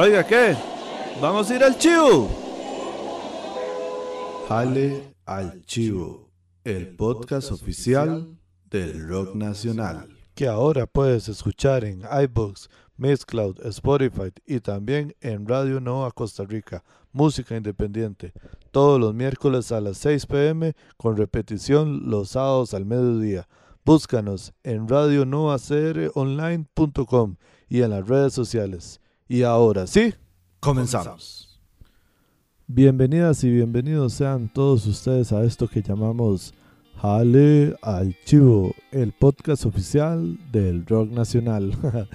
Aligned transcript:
Oiga, 0.00 0.24
¿qué? 0.24 0.56
¿Vamos 1.20 1.50
a 1.50 1.56
ir 1.56 1.64
al 1.64 1.76
chivo? 1.76 2.30
Jale 4.46 5.12
al 5.26 5.66
chivo, 5.66 6.30
el 6.62 6.94
podcast 6.94 7.50
oficial 7.50 8.38
del 8.70 9.08
rock 9.08 9.34
nacional. 9.34 10.08
Que 10.36 10.46
ahora 10.46 10.86
puedes 10.86 11.28
escuchar 11.28 11.84
en 11.84 12.04
iBooks, 12.22 12.70
Mixcloud, 12.96 13.58
Spotify 13.66 14.30
y 14.46 14.60
también 14.60 15.16
en 15.20 15.48
Radio 15.48 15.80
Nova 15.80 16.12
Costa 16.12 16.44
Rica, 16.44 16.84
música 17.10 17.56
independiente, 17.56 18.32
todos 18.70 19.00
los 19.00 19.14
miércoles 19.14 19.72
a 19.72 19.80
las 19.80 19.98
6 19.98 20.26
pm 20.26 20.76
con 20.96 21.16
repetición 21.16 22.08
los 22.08 22.30
sábados 22.30 22.72
al 22.72 22.84
mediodía. 22.84 23.48
Búscanos 23.84 24.52
en 24.62 24.86
radionovacronline.com 24.86 27.36
y 27.68 27.82
en 27.82 27.90
las 27.90 28.06
redes 28.06 28.32
sociales. 28.32 29.00
Y 29.30 29.42
ahora 29.42 29.86
sí, 29.86 30.14
comenzamos. 30.58 31.60
Bienvenidas 32.66 33.44
y 33.44 33.50
bienvenidos 33.50 34.14
sean 34.14 34.50
todos 34.50 34.86
ustedes 34.86 35.32
a 35.32 35.44
esto 35.44 35.68
que 35.68 35.82
llamamos 35.82 36.54
Jale 36.96 37.76
al 37.82 38.16
Chivo, 38.24 38.74
el 38.90 39.12
podcast 39.12 39.66
oficial 39.66 40.38
del 40.50 40.86
rock 40.86 41.10
nacional. 41.10 41.72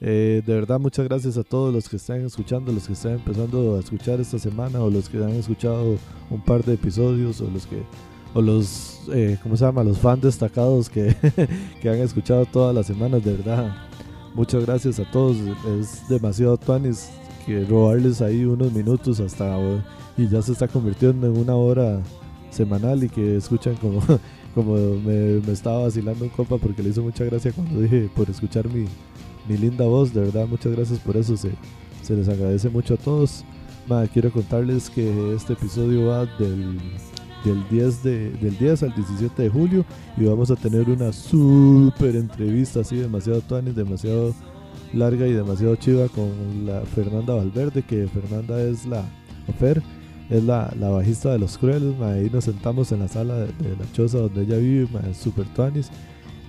Eh, 0.00 0.44
de 0.46 0.54
verdad, 0.54 0.78
muchas 0.78 1.08
gracias 1.08 1.36
a 1.38 1.42
todos 1.42 1.74
los 1.74 1.88
que 1.88 1.96
están 1.96 2.24
escuchando, 2.24 2.70
los 2.70 2.86
que 2.86 2.92
están 2.92 3.14
empezando 3.14 3.74
a 3.74 3.80
escuchar 3.80 4.20
esta 4.20 4.38
semana, 4.38 4.80
o 4.80 4.88
los 4.88 5.08
que 5.08 5.16
han 5.16 5.30
escuchado 5.30 5.98
un 6.30 6.40
par 6.40 6.64
de 6.64 6.74
episodios, 6.74 7.40
o 7.40 7.50
los 7.50 7.66
que, 7.66 7.82
o 8.32 8.40
los, 8.40 9.00
eh, 9.12 9.36
¿cómo 9.42 9.56
se 9.56 9.64
llama? 9.64 9.82
Los 9.82 9.98
fans 9.98 10.22
destacados 10.22 10.88
que, 10.88 11.16
que 11.82 11.90
han 11.90 11.98
escuchado 11.98 12.46
todas 12.46 12.72
las 12.72 12.86
semanas, 12.86 13.24
de 13.24 13.32
verdad. 13.32 13.87
Muchas 14.38 14.64
gracias 14.64 15.00
a 15.00 15.10
todos. 15.10 15.36
Es 15.80 16.08
demasiado 16.08 16.56
tuanis 16.56 17.10
que 17.44 17.64
robarles 17.64 18.22
ahí 18.22 18.44
unos 18.44 18.72
minutos 18.72 19.18
hasta 19.18 19.58
y 20.16 20.28
ya 20.28 20.40
se 20.42 20.52
está 20.52 20.68
convirtiendo 20.68 21.26
en 21.26 21.36
una 21.36 21.56
hora 21.56 22.00
semanal 22.48 23.02
y 23.02 23.08
que 23.08 23.36
escuchan 23.36 23.74
como, 23.74 24.00
como 24.54 24.76
me, 24.76 25.38
estaba 25.50 25.82
vacilando 25.82 26.24
un 26.24 26.30
copa 26.30 26.56
porque 26.56 26.84
le 26.84 26.90
hizo 26.90 27.02
mucha 27.02 27.24
gracia 27.24 27.50
cuando 27.50 27.80
dije 27.80 28.08
por 28.14 28.30
escuchar 28.30 28.68
mi, 28.68 28.84
mi 29.48 29.56
linda 29.56 29.84
voz. 29.86 30.14
De 30.14 30.20
verdad, 30.20 30.46
muchas 30.46 30.70
gracias 30.70 31.00
por 31.00 31.16
eso. 31.16 31.36
Se, 31.36 31.50
se 32.04 32.14
les 32.14 32.28
agradece 32.28 32.68
mucho 32.68 32.94
a 32.94 32.96
todos. 32.96 33.44
quiero 34.12 34.30
contarles 34.30 34.88
que 34.88 35.34
este 35.34 35.54
episodio 35.54 36.06
va 36.06 36.26
del 36.38 36.78
del 37.48 37.68
10, 37.68 38.02
de, 38.02 38.30
del 38.30 38.58
10 38.58 38.82
al 38.84 38.94
17 38.94 39.42
de 39.42 39.48
julio 39.48 39.84
y 40.16 40.24
vamos 40.24 40.50
a 40.50 40.56
tener 40.56 40.88
una 40.88 41.12
super 41.12 42.14
entrevista 42.14 42.80
así 42.80 42.96
demasiado 42.96 43.40
tuanis, 43.40 43.74
demasiado 43.74 44.34
larga 44.92 45.26
y 45.26 45.32
demasiado 45.32 45.76
chiva 45.76 46.08
con 46.08 46.30
la 46.66 46.80
Fernanda 46.82 47.34
Valverde, 47.34 47.82
que 47.82 48.06
Fernanda 48.06 48.60
es 48.60 48.86
la 48.86 49.04
Ofer, 49.48 49.82
es 50.30 50.44
la, 50.44 50.72
la 50.78 50.90
bajista 50.90 51.32
de 51.32 51.38
Los 51.38 51.58
Crueles, 51.58 51.98
ahí 52.00 52.30
nos 52.30 52.44
sentamos 52.44 52.92
en 52.92 53.00
la 53.00 53.08
sala 53.08 53.34
de, 53.34 53.46
la 53.46 53.92
choza 53.92 54.18
donde 54.18 54.42
ella 54.42 54.58
vive, 54.58 54.88
super 55.14 55.46
tuanis 55.54 55.90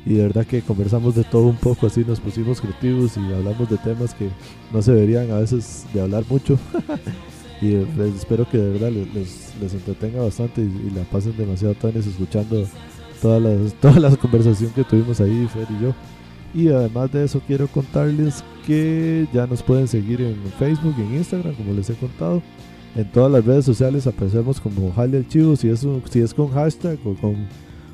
y 0.05 0.13
de 0.13 0.23
verdad 0.23 0.45
que 0.45 0.61
conversamos 0.61 1.15
de 1.15 1.23
todo 1.23 1.47
un 1.47 1.57
poco 1.57 1.87
así, 1.87 2.03
nos 2.05 2.19
pusimos 2.19 2.61
creativos 2.61 3.17
y 3.17 3.33
hablamos 3.33 3.69
de 3.69 3.77
temas 3.77 4.13
que 4.13 4.29
no 4.73 4.81
se 4.81 4.93
deberían 4.93 5.31
a 5.31 5.39
veces 5.39 5.85
de 5.93 6.01
hablar 6.01 6.23
mucho. 6.29 6.57
y 7.61 7.75
pues, 7.75 8.15
espero 8.15 8.49
que 8.49 8.57
de 8.57 8.79
verdad 8.79 8.91
les, 8.91 9.53
les 9.59 9.73
entretenga 9.73 10.21
bastante 10.21 10.61
y, 10.61 10.91
la 10.95 11.03
pasen 11.03 11.35
demasiado 11.35 11.73
tanes 11.75 12.07
escuchando 12.07 12.65
todas 13.21 13.41
las, 13.41 13.73
toda 13.81 13.99
la 13.99 14.15
conversación 14.15 14.71
que 14.71 14.83
tuvimos 14.83 15.19
ahí, 15.19 15.47
Fer 15.53 15.67
y 15.77 15.83
yo. 15.83 15.93
Y 16.53 16.69
además 16.69 17.11
de 17.11 17.25
eso 17.25 17.41
quiero 17.45 17.67
contarles 17.67 18.43
que 18.65 19.27
ya 19.33 19.45
nos 19.45 19.61
pueden 19.61 19.87
seguir 19.87 20.21
en 20.21 20.35
Facebook 20.57 20.95
y 20.97 21.01
en 21.01 21.15
Instagram, 21.15 21.53
como 21.55 21.73
les 21.73 21.89
he 21.89 21.95
contado. 21.95 22.41
En 22.95 23.11
todas 23.11 23.31
las 23.31 23.45
redes 23.45 23.65
sociales 23.65 24.07
aparecemos 24.07 24.59
como 24.59 24.91
Jale 24.93 25.19
Archivo, 25.19 25.55
si 25.55 25.69
es, 25.69 25.85
si 26.09 26.21
es 26.21 26.33
con 26.33 26.49
hashtag 26.49 26.97
o 27.05 27.13
con, 27.13 27.47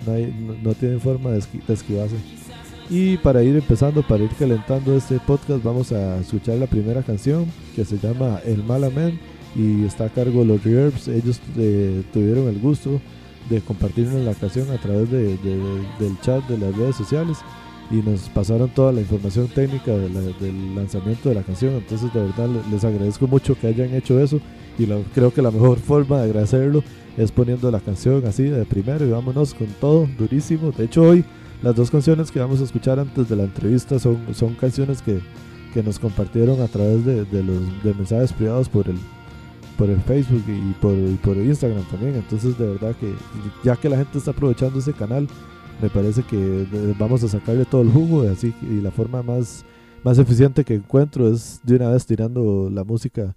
no, 0.07 0.13
hay, 0.13 0.59
no, 0.63 0.75
tienen 0.75 1.01
forma 1.01 1.31
de, 1.31 1.43
esquivarse. 1.69 2.17
Y 2.91 3.19
para 3.19 3.43
ir 3.43 3.55
empezando, 3.55 4.03
para 4.03 4.25
ir 4.25 4.31
calentando 4.39 4.97
este 4.97 5.19
podcast, 5.21 5.63
vamos 5.63 5.93
a 5.93 6.19
escuchar 6.19 6.57
la 6.57 6.67
primera 6.67 7.03
canción 7.03 7.47
que 7.77 7.85
se 7.85 7.99
llama 7.99 8.41
El 8.47 8.65
Malaman 8.65 9.19
y 9.55 9.85
está 9.85 10.07
a 10.07 10.09
cargo 10.09 10.41
de 10.41 10.47
los 10.47 10.65
Reverbs. 10.65 11.09
Ellos 11.09 11.39
eh, 11.59 12.03
tuvieron 12.15 12.49
el 12.49 12.59
gusto 12.59 12.99
de 13.51 13.61
compartirnos 13.61 14.23
la 14.25 14.35
canción 14.35 14.71
a 14.71 14.79
través 14.79 15.11
de, 15.11 15.37
del 15.99 16.21
chat 16.23 16.47
de 16.49 16.59
las 16.59 16.75
redes 16.77 16.97
sociales 16.97 17.39
y 17.91 17.97
nos 17.97 18.29
pasaron 18.29 18.69
toda 18.69 18.93
la 18.93 19.01
información 19.01 19.49
técnica 19.49 19.93
del 19.93 20.75
lanzamiento 20.75 21.29
de 21.29 21.35
la 21.35 21.43
canción. 21.43 21.75
Entonces, 21.75 22.13
de 22.13 22.21
verdad, 22.21 22.49
les 22.71 22.85
agradezco 22.85 23.27
mucho 23.27 23.59
que 23.59 23.67
hayan 23.67 23.95
hecho 23.95 24.21
eso. 24.21 24.41
Y 24.79 24.87
creo 25.15 25.33
que 25.33 25.43
la 25.43 25.51
mejor 25.51 25.79
forma 25.79 26.19
de 26.19 26.25
agradecerlo 26.25 26.83
es 27.17 27.33
poniendo 27.33 27.71
la 27.71 27.81
canción 27.81 28.25
así 28.27 28.45
de 28.45 28.65
primero 28.65 29.05
y 29.05 29.11
vámonos 29.11 29.55
con 29.55 29.67
todo, 29.81 30.09
durísimo. 30.19 30.71
De 30.71 30.85
hecho, 30.85 31.03
hoy 31.03 31.25
las 31.63 31.75
dos 31.75 31.91
canciones 31.91 32.31
que 32.31 32.39
vamos 32.39 32.61
a 32.61 32.65
escuchar 32.65 33.01
antes 33.01 33.29
de 33.29 33.37
la 33.37 33.45
entrevista 33.45 33.99
son, 33.99 34.19
son 34.35 34.55
canciones 34.55 35.03
que, 35.03 35.21
que 35.75 35.83
nos 35.83 35.99
compartieron 35.99 36.61
a 36.61 36.69
través 36.69 37.05
de, 37.05 37.25
de 37.25 37.43
los 37.43 37.97
mensajes 37.97 38.33
privados 38.33 38.69
por 38.69 38.87
el, 38.89 38.99
por 39.79 39.89
el 39.89 40.01
Facebook 40.03 40.45
y 40.47 40.73
por, 40.75 40.93
y 40.95 41.19
por 41.23 41.37
Instagram 41.37 41.85
también. 41.85 42.17
Entonces, 42.17 42.59
de 42.59 42.67
verdad 42.67 42.95
que 42.97 43.15
ya 43.65 43.77
que 43.77 43.89
la 43.89 43.97
gente 43.97 44.19
está 44.19 44.33
aprovechando 44.33 44.79
ese 44.81 44.93
canal, 44.93 45.27
me 45.81 45.89
parece 45.91 46.23
que 46.23 46.67
vamos 46.99 47.23
a 47.25 47.29
sacarle 47.29 47.65
todo 47.65 47.83
el 47.83 47.91
jugo 47.91 48.23
así 48.29 48.55
y 48.63 48.81
la 48.81 48.91
forma 48.91 49.23
más 49.23 49.65
más 50.05 50.19
eficiente 50.19 50.65
que 50.65 50.75
encuentro 50.75 51.29
es 51.29 51.61
de 51.65 51.77
una 51.77 51.91
vez 51.91 52.07
tirando 52.07 52.71
la 52.71 52.85
música 52.85 53.35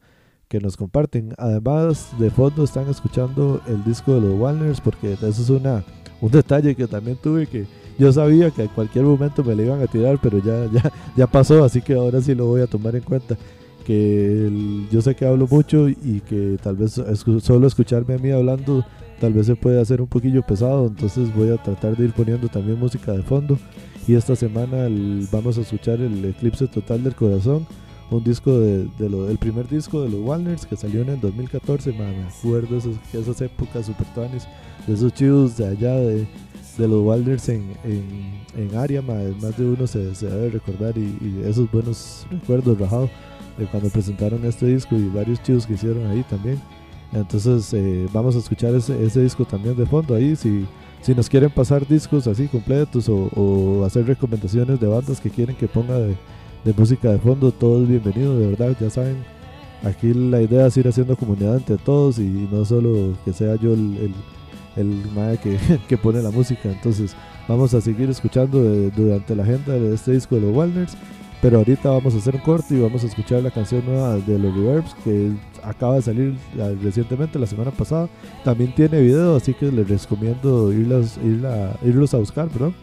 que 0.47 0.59
nos 0.59 0.77
comparten. 0.77 1.33
Además, 1.37 2.11
de 2.19 2.29
fondo 2.29 2.63
están 2.63 2.89
escuchando 2.89 3.61
el 3.67 3.83
disco 3.83 4.13
de 4.13 4.21
los 4.21 4.39
Walners 4.39 4.81
porque 4.81 5.13
eso 5.13 5.27
es 5.27 5.49
una 5.49 5.83
un 6.19 6.29
detalle 6.29 6.75
que 6.75 6.85
también 6.85 7.17
tuve 7.17 7.47
que 7.47 7.65
yo 7.97 8.11
sabía 8.13 8.51
que 8.51 8.63
en 8.63 8.67
cualquier 8.69 9.05
momento 9.05 9.43
me 9.43 9.55
le 9.55 9.65
iban 9.65 9.81
a 9.81 9.87
tirar, 9.87 10.19
pero 10.21 10.39
ya 10.39 10.65
ya 10.73 10.91
ya 11.15 11.27
pasó, 11.27 11.63
así 11.63 11.81
que 11.81 11.93
ahora 11.93 12.21
sí 12.21 12.35
lo 12.35 12.45
voy 12.47 12.61
a 12.61 12.67
tomar 12.67 12.95
en 12.95 13.03
cuenta. 13.03 13.37
Que 13.85 14.87
yo 14.91 15.01
sé 15.01 15.15
que 15.15 15.25
hablo 15.25 15.47
mucho 15.47 15.89
y 15.89 16.21
que 16.27 16.57
tal 16.61 16.75
vez 16.75 17.01
solo 17.41 17.65
escucharme 17.65 18.13
a 18.13 18.17
mí 18.19 18.29
hablando 18.29 18.85
tal 19.21 19.33
vez 19.33 19.45
se 19.45 19.55
puede 19.55 19.79
hacer 19.79 20.01
un 20.01 20.07
poquillo 20.07 20.41
pesado, 20.41 20.87
entonces 20.87 21.33
voy 21.35 21.51
a 21.51 21.57
tratar 21.57 21.95
de 21.95 22.05
ir 22.05 22.11
poniendo 22.11 22.47
también 22.49 22.79
música 22.79 23.13
de 23.13 23.21
fondo. 23.21 23.57
Y 24.07 24.15
esta 24.15 24.35
semana 24.35 24.87
vamos 25.31 25.59
a 25.59 25.61
escuchar 25.61 26.01
el 26.01 26.25
Eclipse 26.25 26.67
Total 26.67 27.03
del 27.03 27.13
Corazón, 27.13 27.67
un 28.09 28.23
disco 28.23 28.59
de, 28.59 28.89
el 29.29 29.37
primer 29.37 29.69
disco 29.69 30.01
de 30.01 30.09
los 30.09 30.21
Walners 30.21 30.65
que 30.65 30.75
salió 30.75 31.03
en 31.03 31.09
el 31.09 31.21
2014, 31.21 31.93
me 31.93 32.23
acuerdo 32.25 32.77
esas, 32.77 33.41
épocas 33.41 33.85
super 33.85 34.07
tuanis, 34.15 34.47
de 34.87 34.95
esos 34.95 35.13
chivos 35.13 35.55
de 35.55 35.67
allá 35.67 35.95
de, 35.95 36.27
los 36.79 37.03
Walners 37.03 37.47
en, 37.47 37.73
en, 37.83 38.41
en 38.57 38.75
área, 38.75 39.03
más 39.03 39.55
de 39.55 39.65
uno 39.65 39.85
se, 39.85 40.15
se 40.15 40.25
debe 40.25 40.49
recordar 40.49 40.97
y, 40.97 41.43
esos 41.45 41.71
buenos 41.71 42.25
recuerdos 42.31 42.79
rajados 42.79 43.11
de 43.59 43.67
cuando 43.67 43.89
presentaron 43.89 44.43
este 44.45 44.65
disco 44.65 44.95
y 44.95 45.07
varios 45.09 45.43
chivos 45.43 45.67
que 45.67 45.73
hicieron 45.73 46.07
ahí 46.07 46.23
también. 46.23 46.59
Entonces 47.13 47.73
eh, 47.73 48.07
vamos 48.13 48.35
a 48.35 48.39
escuchar 48.39 48.73
ese, 48.73 49.21
disco 49.21 49.45
también 49.45 49.75
de 49.75 49.85
fondo 49.85 50.15
ahí. 50.15 50.35
Si, 50.35 50.65
si 51.01 51.13
nos 51.13 51.29
quieren 51.29 51.49
pasar 51.49 51.85
discos 51.87 52.27
así 52.27 52.47
completos 52.47 53.09
o, 53.09 53.83
hacer 53.85 54.05
recomendaciones 54.05 54.79
de 54.79 54.87
bandas 54.87 55.19
que 55.19 55.29
quieren 55.29 55.55
que 55.55 55.67
ponga 55.67 55.97
de, 55.97 56.15
música 56.77 57.11
de 57.11 57.19
fondo, 57.19 57.51
todo 57.51 57.83
es 57.83 57.89
bienvenido, 57.89 58.37
de 58.39 58.47
verdad. 58.47 58.75
Ya 58.79 58.89
saben, 58.89 59.17
aquí 59.83 60.13
la 60.13 60.41
idea 60.41 60.67
es 60.67 60.77
ir 60.77 60.87
haciendo 60.87 61.17
comunidad 61.17 61.57
entre 61.57 61.77
todos 61.77 62.19
y 62.19 62.47
no 62.51 62.63
solo 62.63 63.13
que 63.25 63.33
sea 63.33 63.55
yo 63.55 63.73
el, 63.73 64.13
el 64.77 65.03
mae 65.13 65.37
que, 65.37 65.57
que 65.89 65.97
pone 65.97 66.21
la 66.21 66.31
música. 66.31 66.71
Entonces 66.71 67.15
vamos 67.47 67.73
a 67.73 67.81
seguir 67.81 68.09
escuchando 68.09 68.61
de- 68.63 68.91
durante 68.91 69.35
la 69.35 69.43
agenda 69.43 69.73
de 69.73 69.93
este 69.93 70.13
disco 70.13 70.35
de 70.35 70.41
los 70.41 70.55
Walners. 70.55 70.95
Pero 71.41 71.57
ahorita 71.57 71.89
vamos 71.89 72.13
a 72.13 72.17
hacer 72.17 72.35
un 72.35 72.41
corte 72.41 72.75
y 72.75 72.81
vamos 72.81 73.03
a 73.03 73.07
escuchar 73.07 73.41
la 73.41 73.49
canción 73.49 73.83
nueva 73.85 74.17
de 74.17 74.37
los 74.37 74.53
Reverbs 74.55 74.93
que 75.03 75.31
acaba 75.63 75.95
de 75.95 76.01
salir 76.03 76.35
recientemente, 76.83 77.39
la 77.39 77.47
semana 77.47 77.71
pasada. 77.71 78.07
También 78.43 78.75
tiene 78.75 79.01
video, 79.01 79.35
así 79.35 79.53
que 79.55 79.71
les 79.71 79.87
recomiendo 79.89 80.71
irlas, 80.71 81.17
irla- 81.23 81.75
irlos 81.83 82.13
a 82.13 82.17
buscar 82.17 82.47
perdón, 82.49 82.75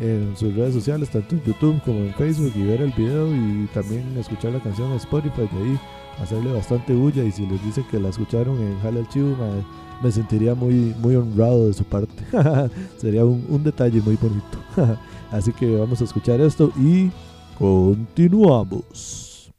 en 0.00 0.36
sus 0.36 0.54
redes 0.56 0.74
sociales, 0.74 1.08
tanto 1.10 1.36
en 1.36 1.42
YouTube 1.44 1.80
como 1.84 2.00
en 2.00 2.12
Facebook, 2.14 2.52
y 2.56 2.62
ver 2.64 2.80
el 2.82 2.90
video 2.92 3.28
y 3.32 3.68
también 3.72 4.02
escuchar 4.18 4.52
la 4.52 4.60
canción 4.60 4.90
en 4.90 4.96
Spotify. 4.96 5.42
De 5.42 5.58
ahí 5.62 5.80
hacerle 6.20 6.52
bastante 6.52 6.92
bulla. 6.94 7.22
Y 7.22 7.30
si 7.30 7.46
les 7.46 7.62
dicen 7.64 7.84
que 7.92 8.00
la 8.00 8.08
escucharon 8.08 8.58
en 8.60 8.80
Jale 8.80 9.00
Archivo, 9.00 9.36
me, 9.36 9.62
me 10.02 10.10
sentiría 10.10 10.56
muy, 10.56 10.96
muy 11.00 11.14
honrado 11.14 11.68
de 11.68 11.74
su 11.74 11.84
parte. 11.84 12.24
Sería 12.96 13.24
un 13.24 13.62
detalle 13.62 14.00
muy 14.00 14.16
bonito. 14.16 14.58
así 15.30 15.52
que 15.52 15.76
vamos 15.76 16.00
a 16.00 16.04
escuchar 16.04 16.40
esto 16.40 16.72
y 16.76 17.10
continuamos. 17.60 19.52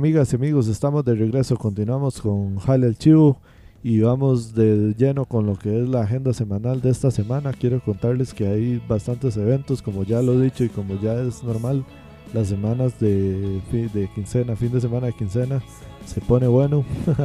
Amigas 0.00 0.32
y 0.32 0.36
amigos, 0.36 0.66
estamos 0.66 1.04
de 1.04 1.14
regreso. 1.14 1.58
Continuamos 1.58 2.22
con 2.22 2.56
Jale 2.56 2.86
el 2.86 2.96
Chivo 2.96 3.36
y 3.82 4.00
vamos 4.00 4.54
de 4.54 4.94
lleno 4.96 5.26
con 5.26 5.44
lo 5.44 5.56
que 5.56 5.78
es 5.78 5.86
la 5.86 6.00
agenda 6.00 6.32
semanal 6.32 6.80
de 6.80 6.88
esta 6.88 7.10
semana. 7.10 7.52
Quiero 7.52 7.84
contarles 7.84 8.32
que 8.32 8.46
hay 8.46 8.82
bastantes 8.88 9.36
eventos, 9.36 9.82
como 9.82 10.02
ya 10.02 10.22
lo 10.22 10.32
he 10.32 10.44
dicho 10.44 10.64
y 10.64 10.70
como 10.70 10.98
ya 11.02 11.20
es 11.20 11.44
normal, 11.44 11.84
las 12.32 12.48
semanas 12.48 12.98
de, 12.98 13.60
de 13.70 14.08
quincena, 14.14 14.56
fin 14.56 14.72
de 14.72 14.80
semana 14.80 15.08
de 15.08 15.12
quincena, 15.12 15.60
se 16.06 16.22
pone 16.22 16.48
bueno. 16.48 16.82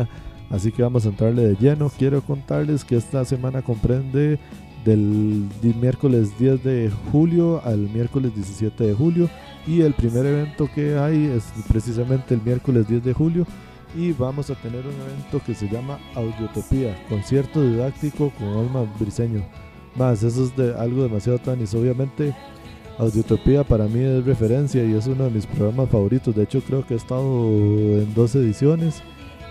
Así 0.50 0.74
que 0.74 0.84
vamos 0.84 1.06
a 1.06 1.10
entrarle 1.10 1.48
de 1.48 1.56
lleno. 1.56 1.90
Quiero 1.98 2.22
contarles 2.24 2.84
que 2.84 2.98
esta 2.98 3.24
semana 3.24 3.62
comprende 3.62 4.38
del 4.84 5.48
miércoles 5.80 6.38
10 6.38 6.62
de 6.62 6.92
julio 7.14 7.62
al 7.64 7.78
miércoles 7.78 8.36
17 8.36 8.84
de 8.84 8.94
julio. 8.94 9.30
Y 9.68 9.82
el 9.82 9.94
primer 9.94 10.26
evento 10.26 10.70
que 10.74 10.98
hay 10.98 11.26
es 11.26 11.46
precisamente 11.68 12.34
el 12.34 12.42
miércoles 12.42 12.88
10 12.88 13.04
de 13.04 13.14
julio. 13.14 13.48
Y 13.96 14.12
vamos 14.12 14.50
a 14.50 14.56
tener 14.56 14.86
un 14.86 14.94
evento 14.94 15.42
que 15.46 15.56
se 15.56 15.70
llama 15.70 15.98
Audiotopía, 16.16 16.96
concierto 17.08 17.64
didáctico 17.64 18.32
con 18.38 18.50
Olma 18.50 18.84
Briseño. 19.00 19.44
Más, 19.96 20.22
eso 20.22 20.44
es 20.44 20.56
de 20.56 20.76
algo 20.76 21.04
demasiado 21.04 21.40
tanis. 21.40 21.74
Obviamente, 21.74 22.36
Audiotopía 22.98 23.64
para 23.64 23.86
mí 23.86 24.02
es 24.02 24.26
referencia 24.26 24.84
y 24.84 24.94
es 24.94 25.08
uno 25.08 25.26
de 25.26 25.32
mis 25.32 25.46
programas 25.46 25.90
favoritos. 25.90 26.36
De 26.36 26.44
hecho, 26.44 26.62
creo 26.62 26.86
que 26.86 26.94
he 26.94 26.98
estado 26.98 27.50
en 27.50 28.14
dos 28.14 28.36
ediciones. 28.36 29.02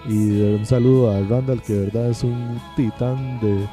Y 0.06 0.42
un 0.42 0.66
saludo 0.66 1.10
a 1.10 1.20
Randall, 1.20 1.62
que 1.62 1.72
de 1.72 1.86
verdad 1.86 2.10
es 2.10 2.22
un 2.22 2.60
titán 2.76 3.40
de, 3.40 3.66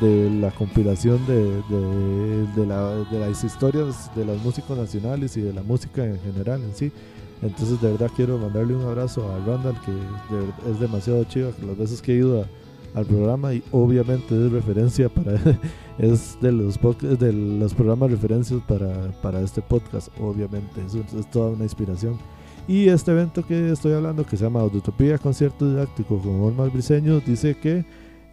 de 0.00 0.30
la 0.30 0.50
compilación 0.50 1.24
de, 1.26 1.62
de, 1.68 2.46
de 2.56 2.66
la- 2.66 3.04
de 3.10 3.18
las 3.18 3.42
historias 3.44 4.10
de 4.14 4.24
los 4.24 4.42
músicos 4.42 4.76
nacionales 4.78 5.36
y 5.36 5.40
de 5.42 5.52
la 5.52 5.62
música 5.62 6.04
en 6.04 6.18
general 6.20 6.62
en 6.62 6.74
sí. 6.74 6.92
Entonces 7.42 7.80
de 7.80 7.90
verdad 7.92 8.10
quiero 8.16 8.38
mandarle 8.38 8.74
un 8.74 8.82
abrazo 8.82 9.30
a 9.30 9.38
Randall 9.46 9.76
que 9.84 9.92
de 9.92 10.72
es 10.72 10.80
demasiado 10.80 11.24
chido. 11.24 11.54
que 11.56 11.66
Las 11.66 11.76
veces 11.76 12.00
que 12.00 12.12
he 12.12 12.16
ido 12.16 12.42
a, 12.42 12.98
al 12.98 13.04
programa 13.06 13.52
y 13.52 13.62
obviamente 13.72 14.34
es 14.46 14.52
referencia 14.52 15.08
para 15.08 15.34
es 15.98 16.38
de 16.40 16.52
los 16.52 16.78
de 17.18 17.32
los 17.32 17.74
programas 17.74 18.10
referencias 18.10 18.60
para, 18.66 19.10
para 19.20 19.40
este 19.40 19.60
podcast 19.62 20.08
obviamente 20.20 20.80
es, 20.86 20.94
es 20.94 21.30
toda 21.30 21.50
una 21.50 21.64
inspiración 21.64 22.16
y 22.68 22.88
este 22.88 23.10
evento 23.10 23.44
que 23.44 23.70
estoy 23.72 23.92
hablando 23.92 24.24
que 24.24 24.36
se 24.36 24.44
llama 24.44 24.60
Auditopía 24.60 25.18
concierto 25.18 25.68
didáctico 25.68 26.18
con 26.18 26.40
Olmar 26.40 26.70
Briseño 26.70 27.20
dice 27.20 27.56
que 27.56 27.84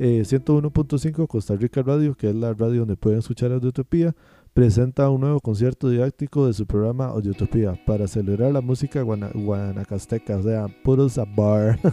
eh, 0.03 0.23
101.5 0.23 1.27
Costa 1.27 1.55
Rica 1.55 1.83
Radio 1.83 2.15
que 2.15 2.29
es 2.29 2.35
la 2.35 2.53
radio 2.53 2.79
donde 2.79 2.95
pueden 2.95 3.19
escuchar 3.19 3.51
Auditopía 3.51 4.15
presenta 4.53 5.09
un 5.09 5.21
nuevo 5.21 5.39
concierto 5.39 5.89
didáctico 5.89 6.47
de 6.47 6.53
su 6.53 6.65
programa 6.65 7.05
Audiotopía 7.05 7.79
para 7.85 8.07
celebrar 8.07 8.51
la 8.51 8.61
música 8.61 9.01
guana- 9.03 9.31
guanacasteca, 9.33 10.37
o 10.37 10.43
sea, 10.43 10.67
puro 10.83 11.07
bar. 11.35 11.79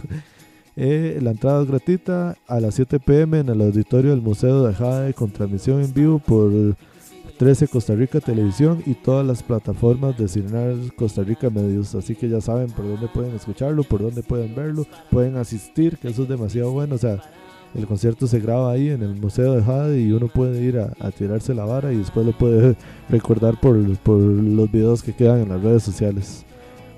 Eh, 0.81 1.19
la 1.21 1.31
entrada 1.31 1.61
es 1.63 1.67
gratuita 1.67 2.37
a 2.47 2.59
las 2.61 2.75
7 2.75 3.01
pm 3.01 3.39
en 3.39 3.49
el 3.49 3.59
auditorio 3.59 4.11
del 4.11 4.21
Museo 4.21 4.63
de 4.63 4.73
Jade 4.73 5.13
con 5.13 5.29
transmisión 5.29 5.81
en 5.81 5.93
vivo 5.93 6.19
por 6.19 6.51
13 7.37 7.67
Costa 7.67 7.95
Rica 7.95 8.21
Televisión 8.21 8.81
y 8.85 8.93
todas 8.93 9.25
las 9.27 9.43
plataformas 9.43 10.17
de 10.17 10.29
Cinear 10.29 10.75
Costa 10.95 11.23
Rica 11.23 11.49
Medios. 11.49 11.95
Así 11.95 12.15
que 12.15 12.29
ya 12.29 12.39
saben 12.39 12.71
por 12.71 12.87
dónde 12.87 13.09
pueden 13.09 13.35
escucharlo, 13.35 13.83
por 13.83 14.01
dónde 14.01 14.23
pueden 14.23 14.55
verlo, 14.55 14.85
pueden 15.11 15.35
asistir, 15.35 15.97
que 15.97 16.09
eso 16.09 16.23
es 16.23 16.29
demasiado 16.29 16.71
bueno. 16.71 16.95
O 16.95 16.99
sea, 16.99 17.19
el 17.75 17.85
concierto 17.85 18.27
se 18.27 18.39
graba 18.39 18.71
ahí 18.71 18.89
en 18.89 19.03
el 19.03 19.15
Museo 19.15 19.53
de 19.53 19.63
Jade 19.63 20.01
y 20.01 20.11
uno 20.11 20.27
puede 20.27 20.61
ir 20.61 20.79
a, 20.79 20.93
a 20.99 21.11
tirarse 21.11 21.53
la 21.53 21.65
vara 21.65 21.93
y 21.93 21.97
después 21.97 22.25
lo 22.25 22.31
puede 22.31 22.75
recordar 23.09 23.59
por, 23.59 23.77
por 23.99 24.19
los 24.19 24.71
videos 24.71 25.03
que 25.03 25.13
quedan 25.13 25.41
en 25.41 25.49
las 25.49 25.61
redes 25.61 25.83
sociales. 25.83 26.45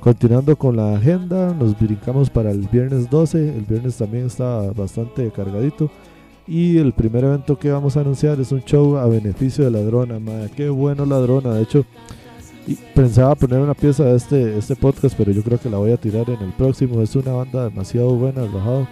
Continuando 0.02 0.56
con 0.56 0.76
la 0.76 0.96
agenda, 0.96 1.54
nos 1.54 1.80
brincamos 1.80 2.32
para 2.32 2.50
el 2.50 2.68
viernes 2.68 3.08
12. 3.08 3.56
El 3.56 3.66
viernes 3.66 3.98
también 3.98 4.26
está 4.26 4.72
bastante 4.72 5.30
cargadito. 5.30 5.92
Y 6.48 6.80
el 6.80 6.92
primer 6.94 7.24
evento 7.24 7.60
que 7.60 7.72
vamos 7.72 7.96
a 7.96 8.02
anunciar 8.02 8.40
es 8.40 8.52
un 8.52 8.64
show 8.64 8.98
a 8.98 9.06
beneficio 9.06 9.64
de 9.64 9.70
Ladrona. 9.70 10.20
Madre, 10.20 10.50
qué 10.56 10.70
bueno 10.70 11.06
Ladrona. 11.06 11.54
De 11.54 11.62
hecho, 11.62 11.86
pensaba 12.96 13.36
poner 13.36 13.60
una 13.60 13.76
pieza 13.76 14.06
de 14.06 14.16
este, 14.16 14.58
este 14.58 14.76
podcast, 14.76 15.16
pero 15.16 15.32
yo 15.32 15.44
creo 15.44 15.60
que 15.60 15.70
la 15.70 15.78
voy 15.78 15.92
a 15.92 15.98
tirar 15.98 16.28
en 16.32 16.42
el 16.42 16.52
próximo. 16.54 17.00
Es 17.04 17.16
una 17.16 17.34
banda 17.34 17.66
demasiado 17.66 18.16
buena, 18.16 18.44
rajado. 18.46 18.88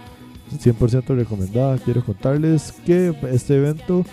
100% 0.58 1.16
recomendada. 1.16 1.78
Quiero 1.78 2.04
contarles 2.04 2.72
que 2.84 3.14
este 3.30 3.56
evento 3.56 4.04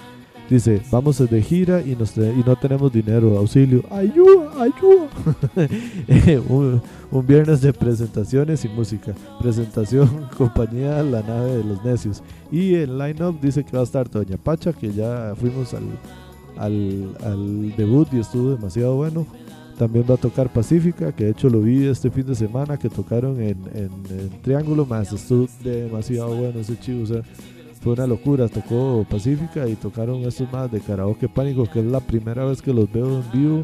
dice: 0.50 0.82
Vamos 0.92 1.18
de 1.18 1.42
gira 1.42 1.82
y, 1.82 1.96
nos 1.96 2.16
no 2.18 2.56
tenemos 2.56 2.92
dinero. 2.92 3.38
Auxilio. 3.38 3.84
Ayuda, 3.90 4.64
ayuda. 4.64 6.42
Un, 6.50 6.82
un 7.12 7.28
viernes 7.28 7.62
de 7.62 7.74
presentaciones 7.74 8.66
y 8.66 8.70
música. 8.70 9.14
Presentación, 9.40 10.28
compañía 10.38 11.02
La 11.04 11.22
Nave 11.22 11.58
de 11.58 11.64
los 11.64 11.84
Necios. 11.84 12.22
Y 12.52 12.76
el 12.76 12.98
line-up 12.98 13.40
dice 13.42 13.64
que 13.64 13.72
va 13.72 13.82
a 13.82 13.84
estar 13.84 14.10
Doña 14.10 14.38
Pacha, 14.38 14.74
que 14.74 14.92
ya 14.92 15.34
fuimos 15.40 15.74
al, 15.74 15.84
al, 16.58 17.18
al 17.24 17.76
debut 17.76 18.08
y 18.14 18.20
estuvo 18.20 18.52
demasiado 18.52 18.96
bueno. 18.96 19.26
También 19.78 20.06
va 20.10 20.16
a 20.16 20.18
tocar 20.18 20.52
Pacífica, 20.52 21.12
que 21.12 21.26
de 21.26 21.30
hecho 21.32 21.50
lo 21.50 21.62
vi 21.62 21.86
este 21.86 22.10
fin 22.10 22.26
de 22.26 22.34
semana 22.34 22.78
que 22.78 22.90
tocaron 22.90 23.40
en, 23.40 23.58
en- 23.76 24.30
Triángulo, 24.42 24.86
más 24.86 25.12
estuvo 25.14 25.48
demasiado 25.64 26.36
bueno 26.36 26.60
ese 26.62 26.80
chivo. 26.80 27.04
O 27.04 27.06
sea, 27.06 27.22
fue 27.82 27.94
una 27.94 28.08
locura. 28.08 28.48
Tocó 28.48 29.06
Pacífica 29.10 29.68
y 29.68 29.76
tocaron 29.76 30.22
estos 30.24 30.52
más 30.52 30.72
de 30.72 30.80
Karaoke 30.80 31.30
Pánico, 31.30 31.66
que 31.72 31.80
es 31.80 31.86
la 31.86 32.00
primera 32.00 32.46
vez 32.46 32.62
que 32.62 32.74
los 32.74 32.92
veo 32.92 33.22
en 33.22 33.32
vivo 33.32 33.64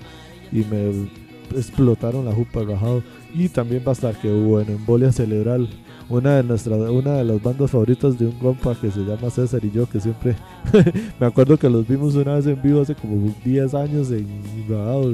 y 0.52 0.58
me 0.66 1.10
explotaron 1.58 2.26
la 2.26 2.34
jupa 2.34 2.62
rajado. 2.64 3.02
Y 3.34 3.50
también 3.50 3.82
va 3.86 3.90
a 3.92 3.94
estar 3.94 4.16
que 4.22 4.32
bueno, 4.32 4.72
Embolia 4.74 5.12
Cerebral, 5.12 5.68
una 6.10 6.36
de 6.36 6.44
nuestras, 6.44 6.78
una 6.92 7.14
de 7.16 7.24
las 7.24 7.42
bandas 7.42 7.72
favoritas 7.72 8.20
de 8.20 8.28
un 8.28 8.34
compa 8.34 8.76
que 8.80 8.92
se 8.92 9.00
llama 9.00 9.32
César 9.32 9.66
y 9.66 9.72
yo, 9.72 9.90
que 9.90 10.00
siempre 10.00 10.36
me 11.20 11.26
acuerdo 11.26 11.58
que 11.58 11.70
los 11.72 11.88
vimos 11.88 12.14
una 12.14 12.36
vez 12.36 12.46
en 12.46 12.62
vivo 12.62 12.82
hace 12.82 12.94
como 12.94 13.34
10 13.44 13.74
años 13.74 14.12
en 14.12 14.28
Rajado, 14.70 15.14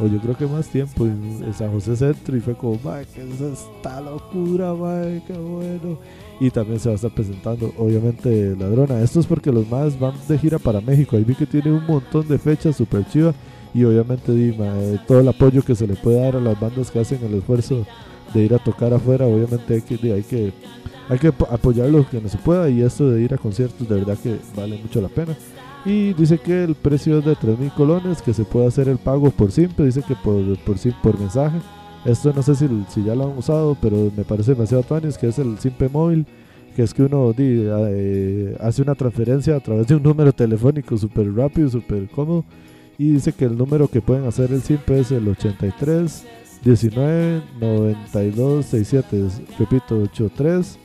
o 0.00 0.06
yo 0.06 0.18
creo 0.20 0.36
que 0.36 0.46
más 0.46 0.68
tiempo 0.68 1.04
en, 1.06 1.52
San 1.54 1.70
José 1.72 1.96
Centro 1.96 2.36
y 2.36 2.40
fue 2.40 2.54
como, 2.54 2.78
"Mae, 2.84 3.04
¿qué 3.14 3.22
es 3.22 3.40
esta 3.40 4.00
locura, 4.00 4.72
mae? 4.74 5.22
qué 5.26 5.32
bueno. 5.32 5.98
Y 6.40 6.50
también 6.50 6.78
se 6.78 6.88
va 6.88 6.92
a 6.92 6.96
estar 6.96 7.12
presentando, 7.12 7.72
obviamente, 7.78 8.54
Ladrona. 8.56 9.00
Esto 9.00 9.18
es 9.20 9.26
porque 9.26 9.50
los 9.50 9.68
más 9.68 9.98
van 9.98 10.14
de 10.28 10.38
gira 10.38 10.58
para 10.58 10.80
México. 10.80 11.16
Ahí 11.16 11.24
vi 11.24 11.34
que 11.34 11.46
tiene 11.46 11.72
un 11.72 11.84
montón 11.86 12.28
de 12.28 12.38
fechas 12.38 12.76
super 12.76 13.04
chivas 13.08 13.34
y 13.74 13.82
obviamente 13.84 14.32
di, 14.32 14.56
mae, 14.56 15.00
todo 15.08 15.20
el 15.20 15.28
apoyo 15.28 15.62
que 15.62 15.74
se 15.74 15.86
le 15.86 15.94
puede 15.94 16.20
dar 16.20 16.36
a 16.36 16.40
las 16.40 16.58
bandas 16.60 16.90
que 16.90 17.00
hacen 17.00 17.18
el 17.24 17.34
esfuerzo 17.34 17.84
de 18.32 18.44
ir 18.44 18.54
a 18.54 18.58
tocar 18.58 18.92
afuera, 18.94 19.26
obviamente 19.26 19.74
hay 19.74 19.80
que, 19.82 20.12
hay 20.12 20.22
que, 20.22 20.52
hay 21.08 21.18
que 21.18 21.28
apo- 21.32 21.48
apoyar 21.50 21.88
lo 21.88 22.08
que 22.08 22.20
no 22.20 22.28
se 22.28 22.38
pueda 22.38 22.68
y 22.70 22.82
esto 22.82 23.10
de 23.10 23.22
ir 23.22 23.34
a 23.34 23.38
conciertos 23.38 23.88
de 23.88 23.94
verdad 23.96 24.16
que 24.22 24.36
vale 24.54 24.78
mucho 24.80 25.00
la 25.00 25.08
pena. 25.08 25.36
Y 25.88 26.12
dice 26.12 26.36
que 26.36 26.64
el 26.64 26.74
precio 26.74 27.18
es 27.18 27.24
de 27.24 27.32
3.000 27.32 27.72
colones, 27.72 28.20
que 28.20 28.34
se 28.34 28.44
puede 28.44 28.66
hacer 28.66 28.90
el 28.90 28.98
pago 28.98 29.30
por 29.30 29.50
simple, 29.50 29.86
dice 29.86 30.02
que 30.06 30.14
por, 30.14 30.58
por, 30.58 30.76
por 31.02 31.18
mensaje. 31.18 31.58
Esto 32.04 32.30
no 32.34 32.42
sé 32.42 32.56
si, 32.56 32.68
si 32.90 33.02
ya 33.02 33.14
lo 33.14 33.24
han 33.24 33.38
usado, 33.38 33.74
pero 33.80 34.12
me 34.14 34.22
parece 34.22 34.52
demasiado 34.52 34.82
tuanis, 34.82 35.16
que 35.16 35.28
es 35.28 35.38
el 35.38 35.58
simple 35.58 35.88
móvil, 35.88 36.26
que 36.76 36.82
es 36.82 36.92
que 36.92 37.04
uno 37.04 37.32
eh, 37.38 38.54
hace 38.60 38.82
una 38.82 38.94
transferencia 38.96 39.56
a 39.56 39.60
través 39.60 39.86
de 39.86 39.94
un 39.94 40.02
número 40.02 40.30
telefónico 40.30 40.98
súper 40.98 41.34
rápido, 41.34 41.70
súper 41.70 42.06
cómodo. 42.10 42.44
Y 42.98 43.12
dice 43.12 43.32
que 43.32 43.46
el 43.46 43.56
número 43.56 43.88
que 43.88 44.02
pueden 44.02 44.26
hacer 44.26 44.52
el 44.52 44.60
simple 44.60 45.00
es 45.00 45.10
el 45.10 45.26
83 45.26 46.26
19 46.64 47.42
92 47.58 48.66
67. 48.66 49.22
Repito, 49.58 50.02
83 50.02 50.78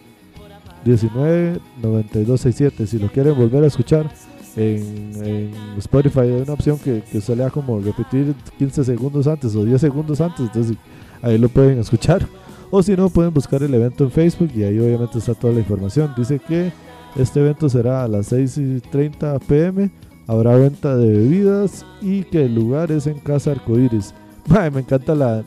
19 0.85 1.59
92 1.81 2.39
67. 2.39 2.87
Si 2.87 2.99
lo 2.99 3.09
quieren 3.09 3.35
volver 3.35 3.65
a 3.65 3.67
escuchar 3.67 4.09
en, 4.55 5.51
Spotify, 5.77 6.19
hay 6.21 6.41
una 6.41 6.53
opción 6.53 6.77
que, 6.77 7.01
que 7.01 7.17
usted 7.17 7.35
le 7.35 7.43
da 7.43 7.49
como 7.49 7.79
repetir 7.79 8.35
15 8.57 8.83
segundos 8.83 9.27
antes 9.27 9.55
o 9.55 9.63
10 9.63 9.79
segundos 9.81 10.21
antes. 10.21 10.41
Entonces 10.41 10.77
ahí 11.21 11.37
lo 11.37 11.49
pueden 11.49 11.79
escuchar. 11.79 12.27
O 12.69 12.81
si 12.81 12.95
no, 12.95 13.09
pueden 13.09 13.33
buscar 13.33 13.61
el 13.61 13.73
evento 13.73 14.03
en 14.03 14.11
Facebook 14.11 14.49
y 14.55 14.63
ahí 14.63 14.79
obviamente 14.79 15.19
está 15.19 15.35
toda 15.35 15.53
la 15.53 15.59
información. 15.59 16.11
Dice 16.17 16.39
que 16.39 16.71
este 17.15 17.39
evento 17.39 17.69
será 17.69 18.03
a 18.03 18.07
las 18.07 18.27
6 18.27 18.57
y 18.57 18.79
30 18.79 19.39
pm. 19.39 19.91
Habrá 20.25 20.55
venta 20.55 20.95
de 20.95 21.07
bebidas 21.07 21.85
y 22.01 22.23
que 22.23 22.45
el 22.45 22.55
lugar 22.55 22.91
es 22.91 23.07
en 23.07 23.19
Casa 23.19 23.51
Arcoiris. 23.51 24.13
Mae, 24.47 24.71
me 24.71 24.79
encanta 24.79 25.13
la, 25.13 25.43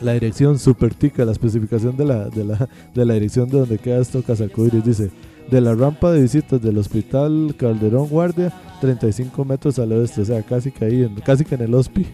la 0.00 0.12
dirección 0.14 0.58
super 0.58 0.94
tica, 0.94 1.24
la 1.24 1.32
especificación 1.32 1.96
de 1.96 2.04
la, 2.04 2.28
de, 2.28 2.44
la, 2.44 2.68
de 2.94 3.04
la 3.04 3.14
dirección 3.14 3.48
de 3.48 3.58
donde 3.60 3.78
queda 3.78 3.98
esto 3.98 4.22
Casa 4.22 4.44
Arcoiris. 4.44 4.84
Dice, 4.84 5.10
de 5.50 5.60
la 5.60 5.74
rampa 5.74 6.12
de 6.12 6.22
visitas 6.22 6.62
del 6.62 6.78
Hospital 6.78 7.54
Calderón 7.56 8.08
Guardia, 8.08 8.52
35 8.80 9.44
metros 9.44 9.78
al 9.78 9.92
oeste, 9.92 10.20
o 10.20 10.24
sea, 10.24 10.42
casi 10.42 10.70
que 10.70 10.84
ahí, 10.84 11.02
en, 11.02 11.14
casi 11.16 11.44
que 11.44 11.56
en 11.56 11.62
el 11.62 11.74
hospi. 11.74 12.06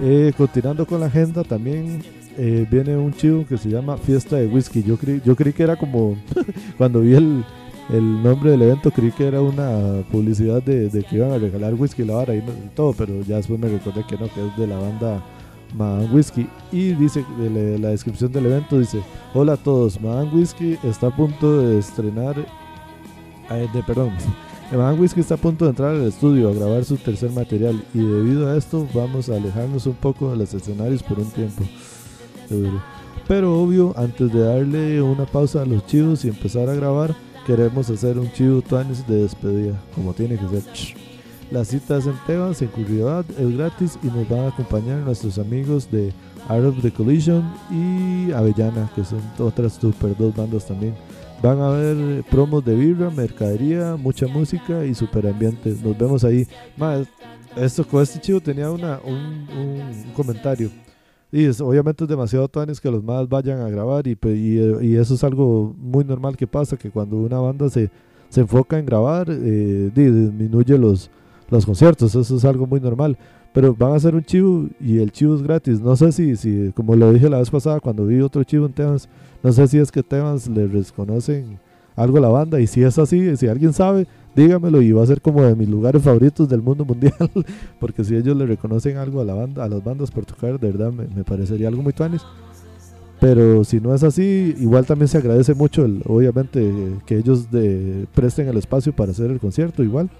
Eh, 0.00 0.32
continuando 0.36 0.86
con 0.86 1.00
la 1.00 1.06
agenda, 1.06 1.44
también 1.44 2.02
eh, 2.36 2.66
viene 2.70 2.96
un 2.96 3.12
chivo 3.12 3.46
que 3.46 3.58
se 3.58 3.68
llama 3.68 3.96
Fiesta 3.96 4.36
de 4.36 4.46
Whisky. 4.46 4.82
Yo 4.82 4.96
creí, 4.96 5.20
yo 5.24 5.36
creí 5.36 5.52
que 5.52 5.62
era 5.62 5.76
como, 5.76 6.16
cuando 6.78 7.00
vi 7.00 7.14
el, 7.14 7.44
el 7.92 8.22
nombre 8.22 8.50
del 8.52 8.62
evento, 8.62 8.90
creí 8.90 9.12
que 9.12 9.26
era 9.26 9.40
una 9.40 10.02
publicidad 10.10 10.62
de, 10.62 10.88
de 10.88 11.04
que 11.04 11.16
iban 11.16 11.32
a 11.32 11.38
regalar 11.38 11.74
whisky 11.74 12.04
la 12.04 12.14
vara 12.14 12.34
y 12.34 12.42
todo, 12.74 12.92
pero 12.94 13.20
ya 13.22 13.36
después 13.36 13.60
me 13.60 13.68
recordé 13.68 14.04
que 14.08 14.16
no, 14.16 14.28
que 14.32 14.46
es 14.46 14.56
de 14.56 14.66
la 14.66 14.78
banda 14.78 15.22
Madame 15.74 16.06
Whisky. 16.12 16.48
Y 16.72 16.94
dice, 16.94 17.24
de 17.38 17.78
la, 17.78 17.88
descripción 17.88 18.32
del 18.32 18.46
evento 18.46 18.78
dice, 18.78 19.02
hola 19.34 19.54
a 19.54 19.56
todos, 19.56 20.00
Madame 20.00 20.30
Whisky 20.32 20.78
está 20.82 21.08
a 21.08 21.16
punto 21.16 21.60
de 21.60 21.78
estrenar, 21.78 22.36
eh, 23.50 23.68
de, 23.72 23.82
perdón, 23.82 24.12
Madame 24.72 25.00
Whisky 25.00 25.20
está 25.20 25.34
a 25.34 25.38
punto 25.38 25.64
de 25.64 25.70
entrar 25.70 25.94
al 25.94 26.06
estudio 26.06 26.48
a 26.48 26.54
grabar 26.54 26.84
su 26.84 26.96
tercer 26.96 27.30
material 27.30 27.84
y 27.92 27.98
debido 27.98 28.48
a 28.48 28.56
esto 28.56 28.88
vamos 28.94 29.28
a 29.28 29.36
alejarnos 29.36 29.86
un 29.86 29.94
poco 29.94 30.30
de 30.30 30.36
los 30.36 30.54
escenarios 30.54 31.02
por 31.02 31.18
un 31.18 31.30
tiempo. 31.30 31.62
Pero 33.28 33.62
obvio, 33.62 33.94
antes 33.96 34.32
de 34.32 34.40
darle 34.40 35.00
una 35.00 35.26
pausa 35.26 35.62
a 35.62 35.66
los 35.66 35.86
chivos 35.86 36.24
y 36.24 36.28
empezar 36.28 36.68
a 36.68 36.74
grabar, 36.74 37.14
queremos 37.46 37.88
hacer 37.88 38.18
un 38.18 38.30
chivo 38.32 38.62
tuanis 38.62 39.06
de 39.06 39.22
despedida, 39.22 39.80
como 39.94 40.12
tiene 40.12 40.36
que 40.36 40.48
ser. 40.48 41.03
La 41.54 41.64
cita 41.64 41.98
es 41.98 42.06
en 42.06 42.14
Tebas, 42.26 42.60
en 42.62 42.68
Curridabat, 42.68 43.30
es 43.38 43.56
gratis 43.56 43.96
y 44.02 44.06
nos 44.08 44.28
van 44.28 44.40
a 44.40 44.48
acompañar 44.48 44.98
nuestros 45.04 45.38
amigos 45.38 45.88
de 45.88 46.12
Art 46.48 46.64
of 46.64 46.82
the 46.82 46.90
Collision 46.90 47.44
y 47.70 48.32
Avellana, 48.32 48.90
que 48.96 49.04
son 49.04 49.20
otras 49.38 49.74
super 49.74 50.16
dos 50.16 50.34
bandas 50.34 50.66
también. 50.66 50.94
Van 51.40 51.60
a 51.60 51.68
haber 51.68 52.24
promos 52.24 52.64
de 52.64 52.74
birra, 52.74 53.08
mercadería, 53.08 53.94
mucha 53.96 54.26
música 54.26 54.84
y 54.84 54.96
super 54.96 55.28
ambiente. 55.28 55.76
Nos 55.80 55.96
vemos 55.96 56.24
ahí. 56.24 56.44
Más, 56.76 57.06
esto 57.54 57.86
con 57.86 58.02
este 58.02 58.18
chivo 58.20 58.40
tenía 58.40 58.68
una, 58.72 58.98
un, 59.04 59.14
un- 59.14 59.80
un 60.08 60.12
comentario. 60.16 60.70
Y 61.30 61.44
es, 61.44 61.60
obviamente 61.60 62.02
es 62.02 62.10
demasiado 62.10 62.48
tuanes 62.48 62.80
que 62.80 62.90
los 62.90 63.04
más 63.04 63.28
vayan 63.28 63.60
a 63.60 63.68
grabar 63.68 64.08
y, 64.08 64.18
y, 64.24 64.58
y 64.88 64.96
eso 64.96 65.14
es 65.14 65.22
algo 65.22 65.72
muy 65.78 66.04
normal 66.04 66.36
que 66.36 66.48
pasa, 66.48 66.76
que 66.76 66.90
cuando 66.90 67.16
una 67.16 67.38
banda 67.38 67.68
se, 67.68 67.90
se 68.28 68.40
enfoca 68.40 68.76
en 68.76 68.86
grabar, 68.86 69.28
eh, 69.30 69.90
di- 69.94 70.10
disminuye 70.10 70.76
los, 70.78 71.10
los 71.50 71.66
conciertos, 71.66 72.14
eso 72.14 72.36
es 72.36 72.44
algo 72.44 72.66
muy 72.66 72.80
normal. 72.80 73.16
Pero 73.52 73.72
van 73.74 73.92
a 73.92 73.96
hacer 73.96 74.14
un 74.16 74.24
chivo 74.24 74.66
y 74.80 74.98
el 74.98 75.12
chivo 75.12 75.36
es 75.36 75.42
gratis. 75.42 75.80
No 75.80 75.94
sé 75.94 76.10
si, 76.10 76.34
si 76.36 76.72
como 76.74 76.96
lo 76.96 77.12
dije 77.12 77.28
la 77.30 77.38
vez 77.38 77.50
pasada 77.50 77.78
cuando 77.80 78.04
vi 78.06 78.20
otro 78.20 78.42
chivo 78.42 78.66
en 78.66 78.72
Tebas, 78.72 79.08
no 79.44 79.52
sé 79.52 79.68
si 79.68 79.78
es 79.78 79.92
que 79.92 80.02
Tebas 80.02 80.48
le 80.48 80.66
reconocen 80.66 81.58
algo 81.94 82.18
a 82.18 82.20
la 82.20 82.28
banda. 82.28 82.60
Y 82.60 82.66
si 82.66 82.82
es 82.82 82.98
así, 82.98 83.36
si 83.36 83.46
alguien 83.46 83.72
sabe, 83.72 84.08
dígamelo 84.34 84.82
y 84.82 84.90
va 84.90 85.04
a 85.04 85.06
ser 85.06 85.20
como 85.20 85.42
de 85.42 85.54
mis 85.54 85.68
lugares 85.68 86.02
favoritos 86.02 86.48
del 86.48 86.62
mundo 86.62 86.84
mundial. 86.84 87.14
Porque 87.78 88.02
si 88.02 88.16
ellos 88.16 88.36
le 88.36 88.44
reconocen 88.46 88.96
algo 88.96 89.20
a 89.20 89.24
la 89.24 89.34
banda, 89.34 89.62
a 89.62 89.68
las 89.68 89.84
bandas 89.84 90.10
por 90.10 90.24
tocar, 90.26 90.58
de 90.58 90.72
verdad 90.72 90.92
me, 90.92 91.06
me 91.14 91.22
parecería 91.22 91.68
algo 91.68 91.82
muy 91.82 91.92
tuanis. 91.92 92.22
Pero 93.20 93.62
si 93.64 93.80
no 93.80 93.94
es 93.94 94.02
así, 94.02 94.54
igual 94.58 94.84
también 94.84 95.06
se 95.08 95.18
agradece 95.18 95.54
mucho, 95.54 95.84
el- 95.84 96.02
obviamente, 96.06 96.98
que 97.06 97.16
ellos 97.18 97.50
de- 97.50 98.06
presten 98.14 98.48
el 98.48 98.56
espacio 98.56 98.92
para 98.92 99.12
hacer 99.12 99.30
el 99.30 99.38
concierto, 99.38 99.82
igual. 99.84 100.10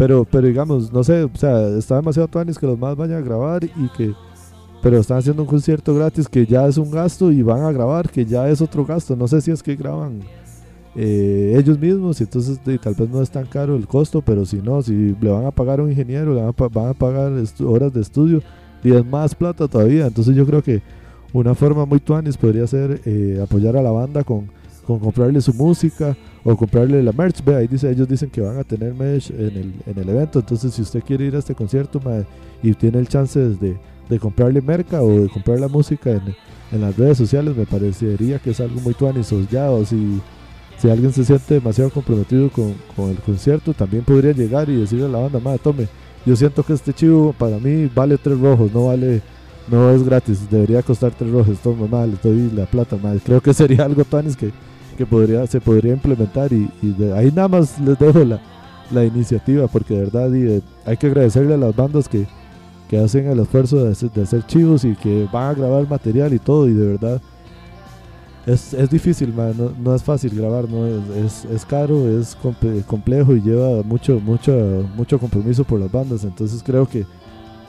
Pero, 0.00 0.24
pero 0.24 0.46
digamos, 0.46 0.90
no 0.90 1.04
sé, 1.04 1.24
o 1.24 1.30
sea, 1.34 1.68
está 1.76 1.96
demasiado 1.96 2.26
tuanis 2.26 2.58
que 2.58 2.66
los 2.66 2.78
más 2.78 2.96
vayan 2.96 3.18
a 3.18 3.20
grabar 3.20 3.62
y 3.64 3.88
que. 3.98 4.14
Pero 4.80 4.96
están 4.96 5.18
haciendo 5.18 5.42
un 5.42 5.48
concierto 5.48 5.94
gratis 5.94 6.26
que 6.26 6.46
ya 6.46 6.66
es 6.66 6.78
un 6.78 6.90
gasto 6.90 7.30
y 7.30 7.42
van 7.42 7.64
a 7.64 7.70
grabar 7.70 8.08
que 8.08 8.24
ya 8.24 8.48
es 8.48 8.62
otro 8.62 8.86
gasto. 8.86 9.14
No 9.14 9.28
sé 9.28 9.42
si 9.42 9.50
es 9.50 9.62
que 9.62 9.76
graban 9.76 10.20
eh, 10.96 11.54
ellos 11.54 11.78
mismos 11.78 12.18
y 12.18 12.24
entonces 12.24 12.58
tal 12.80 12.94
vez 12.94 13.10
no 13.10 13.20
es 13.20 13.30
tan 13.30 13.44
caro 13.44 13.76
el 13.76 13.86
costo, 13.86 14.22
pero 14.22 14.46
si 14.46 14.56
no, 14.62 14.80
si 14.80 15.14
le 15.20 15.30
van 15.30 15.44
a 15.44 15.50
pagar 15.50 15.80
a 15.80 15.82
un 15.82 15.90
ingeniero, 15.90 16.34
le 16.34 16.40
van 16.40 16.88
a, 16.88 16.94
pagar 16.94 17.32
horas 17.62 17.92
de 17.92 18.00
estudio 18.00 18.42
y 18.82 18.92
es 18.92 19.04
más 19.04 19.34
plata 19.34 19.68
todavía. 19.68 20.06
Entonces 20.06 20.34
yo 20.34 20.46
creo 20.46 20.62
que 20.62 20.80
una 21.34 21.54
forma 21.54 21.84
muy 21.84 22.00
tuanis 22.00 22.38
podría 22.38 22.66
ser 22.66 23.02
eh, 23.04 23.38
apoyar 23.42 23.76
a 23.76 23.82
la 23.82 23.90
banda 23.90 24.24
con, 24.24 24.48
comprarle 24.98 25.40
su 25.40 25.52
música 25.54 26.16
o 26.42 26.56
comprarle 26.56 27.02
la 27.02 27.12
merch. 27.12 27.44
Ve, 27.44 27.56
ahí 27.56 27.66
dice, 27.66 27.90
ellos 27.90 28.08
dicen 28.08 28.30
que 28.30 28.40
van 28.40 28.58
a 28.58 28.64
tener 28.64 28.94
merch 28.94 29.30
en 29.30 29.38
el, 29.38 29.74
en 29.86 29.98
el 29.98 30.08
evento. 30.08 30.40
Entonces, 30.40 30.74
si 30.74 30.82
usted 30.82 31.02
quiere 31.02 31.26
ir 31.26 31.36
a 31.36 31.38
este 31.38 31.54
concierto 31.54 32.00
y 32.62 32.74
tiene 32.74 32.98
el 32.98 33.08
chance 33.08 33.38
de, 33.38 33.76
de 34.08 34.18
comprarle 34.18 34.60
merca 34.60 35.02
o 35.02 35.20
de 35.20 35.28
comprar 35.28 35.60
la 35.60 35.68
música 35.68 36.10
en, 36.10 36.34
en 36.72 36.80
las 36.80 36.96
redes 36.96 37.18
sociales, 37.18 37.56
me 37.56 37.66
parecería 37.66 38.38
que 38.38 38.50
es 38.50 38.60
algo 38.60 38.80
muy 38.80 38.94
tuanis. 38.94 39.32
O 39.32 39.40
ya, 39.50 39.70
o 39.70 39.84
si, 39.84 40.20
si 40.78 40.88
alguien 40.88 41.12
se 41.12 41.24
siente 41.24 41.54
demasiado 41.54 41.90
comprometido 41.90 42.50
con, 42.50 42.74
con 42.96 43.10
el 43.10 43.18
concierto, 43.18 43.74
también 43.74 44.04
podría 44.04 44.32
llegar 44.32 44.68
y 44.68 44.76
decirle 44.76 45.06
a 45.06 45.08
la 45.08 45.18
banda, 45.18 45.38
madre, 45.40 45.60
tome, 45.62 45.88
yo 46.26 46.34
siento 46.36 46.62
que 46.62 46.72
este 46.72 46.92
chivo 46.92 47.34
para 47.38 47.58
mí 47.58 47.90
vale 47.94 48.18
tres 48.18 48.38
rojos, 48.38 48.72
no 48.72 48.86
vale 48.86 49.22
no 49.70 49.90
es 49.90 50.02
gratis, 50.02 50.50
debería 50.50 50.82
costar 50.82 51.12
tres 51.12 51.30
rojos, 51.30 51.58
toma 51.62 51.86
mal, 51.86 52.18
le 52.22 52.52
la 52.52 52.66
plata 52.66 52.96
mal. 52.96 53.20
Creo 53.24 53.40
que 53.40 53.54
sería 53.54 53.84
algo 53.84 54.04
tanis 54.04 54.36
que, 54.36 54.50
que 55.00 55.06
podría, 55.06 55.46
se 55.46 55.62
podría 55.62 55.94
implementar 55.94 56.52
y, 56.52 56.70
y 56.82 56.90
de 56.92 57.16
ahí 57.16 57.32
nada 57.34 57.48
más 57.48 57.80
les 57.80 57.98
dejo 57.98 58.18
la, 58.22 58.38
la 58.90 59.02
iniciativa 59.02 59.66
porque 59.66 59.94
de 59.94 60.00
verdad 60.04 60.30
y, 60.34 60.42
eh, 60.46 60.62
hay 60.84 60.98
que 60.98 61.06
agradecerle 61.06 61.54
a 61.54 61.56
las 61.56 61.74
bandas 61.74 62.06
que, 62.06 62.26
que 62.86 62.98
hacen 62.98 63.26
el 63.30 63.38
esfuerzo 63.38 63.82
de 63.82 63.94
de 64.14 64.22
hacer 64.22 64.44
chivos 64.46 64.84
y 64.84 64.94
que 64.96 65.26
van 65.32 65.44
a 65.48 65.54
grabar 65.54 65.88
material 65.88 66.34
y 66.34 66.38
todo 66.38 66.68
y 66.68 66.74
de 66.74 66.86
verdad 66.86 67.18
es, 68.44 68.74
es 68.74 68.90
difícil, 68.90 69.32
man, 69.32 69.54
no, 69.56 69.72
no 69.82 69.94
es 69.94 70.02
fácil 70.02 70.34
grabar, 70.36 70.68
no 70.68 70.86
es, 70.86 71.44
es, 71.44 71.44
es 71.46 71.64
caro, 71.64 72.06
es 72.20 72.36
comple- 72.36 72.84
complejo 72.84 73.34
y 73.34 73.40
lleva 73.40 73.82
mucho, 73.82 74.20
mucho, 74.20 74.52
mucho 74.96 75.18
compromiso 75.18 75.64
por 75.64 75.80
las 75.80 75.90
bandas, 75.90 76.24
entonces 76.24 76.62
creo 76.62 76.86
que 76.86 77.06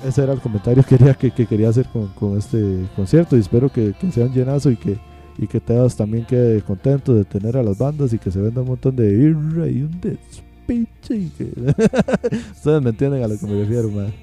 ese 0.05 0.21
era 0.21 0.33
el 0.33 0.41
comentario 0.41 0.83
que 0.83 0.97
quería, 0.97 1.13
que, 1.13 1.31
que 1.31 1.45
quería 1.45 1.69
hacer 1.69 1.85
con, 1.93 2.07
con 2.07 2.37
este 2.37 2.85
concierto 2.93 3.37
y 3.37 3.39
espero 3.39 3.69
que, 3.69 3.93
que 3.97 4.11
sea 4.11 4.25
un 4.25 4.33
llenazo 4.33 4.69
y 4.69 4.75
que, 4.75 4.99
y 5.37 5.47
que 5.47 5.59
Tebas 5.59 5.95
también 5.95 6.25
quede 6.25 6.61
contento 6.61 7.13
de 7.15 7.23
tener 7.25 7.57
a 7.57 7.63
las 7.63 7.77
bandas 7.77 8.13
y 8.13 8.19
que 8.19 8.31
se 8.31 8.39
venda 8.39 8.61
un 8.61 8.67
montón 8.67 8.95
de 8.95 9.11
birra 9.15 9.67
y 9.67 9.81
un 9.83 9.99
despiche 10.01 11.15
y 11.15 11.29
que 11.37 11.51
ustedes 12.51 12.81
me 12.81 12.89
entienden 12.91 13.23
a 13.23 13.27
lo 13.27 13.37
que 13.37 13.45
me 13.47 13.59
refiero 13.61 13.89
man. 13.89 14.13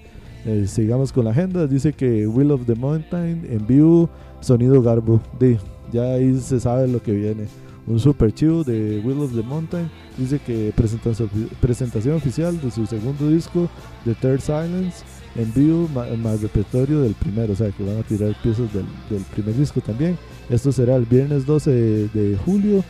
Eh, 0.47 0.67
sigamos 0.67 1.13
con 1.13 1.25
la 1.25 1.33
agenda. 1.33 1.67
Dice 1.67 1.93
que 1.93 2.27
Will 2.27 2.51
of 2.53 2.65
the 2.67 2.75
Mountain 2.75 3.47
en 3.51 3.67
vivo 3.67 4.09
sonido 4.41 4.81
garbo. 4.83 5.21
Di, 5.39 5.57
ya 5.93 6.15
ahí 6.15 6.39
se 6.39 6.61
sabe 6.61 6.89
lo 6.89 7.03
que 7.03 7.13
viene. 7.13 7.45
Un 7.87 7.99
super 7.99 8.33
chivo 8.33 8.65
de 8.65 9.03
Will 9.05 9.19
of 9.21 9.35
the 9.35 9.43
Mountain. 9.43 9.91
Dice 10.17 10.39
que 10.39 10.73
presentación, 10.77 11.29
presentación 11.61 12.15
oficial 12.17 12.61
de 12.61 12.71
su 12.71 12.87
segundo 12.87 13.29
disco 13.29 13.69
The 14.05 14.15
Third 14.15 14.41
Silence 14.41 15.03
en 15.37 15.53
vivo 15.55 15.89
ma- 15.95 16.07
más 16.23 16.41
repertorio 16.43 17.01
del 17.01 17.15
primero, 17.15 17.53
o 17.53 17.57
sea 17.57 17.71
que 17.71 17.83
van 17.85 17.99
a 17.99 18.03
tirar 18.03 18.35
piezas 18.43 18.73
del, 18.73 18.85
del 19.11 19.23
primer 19.35 19.55
disco 19.57 19.81
también. 19.81 20.17
Esto 20.49 20.73
será 20.73 20.97
el 20.97 21.05
viernes 21.05 21.47
12 21.47 21.71
de, 21.71 22.37
julio 22.45 22.83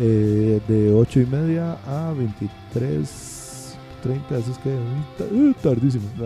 eh, 0.00 0.60
de 0.68 0.92
8 0.92 1.20
y 1.20 1.26
media 1.26 1.78
a 1.86 2.12
23 2.12 3.32
30, 4.02 4.38
eso 4.38 4.52
es 4.52 4.58
que 4.58 4.70
uh, 5.34 5.54
tardísimo. 5.62 6.04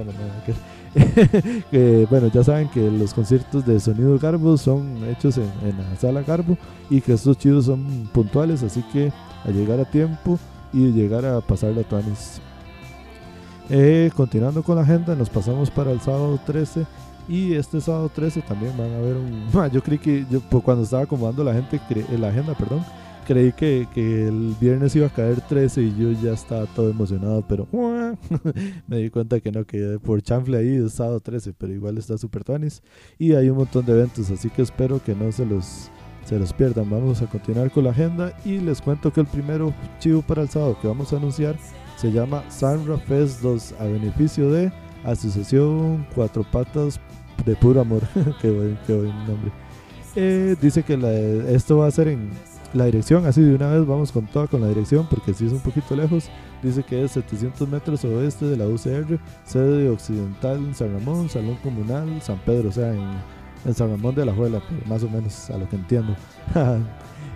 Bueno, 2.11 2.27
ya 2.33 2.43
saben 2.43 2.69
que 2.69 2.91
los 2.91 3.15
conciertos 3.15 3.65
de 3.65 3.79
Sonido 3.79 4.19
Garbo 4.19 4.59
son 4.59 5.09
hechos 5.09 5.39
en, 5.39 5.49
en 5.63 5.79
la 5.79 5.97
sala 5.97 6.23
Garbo 6.23 6.59
y 6.91 7.01
que 7.01 7.13
estos 7.13 7.39
chidos 7.39 7.67
son 7.67 8.09
puntuales, 8.13 8.65
así 8.65 8.83
que 8.93 9.13
a 9.45 9.51
llegar 9.51 9.79
a 9.79 9.85
tiempo 9.85 10.39
y 10.73 10.91
llegar 10.91 11.25
a 11.25 11.41
pasar 11.41 11.73
la 11.73 11.85
Tuanis. 11.85 12.41
Eh, 13.69 14.11
continuando 14.17 14.65
con 14.65 14.77
la 14.77 14.83
agenda, 14.83 15.15
nos 15.15 15.31
pasamos 15.31 15.71
para 15.71 15.93
el 15.93 16.01
sábado 16.01 16.41
13. 16.45 16.85
Y 17.31 17.55
este 17.55 17.81
sábado 17.81 18.11
13 18.13 18.43
también 18.43 18.77
van 18.77 18.93
a 18.93 18.99
ver 18.99 19.17
un. 19.17 19.71
Yo 19.73 19.81
creí 19.83 19.99
que, 19.99 20.27
yo, 20.29 20.41
pues, 20.41 20.65
cuando 20.65 20.83
estaba 20.83 21.05
acomodando 21.05 21.45
la, 21.45 21.55
gente, 21.55 21.81
eh, 21.91 22.19
la 22.19 22.29
agenda, 22.29 22.55
perdón, 22.55 22.85
creí 23.25 23.53
que, 23.53 23.87
que 23.95 24.27
el 24.27 24.57
viernes 24.61 24.97
iba 24.97 25.07
a 25.07 25.11
caer 25.11 25.41
13 25.41 25.81
y 25.81 25.97
yo 25.97 26.11
ya 26.11 26.33
estaba 26.33 26.67
todo 26.67 26.91
emocionado, 26.91 27.45
pero 27.47 27.69
me 28.89 28.97
di 28.97 29.11
cuenta 29.11 29.39
que 29.39 29.53
no, 29.53 29.65
que 29.65 30.01
por 30.03 30.21
chanfle 30.23 30.59
ahí 30.59 30.85
es 30.85 30.95
sábado 30.95 31.21
13, 31.21 31.53
pero 31.57 31.73
igual 31.73 31.99
está 31.99 32.19
super 32.19 32.43
tuanis. 32.43 32.83
Y 33.17 33.35
hay 33.35 33.49
un 33.49 33.59
montón 33.59 33.87
de 33.87 33.93
eventos, 33.93 34.29
así 34.33 34.51
que 34.51 34.63
espero 34.63 35.01
que 35.01 35.15
no 35.15 35.31
se 35.31 35.47
los, 35.47 35.89
se 36.25 36.37
los 36.37 36.53
pierdan. 36.53 36.91
Vamos 36.91 37.23
a 37.23 37.27
continuar 37.27 37.71
con 37.71 37.85
la 37.85 37.91
agenda 37.91 38.37
y 38.45 38.59
les 38.59 38.83
cuento 38.83 39.13
que 39.13 39.21
el 39.21 39.29
primero 39.29 39.73
chivo 40.01 40.23
para 40.23 40.43
el 40.43 40.49
sábado 40.49 40.77
que 40.83 40.89
vamos 40.89 41.13
a 41.13 41.17
anunciar 41.19 41.57
se 41.97 42.11
llama 42.11 42.43
Sanra 42.51 42.99
Fest 42.99 43.43
2 43.43 43.75
a 43.79 43.85
beneficio 43.85 44.51
de 44.51 44.73
Asociación 45.05 46.07
Cuatro 46.15 46.45
Patas 46.51 46.99
de 47.45 47.57
Puro 47.57 47.81
Amor. 47.81 48.03
qué, 48.41 48.51
buen, 48.51 48.79
qué 48.87 48.95
buen 48.95 49.17
nombre. 49.27 49.51
Eh, 50.17 50.57
dice 50.61 50.83
que 50.83 50.97
la- 50.97 51.13
esto 51.13 51.79
va 51.79 51.87
a 51.87 51.91
ser 51.91 52.09
en 52.09 52.31
la 52.73 52.85
dirección, 52.85 53.27
así 53.27 53.43
de 53.43 53.55
una 53.55 53.69
vez 53.69 53.85
vamos 53.87 54.13
con 54.13 54.27
toda 54.27 54.47
con 54.47 54.61
la 54.61 54.69
dirección 54.69 55.07
porque 55.11 55.35
si 55.35 55.47
es 55.47 55.53
un 55.53 55.61
poquito 55.61 55.95
lejos. 55.97 56.31
Dice 56.63 56.83
que 56.83 57.03
es 57.03 57.13
700 57.13 57.67
metros 57.69 58.05
oeste 58.05 58.45
de 58.45 58.57
la 58.57 58.67
UCR, 58.67 59.19
sede 59.45 59.89
occidental 59.89 60.59
en 60.59 60.75
San 60.75 60.93
Ramón, 60.93 61.31
Salón 61.31 61.57
Comunal, 61.63 62.21
San 62.21 62.39
Pedro, 62.45 62.69
o 62.69 62.73
sea, 62.73 62.93
en, 62.93 63.75
San 63.75 63.91
Ramón 63.91 64.15
de 64.15 64.27
la 64.27 64.35
Juela, 64.35 64.61
pero 64.69 64.83
más 64.87 65.03
o 65.03 65.09
menos 65.09 65.49
a 65.51 65.57
lo 65.57 65.69
que 65.69 65.77
entiendo. 65.77 66.15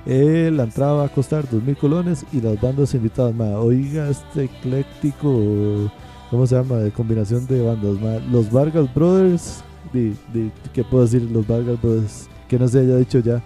Eh, 0.07 0.51
la 0.53 0.65
entrada 0.65 0.93
va 0.93 1.05
a 1.07 1.09
costar 1.09 1.47
2.000 1.49 1.79
colones 1.79 2.27
y 2.31 2.39
las 2.43 2.61
bandas 2.61 2.93
invitadas, 2.93 3.35
ma, 3.35 3.59
oiga 3.59 4.11
este 4.11 4.45
ecléctico, 4.45 5.91
¿cómo 6.31 6.47
se 6.47 6.57
llama? 6.57 6.77
De 6.77 6.91
combinación 6.91 7.47
de 7.47 7.63
bandas, 7.63 7.99
ma. 7.99 8.17
Los 8.31 8.51
Vargas 8.53 8.93
Brothers, 8.95 9.65
di- 9.93 10.15
di- 10.33 10.51
¿qué 10.73 10.83
puedo 10.85 11.05
decir? 11.05 11.23
Los 11.31 11.47
Vargas 11.47 11.81
Brothers, 11.81 12.29
que 12.49 12.59
no 12.59 12.69
se 12.69 12.81
haya 12.81 12.97
dicho 12.97 13.19
ya. 13.21 13.43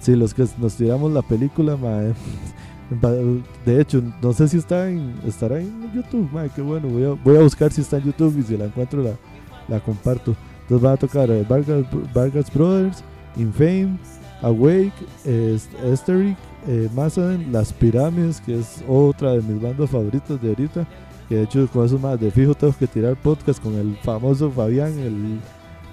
Sí, 0.00 0.14
los 0.16 0.34
que 0.34 0.44
nos 0.58 0.74
tiramos 0.74 1.12
la 1.12 1.22
película, 1.22 1.76
ma, 1.76 2.00
va- 3.04 3.12
de 3.64 3.80
hecho, 3.80 4.02
no 4.22 4.32
sé 4.32 4.48
si 4.48 4.58
está 4.58 4.88
en, 4.90 5.14
estará 5.26 5.60
en 5.60 5.92
YouTube, 5.94 6.28
ma, 6.32 6.48
qué 6.48 6.60
bueno, 6.62 6.88
voy 6.88 7.04
a, 7.04 7.10
voy 7.24 7.36
a 7.36 7.42
buscar 7.42 7.72
si 7.72 7.80
está 7.80 7.96
en 7.98 8.04
YouTube 8.04 8.38
y 8.38 8.42
si 8.42 8.56
la 8.56 8.66
encuentro 8.66 9.02
la, 9.02 9.12
la 9.68 9.80
comparto. 9.80 10.34
Entonces 10.62 10.86
va 10.86 10.92
a 10.92 10.96
tocar 10.96 11.30
eh, 11.30 11.44
Vargas, 11.48 11.84
Vargas 12.14 12.52
Brothers, 12.52 13.02
Infame, 13.36 13.98
Awake, 14.42 14.92
eh, 15.24 15.58
Esteric, 15.84 16.36
eh, 16.66 16.88
Mazaden, 16.94 17.52
Las 17.52 17.72
Pirámides, 17.72 18.40
que 18.40 18.58
es 18.60 18.82
otra 18.88 19.32
de 19.32 19.42
mis 19.42 19.60
bandas 19.60 19.90
favoritas 19.90 20.40
de 20.40 20.48
ahorita. 20.48 20.86
Que 21.28 21.36
de 21.36 21.42
hecho, 21.44 21.66
con 21.68 21.86
eso 21.86 21.98
más 21.98 22.20
de 22.20 22.30
fijo 22.30 22.54
tengo 22.54 22.74
que 22.78 22.86
tirar 22.86 23.16
podcast 23.16 23.62
con 23.62 23.74
el 23.74 23.96
famoso 24.02 24.50
Fabián, 24.50 24.98
el, 24.98 25.40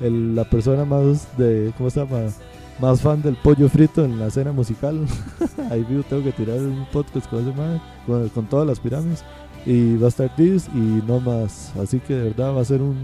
el- 0.01 0.35
la 0.35 0.43
persona 0.43 0.85
más 0.85 1.27
de, 1.37 1.73
¿cómo 1.77 1.89
se 1.89 1.99
llama? 2.01 2.19
Más 2.79 3.01
fan 3.01 3.21
del 3.21 3.35
pollo 3.35 3.69
frito 3.69 4.03
en 4.03 4.17
la 4.19 4.27
escena 4.27 4.51
musical. 4.51 4.99
Ahí 5.69 5.83
fijo 5.83 6.03
tengo 6.09 6.23
que 6.23 6.31
tirar 6.31 6.57
un 6.59 6.85
podcast 6.91 7.29
con 7.29 7.39
ese 7.47 7.55
man, 7.55 7.81
con, 8.07 8.27
con 8.29 8.45
todas 8.47 8.65
las 8.67 8.79
pirámides. 8.79 9.23
Y 9.65 9.97
va 9.97 10.07
a 10.07 10.09
estar 10.09 10.35
This 10.35 10.67
y 10.73 10.79
no 11.07 11.19
más. 11.19 11.71
Así 11.79 11.99
que 11.99 12.15
de 12.15 12.23
verdad 12.29 12.55
va 12.55 12.61
a 12.61 12.65
ser 12.65 12.81
un, 12.81 12.97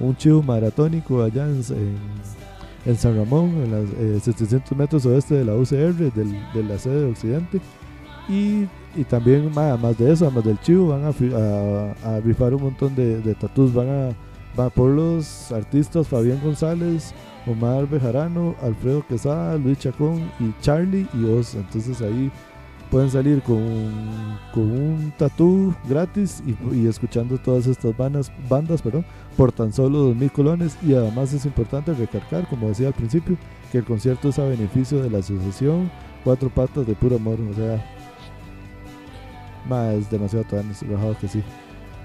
un 0.00 0.16
chivo 0.16 0.42
maratónico 0.42 1.22
allá 1.22 1.44
en, 1.44 1.56
en- 1.70 2.32
en 2.84 2.96
San 2.96 3.16
Ramón, 3.16 3.50
en 3.62 3.70
las 3.70 3.90
eh, 3.98 4.18
700 4.22 4.76
metros 4.76 5.04
oeste 5.06 5.34
de 5.34 5.44
la 5.44 5.54
UCR, 5.54 5.94
del- 6.14 6.36
de 6.54 6.64
la 6.64 6.78
sede 6.78 7.00
de 7.02 7.10
Occidente. 7.10 7.60
Y, 8.28 8.64
y 8.96 9.04
también, 9.08 9.50
además 9.54 9.98
de 9.98 10.10
eso, 10.12 10.24
además 10.26 10.44
del 10.44 10.60
chivo, 10.60 10.88
van 10.88 11.04
a, 11.04 11.08
a, 12.08 12.16
a 12.16 12.20
rifar 12.20 12.54
un 12.54 12.62
montón 12.62 12.94
de, 12.96 13.20
de 13.20 13.34
tatús. 13.34 13.72
Van 13.74 13.88
a, 13.88 14.08
van 14.56 14.70
por 14.70 14.90
los 14.90 15.50
artistas 15.52 16.08
Fabián 16.08 16.40
González, 16.42 17.14
Omar 17.46 17.88
Bejarano, 17.88 18.54
Alfredo 18.62 19.04
Quesada, 19.06 19.56
Luis 19.56 19.78
Chacón 19.78 20.30
y 20.38 20.52
Charlie 20.60 21.08
y 21.14 21.24
Oz. 21.24 21.54
Entonces 21.54 22.00
ahí 22.02 22.30
pueden 22.90 23.10
salir 23.10 23.42
con, 23.42 23.58
con 24.52 24.70
un 24.70 25.12
tatú 25.16 25.74
gratis 25.88 26.42
y, 26.72 26.86
escuchando 26.86 27.38
todas 27.38 27.66
estas 27.66 27.96
bandas, 27.96 28.30
bandas 28.50 28.82
perdón, 28.82 29.04
por 29.36 29.50
tan 29.50 29.72
solo 29.72 30.12
2.000 30.12 30.30
colones 30.30 30.76
y 30.82 30.94
además 30.94 31.32
es 31.32 31.46
importante 31.46 31.94
recargar, 31.94 32.46
como 32.48 32.68
decía 32.68 32.88
al 32.88 32.92
principio, 32.92 33.36
que 33.70 33.78
el 33.78 33.84
concierto 33.84 34.28
es 34.28 34.38
a 34.38 34.44
beneficio 34.44 35.02
de 35.02 35.08
la 35.08 35.18
asociación 35.18 35.90
Cuatro 36.22 36.50
Patas 36.50 36.86
de 36.86 36.94
Puro 36.94 37.16
Amor, 37.16 37.38
o 37.40 37.54
sea, 37.54 37.82
Más 39.68 40.10
demasiado 40.10 40.44
tuanis, 40.44 40.86
rajado 40.86 41.16
que 41.18 41.28
sí. 41.28 41.42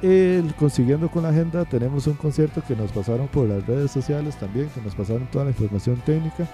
El, 0.02 0.54
consiguiendo 0.56 1.10
con 1.10 1.24
la 1.24 1.30
agenda, 1.30 1.66
tenemos 1.66 2.06
un 2.06 2.14
concierto 2.14 2.62
que 2.68 2.76
nos 2.76 2.92
pasaron 2.92 3.28
por 3.28 3.48
las 3.48 3.66
redes 3.66 3.92
sociales 3.92 4.36
también, 4.38 4.70
que 4.70 4.82
nos 4.82 4.94
pasaron 4.94 5.28
toda 5.32 5.46
la 5.46 5.52
información 5.52 5.96
técnica 6.06 6.48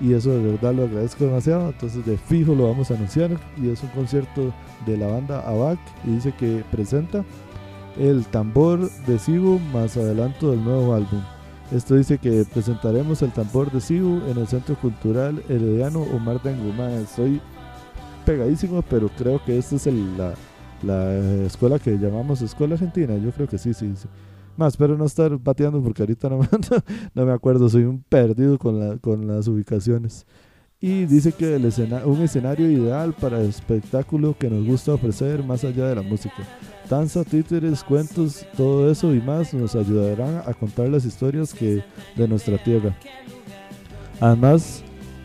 y 0.00 0.12
eso 0.12 0.30
de 0.30 0.52
verdad 0.52 0.74
lo 0.74 0.84
agradezco 0.84 1.24
demasiado. 1.24 1.70
Entonces, 1.70 2.04
de 2.06 2.16
fijo 2.16 2.54
lo 2.54 2.68
vamos 2.68 2.90
a 2.90 2.94
anunciar 2.94 3.30
y 3.60 3.70
es 3.70 3.82
un 3.82 3.88
concierto 3.90 4.52
de 4.86 4.96
la 4.96 5.06
banda 5.06 5.40
ABAC 5.40 5.78
y 6.04 6.10
dice 6.10 6.32
que 6.38 6.62
presenta 6.70 7.24
el 7.98 8.24
tambor 8.26 8.90
de 9.06 9.18
Sibu 9.18 9.58
más 9.72 9.96
adelanto 9.96 10.50
del 10.50 10.64
nuevo 10.64 10.94
álbum. 10.94 11.22
Esto 11.72 11.94
dice 11.94 12.18
que 12.18 12.44
presentaremos 12.52 13.22
el 13.22 13.32
tambor 13.32 13.70
de 13.72 13.80
Sibu 13.80 14.22
en 14.28 14.38
el 14.38 14.46
Centro 14.46 14.76
Cultural 14.76 15.42
Herediano 15.48 16.02
Omar 16.02 16.42
de 16.42 16.52
Angumá. 16.52 16.92
Estoy 16.92 17.40
pegadísimo, 18.24 18.82
pero 18.82 19.08
creo 19.16 19.42
que 19.44 19.58
esta 19.58 19.76
es 19.76 19.86
el, 19.86 20.16
la, 20.18 20.34
la 20.84 21.44
escuela 21.46 21.78
que 21.78 21.96
llamamos 21.98 22.42
Escuela 22.42 22.74
Argentina. 22.74 23.16
Yo 23.16 23.30
creo 23.32 23.48
que 23.48 23.58
sí, 23.58 23.74
sí, 23.74 23.92
sí. 23.96 24.08
Más, 24.56 24.74
espero 24.74 24.96
no 24.96 25.04
estar 25.06 25.36
bateando 25.38 25.82
porque 25.82 26.02
ahorita 26.02 26.28
no, 26.28 26.38
me- 26.38 26.48
no 27.14 27.26
me 27.26 27.32
acuerdo, 27.32 27.68
soy 27.68 27.84
un 27.84 28.00
perdido 28.02 28.58
con, 28.58 28.78
la, 28.78 28.96
con 28.98 29.26
las 29.26 29.48
ubicaciones. 29.48 30.26
Y 30.80 31.06
dice 31.06 31.32
que 31.32 31.54
el 31.56 31.64
un 32.04 32.20
escenario 32.20 32.70
ideal 32.70 33.14
para 33.14 33.40
el 33.40 33.48
espectáculo 33.48 34.36
que 34.38 34.50
nos 34.50 34.66
gusta 34.66 34.92
ofrecer 34.92 35.42
más 35.42 35.64
allá 35.64 35.86
de 35.86 35.94
la 35.94 36.02
música. 36.02 36.36
Danza, 36.90 37.24
títeres, 37.24 37.82
cuentos, 37.82 38.44
todo 38.56 38.90
eso 38.90 39.14
y 39.14 39.20
más 39.22 39.54
nos 39.54 39.74
ayudarán 39.74 40.42
a 40.46 40.52
contar 40.52 40.88
las 40.90 41.06
historias 41.06 41.54
que 41.54 41.82
de 42.16 42.28
nuestra 42.28 42.62
tierra. 42.62 42.94
Además 44.20 44.84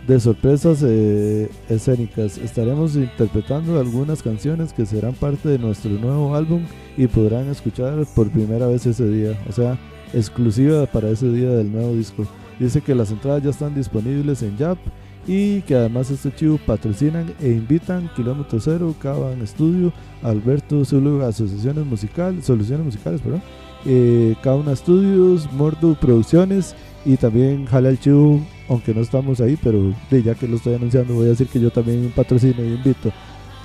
de 0.10 0.19
sorpresas 0.19 0.82
eh, 0.82 1.52
escénicas, 1.69 2.39
estaremos 2.39 2.95
interpretando 2.95 3.80
algunas 3.80 4.24
canciones 4.24 4.74
que 4.74 4.88
serán 4.88 5.13
parte 5.13 5.48
de 5.50 5.60
nuestro 5.60 5.91
nuevo 5.91 6.34
álbum 6.34 6.63
y 6.98 7.06
podrán 7.06 7.48
escuchar 7.48 8.08
por 8.15 8.32
primera 8.32 8.65
vez 8.65 8.88
ese 8.88 9.08
día, 9.08 9.39
o 9.48 9.52
sea, 9.52 9.78
exclusiva 10.12 10.88
para 10.88 11.12
ese 11.12 11.32
día 11.32 11.52
del 11.52 11.72
nuevo 11.72 11.93
disco. 11.93 12.26
Dice 12.60 12.82
que 12.82 12.95
las 12.95 13.12
entradas 13.12 13.43
ya 13.43 13.52
están 13.52 13.76
disponibles 13.76 14.41
en 14.41 14.58
Yap 14.58 14.80
y 15.28 15.62
que 15.62 15.76
además 15.76 16.10
este 16.10 16.34
chivo 16.34 16.60
patrocinan 16.65 17.32
e 17.39 17.50
invitan 17.50 18.10
Kilómetro 18.15 18.60
Cero, 18.60 18.95
Caban 19.00 19.43
Estudio, 19.43 19.93
Alberto 20.24 20.84
Zulu 20.86 21.22
Asociaciones 21.22 21.86
Musical, 21.86 22.41
Soluciones 22.41 22.84
Musicales, 22.84 23.22
perdón, 23.22 23.43
eh, 23.86 24.36
Kauna 24.41 24.76
Studios, 24.76 25.48
Mordo 25.54 25.93
Producciones 25.93 26.76
y 27.06 27.15
también 27.15 27.67
Jale 27.67 27.89
al 27.89 28.00
Chivo, 28.00 28.41
aunque 28.69 28.93
no 28.93 29.01
estamos 29.01 29.41
ahí, 29.41 29.58
pero 29.62 29.93
ya 30.12 30.36
que 30.36 30.47
lo 30.47 30.55
estoy 30.55 30.75
anunciando 30.75 31.15
voy 31.15 31.25
a 31.25 31.29
decir 31.29 31.47
que 31.47 31.60
yo 31.60 31.71
también 31.71 32.13
patrocino 32.15 32.63
y 32.63 32.75
invito. 32.75 33.12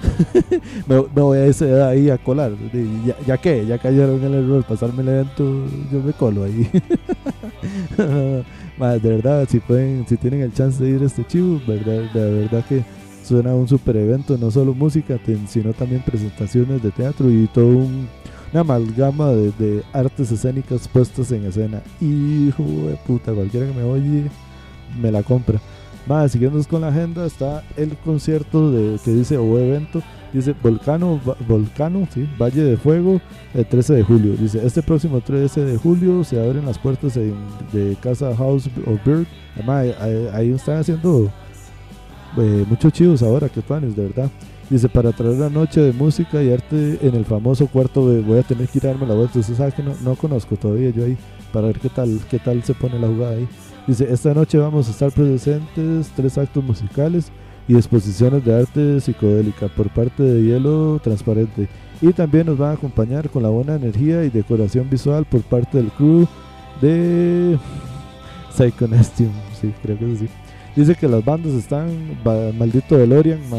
me, 0.89 0.97
me 0.97 1.23
voy 1.23 1.39
a 1.39 1.47
ese 1.47 1.83
ahí 1.83 2.11
a 2.11 2.19
colar. 2.19 2.53
ya, 3.07 3.17
ya 3.27 3.37
que, 3.39 3.67
ya 3.67 3.79
cayeron 3.79 4.23
el 4.25 4.35
error, 4.35 4.65
pasarme 4.65 5.03
el 5.03 5.09
evento, 5.09 5.67
yo 5.93 6.01
me 6.03 6.13
colo 6.13 6.45
ahí. 6.45 6.69
Más, 8.79 9.03
de 9.03 9.09
verdad, 9.09 9.47
si 9.49 9.61
pueden, 9.61 10.07
si 10.09 10.17
tienen 10.17 10.41
el 10.41 10.53
chance 10.53 10.83
de 10.83 10.91
ir 10.91 11.03
a 11.03 11.07
este 11.07 11.25
chivo, 11.27 11.61
verdad, 11.67 12.13
de 12.13 12.41
verdad 12.41 12.65
que 12.67 12.83
suena 13.23 13.55
un 13.55 13.69
super 13.69 13.97
evento, 13.97 14.37
no 14.37 14.51
solo 14.51 14.75
música, 14.75 15.19
sino 15.47 15.73
también 15.73 16.03
presentaciones 16.03 16.83
de 16.83 16.91
teatro 16.91 17.31
y 17.31 17.47
todo 17.47 17.67
un, 17.67 18.09
una 18.53 18.61
amalgama 18.61 19.29
de, 19.31 19.53
de 19.59 19.83
artes 19.93 20.33
escénicas 20.33 20.89
puestas 20.89 21.31
en 21.31 21.45
escena. 21.45 21.83
Hijo 22.01 22.65
de 22.89 22.97
puta, 23.07 23.33
cualquiera 23.33 23.67
que 23.67 23.73
me 23.73 23.85
oye 23.85 24.25
me 25.01 25.11
la 25.13 25.23
compra. 25.23 25.61
Más, 26.07 26.33
siguiendo 26.33 26.63
con 26.65 26.83
la 26.83 26.89
agenda, 26.89 27.25
está 27.25 27.65
el 27.79 27.97
concierto 27.97 28.71
de 28.71 28.99
que 29.03 29.11
dice 29.13 29.39
o 29.39 29.59
evento, 29.59 30.03
dice 30.35 30.55
Volcano, 30.63 31.19
Volcano, 31.49 32.07
sí, 32.13 32.29
Valle 32.39 32.63
de 32.63 32.77
Fuego, 32.77 33.23
el 33.55 33.65
13 33.65 33.95
de 33.95 34.03
julio. 34.03 34.35
Dice, 34.39 34.65
este 34.67 34.83
próximo 34.83 35.23
13 35.23 35.65
de 35.65 35.79
julio 35.79 36.23
se 36.23 36.39
abren 36.45 36.67
las 36.67 36.79
puertas 36.79 37.17
en- 37.17 37.35
de 37.73 37.97
Casa 38.03 38.37
House 38.37 38.69
of 38.87 39.03
Bird. 39.07 39.27
Además, 39.57 39.87
ahí, 39.99 40.29
ahí 40.35 40.51
están 40.53 40.77
haciendo 40.79 41.31
eh, 42.37 42.65
muchos 42.69 42.93
chivos 42.93 43.23
ahora, 43.23 43.49
que 43.49 43.63
planes, 43.63 43.97
de 43.97 44.03
verdad. 44.09 44.31
Dice, 44.71 44.89
para 44.89 45.13
traer 45.13 45.37
la 45.37 45.51
noche 45.51 45.81
de 45.81 45.93
música 45.93 46.43
y 46.43 46.51
arte 46.51 46.99
en 47.03 47.15
el 47.15 47.25
famoso 47.25 47.67
cuarto 47.67 48.07
B, 48.07 48.21
voy 48.21 48.39
a 48.39 48.43
tener 48.43 48.67
que 48.67 48.79
ir 48.79 48.87
a 48.87 48.91
darme 48.91 49.07
la 49.07 49.15
vuelta. 49.15 49.39
Usted 49.39 49.55
sabe 49.55 49.73
que 49.73 49.83
no, 49.83 49.95
no 50.03 50.15
conozco 50.15 50.57
todavía 50.57 50.91
yo 50.91 51.05
ahí, 51.05 51.17
para 51.53 51.67
ver 51.67 51.79
qué 51.79 51.91
tal, 51.91 52.19
qué 52.31 52.39
tal 52.39 52.63
se 52.63 52.75
pone 52.75 52.99
la 52.99 53.09
jugada 53.09 53.35
ahí. 53.35 53.49
Dice, 53.87 54.11
esta 54.11 54.33
noche 54.33 54.57
vamos 54.57 54.89
a 54.89 54.91
estar 54.93 55.13
presentes 55.13 56.11
tres 56.17 56.39
actos 56.39 56.65
musicales 56.65 57.31
y 57.69 57.77
exposiciones 57.77 58.45
de 58.45 58.55
arte 58.55 59.01
psicodélica 59.01 59.69
por 59.69 59.91
parte 59.91 60.23
de 60.23 60.43
Hielo 60.43 60.99
Transparente. 61.03 61.69
Y 62.01 62.13
también 62.13 62.47
nos 62.47 62.59
van 62.59 62.71
a 62.71 62.75
acompañar 62.75 63.29
con 63.29 63.43
la 63.43 63.51
buena 63.51 63.77
energía 63.77 64.25
y 64.25 64.31
decoración 64.31 64.89
visual 64.89 65.27
por 65.27 65.43
parte 65.43 65.79
del 65.79 65.91
crew 65.91 66.27
de 66.81 67.59
Psychonestium. 68.51 69.31
Sí, 69.61 69.73
creo 69.83 69.99
que 69.99 70.13
es 70.13 70.23
así. 70.23 70.44
Dice 70.77 70.95
que 70.97 71.07
las 71.07 71.25
bandas 71.25 71.53
están, 71.53 71.89
maldito 72.59 72.97
DeLorean, 72.99 73.49
ma- 73.49 73.59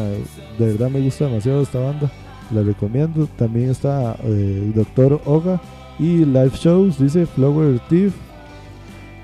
de 0.58 0.66
verdad 0.66 0.90
me 0.90 1.00
gusta 1.00 1.24
demasiado 1.26 1.62
esta 1.62 1.78
banda, 1.78 2.10
la 2.50 2.62
recomiendo. 2.62 3.26
También 3.36 3.70
está 3.70 4.16
eh, 4.24 4.70
Doctor 4.74 5.20
Oga 5.24 5.60
y 5.98 6.24
live 6.26 6.52
shows, 6.54 6.98
dice 6.98 7.24
Flower 7.24 7.80
Thief 7.88 8.12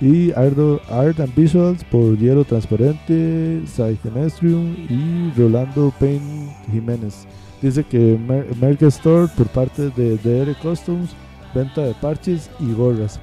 y 0.01 0.31
Ardo- 0.33 0.81
Art 0.91 1.21
and 1.21 1.35
Visuals 1.35 1.85
por 1.85 2.17
Hielo 2.17 2.45
Transparente, 2.45 3.61
Psychonestrium 3.67 4.75
y 4.89 5.31
Rolando 5.39 5.93
Payne 6.01 6.51
Jiménez. 6.73 7.27
Dice 7.61 7.85
que 7.85 8.19
Mer- 8.19 8.83
Store 8.85 9.29
por 9.37 9.47
parte 9.49 9.91
de 9.91 10.17
DR 10.17 10.55
Customs, 10.63 11.11
venta 11.55 11.83
de 11.83 11.93
parches 11.95 12.51
y 12.59 12.73
gorras. 12.73 13.21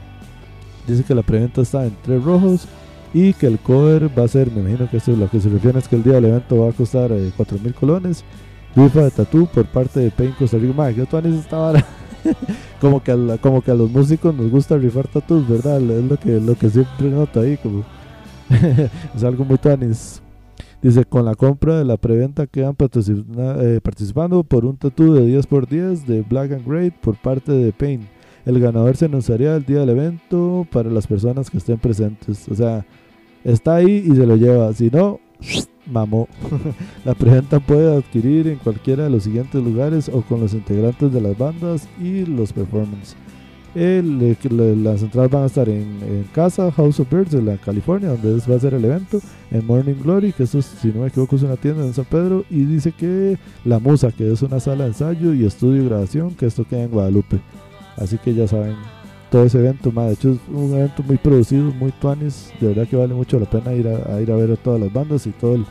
Dice 0.88 1.04
que 1.04 1.16
la 1.16 1.24
preventa 1.24 1.62
está 1.62 1.86
en 1.86 1.96
tres 2.04 2.24
rojos 2.24 2.68
y 3.14 3.34
que 3.34 3.48
el 3.48 3.60
cover 3.60 4.10
va 4.18 4.24
a 4.24 4.28
ser, 4.28 4.52
me 4.52 4.62
imagino 4.62 4.90
que 4.90 4.98
esto 4.98 5.12
es 5.12 5.18
lo 5.18 5.30
que 5.30 5.40
se 5.40 5.50
refiere 5.50 5.80
es 5.80 5.88
que 5.88 5.96
el 5.96 6.04
día 6.04 6.14
del 6.14 6.26
evento 6.26 6.60
va 6.60 6.70
a 6.70 6.74
costar 6.74 7.12
eh, 7.12 7.32
4 7.36 7.58
mil 7.64 7.74
colones. 7.74 8.24
Rifa 8.76 9.02
de 9.02 9.12
tatú 9.12 9.48
por 9.48 9.66
parte 9.66 10.00
de 10.00 10.12
Pain 10.12 10.32
Costa 10.38 10.58
Rica. 10.58 10.74
Madre, 10.74 10.96
que 10.96 11.30
esta 11.30 11.58
vara. 11.58 11.84
como, 12.82 13.02
que 13.02 13.12
a 13.12 13.38
como 13.42 13.62
que 13.62 13.72
a 13.72 13.74
los 13.74 13.90
músicos 13.90 14.36
nos 14.36 14.52
gusta 14.52 14.78
rifar 14.78 15.08
tatús, 15.08 15.48
¿verdad? 15.48 15.82
Es 15.82 16.04
lo 16.04 16.18
que, 16.18 16.40
lo 16.40 16.56
que 16.56 16.70
siempre 16.70 17.10
noto 17.10 17.42
ahí. 17.42 17.58
Como 17.58 17.84
es 19.16 19.24
algo 19.24 19.44
muy 19.44 19.58
tuanis. 19.58 20.22
Dice, 20.82 21.04
con 21.04 21.26
la 21.26 21.36
compra 21.36 21.78
de 21.78 21.84
la 21.84 21.98
preventa 21.98 22.48
quedan 22.48 22.76
eh, 22.80 23.80
participando 23.84 24.44
por 24.44 24.66
un 24.66 24.78
tatú 24.78 25.14
de 25.14 25.22
10x10 25.24 26.06
de 26.06 26.22
Black 26.22 26.52
and 26.54 26.66
Great 26.66 26.94
por 26.94 27.18
parte 27.18 27.52
de 27.52 27.74
Pain. 27.74 28.08
El 28.50 28.60
ganador 28.60 28.98
se 28.98 29.06
anunciaría 29.06 29.56
el 29.56 29.64
día 29.64 29.82
del 29.82 29.90
evento 29.90 30.66
para 30.72 30.90
las 30.90 31.06
personas 31.06 31.52
que 31.52 31.60
estén 31.60 31.78
presentes. 31.78 32.50
O 32.50 32.56
sea, 32.56 32.84
está 33.44 33.76
ahí 33.76 34.04
y 34.08 34.16
se 34.16 34.26
lo 34.26 34.38
lleva. 34.38 34.74
Si 34.74 34.90
no, 34.90 35.20
mamó. 35.86 36.28
la 37.06 37.14
preventa 37.14 37.60
puede 37.60 37.96
adquirir 37.96 38.48
en 38.48 38.56
cualquiera 38.58 39.04
de 39.04 39.12
los 39.12 39.26
siguientes 39.26 39.64
lugares 39.64 40.10
o 40.10 40.24
con 40.24 40.40
los 40.40 40.56
integrantes 40.56 41.14
de 41.14 41.22
las 41.22 41.38
bandas 41.38 41.88
y 42.02 42.26
los 42.26 42.52
performances. 42.52 43.16
Las 43.76 45.04
entradas 45.04 45.30
van 45.30 45.44
a 45.44 45.46
estar 45.46 45.70
en, 45.70 46.00
en 46.02 46.26
casa 46.34 46.72
House 46.72 47.00
of 47.00 47.12
Birds 47.12 47.30
de 47.30 47.44
la 47.44 47.56
California, 47.58 48.10
donde 48.10 48.42
va 48.50 48.56
a 48.56 48.60
ser 48.60 48.74
el 48.74 48.84
evento. 48.84 49.22
En 49.52 49.64
Morning 49.68 50.02
Glory, 50.02 50.34
que 50.34 50.42
eso, 50.42 50.60
si 50.64 50.88
no 50.88 51.02
me 51.02 51.10
equivoco, 51.10 51.36
es 51.36 51.44
una 51.44 51.56
tienda 51.56 51.86
en 51.86 51.94
San 51.94 52.06
Pedro. 52.06 52.46
Y 52.50 52.64
dice 52.64 52.94
que 52.94 53.38
La 53.64 53.78
Musa, 53.78 54.12
que 54.12 54.34
es 54.34 54.42
una 54.42 54.60
sala 54.60 54.86
de 54.86 54.90
ensayo 54.90 55.36
y 55.36 55.46
estudio 55.46 55.84
y 55.84 55.86
grabación, 55.86 56.34
que 56.34 56.48
esto 56.48 56.66
queda 56.68 56.82
en 56.82 56.90
Guadalupe. 56.90 57.40
Así 58.00 58.18
que 58.18 58.34
ya 58.34 58.48
saben, 58.48 58.76
todo 59.30 59.44
ese 59.44 59.60
evento, 59.60 59.92
hecho 60.12 60.32
es 60.32 60.38
un 60.52 60.74
evento 60.74 61.04
muy 61.04 61.18
producido, 61.18 61.72
muy 61.74 61.92
tuanis, 61.92 62.52
de 62.60 62.68
verdad 62.70 62.88
que 62.88 62.96
vale 62.96 63.14
mucho 63.14 63.40
la 63.40 63.46
pena 63.50 63.74
ir 63.74 63.88
a, 63.88 64.20
ir 64.22 64.32
a 64.32 64.36
ver 64.36 64.52
a 64.52 64.56
todas 64.56 64.80
las 64.80 64.92
bandas 64.92 65.28
y 65.28 65.32
todo 65.32 65.64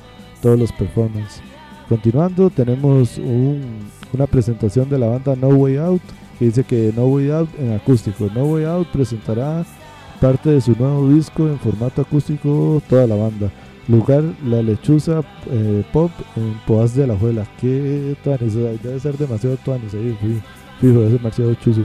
todos 0.42 0.58
los 0.58 0.70
performances. 0.72 1.40
Continuando, 1.88 2.50
tenemos 2.50 3.18
un- 3.18 3.88
una 4.12 4.26
presentación 4.26 4.88
de 4.88 4.98
la 4.98 5.06
banda 5.08 5.34
No 5.36 5.48
Way 5.48 5.76
Out, 5.78 6.02
que 6.38 6.44
dice 6.44 6.62
que 6.64 6.92
No 6.94 7.06
Way 7.06 7.30
Out 7.30 7.48
en 7.58 7.72
acústico. 7.72 8.28
No 8.34 8.44
Way 8.44 8.64
Out 8.64 8.88
presentará 8.92 9.64
parte 10.20 10.50
de 10.50 10.60
su 10.60 10.72
nuevo 10.78 11.08
disco 11.08 11.48
en 11.48 11.58
formato 11.58 12.02
acústico, 12.02 12.80
toda 12.88 13.06
la 13.06 13.16
banda. 13.16 13.50
Lugar 13.88 14.22
La 14.46 14.62
Lechuza 14.62 15.22
eh, 15.50 15.82
Pop 15.92 16.10
en 16.36 16.54
Poas 16.66 16.94
de 16.94 17.06
la 17.06 17.16
Juela. 17.16 17.46
Que 17.60 18.14
tuanis, 18.22 18.54
debe 18.54 19.00
ser 19.00 19.16
demasiado 19.16 19.56
tuanis 19.64 19.94
ahí, 19.94 20.16
fi- 20.20 20.40
fijo, 20.80 21.00
ser 21.00 21.12
demasiado 21.12 21.54
chuzo. 21.54 21.80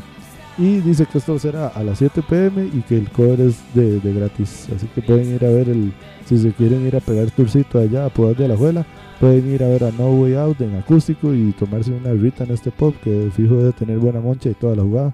Y 0.58 0.82
dice 0.82 1.08
que 1.08 1.18
esto 1.18 1.40
será 1.40 1.68
a 1.68 1.84
las 1.84 1.98
7 1.98 2.22
pm 2.22 2.66
y 2.66 2.82
que 2.82 2.98
el 2.98 3.10
cover 3.10 3.42
es 3.42 3.58
de, 3.74 4.00
de 4.00 4.14
gratis. 4.14 4.68
Así 4.76 4.88
que 4.88 5.02
pueden 5.02 5.34
ir 5.34 5.44
a 5.46 5.50
ver 5.50 5.70
el. 5.70 5.94
Si 6.26 6.38
se 6.38 6.52
quieren 6.54 6.86
ir 6.86 6.96
a 6.96 7.00
pegar 7.00 7.32
tourcito 7.32 7.80
allá 7.80 8.06
a 8.06 8.10
Poder 8.10 8.38
de 8.38 8.48
la 8.48 8.56
Juela, 8.56 8.86
pueden 9.20 9.52
ir 9.54 9.64
a 9.64 9.68
ver 9.68 9.84
a 9.84 9.92
No 9.92 10.12
Way 10.12 10.36
Out 10.36 10.62
en 10.62 10.76
acústico 10.76 11.34
y 11.34 11.52
tomarse 11.54 11.92
una 11.92 12.14
rita 12.14 12.44
en 12.44 12.52
este 12.52 12.72
pop 12.72 12.96
que 13.04 13.30
fijo 13.36 13.56
debe 13.56 13.74
tener 13.74 13.98
buena 13.98 14.22
moncha 14.22 14.50
y 14.50 14.54
toda 14.54 14.76
la 14.76 14.84
jugada. 14.84 15.14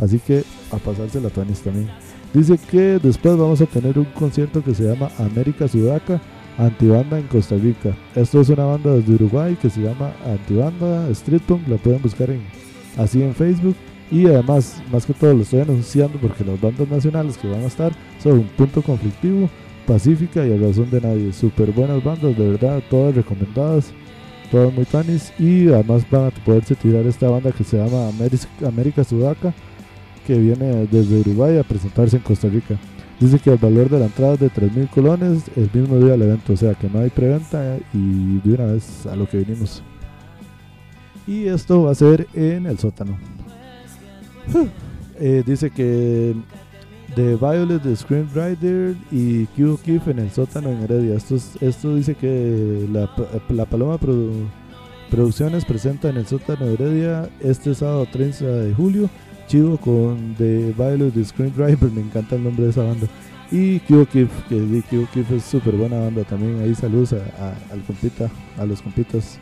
Así 0.00 0.18
que 0.18 0.44
a 0.70 0.76
pasarse 0.76 1.20
la 1.20 1.30
tuanis 1.30 1.60
también. 1.60 1.88
Dice 2.32 2.58
que 2.70 2.98
después 2.98 3.36
vamos 3.36 3.60
a 3.60 3.66
tener 3.66 3.98
un 3.98 4.06
concierto 4.06 4.62
que 4.62 4.74
se 4.74 4.84
llama 4.84 5.10
América 5.18 5.68
Sudaca 5.68 6.20
Antibanda 6.58 7.18
en 7.18 7.26
Costa 7.26 7.56
Rica. 7.56 7.94
Esto 8.14 8.40
es 8.40 8.48
una 8.48 8.64
banda 8.64 8.94
desde 8.94 9.14
Uruguay 9.14 9.56
que 9.60 9.68
se 9.68 9.80
llama 9.80 10.12
Antibanda 10.24 11.08
Street 11.10 11.42
Punk. 11.46 11.68
La 11.68 11.76
pueden 11.76 12.00
buscar 12.00 12.28
así 12.96 13.22
en 13.22 13.34
Facebook. 13.34 13.76
Y 14.10 14.26
además, 14.26 14.80
más 14.92 15.04
que 15.04 15.14
todo, 15.14 15.34
lo 15.34 15.42
estoy 15.42 15.60
anunciando 15.60 16.18
porque 16.18 16.44
las 16.44 16.60
bandas 16.60 16.88
nacionales 16.88 17.36
que 17.36 17.48
van 17.48 17.62
a 17.62 17.66
estar 17.66 17.92
son 18.22 18.34
un 18.34 18.48
punto 18.48 18.82
conflictivo, 18.82 19.50
pacífica 19.86 20.46
y 20.46 20.52
a 20.52 20.58
razón 20.58 20.90
de 20.90 21.00
nadie. 21.00 21.32
Súper 21.32 21.72
buenas 21.72 22.02
bandas, 22.02 22.36
de 22.36 22.50
verdad, 22.50 22.82
todas 22.88 23.14
recomendadas, 23.14 23.92
todas 24.50 24.72
muy 24.72 24.84
tanis. 24.84 25.32
Y 25.38 25.68
además 25.68 26.06
van 26.10 26.26
a 26.26 26.30
poderse 26.30 26.76
tirar 26.76 27.04
esta 27.06 27.28
banda 27.28 27.50
que 27.50 27.64
se 27.64 27.78
llama 27.78 28.08
América, 28.08 28.46
América 28.66 29.04
Sudaca, 29.04 29.52
que 30.26 30.38
viene 30.38 30.86
desde 30.90 31.20
Uruguay 31.20 31.58
a 31.58 31.64
presentarse 31.64 32.16
en 32.16 32.22
Costa 32.22 32.48
Rica. 32.48 32.76
Dice 33.18 33.38
que 33.38 33.50
el 33.50 33.58
valor 33.58 33.88
de 33.88 33.98
la 33.98 34.06
entrada 34.06 34.34
es 34.34 34.40
de 34.40 34.50
3.000 34.50 34.90
colones 34.90 35.44
el 35.56 35.70
mismo 35.72 35.96
día 35.98 36.12
del 36.12 36.22
evento, 36.22 36.52
o 36.52 36.56
sea 36.56 36.74
que 36.74 36.88
no 36.88 37.00
hay 37.00 37.08
preventa 37.08 37.78
y 37.94 38.38
de 38.40 38.54
una 38.54 38.66
vez 38.66 39.06
a 39.06 39.16
lo 39.16 39.26
que 39.26 39.38
vinimos. 39.38 39.82
Y 41.26 41.46
esto 41.46 41.84
va 41.84 41.92
a 41.92 41.94
ser 41.94 42.28
en 42.34 42.66
el 42.66 42.78
sótano. 42.78 43.18
Eh, 45.18 45.42
dice 45.46 45.70
que 45.70 46.34
The 47.14 47.36
Violet, 47.36 47.80
The 47.82 47.96
Screenwriter 47.96 48.94
y 49.10 49.46
Q 49.46 49.78
Keef 49.82 50.08
en 50.08 50.18
el 50.18 50.30
sótano 50.30 50.68
en 50.68 50.82
Heredia. 50.82 51.14
Esto, 51.14 51.36
es- 51.36 51.56
esto 51.62 51.94
dice 51.96 52.14
que 52.16 52.86
la, 52.92 53.08
la 53.48 53.64
Paloma 53.64 53.98
Produ- 53.98 54.46
Producciones 55.10 55.64
presenta 55.64 56.10
en 56.10 56.18
el 56.18 56.26
sótano 56.26 56.66
de 56.66 56.74
Heredia 56.74 57.30
este 57.40 57.74
sábado 57.74 58.06
30 58.12 58.44
de 58.44 58.74
julio. 58.74 59.08
Chivo 59.46 59.78
con 59.78 60.34
The 60.36 60.74
Violet, 60.76 61.14
The 61.14 61.24
Screenwriter. 61.24 61.90
Me 61.94 62.02
encanta 62.02 62.36
el 62.36 62.44
nombre 62.44 62.64
de 62.64 62.70
esa 62.72 62.82
banda. 62.82 63.06
Y 63.50 63.78
Q 63.80 64.06
Keef, 64.12 64.28
que 64.50 64.82
Q 64.90 65.06
Keef 65.14 65.30
es 65.30 65.44
súper 65.44 65.76
buena 65.76 65.98
banda 65.98 66.24
también. 66.24 66.60
Ahí 66.60 66.74
saludos 66.74 67.14
a, 67.14 67.16
a- 67.42 67.72
al 67.72 67.80
compita, 67.86 68.28
a 68.58 68.66
los 68.66 68.82
compitas. 68.82 69.38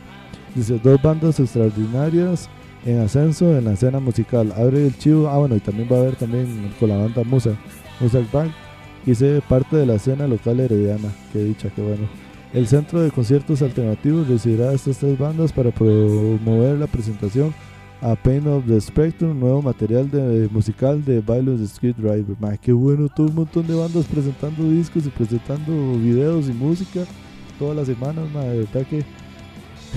Dice, 0.55 0.79
dos 0.81 1.01
bandas 1.01 1.37
extraordinarias 1.41 2.47
en 2.85 2.99
ascenso 2.99 3.57
en 3.57 3.65
la 3.65 3.73
escena 3.73 3.99
musical. 3.99 4.53
Abre 4.55 4.85
el 4.85 4.97
chivo. 4.97 5.27
Ah, 5.27 5.37
bueno, 5.37 5.55
y 5.55 5.59
también 5.59 5.89
va 5.91 5.97
a 5.97 5.99
haber 6.01 6.15
también 6.15 6.71
con 6.79 6.89
la 6.89 6.97
banda 6.97 7.23
Musa, 7.23 7.51
Musa 7.99 8.19
Bank. 8.31 8.51
Hice 9.05 9.41
parte 9.47 9.75
de 9.75 9.85
la 9.85 9.95
escena 9.95 10.27
local 10.27 10.59
herediana. 10.59 11.09
Qué 11.33 11.43
dicha, 11.43 11.69
qué 11.75 11.81
bueno. 11.81 12.07
El 12.53 12.67
Centro 12.67 13.01
de 13.01 13.11
Conciertos 13.11 13.61
Alternativos 13.61 14.27
recibirá 14.27 14.69
a 14.69 14.73
estas 14.73 14.97
tres 14.97 15.17
bandas 15.17 15.51
para 15.51 15.71
promover 15.71 16.77
la 16.77 16.87
presentación 16.87 17.53
a 18.01 18.15
Pain 18.15 18.47
of 18.47 18.65
the 18.65 18.79
Spectrum, 18.79 19.39
nuevo 19.39 19.61
material 19.61 20.09
de, 20.09 20.47
musical 20.51 21.03
de 21.03 21.21
Bailos 21.21 21.59
de 21.59 21.65
Street 21.65 21.95
Driver. 21.97 22.35
Ma, 22.39 22.55
qué 22.57 22.71
bueno, 22.71 23.09
todo 23.13 23.27
un 23.27 23.35
montón 23.35 23.67
de 23.67 23.75
bandas 23.75 24.05
presentando 24.05 24.69
discos 24.69 25.05
y 25.05 25.09
presentando 25.09 25.97
videos 25.97 26.47
y 26.47 26.53
música 26.53 27.01
todas 27.57 27.75
las 27.75 27.87
semanas, 27.87 28.25
ma, 28.33 28.41
de 28.41 28.59
verdad 28.59 28.85
que 28.87 29.03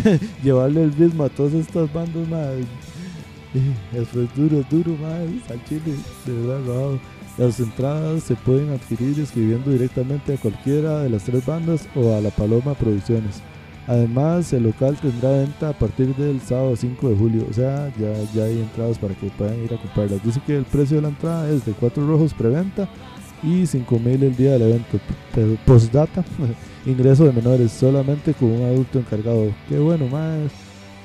llevarle 0.42 0.84
el 0.84 0.92
ritmo 0.92 1.24
a 1.24 1.28
todas 1.28 1.54
estas 1.54 1.92
bandas, 1.92 2.28
ma, 2.28 2.42
eso 3.94 4.22
es 4.22 4.34
duro, 4.34 4.64
duro, 4.70 4.96
ma, 5.00 5.16
al 5.16 5.64
chile, 5.68 5.94
de 6.26 6.32
verdad, 6.32 6.60
wow. 6.66 6.98
Las 7.38 7.60
entradas 7.60 8.24
se 8.24 8.34
pueden 8.34 8.70
adquirir 8.70 9.18
escribiendo 9.20 9.70
directamente 9.70 10.34
a 10.34 10.36
cualquiera 10.36 11.04
de 11.04 11.10
las 11.10 11.22
tres 11.22 11.46
bandas 11.46 11.88
o 11.94 12.12
a 12.12 12.20
La 12.20 12.30
Paloma 12.30 12.74
Producciones. 12.74 13.42
Además, 13.86 14.52
el 14.52 14.64
local 14.64 14.98
tendrá 15.00 15.30
venta 15.30 15.68
a 15.68 15.72
partir 15.72 16.14
del 16.16 16.40
sábado 16.40 16.74
5 16.74 17.08
de 17.08 17.16
julio, 17.16 17.46
o 17.48 17.52
sea, 17.54 17.92
ya, 17.96 18.12
ya 18.34 18.44
hay 18.44 18.58
entradas 18.58 18.98
para 18.98 19.14
que 19.14 19.28
puedan 19.28 19.62
ir 19.64 19.72
a 19.72 19.78
comprarlas. 19.78 20.22
Dice 20.24 20.42
que 20.44 20.56
el 20.56 20.64
precio 20.64 20.96
de 20.96 21.02
la 21.02 21.08
entrada 21.08 21.48
es 21.48 21.64
de 21.64 21.72
4 21.72 22.06
rojos 22.06 22.34
preventa 22.34 22.88
y 23.42 23.66
5 23.66 23.98
mil 23.98 24.22
el 24.22 24.36
día 24.36 24.52
del 24.52 24.62
evento. 24.62 24.98
Postdata, 25.66 26.24
ingreso 26.86 27.24
de 27.24 27.32
menores 27.32 27.72
solamente 27.72 28.34
con 28.34 28.50
un 28.50 28.62
adulto 28.64 28.98
encargado. 28.98 29.52
Qué 29.68 29.78
bueno, 29.78 30.06
más. 30.08 30.50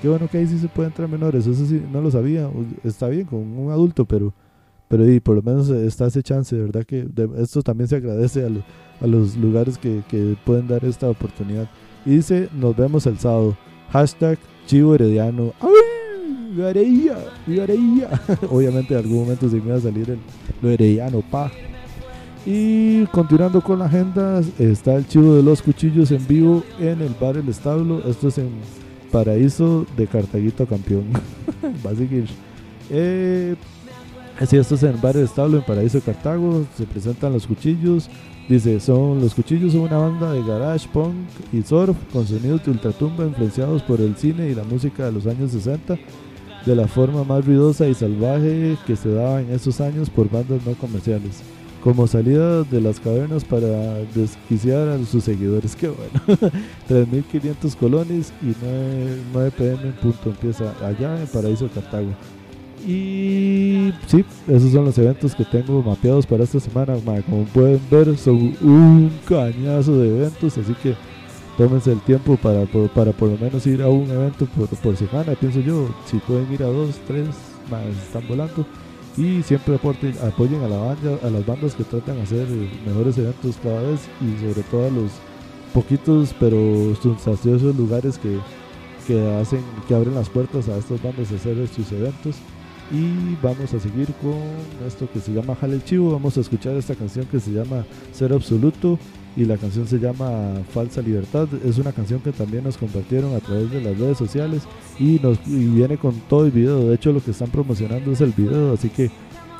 Qué 0.01 0.09
bueno 0.09 0.27
que 0.27 0.37
ahí 0.39 0.47
sí 0.47 0.59
se 0.59 0.67
puede 0.67 0.89
entrar 0.89 1.07
menores, 1.07 1.47
eso 1.47 1.65
sí, 1.65 1.81
no 1.91 2.01
lo 2.01 2.11
sabía. 2.11 2.49
Está 2.83 3.07
bien 3.07 3.25
con 3.25 3.39
un 3.39 3.71
adulto, 3.71 4.05
pero 4.05 4.33
pero 4.89 5.09
y 5.11 5.19
por 5.19 5.35
lo 5.37 5.41
menos 5.41 5.69
está 5.69 6.05
ese 6.07 6.21
chance, 6.21 6.55
de 6.55 6.61
verdad 6.61 6.83
que 6.83 7.03
de- 7.05 7.29
esto 7.41 7.63
también 7.63 7.87
se 7.87 7.95
agradece 7.95 8.45
a, 8.45 8.49
lo- 8.49 8.63
a 9.01 9.07
los 9.07 9.35
lugares 9.37 9.77
que, 9.77 10.01
que 10.09 10.35
pueden 10.45 10.67
dar 10.67 10.83
esta 10.85 11.09
oportunidad. 11.09 11.67
Y 12.05 12.17
dice, 12.17 12.49
nos 12.53 12.75
vemos 12.75 13.05
el 13.07 13.17
sábado. 13.17 13.57
Hashtag 13.91 14.37
Chivo 14.67 14.93
Herediano. 14.93 15.53
¡Ay! 15.61 16.51
¡Viva 16.51 16.69
Heredia! 16.69 18.09
Obviamente 18.51 18.93
en 18.93 18.99
algún 18.99 19.21
momento 19.21 19.49
se 19.49 19.55
me 19.55 19.67
iba 19.67 19.75
a 19.77 19.79
salir 19.79 20.09
el, 20.11 20.19
lo 20.61 20.69
herediano, 20.69 21.21
pa. 21.31 21.49
Y 22.45 23.05
continuando 23.07 23.61
con 23.61 23.79
la 23.79 23.85
agenda, 23.85 24.41
está 24.59 24.95
el 24.95 25.07
Chivo 25.07 25.35
de 25.35 25.43
los 25.43 25.61
Cuchillos 25.61 26.11
en 26.11 26.27
vivo 26.27 26.63
en 26.77 27.01
el 27.01 27.15
bar 27.19 27.37
El 27.37 27.47
Establo. 27.47 28.01
Esto 28.05 28.27
es 28.27 28.37
en 28.37 28.49
Paraíso 29.11 29.85
de 29.95 30.07
Cartaguito 30.07 30.65
Campeón. 30.65 31.05
Va 31.85 31.91
a 31.91 31.95
seguir. 31.95 32.25
Eh, 32.89 33.55
esto 34.41 34.75
es 34.75 34.83
en 34.83 34.99
Bar 34.99 35.15
El 35.15 35.23
Establo, 35.23 35.57
en 35.57 35.63
Paraíso 35.63 35.99
de 35.99 36.03
Cartago. 36.03 36.65
Se 36.75 36.85
presentan 36.85 37.31
los 37.31 37.47
cuchillos. 37.47 38.09
Dice, 38.49 38.77
son 38.81 39.21
los 39.21 39.33
cuchillos 39.33 39.71
son 39.71 39.83
una 39.83 39.97
banda 39.97 40.33
de 40.33 40.43
garage, 40.43 40.89
punk 40.91 41.13
y 41.53 41.61
surf 41.61 41.95
con 42.11 42.27
sonidos 42.27 42.65
de 42.65 42.71
ultratumba 42.71 43.23
influenciados 43.23 43.81
por 43.83 44.01
el 44.01 44.17
cine 44.17 44.49
y 44.49 44.53
la 44.53 44.65
música 44.65 45.05
de 45.05 45.13
los 45.13 45.25
años 45.27 45.51
60 45.51 45.97
de 46.65 46.75
la 46.75 46.89
forma 46.89 47.23
más 47.23 47.45
ruidosa 47.45 47.87
y 47.87 47.93
salvaje 47.93 48.77
que 48.85 48.97
se 48.97 49.13
daba 49.13 49.39
en 49.39 49.49
esos 49.51 49.79
años 49.79 50.09
por 50.09 50.29
bandas 50.29 50.65
no 50.65 50.73
comerciales. 50.73 51.41
Como 51.83 52.07
salida 52.07 52.63
de 52.63 52.79
las 52.79 52.99
cavernas 52.99 53.43
para 53.43 53.95
desquiciar 54.15 54.87
a 54.87 55.05
sus 55.05 55.25
seguidores. 55.25 55.75
Qué 55.75 55.89
bueno. 55.89 56.39
3.500 56.89 57.75
colones 57.75 58.31
y 58.41 58.53
9, 58.61 59.17
9 59.33 59.51
pm 59.57 59.83
en 59.83 59.93
punto. 59.93 60.29
Empieza 60.29 60.73
allá 60.85 61.19
en 61.19 61.27
Paraíso 61.27 61.67
Cartago. 61.73 62.13
Y 62.87 63.93
sí, 64.07 64.25
esos 64.47 64.71
son 64.71 64.85
los 64.85 64.97
eventos 64.97 65.35
que 65.35 65.45
tengo 65.45 65.81
mapeados 65.81 66.25
para 66.25 66.43
esta 66.43 66.59
semana. 66.59 66.95
ma, 67.05 67.21
Como 67.21 67.43
pueden 67.45 67.81
ver, 67.89 68.17
son 68.17 68.55
un 68.61 69.11
cañazo 69.27 69.97
de 69.99 70.17
eventos, 70.17 70.57
así 70.57 70.73
que 70.81 70.95
tómense 71.57 71.91
el 71.91 72.01
tiempo 72.01 72.35
para, 72.37 72.65
para 72.93 73.11
por 73.11 73.29
lo 73.29 73.37
menos 73.37 73.65
ir 73.67 73.81
a 73.81 73.87
un 73.87 74.09
evento 74.09 74.45
por, 74.47 74.67
por 74.67 74.97
semana, 74.97 75.33
pienso 75.39 75.59
yo. 75.61 75.93
Si 76.05 76.17
pueden 76.17 76.51
ir 76.51 76.63
a 76.63 76.67
dos, 76.67 76.95
tres, 77.07 77.27
ma, 77.69 77.81
están 77.83 78.27
volando. 78.27 78.65
Y 79.15 79.43
siempre 79.43 79.75
aporten, 79.75 80.15
apoyen 80.25 80.61
a, 80.63 80.67
la 80.67 80.77
banda, 80.77 81.19
a 81.23 81.29
las 81.29 81.45
bandas 81.45 81.75
que 81.75 81.83
tratan 81.83 82.15
de 82.15 82.21
hacer 82.23 82.47
mejores 82.85 83.17
eventos 83.17 83.57
cada 83.61 83.81
vez 83.81 84.01
y 84.21 84.39
sobre 84.41 84.63
todo 84.63 84.87
a 84.87 84.89
los 84.89 85.11
poquitos 85.73 86.35
pero 86.39 86.95
sustanciosos 87.01 87.75
lugares 87.75 88.17
que, 88.17 88.39
que 89.07 89.35
hacen, 89.35 89.61
que 89.87 89.93
abren 89.93 90.15
las 90.15 90.29
puertas 90.29 90.67
a 90.67 90.77
estas 90.77 91.01
bandas 91.01 91.31
a 91.31 91.35
hacer 91.35 91.67
sus 91.67 91.91
eventos. 91.91 92.37
Y 92.91 93.35
vamos 93.41 93.73
a 93.73 93.79
seguir 93.79 94.13
con 94.21 94.33
esto 94.85 95.07
que 95.11 95.19
se 95.19 95.31
llama 95.31 95.55
Jale 95.55 95.83
Chivo. 95.83 96.11
Vamos 96.11 96.37
a 96.37 96.41
escuchar 96.41 96.75
esta 96.75 96.95
canción 96.95 97.25
que 97.25 97.39
se 97.39 97.51
llama 97.51 97.85
Ser 98.11 98.33
Absoluto 98.33 98.99
y 99.35 99.45
la 99.45 99.57
canción 99.57 99.87
se 99.87 99.99
llama 99.99 100.61
Falsa 100.73 101.01
Libertad. 101.01 101.47
Es 101.65 101.77
una 101.77 101.91
canción 101.91 102.19
que 102.19 102.31
también 102.31 102.63
nos 102.63 102.77
compartieron 102.77 103.35
a 103.35 103.39
través 103.39 103.71
de 103.71 103.81
las 103.81 103.97
redes 103.97 104.17
sociales 104.17 104.63
y, 104.99 105.19
nos, 105.21 105.39
y 105.47 105.65
viene 105.65 105.97
con 105.97 106.13
todo 106.29 106.45
el 106.45 106.51
video. 106.51 106.87
De 106.87 106.95
hecho, 106.95 107.11
lo 107.11 107.23
que 107.23 107.31
están 107.31 107.49
promocionando 107.49 108.11
es 108.11 108.21
el 108.21 108.31
video, 108.31 108.73
así 108.73 108.89
que 108.89 109.09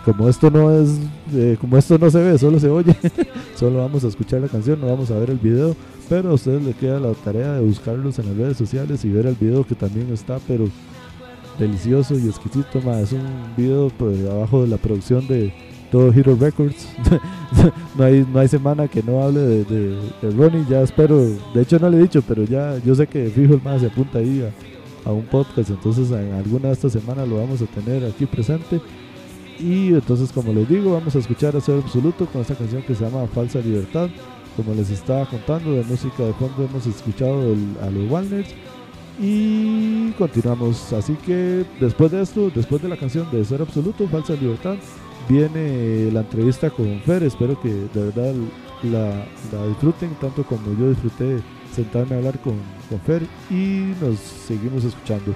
como 0.06 0.28
esto 0.28 0.52
no 0.52 0.70
es, 0.72 1.00
eh, 1.34 1.58
como 1.60 1.78
esto 1.78 1.98
no 1.98 2.10
se 2.10 2.22
ve, 2.22 2.38
solo 2.38 2.60
se 2.60 2.70
oye, 2.70 2.96
solo 3.56 3.80
vamos 3.80 4.04
a 4.04 4.08
escuchar 4.08 4.42
la 4.42 4.50
canción, 4.50 4.82
no 4.82 4.88
vamos 4.88 5.10
a 5.12 5.18
ver 5.18 5.30
el 5.30 5.38
video, 5.38 5.76
pero 6.10 6.32
a 6.32 6.34
ustedes 6.34 6.62
les 6.62 6.76
queda 6.76 7.00
la 7.00 7.14
tarea 7.14 7.54
de 7.54 7.62
buscarlos 7.62 8.20
en 8.20 8.28
las 8.28 8.36
redes 8.36 8.58
sociales 8.58 9.06
y 9.06 9.10
ver 9.10 9.26
el 9.28 9.36
video 9.36 9.66
que 9.66 9.76
también 9.76 10.12
está, 10.12 10.40
pero 10.46 10.66
delicioso 11.58 12.18
y 12.20 12.28
exquisito, 12.28 12.82
ma. 12.82 13.00
es 13.00 13.14
un 13.14 13.24
video 13.56 13.90
pues, 13.98 14.26
abajo 14.30 14.64
de 14.64 14.68
la 14.68 14.78
producción 14.78 15.26
de 15.28 15.54
todo 15.94 16.12
Hero 16.12 16.36
Records. 16.36 16.88
no, 17.96 18.04
hay, 18.04 18.26
no 18.34 18.40
hay 18.40 18.48
semana 18.48 18.88
que 18.88 19.04
no 19.04 19.22
hable 19.22 19.42
de, 19.64 19.96
Ronnie, 20.36 20.66
ya 20.68 20.82
espero, 20.82 21.20
de 21.54 21.62
hecho 21.62 21.78
no 21.78 21.88
le 21.88 21.98
he 21.98 22.02
dicho, 22.02 22.24
pero 22.28 22.44
ya 22.44 22.80
yo 22.84 22.96
sé 22.96 23.06
que 23.06 23.28
fijo 23.28 23.54
el 23.54 23.62
más 23.62 23.80
se 23.80 23.88
apunta 23.88 24.18
ahí 24.18 24.44
a, 25.06 25.12
un 25.12 25.26
podcast, 25.26 25.70
entonces 25.70 26.10
en 26.10 26.34
alguna 26.34 26.70
de 26.70 26.74
estas 26.74 26.94
semanas 26.94 27.28
lo 27.28 27.38
vamos 27.38 27.62
a 27.62 27.66
tener 27.66 28.04
aquí 28.06 28.26
presente. 28.26 28.82
Y 29.60 29.90
entonces, 29.90 30.32
como 30.32 30.52
les 30.52 30.68
digo, 30.68 30.94
vamos 30.94 31.16
a 31.16 31.20
escuchar 31.20 31.56
a 31.56 31.62
Ser 31.62 31.76
Absoluto 31.76 32.26
con 32.26 32.42
esta 32.42 32.56
canción 32.56 32.82
que 32.82 32.96
se 32.96 33.06
llama 33.06 33.28
Falsa 33.28 33.60
Libertad. 33.60 34.10
Como 34.58 34.74
les 34.74 34.90
estaba 34.90 35.28
contando, 35.28 35.74
de 35.74 35.84
música 35.84 36.24
de 36.24 36.34
fondo 36.34 36.68
hemos 36.68 36.88
escuchado 36.88 37.56
a 37.82 37.90
los 37.92 38.10
Walners. 38.10 38.50
Y 39.22 40.12
continuamos. 40.14 40.92
Así 40.94 41.14
que 41.24 41.66
después 41.80 42.12
de 42.12 42.24
esto, 42.24 42.50
después 42.50 42.82
de 42.82 42.90
la 42.90 42.98
canción 42.98 43.30
de 43.32 43.46
Ser 43.46 43.62
Absoluto, 43.62 44.08
Falsa 44.08 44.34
Libertad, 44.34 44.78
viene 45.28 46.12
la 46.12 46.22
entrevista 46.22 46.70
con 46.70 47.00
Fer. 47.02 47.24
Espero 47.24 47.60
que 47.62 47.70
de 47.70 48.12
verdad 48.12 48.34
la, 48.84 49.26
disfruten 49.68 50.12
tanto 50.22 50.44
como 50.44 50.78
yo 50.78 50.90
disfruté 50.90 51.42
sentarme 51.74 52.16
a 52.16 52.18
hablar 52.20 52.40
con, 52.40 52.56
con 52.90 53.00
Fer. 53.02 53.24
Y 53.50 53.94
nos 54.02 54.20
seguimos 54.20 54.84
escuchando. 54.84 55.34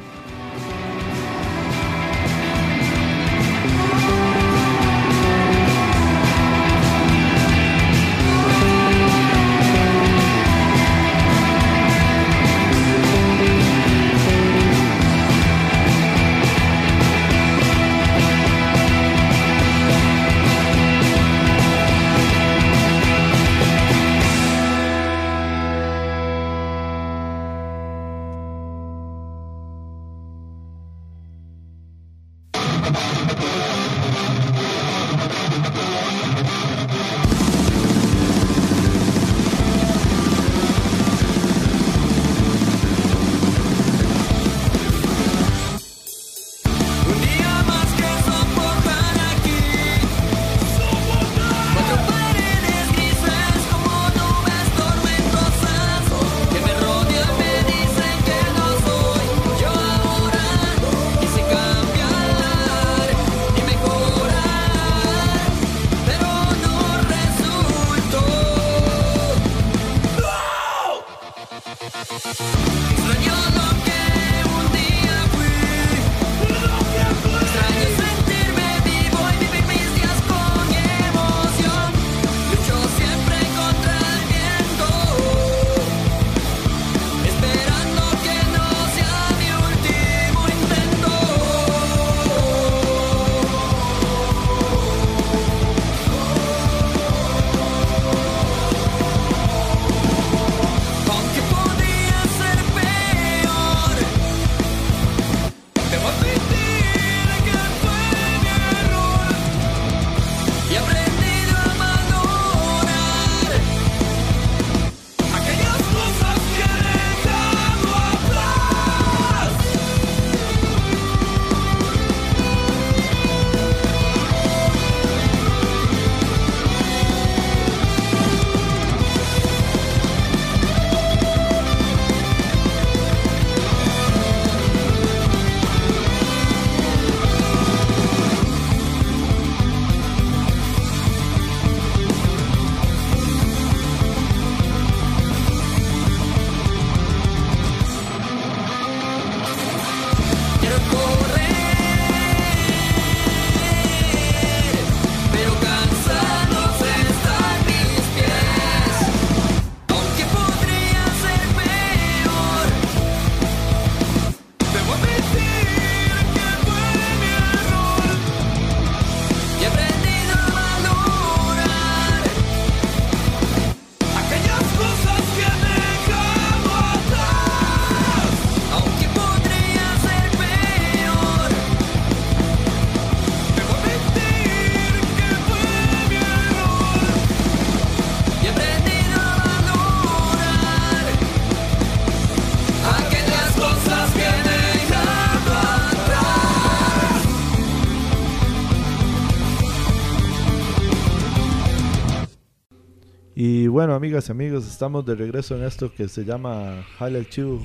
Amigas 204.08 204.30
y 204.30 204.32
amigos, 204.32 204.66
estamos 204.66 205.06
de 205.06 205.16
regreso 205.16 205.54
en 205.58 205.64
esto 205.64 205.92
que 205.94 206.08
se 206.08 206.24
llama 206.24 206.82
Jale 206.98 207.20
al 207.20 207.28
Chivo. 207.30 207.62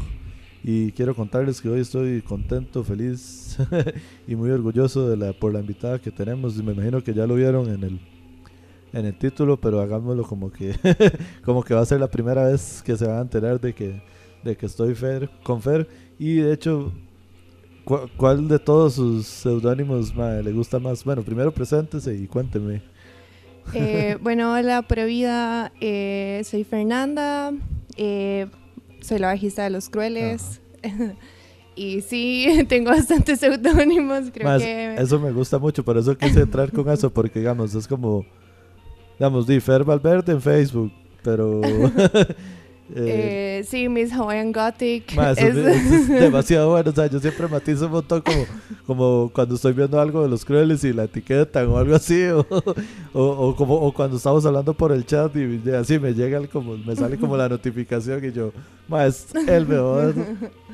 Y 0.65 0.91
quiero 0.91 1.15
contarles 1.15 1.61
que 1.61 1.69
hoy 1.69 1.81
estoy 1.81 2.21
contento, 2.21 2.83
feliz 2.83 3.57
y 4.27 4.35
muy 4.35 4.51
orgulloso 4.51 5.09
de 5.09 5.17
la, 5.17 5.33
por 5.33 5.53
la 5.53 5.61
invitada 5.61 6.01
que 6.01 6.11
tenemos. 6.11 6.57
Me 6.63 6.73
imagino 6.73 7.01
que 7.01 7.15
ya 7.15 7.29
lo 7.29 7.37
vieron 7.37 7.69
en 7.69 7.85
el, 7.85 8.01
en 8.93 9.07
el 9.07 9.17
título, 9.17 9.57
pero 9.61 9.81
hagámoslo 9.81 10.25
como 10.25 10.51
que, 10.51 10.75
como 11.45 11.63
que 11.63 11.75
va 11.75 11.81
a 11.83 11.87
ser 11.87 12.01
la 12.01 12.11
primera 12.11 12.45
vez 12.49 12.83
que 12.85 12.97
se 12.97 13.07
van 13.07 13.19
a 13.19 13.23
enterar 13.23 13.61
de 13.61 13.73
que, 13.73 14.03
de 14.43 14.57
que 14.57 14.67
estoy 14.67 14.97
Fer, 14.97 15.31
con 15.45 15.63
Fer. 15.63 15.87
Y 16.19 16.37
de 16.37 16.53
hecho, 16.55 16.93
¿cu- 17.85 18.09
¿cuál 18.17 18.49
de 18.49 18.59
todos 18.59 18.95
sus 18.95 19.27
seudónimos 19.27 20.13
le 20.17 20.53
gusta 20.53 20.81
más? 20.81 21.05
Bueno, 21.05 21.23
primero 21.23 21.53
preséntese 21.53 22.15
y 22.17 22.27
cuénteme. 22.27 22.83
Eh, 23.75 24.17
bueno, 24.23 24.53
hola, 24.53 24.83
pura 24.83 25.05
vida. 25.05 25.73
eh, 25.81 26.43
soy 26.45 26.65
Fernanda. 26.65 27.53
eh, 27.97 28.47
soy 29.01 29.19
la 29.19 29.29
bajista 29.29 29.65
de 29.65 29.71
Los 29.71 29.89
Crueles. 29.89 30.61
y 31.77 32.01
sí, 32.03 32.65
tengo 32.69 32.91
bastantes 32.91 33.41
seudónimos. 33.41 34.31
Creo 34.33 34.59
que. 34.59 34.95
Eso 34.95 35.19
me 35.19 35.33
gusta 35.33 35.59
mucho, 35.59 35.85
por 35.85 35.97
eso 35.99 36.17
quise 36.17 36.41
entrar 36.41 36.71
con 36.73 36.89
eso, 36.91 37.11
porque 37.13 37.41
digamos, 37.41 37.75
es 37.75 37.87
como, 37.87 38.25
digamos, 39.19 39.47
di 39.47 39.61
Fer 39.61 39.85
Valverde 39.85 40.33
en 40.33 40.41
Facebook, 40.41 40.93
pero... 41.23 41.61
eh, 42.95 43.61
eh, 43.61 43.65
sí, 43.69 43.89
Miss 43.89 44.13
Hawaiian 44.13 44.53
Gothic. 44.53 45.15
ma, 45.15 45.31
eso 45.33 45.47
es- 45.47 45.57
es, 45.57 46.09
demasiado 46.09 46.71
bueno, 46.71 46.91
o 46.91 46.95
sea, 46.95 47.07
yo 47.07 47.19
siempre 47.21 47.49
matizo 47.49 47.87
un 47.87 47.93
montón 47.93 48.21
como, 48.23 48.45
como 48.87 49.31
cuando 49.35 49.55
estoy 49.55 49.73
viendo 49.73 50.01
algo 50.01 50.23
de 50.23 50.29
los 50.29 50.45
crueles 50.45 50.83
y 50.85 50.93
la 50.93 51.05
etiquetan 51.05 51.69
o 51.69 51.79
algo 51.79 51.95
así, 51.95 52.25
o, 52.27 52.47
o, 53.13 53.23
o 53.23 53.57
como, 53.57 53.75
o 53.77 53.93
cuando 53.93 54.17
estamos 54.17 54.45
hablando 54.47 54.75
por 54.75 54.93
el 54.93 55.05
chat 55.07 55.35
y 55.37 55.61
así 55.71 55.99
me 55.99 56.13
llega 56.15 56.39
el 56.39 56.49
como, 56.49 56.77
me 56.77 56.95
sale 56.97 57.17
como 57.19 57.37
la 57.37 57.49
notificación 57.49 58.25
y 58.25 58.33
yo, 58.33 58.53
ma, 58.89 59.07
es 59.07 59.35
el 59.35 59.67
mejor 59.67 60.15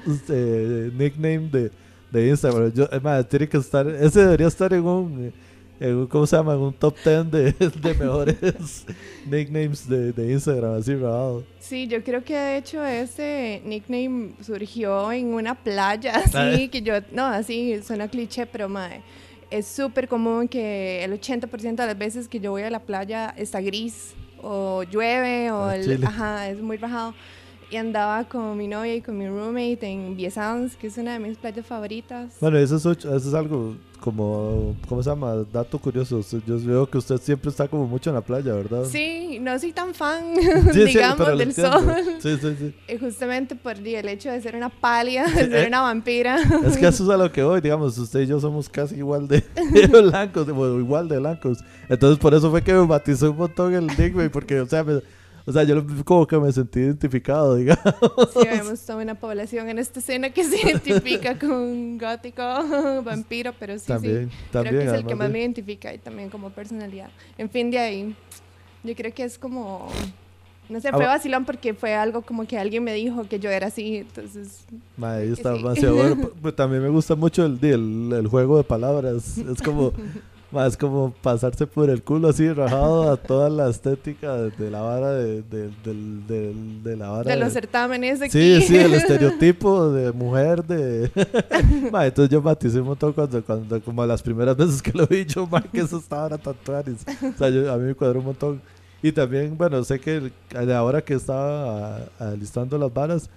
este, 0.06 0.90
nickname 0.96 1.48
de, 1.50 1.70
de 2.10 2.28
Instagram. 2.28 2.72
Yo, 2.72 2.84
eh, 2.90 3.00
ma, 3.02 3.22
tiene 3.22 3.48
que 3.48 3.58
estar, 3.58 3.86
ese 3.88 4.20
debería 4.20 4.46
estar 4.48 4.72
en 4.72 4.84
un, 4.84 5.32
en 5.80 5.94
un 5.96 6.06
¿cómo 6.06 6.26
se 6.26 6.36
llama? 6.36 6.54
En 6.54 6.60
un 6.60 6.72
top 6.72 6.96
10 7.04 7.30
de, 7.30 7.52
de 7.82 7.94
mejores 7.94 8.86
nicknames 9.26 9.88
de, 9.88 10.12
de 10.12 10.32
Instagram, 10.32 10.78
así 10.78 10.94
grabado. 10.94 11.44
Sí, 11.60 11.86
yo 11.86 12.02
creo 12.02 12.24
que 12.24 12.36
de 12.36 12.56
hecho 12.58 12.84
ese 12.84 13.62
nickname 13.64 14.32
surgió 14.42 15.12
en 15.12 15.34
una 15.34 15.54
playa, 15.54 16.16
así 16.24 16.68
que 16.68 16.82
yo, 16.82 16.94
no, 17.12 17.26
así 17.26 17.80
suena 17.82 18.08
cliché, 18.08 18.46
pero 18.46 18.68
mae, 18.68 19.02
es 19.50 19.66
súper 19.66 20.08
común 20.08 20.48
que 20.48 21.04
el 21.04 21.12
80% 21.12 21.76
de 21.76 21.86
las 21.86 21.98
veces 21.98 22.28
que 22.28 22.40
yo 22.40 22.50
voy 22.50 22.62
a 22.62 22.70
la 22.70 22.80
playa 22.80 23.34
está 23.36 23.60
gris 23.60 24.14
o 24.42 24.82
llueve 24.84 25.50
o 25.50 25.64
Ah, 25.64 25.76
el, 25.76 26.04
ajá, 26.04 26.48
es 26.48 26.60
muy 26.60 26.76
bajado. 26.76 27.14
Y 27.70 27.76
andaba 27.76 28.24
con 28.24 28.56
mi 28.56 28.66
novia 28.66 28.94
y 28.94 29.02
con 29.02 29.18
mi 29.18 29.28
roommate 29.28 29.82
en 29.82 30.16
Viesans, 30.16 30.74
que 30.76 30.86
es 30.86 30.96
una 30.96 31.12
de 31.12 31.18
mis 31.18 31.36
playas 31.36 31.66
favoritas. 31.66 32.36
Bueno, 32.40 32.56
eso 32.56 32.76
es, 32.76 32.86
eso 32.86 33.16
es 33.16 33.34
algo 33.34 33.76
como, 34.00 34.76
¿cómo 34.88 35.02
se 35.02 35.10
llama? 35.10 35.34
Dato 35.52 35.78
curioso. 35.78 36.20
Yo 36.46 36.58
veo 36.64 36.88
que 36.88 36.98
usted 36.98 37.16
siempre 37.18 37.50
está 37.50 37.68
como 37.68 37.86
mucho 37.86 38.10
en 38.10 38.14
la 38.14 38.20
playa, 38.22 38.52
¿verdad? 38.54 38.84
Sí, 38.84 39.38
no 39.40 39.58
soy 39.58 39.72
tan 39.72 39.94
fan, 39.94 40.34
Sí, 40.72 40.84
digamos, 40.84 41.26
del 41.26 41.40
entiendo. 41.42 41.80
sol. 41.80 41.94
Sí, 42.20 42.36
sí, 42.40 42.56
sí. 42.58 42.74
Eh, 42.88 42.98
Justamente 42.98 43.54
por 43.56 43.76
el 43.76 44.08
hecho 44.08 44.30
de 44.30 44.40
ser 44.40 44.56
una 44.56 44.68
pálida, 44.68 45.24
de 45.26 45.32
ser 45.34 45.52
eh, 45.64 45.66
una 45.68 45.80
vampira. 45.82 46.36
Es 46.64 46.76
que 46.76 46.86
eso 46.86 47.04
es 47.04 47.10
a 47.10 47.16
lo 47.16 47.30
que 47.32 47.42
voy, 47.42 47.60
digamos, 47.60 47.98
usted 47.98 48.20
y 48.20 48.26
yo 48.26 48.40
somos 48.40 48.68
casi 48.68 48.96
igual 48.96 49.28
de 49.28 49.42
blancos, 50.02 50.48
igual 50.48 51.08
de 51.08 51.18
blancos. 51.18 51.58
Entonces 51.88 52.18
por 52.18 52.34
eso 52.34 52.50
fue 52.50 52.62
que 52.62 52.72
me 52.72 52.86
matizó 52.86 53.30
un 53.30 53.36
montón 53.38 53.74
el 53.74 53.86
nickname, 53.86 54.30
porque, 54.30 54.60
o 54.60 54.66
sea, 54.66 54.84
me- 54.84 55.02
o 55.48 55.52
sea, 55.52 55.62
yo 55.64 55.82
como 56.04 56.26
que 56.26 56.38
me 56.38 56.52
sentí 56.52 56.80
identificado, 56.80 57.56
digamos. 57.56 57.94
Sí, 58.34 58.40
vemos 58.46 58.80
toda 58.84 59.02
una 59.02 59.14
población 59.14 59.68
en 59.70 59.78
esta 59.78 60.00
escena 60.00 60.28
que 60.30 60.44
se 60.44 60.56
identifica 60.68 61.38
con 61.38 61.96
gótico, 61.96 62.42
vampiro, 63.04 63.52
pero 63.58 63.78
sí, 63.78 63.86
también, 63.86 64.28
sí. 64.30 64.36
también. 64.52 64.74
creo 64.76 64.84
que 64.84 64.96
es 64.96 65.00
el 65.02 65.06
que 65.06 65.14
más 65.14 65.28
de- 65.28 65.32
me 65.32 65.40
identifica 65.40 65.94
y 65.94 65.98
también 65.98 66.28
como 66.28 66.50
personalidad. 66.50 67.08
En 67.38 67.48
fin, 67.48 67.70
de 67.70 67.78
ahí, 67.78 68.14
yo 68.84 68.94
creo 68.94 69.12
que 69.14 69.24
es 69.24 69.38
como, 69.38 69.88
no 70.68 70.80
sé, 70.80 70.88
Ah, 70.88 70.96
fue 70.96 71.06
vacilón 71.06 71.44
porque 71.46 71.72
fue 71.72 71.94
algo 71.94 72.20
como 72.22 72.46
que 72.46 72.58
alguien 72.58 72.84
me 72.84 72.92
dijo 72.92 73.26
que 73.26 73.40
yo 73.40 73.48
era 73.50 73.68
así, 73.68 73.96
entonces, 73.96 74.66
Ma, 74.98 75.14
ahí 75.14 75.32
está 75.32 75.52
Sí. 75.54 75.62
demasiado 75.62 75.96
bueno. 75.96 76.52
También 76.54 76.82
me 76.82 76.90
gusta 76.90 77.14
mucho 77.14 77.46
el, 77.46 77.58
el, 77.64 78.12
el 78.12 78.26
juego 78.28 78.58
de 78.58 78.64
palabras. 78.64 79.38
Es 79.38 79.62
como, 79.62 79.92
ma, 80.50 80.66
es 80.66 80.76
como 80.76 81.12
pasarse 81.22 81.66
por 81.66 81.90
el 81.90 82.02
culo 82.02 82.28
así 82.28 82.50
rajado 82.52 83.10
a 83.10 83.16
toda 83.16 83.50
la 83.50 83.68
estética 83.68 84.34
de, 84.36 84.50
de 84.50 84.70
la 84.70 84.80
vara 84.80 85.12
de, 85.12 85.42
de, 85.42 85.70
de 86.82 86.96
la 86.96 87.10
vara 87.10 87.30
de 87.34 87.38
los 87.38 87.52
certámenes 87.52 88.20
aquí. 88.22 88.30
Sí, 88.30 88.62
sí, 88.62 88.76
el 88.76 88.94
estereotipo 89.00 89.90
de 89.90 90.12
mujer 90.12 90.64
de... 90.64 91.10
Ma, 91.92 92.06
entonces 92.06 92.30
yo 92.32 92.40
maticé 92.40 92.80
un 92.80 92.86
montón 92.88 93.12
cuando, 93.12 93.42
cuando, 93.44 93.80
como 93.82 94.04
las 94.06 94.22
primeras 94.22 94.56
veces 94.56 94.80
que 94.82 94.92
lo 94.92 95.06
vi, 95.06 95.24
yo, 95.26 95.46
ma, 95.46 95.60
que 95.62 95.80
eso 95.80 95.98
estaba 95.98 96.22
ahora 96.22 96.38
tan. 96.38 96.54
O 96.54 97.38
sea, 97.38 97.48
yo- 97.50 97.72
a 97.72 97.76
mí 97.76 97.84
me 97.84 97.94
cuadró 97.94 98.20
un 98.20 98.26
montón. 98.26 98.60
Y 99.02 99.12
también, 99.12 99.56
bueno, 99.56 99.84
sé 99.84 100.00
que 100.00 100.16
el- 100.54 100.72
ahora 100.72 101.02
que 101.02 101.14
estaba 101.14 102.00
alistando 102.18 102.76
las 102.78 102.92
varas, 102.92 103.30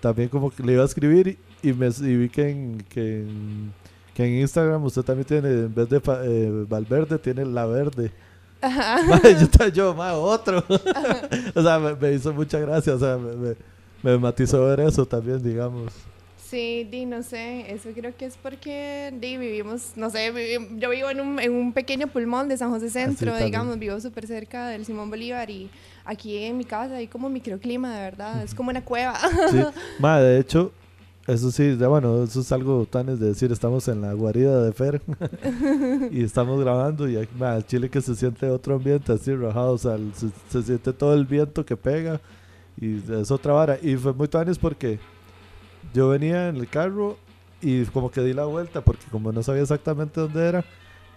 también 0.00 0.28
como 0.28 0.50
que 0.50 0.62
le 0.62 0.72
iba 0.74 0.82
a 0.82 0.86
escribir 0.86 1.38
y, 1.62 1.68
y 1.70 1.72
me, 1.72 1.88
y 1.88 2.16
vi 2.16 2.28
que 2.28 2.50
en, 2.50 2.84
que, 2.88 3.20
en, 3.22 3.72
que 4.16 4.24
en 4.24 4.40
Instagram 4.40 4.82
usted 4.84 5.02
también 5.02 5.26
tiene, 5.26 5.48
en 5.50 5.74
vez 5.74 5.88
de 5.90 6.00
eh, 6.24 6.64
Valverde, 6.66 7.18
tiene 7.18 7.44
la 7.44 7.66
verde. 7.66 8.10
Ajá. 8.62 9.02
Ma, 9.06 9.20
yo, 9.22 9.68
yo, 9.68 9.94
ma, 9.94 10.14
otro. 10.14 10.64
o 11.54 11.62
sea, 11.62 11.78
me, 11.78 11.94
me 11.94 12.12
hizo 12.14 12.32
mucha 12.32 12.58
gracia, 12.58 12.94
o 12.94 12.98
sea, 12.98 13.18
me, 13.18 13.36
me, 13.36 13.54
me 14.02 14.16
matizó 14.18 14.64
ver 14.64 14.80
eso 14.80 15.04
también, 15.04 15.42
digamos. 15.42 15.92
Sí, 16.48 16.86
di, 16.90 17.04
no 17.04 17.22
sé, 17.22 17.70
eso 17.72 17.90
creo 17.94 18.16
que 18.16 18.24
es 18.24 18.36
porque 18.40 19.12
di, 19.20 19.36
vivimos, 19.36 19.92
no 19.96 20.08
sé, 20.08 20.32
vivi- 20.32 20.78
yo 20.78 20.88
vivo 20.90 21.10
en 21.10 21.20
un, 21.20 21.40
en 21.40 21.52
un 21.52 21.72
pequeño 21.72 22.06
pulmón 22.06 22.48
de 22.48 22.56
San 22.56 22.70
José 22.70 22.88
Centro, 22.88 23.32
también. 23.32 23.46
digamos, 23.46 23.78
vivo 23.78 24.00
súper 24.00 24.26
cerca 24.28 24.68
del 24.68 24.86
Simón 24.86 25.10
Bolívar 25.10 25.50
y 25.50 25.68
aquí 26.04 26.38
en 26.44 26.56
mi 26.56 26.64
casa 26.64 26.94
hay 26.94 27.08
como 27.08 27.28
microclima, 27.28 27.92
de 27.94 28.00
verdad, 28.00 28.42
es 28.44 28.54
como 28.54 28.70
una 28.70 28.82
cueva. 28.84 29.18
Sí, 29.50 29.60
ma, 29.98 30.20
de 30.20 30.38
hecho, 30.38 30.72
eso 31.26 31.50
sí, 31.50 31.76
ya 31.76 31.88
bueno, 31.88 32.22
eso 32.22 32.40
es 32.40 32.52
algo 32.52 32.86
tan 32.86 33.08
es 33.08 33.18
de 33.18 33.28
decir, 33.28 33.50
estamos 33.50 33.88
en 33.88 34.00
la 34.00 34.12
guarida 34.12 34.62
de 34.62 34.72
Fer 34.72 35.02
y 36.12 36.22
estamos 36.22 36.60
grabando 36.60 37.08
y 37.08 37.16
el 37.16 37.28
Chile 37.66 37.90
que 37.90 38.00
se 38.00 38.14
siente 38.14 38.48
otro 38.48 38.76
ambiente 38.76 39.12
así 39.12 39.34
rajado, 39.34 39.72
o 39.72 39.78
sea, 39.78 39.96
se, 40.14 40.28
se 40.48 40.62
siente 40.62 40.92
todo 40.92 41.14
el 41.14 41.26
viento 41.26 41.64
que 41.66 41.76
pega 41.76 42.20
y 42.80 43.02
es 43.12 43.30
otra 43.30 43.54
vara. 43.54 43.78
Y 43.82 43.96
fue 43.96 44.12
muy 44.12 44.28
tanis 44.28 44.58
porque 44.58 45.00
yo 45.92 46.08
venía 46.10 46.48
en 46.48 46.56
el 46.56 46.68
carro 46.68 47.16
y 47.60 47.84
como 47.86 48.10
que 48.10 48.20
di 48.20 48.32
la 48.32 48.44
vuelta 48.44 48.80
porque 48.82 49.04
como 49.10 49.32
no 49.32 49.42
sabía 49.42 49.62
exactamente 49.62 50.20
dónde 50.20 50.46
era, 50.46 50.64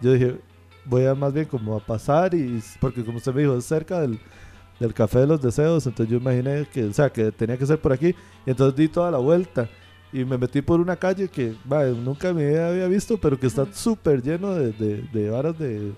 yo 0.02 0.14
dije, 0.14 0.38
voy 0.86 1.06
a 1.06 1.14
más 1.14 1.34
bien 1.34 1.46
como 1.46 1.76
a 1.76 1.80
pasar 1.80 2.34
y 2.34 2.62
porque 2.80 3.04
como 3.04 3.18
usted 3.18 3.34
me 3.34 3.42
dijo, 3.42 3.56
es 3.58 3.66
cerca 3.66 4.02
del, 4.02 4.20
del 4.80 4.94
Café 4.94 5.20
de 5.20 5.28
los 5.28 5.42
Deseos, 5.42 5.86
entonces 5.86 6.12
yo 6.12 6.18
imaginé 6.18 6.68
que, 6.74 6.86
o 6.86 6.94
sea, 6.94 7.12
que 7.12 7.32
tenía 7.32 7.58
que 7.58 7.66
ser 7.66 7.80
por 7.80 7.94
aquí 7.94 8.16
y 8.46 8.50
entonces 8.50 8.76
di 8.76 8.88
toda 8.88 9.12
la 9.12 9.20
vuelta 9.20 9.70
y 10.12 10.26
me 10.26 10.38
metí 10.38 10.62
por 10.62 10.80
una 10.80 10.96
calle 10.96 11.28
que 11.28 11.56
va, 11.72 11.86
nunca 11.86 12.34
me 12.34 12.58
había 12.58 12.88
visto, 12.88 13.18
pero 13.18 13.40
que 13.40 13.48
está 13.48 13.68
súper 13.72 14.22
lleno 14.22 14.54
de, 14.56 14.72
de, 14.72 15.02
de 15.14 15.30
varas 15.30 15.58
de, 15.58 15.94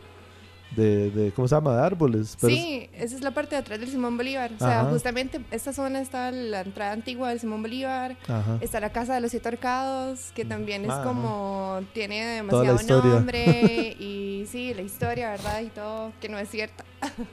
de, 0.75 1.11
de, 1.11 1.31
¿cómo 1.31 1.47
se 1.47 1.55
llama? 1.55 1.75
De 1.75 1.83
árboles. 1.83 2.37
Pero 2.39 2.53
es- 2.53 2.59
sí, 2.59 2.89
esa 2.93 3.15
es 3.15 3.21
la 3.21 3.31
parte 3.31 3.55
de 3.55 3.61
atrás 3.61 3.79
del 3.79 3.89
Simón 3.89 4.15
Bolívar, 4.17 4.51
o 4.55 4.59
sea, 4.59 4.81
Ajá. 4.81 4.89
justamente 4.89 5.41
esta 5.51 5.73
zona 5.73 5.99
está 6.01 6.31
la 6.31 6.61
entrada 6.61 6.91
antigua 6.93 7.29
del 7.29 7.39
Simón 7.39 7.61
Bolívar, 7.61 8.15
Ajá. 8.27 8.57
Está 8.61 8.79
la 8.79 8.91
Casa 8.91 9.15
de 9.15 9.21
los 9.21 9.31
Siete 9.31 9.47
Arcados, 9.49 10.31
que 10.33 10.45
también 10.45 10.85
es 10.85 10.91
Ah, 10.91 11.01
como, 11.03 11.81
tiene 11.93 12.25
demasiado 12.25 12.79
nombre 13.03 13.95
y 13.99 14.45
sí, 14.49 14.73
la 14.73 14.81
historia, 14.81 15.31
¿verdad? 15.31 15.61
Y 15.61 15.67
todo, 15.67 16.11
que 16.21 16.29
no 16.29 16.37
es 16.37 16.49
cierta. 16.49 16.83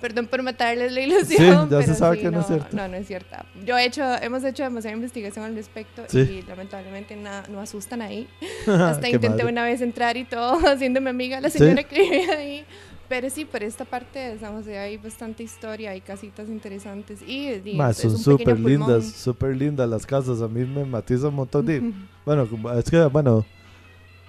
Perdón 0.00 0.26
por 0.26 0.42
matarles 0.42 0.92
la 0.92 1.00
ilusión. 1.00 1.70
ya 1.70 1.78
se 1.80 1.84
pero 1.86 1.94
sabe 1.98 2.16
sí, 2.16 2.22
que 2.22 2.30
no 2.30 2.40
es 2.40 2.46
cierta. 2.46 2.68
No, 2.76 2.88
no 2.88 2.96
es 2.96 3.06
cierta. 3.06 3.46
Yo 3.64 3.78
he 3.78 3.86
hecho, 3.86 4.02
hemos 4.20 4.44
hecho 4.44 4.62
demasiada 4.62 4.94
investigación 4.94 5.44
al 5.46 5.54
respecto 5.54 6.02
Sí. 6.08 6.18
y 6.18 6.42
lamentablemente 6.42 7.16
na- 7.16 7.44
no 7.48 7.58
asustan 7.60 8.02
ahí. 8.02 8.28
Hasta 8.66 9.08
intenté 9.08 9.28
madre. 9.38 9.46
una 9.52 9.64
vez 9.64 9.80
entrar 9.80 10.16
y 10.18 10.24
todo, 10.24 10.58
haciéndome 10.68 11.08
amiga 11.08 11.40
la 11.40 11.48
Sí. 11.48 11.58
señora 11.58 11.84
que 11.84 11.98
vive 12.00 12.30
ahí. 12.34 12.64
Pero 13.08 13.28
sí, 13.28 13.44
por 13.44 13.62
esta 13.62 13.84
parte 13.84 14.18
de 14.18 14.38
San 14.38 14.54
José 14.54 14.78
hay 14.78 14.96
bastante 14.96 15.42
historia, 15.42 15.90
hay 15.90 16.00
casitas 16.00 16.48
interesantes 16.48 17.20
y, 17.22 17.50
y 17.64 17.74
Ma, 17.76 17.90
es- 17.90 17.98
son 17.98 18.16
súper 18.18 18.58
lindas, 18.58 19.04
súper 19.12 19.54
lindas 19.56 19.88
las 19.88 20.06
casas. 20.06 20.40
A 20.40 20.48
mí 20.48 20.64
me 20.64 20.84
matiza 20.84 21.28
un 21.28 21.34
montón 21.34 21.66
de... 21.66 21.92
Bueno, 22.24 22.48
es 22.78 22.90
que, 22.90 23.04
bueno, 23.04 23.44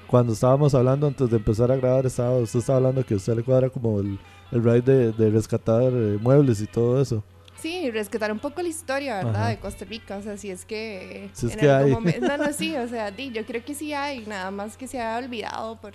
cuando 0.07 0.33
estábamos 0.33 0.75
hablando 0.75 1.07
antes 1.07 1.29
de 1.29 1.37
empezar 1.37 1.71
a 1.71 1.77
grabar, 1.77 2.05
estaba, 2.05 2.35
usted 2.37 2.59
estaba 2.59 2.77
hablando 2.77 3.05
que 3.05 3.15
usted 3.15 3.35
le 3.37 3.43
cuadra 3.43 3.69
como 3.69 4.01
el, 4.01 4.19
el 4.51 4.63
ride 4.63 4.81
de, 4.81 5.11
de 5.13 5.29
rescatar 5.29 5.83
eh, 5.93 6.17
muebles 6.21 6.59
y 6.61 6.67
todo 6.67 7.01
eso. 7.01 7.23
Sí, 7.57 7.89
rescatar 7.89 8.31
un 8.33 8.39
poco 8.39 8.61
la 8.61 8.67
historia, 8.67 9.15
¿verdad? 9.23 9.35
Ajá. 9.35 9.49
De 9.49 9.59
Costa 9.59 9.85
Rica, 9.85 10.17
o 10.17 10.21
sea, 10.21 10.35
si 10.37 10.51
es 10.51 10.65
que... 10.65 11.29
Si 11.31 11.45
es 11.47 11.53
en 11.53 11.59
que 11.59 11.69
algún 11.69 12.05
hay. 12.07 12.19
No, 12.19 12.37
no, 12.37 12.51
sí, 12.57 12.75
o 12.75 12.87
sea, 12.89 13.09
di, 13.11 13.31
yo 13.31 13.45
creo 13.45 13.63
que 13.63 13.73
sí 13.73 13.93
hay, 13.93 14.25
nada 14.27 14.51
más 14.51 14.75
que 14.75 14.87
se 14.87 15.01
ha 15.01 15.17
olvidado 15.17 15.77
por, 15.77 15.93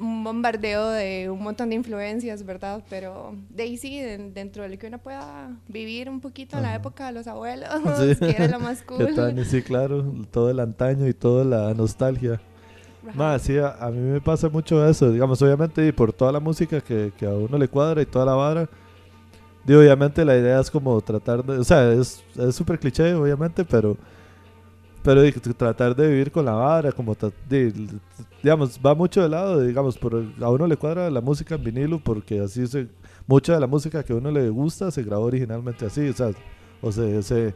un 0.00 0.24
bombardeo 0.24 0.90
de 0.90 1.28
un 1.30 1.42
montón 1.42 1.68
de 1.70 1.76
influencias, 1.76 2.44
¿verdad? 2.44 2.82
Pero 2.88 3.34
de 3.50 3.66
de- 4.00 4.30
dentro 4.30 4.62
de 4.62 4.70
lo 4.70 4.78
que 4.78 4.86
uno 4.86 4.98
pueda 4.98 5.50
vivir 5.68 6.08
un 6.08 6.20
poquito 6.20 6.56
en 6.56 6.62
la 6.62 6.74
época 6.74 7.06
de 7.06 7.12
los 7.12 7.26
abuelos, 7.26 7.68
Sí. 7.98 8.16
que 8.16 8.30
era 8.30 8.48
lo 8.48 8.60
más 8.60 8.82
cool. 8.86 9.14
tan- 9.14 9.44
sí, 9.44 9.62
claro, 9.62 10.04
todo 10.30 10.50
el 10.50 10.60
antaño 10.60 11.06
y 11.08 11.14
toda 11.14 11.44
la 11.44 11.74
nostalgia. 11.74 12.40
Más, 13.14 13.42
sí, 13.42 13.58
a, 13.58 13.70
a 13.84 13.90
mí 13.90 13.98
me 13.98 14.20
pasa 14.20 14.48
mucho 14.48 14.86
eso, 14.88 15.10
digamos, 15.10 15.42
obviamente, 15.42 15.84
y 15.86 15.90
por 15.92 16.12
toda 16.12 16.30
la 16.30 16.38
música 16.40 16.80
que, 16.80 17.12
que 17.18 17.26
a 17.26 17.30
uno 17.30 17.58
le 17.58 17.66
cuadra 17.66 18.00
y 18.00 18.06
toda 18.06 18.24
la 18.24 18.34
vara. 18.34 18.68
Digo, 19.64 19.80
obviamente 19.80 20.24
la 20.24 20.36
idea 20.36 20.60
es 20.60 20.70
como 20.70 21.00
tratar 21.00 21.44
de, 21.44 21.58
o 21.58 21.64
sea, 21.64 21.92
es 21.92 22.22
es 22.38 22.54
súper 22.54 22.78
cliché, 22.78 23.12
obviamente, 23.14 23.64
pero, 23.64 23.96
pero 25.02 25.20
tratar 25.56 25.94
de 25.96 26.08
vivir 26.08 26.30
con 26.30 26.44
la 26.44 26.52
vara, 26.52 26.92
como, 26.92 27.16
di- 27.48 27.72
digamos, 28.42 28.80
va 28.84 28.94
mucho 28.94 29.22
de 29.22 29.28
lado, 29.28 29.60
digamos, 29.60 29.96
por, 29.98 30.24
a 30.40 30.50
uno 30.50 30.66
le 30.66 30.76
cuadra 30.76 31.10
la 31.10 31.20
música 31.20 31.54
en 31.54 31.64
vinilo 31.64 32.00
porque 32.02 32.40
así 32.40 32.66
se, 32.66 32.88
mucha 33.26 33.54
de 33.54 33.60
la 33.60 33.66
música 33.66 34.02
que 34.02 34.12
a 34.12 34.16
uno 34.16 34.30
le 34.30 34.48
gusta 34.50 34.90
se 34.90 35.02
grabó 35.02 35.24
originalmente 35.26 35.86
así, 35.86 36.08
o 36.08 36.12
sea, 36.12 36.30
o 36.80 36.90
se, 36.90 37.22
se, 37.22 37.54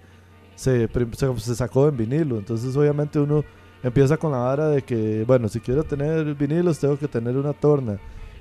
se, 0.54 0.88
se- 1.12 1.54
sacó 1.54 1.88
en 1.88 1.96
vinilo, 1.96 2.38
entonces 2.38 2.76
obviamente 2.76 3.18
uno 3.18 3.44
empieza 3.82 4.16
con 4.16 4.32
la 4.32 4.38
vara 4.38 4.68
de 4.68 4.82
que, 4.82 5.24
bueno, 5.26 5.48
si 5.48 5.60
quiero 5.60 5.82
tener 5.84 6.34
vinilos 6.34 6.78
tengo 6.78 6.98
que 6.98 7.08
tener 7.08 7.36
una 7.36 7.52
torna. 7.52 7.98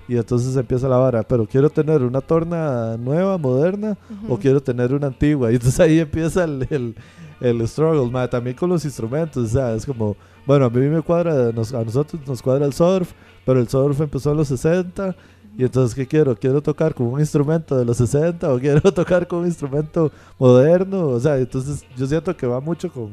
Y 0.07 0.17
entonces 0.17 0.55
empieza 0.55 0.87
la 0.87 0.97
vara, 0.97 1.23
pero 1.23 1.47
quiero 1.47 1.67
tener 1.71 2.03
una 2.03 2.21
torna 2.21 2.95
nueva, 2.95 3.39
moderna, 3.39 3.97
o 4.29 4.33
Ujú. 4.33 4.39
quiero 4.39 4.61
tener 4.61 4.93
una 4.93 5.07
antigua. 5.07 5.51
Y 5.51 5.55
entonces 5.55 5.79
ahí 5.79 5.97
empieza 5.99 6.43
el, 6.43 6.67
el, 6.69 6.95
el 7.41 7.67
struggle, 7.67 8.11
ma, 8.11 8.27
también 8.29 8.55
con 8.55 8.69
los 8.69 8.85
instrumentos. 8.85 9.45
O 9.45 9.47
sea, 9.47 9.73
es 9.73 9.83
como, 9.83 10.15
bueno, 10.45 10.65
a 10.65 10.69
mí 10.69 10.79
me 10.87 11.01
cuadra, 11.01 11.51
nos- 11.51 11.73
a 11.73 11.83
nosotros 11.83 12.21
nos 12.27 12.41
cuadra 12.41 12.65
el 12.65 12.73
surf, 12.73 13.11
pero 13.45 13.59
el 13.59 13.67
surf 13.67 13.99
empezó 14.01 14.31
en 14.31 14.37
los 14.37 14.47
60. 14.47 15.15
Y 15.57 15.63
entonces, 15.63 15.95
¿qué 15.95 16.05
quiero? 16.05 16.35
¿Quiero 16.35 16.61
tocar 16.61 16.93
con 16.93 17.07
un 17.07 17.19
instrumento 17.19 17.77
de 17.77 17.85
los 17.85 17.97
60 17.97 18.53
o 18.53 18.59
quiero 18.59 18.81
tocar 18.93 19.25
con 19.27 19.39
un 19.39 19.45
instrumento 19.45 20.11
moderno? 20.37 21.07
O 21.07 21.19
sea, 21.19 21.37
entonces 21.37 21.85
yo 21.95 22.05
siento 22.07 22.35
que 22.35 22.45
va 22.45 22.59
mucho 22.59 22.91
con, 22.91 23.11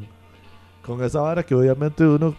con 0.84 1.02
esa 1.04 1.20
vara 1.20 1.44
que 1.44 1.54
obviamente 1.54 2.04
uno, 2.04 2.34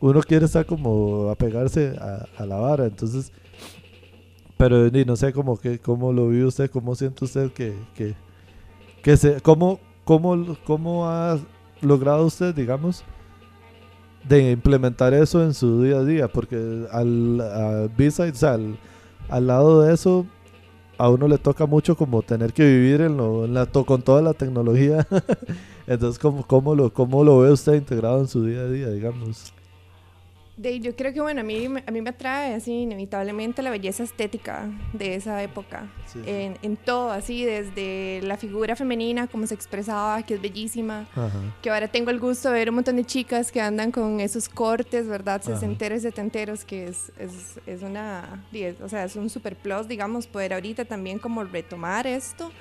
uno 0.00 0.20
quiere 0.22 0.44
estar 0.46 0.64
como 0.64 1.30
apegarse 1.30 1.96
a, 2.38 2.46
la 2.46 2.56
vara. 2.56 2.84
Entonces, 2.86 3.32
pero 4.56 4.88
ni 4.90 5.04
no 5.04 5.16
sé 5.16 5.32
cómo, 5.32 5.56
que, 5.58 5.78
cómo 5.80 6.12
lo 6.12 6.28
vive 6.28 6.46
usted, 6.46 6.70
cómo 6.70 6.94
siente 6.94 7.24
usted 7.24 7.50
que, 7.52 7.74
que, 7.96 8.14
que 9.02 9.16
se, 9.16 9.40
cómo, 9.40 9.80
cómo, 10.04 10.56
cómo 10.64 11.08
ha 11.08 11.38
logrado 11.80 12.24
usted, 12.24 12.54
digamos, 12.54 13.04
de 14.28 14.52
implementar 14.52 15.14
eso 15.14 15.42
en 15.42 15.54
su 15.54 15.82
día 15.82 15.98
a 15.98 16.04
día, 16.04 16.28
porque 16.28 16.86
al 16.90 17.40
a 17.40 17.88
B-Side, 17.96 18.30
o 18.30 18.34
sea, 18.34 18.58
al, 19.28 19.46
lado 19.46 19.82
de 19.82 19.94
eso, 19.94 20.26
a 20.98 21.08
uno 21.08 21.28
le 21.28 21.38
toca 21.38 21.66
mucho 21.66 21.96
como 21.96 22.22
tener 22.22 22.52
que 22.52 22.64
vivir 22.64 23.00
en 23.02 23.16
lo, 23.16 23.44
en 23.44 23.66
con 23.84 24.02
toda 24.02 24.22
la 24.22 24.34
tecnología. 24.34 25.06
Entonces, 25.86 26.18
¿cómo, 26.18 26.46
cómo, 26.46 26.74
lo, 26.74 26.92
¿cómo 26.92 27.24
lo 27.24 27.40
ve 27.40 27.52
usted 27.52 27.74
integrado 27.74 28.20
en 28.20 28.28
su 28.28 28.44
día 28.44 28.60
a 28.60 28.68
día, 28.68 28.88
digamos? 28.88 29.52
De, 30.56 30.78
yo 30.78 30.94
creo 30.94 31.12
que, 31.12 31.20
bueno, 31.20 31.40
a 31.40 31.44
mí, 31.44 31.66
a 31.84 31.90
mí 31.90 32.00
me 32.00 32.10
atrae 32.10 32.54
así 32.54 32.72
inevitablemente 32.82 33.60
la 33.60 33.70
belleza 33.70 34.04
estética 34.04 34.70
de 34.92 35.16
esa 35.16 35.42
época. 35.42 35.90
Sí. 36.06 36.20
En, 36.26 36.56
en 36.62 36.76
todo, 36.76 37.10
así, 37.10 37.44
desde 37.44 38.20
la 38.22 38.36
figura 38.36 38.76
femenina, 38.76 39.26
como 39.26 39.48
se 39.48 39.54
expresaba, 39.54 40.22
que 40.22 40.34
es 40.34 40.40
bellísima. 40.40 41.08
Ajá. 41.16 41.32
Que 41.60 41.70
ahora 41.70 41.88
tengo 41.88 42.10
el 42.10 42.20
gusto 42.20 42.50
de 42.50 42.54
ver 42.54 42.68
un 42.68 42.76
montón 42.76 42.94
de 42.94 43.04
chicas 43.04 43.50
que 43.50 43.60
andan 43.60 43.90
con 43.90 44.20
esos 44.20 44.48
cortes, 44.48 45.08
¿verdad? 45.08 45.42
Sesenteros, 45.42 46.02
setenteros, 46.02 46.64
que 46.64 46.86
es, 46.86 47.10
es, 47.18 47.58
es 47.66 47.82
una, 47.82 48.44
o 48.80 48.88
sea, 48.88 49.04
es 49.04 49.16
un 49.16 49.28
super 49.30 49.56
plus, 49.56 49.88
digamos, 49.88 50.28
poder 50.28 50.54
ahorita 50.54 50.84
también 50.84 51.18
como 51.18 51.42
retomar 51.42 52.06
esto. 52.06 52.52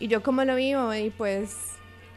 Y 0.00 0.08
yo 0.08 0.22
como 0.22 0.44
lo 0.44 0.56
vivo, 0.56 0.94
y 0.94 1.10
pues, 1.10 1.56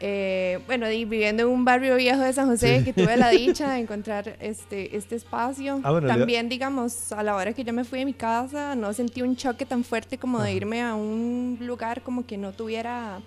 eh, 0.00 0.60
bueno, 0.66 0.90
y 0.90 1.04
viviendo 1.04 1.42
en 1.42 1.48
un 1.48 1.64
barrio 1.64 1.96
viejo 1.96 2.20
de 2.22 2.32
San 2.32 2.46
José, 2.48 2.78
Sí. 2.78 2.84
que 2.84 2.92
tuve 2.92 3.16
la 3.16 3.30
dicha 3.30 3.72
de 3.72 3.80
encontrar 3.80 4.36
este, 4.40 4.96
este 4.96 5.16
espacio. 5.16 5.80
Ah, 5.82 5.90
bueno, 5.90 6.06
también, 6.08 6.48
digamos, 6.48 7.10
a 7.12 7.22
la 7.22 7.34
hora 7.34 7.52
que 7.52 7.64
yo 7.64 7.72
me 7.72 7.84
fui 7.84 7.98
de 8.00 8.04
mi 8.04 8.14
casa, 8.14 8.74
no 8.74 8.92
sentí 8.92 9.22
un 9.22 9.36
choque 9.36 9.66
tan 9.66 9.84
fuerte 9.84 10.18
como 10.18 10.38
de 10.38 10.48
Ajá. 10.50 10.52
irme 10.56 10.82
a 10.82 10.94
un 10.94 11.58
lugar 11.60 12.02
como 12.02 12.26
que 12.26 12.36
no 12.38 12.52
tuviera 12.52 13.20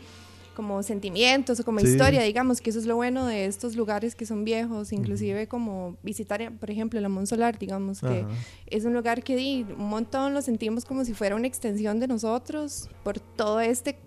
como 0.56 0.84
sentimientos 0.84 1.60
o 1.62 1.64
como 1.64 1.80
Sí. 1.80 1.88
historia, 1.88 2.22
digamos, 2.24 2.60
que 2.62 2.70
eso 2.72 2.80
es 2.80 2.86
lo 2.86 2.96
bueno 2.98 3.26
de 3.26 3.46
estos 3.46 3.76
lugares 3.78 4.16
que 4.16 4.26
son 4.26 4.44
viejos, 4.44 4.92
inclusive 4.92 5.48
como 5.48 5.96
visitar, 6.04 6.52
por 6.60 6.70
ejemplo, 6.70 7.00
la 7.00 7.08
Mon 7.10 7.26
Solar, 7.26 7.58
digamos, 7.58 8.02
que 8.02 8.26
es 8.68 8.84
un 8.86 8.94
lugar 8.94 9.24
que 9.24 9.36
di, 9.38 9.66
un 9.78 9.88
montón 9.90 10.34
lo 10.34 10.42
sentimos 10.42 10.84
como 10.84 11.06
si 11.06 11.14
fuera 11.14 11.36
una 11.36 11.48
extensión 11.48 12.00
de 12.02 12.08
nosotros 12.08 12.90
por 13.04 13.20
todo 13.20 13.62
este 13.62 13.98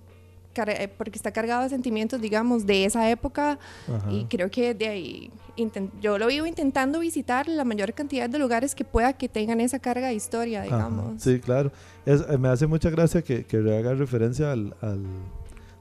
porque 0.97 1.17
está 1.17 1.33
cargado 1.33 1.63
de 1.65 1.69
sentimientos, 1.69 2.21
digamos, 2.21 2.65
de 2.67 2.85
esa 2.85 3.11
época 3.11 3.59
Ajá. 3.89 4.11
y 4.13 4.25
creo 4.27 4.51
que 4.51 4.75
de 4.75 4.89
ahí 4.89 5.31
yo 6.01 6.19
lo 6.19 6.27
vivo 6.27 6.47
intentando 6.47 6.99
visitar 6.99 7.47
la 7.49 7.65
mayor 7.65 7.93
cantidad 7.95 8.29
de 8.29 8.39
lugares 8.39 8.75
que 8.75 8.85
pueda 8.85 9.13
que 9.13 9.29
tengan 9.29 9.61
esa 9.61 9.79
carga 9.79 10.09
de 10.09 10.15
historia, 10.15 10.63
Ajá, 10.63 10.77
digamos. 10.77 11.23
Sí, 11.23 11.39
claro. 11.39 11.71
Es- 12.07 12.25
eh, 12.29 12.39
me 12.39 12.49
hace 12.49 12.67
mucha 12.67 12.91
gracia 12.91 13.23
que, 13.23 13.45
que 13.45 13.57
haga 13.59 13.95
referencia 13.95 14.51
al, 14.53 14.75
al, 14.81 15.05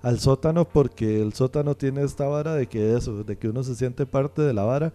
al 0.03 0.19
sótano 0.19 0.65
porque 0.65 1.21
el 1.21 1.34
sótano 1.34 1.76
tiene 1.76 2.03
esta 2.03 2.28
vara 2.28 2.53
de 2.53 2.67
que 2.67 2.95
eso, 2.95 3.24
de 3.24 3.36
que 3.38 3.47
uno 3.49 3.63
se 3.63 3.74
siente 3.76 4.05
parte 4.05 4.41
de 4.43 4.53
la 4.53 4.63
vara, 4.63 4.93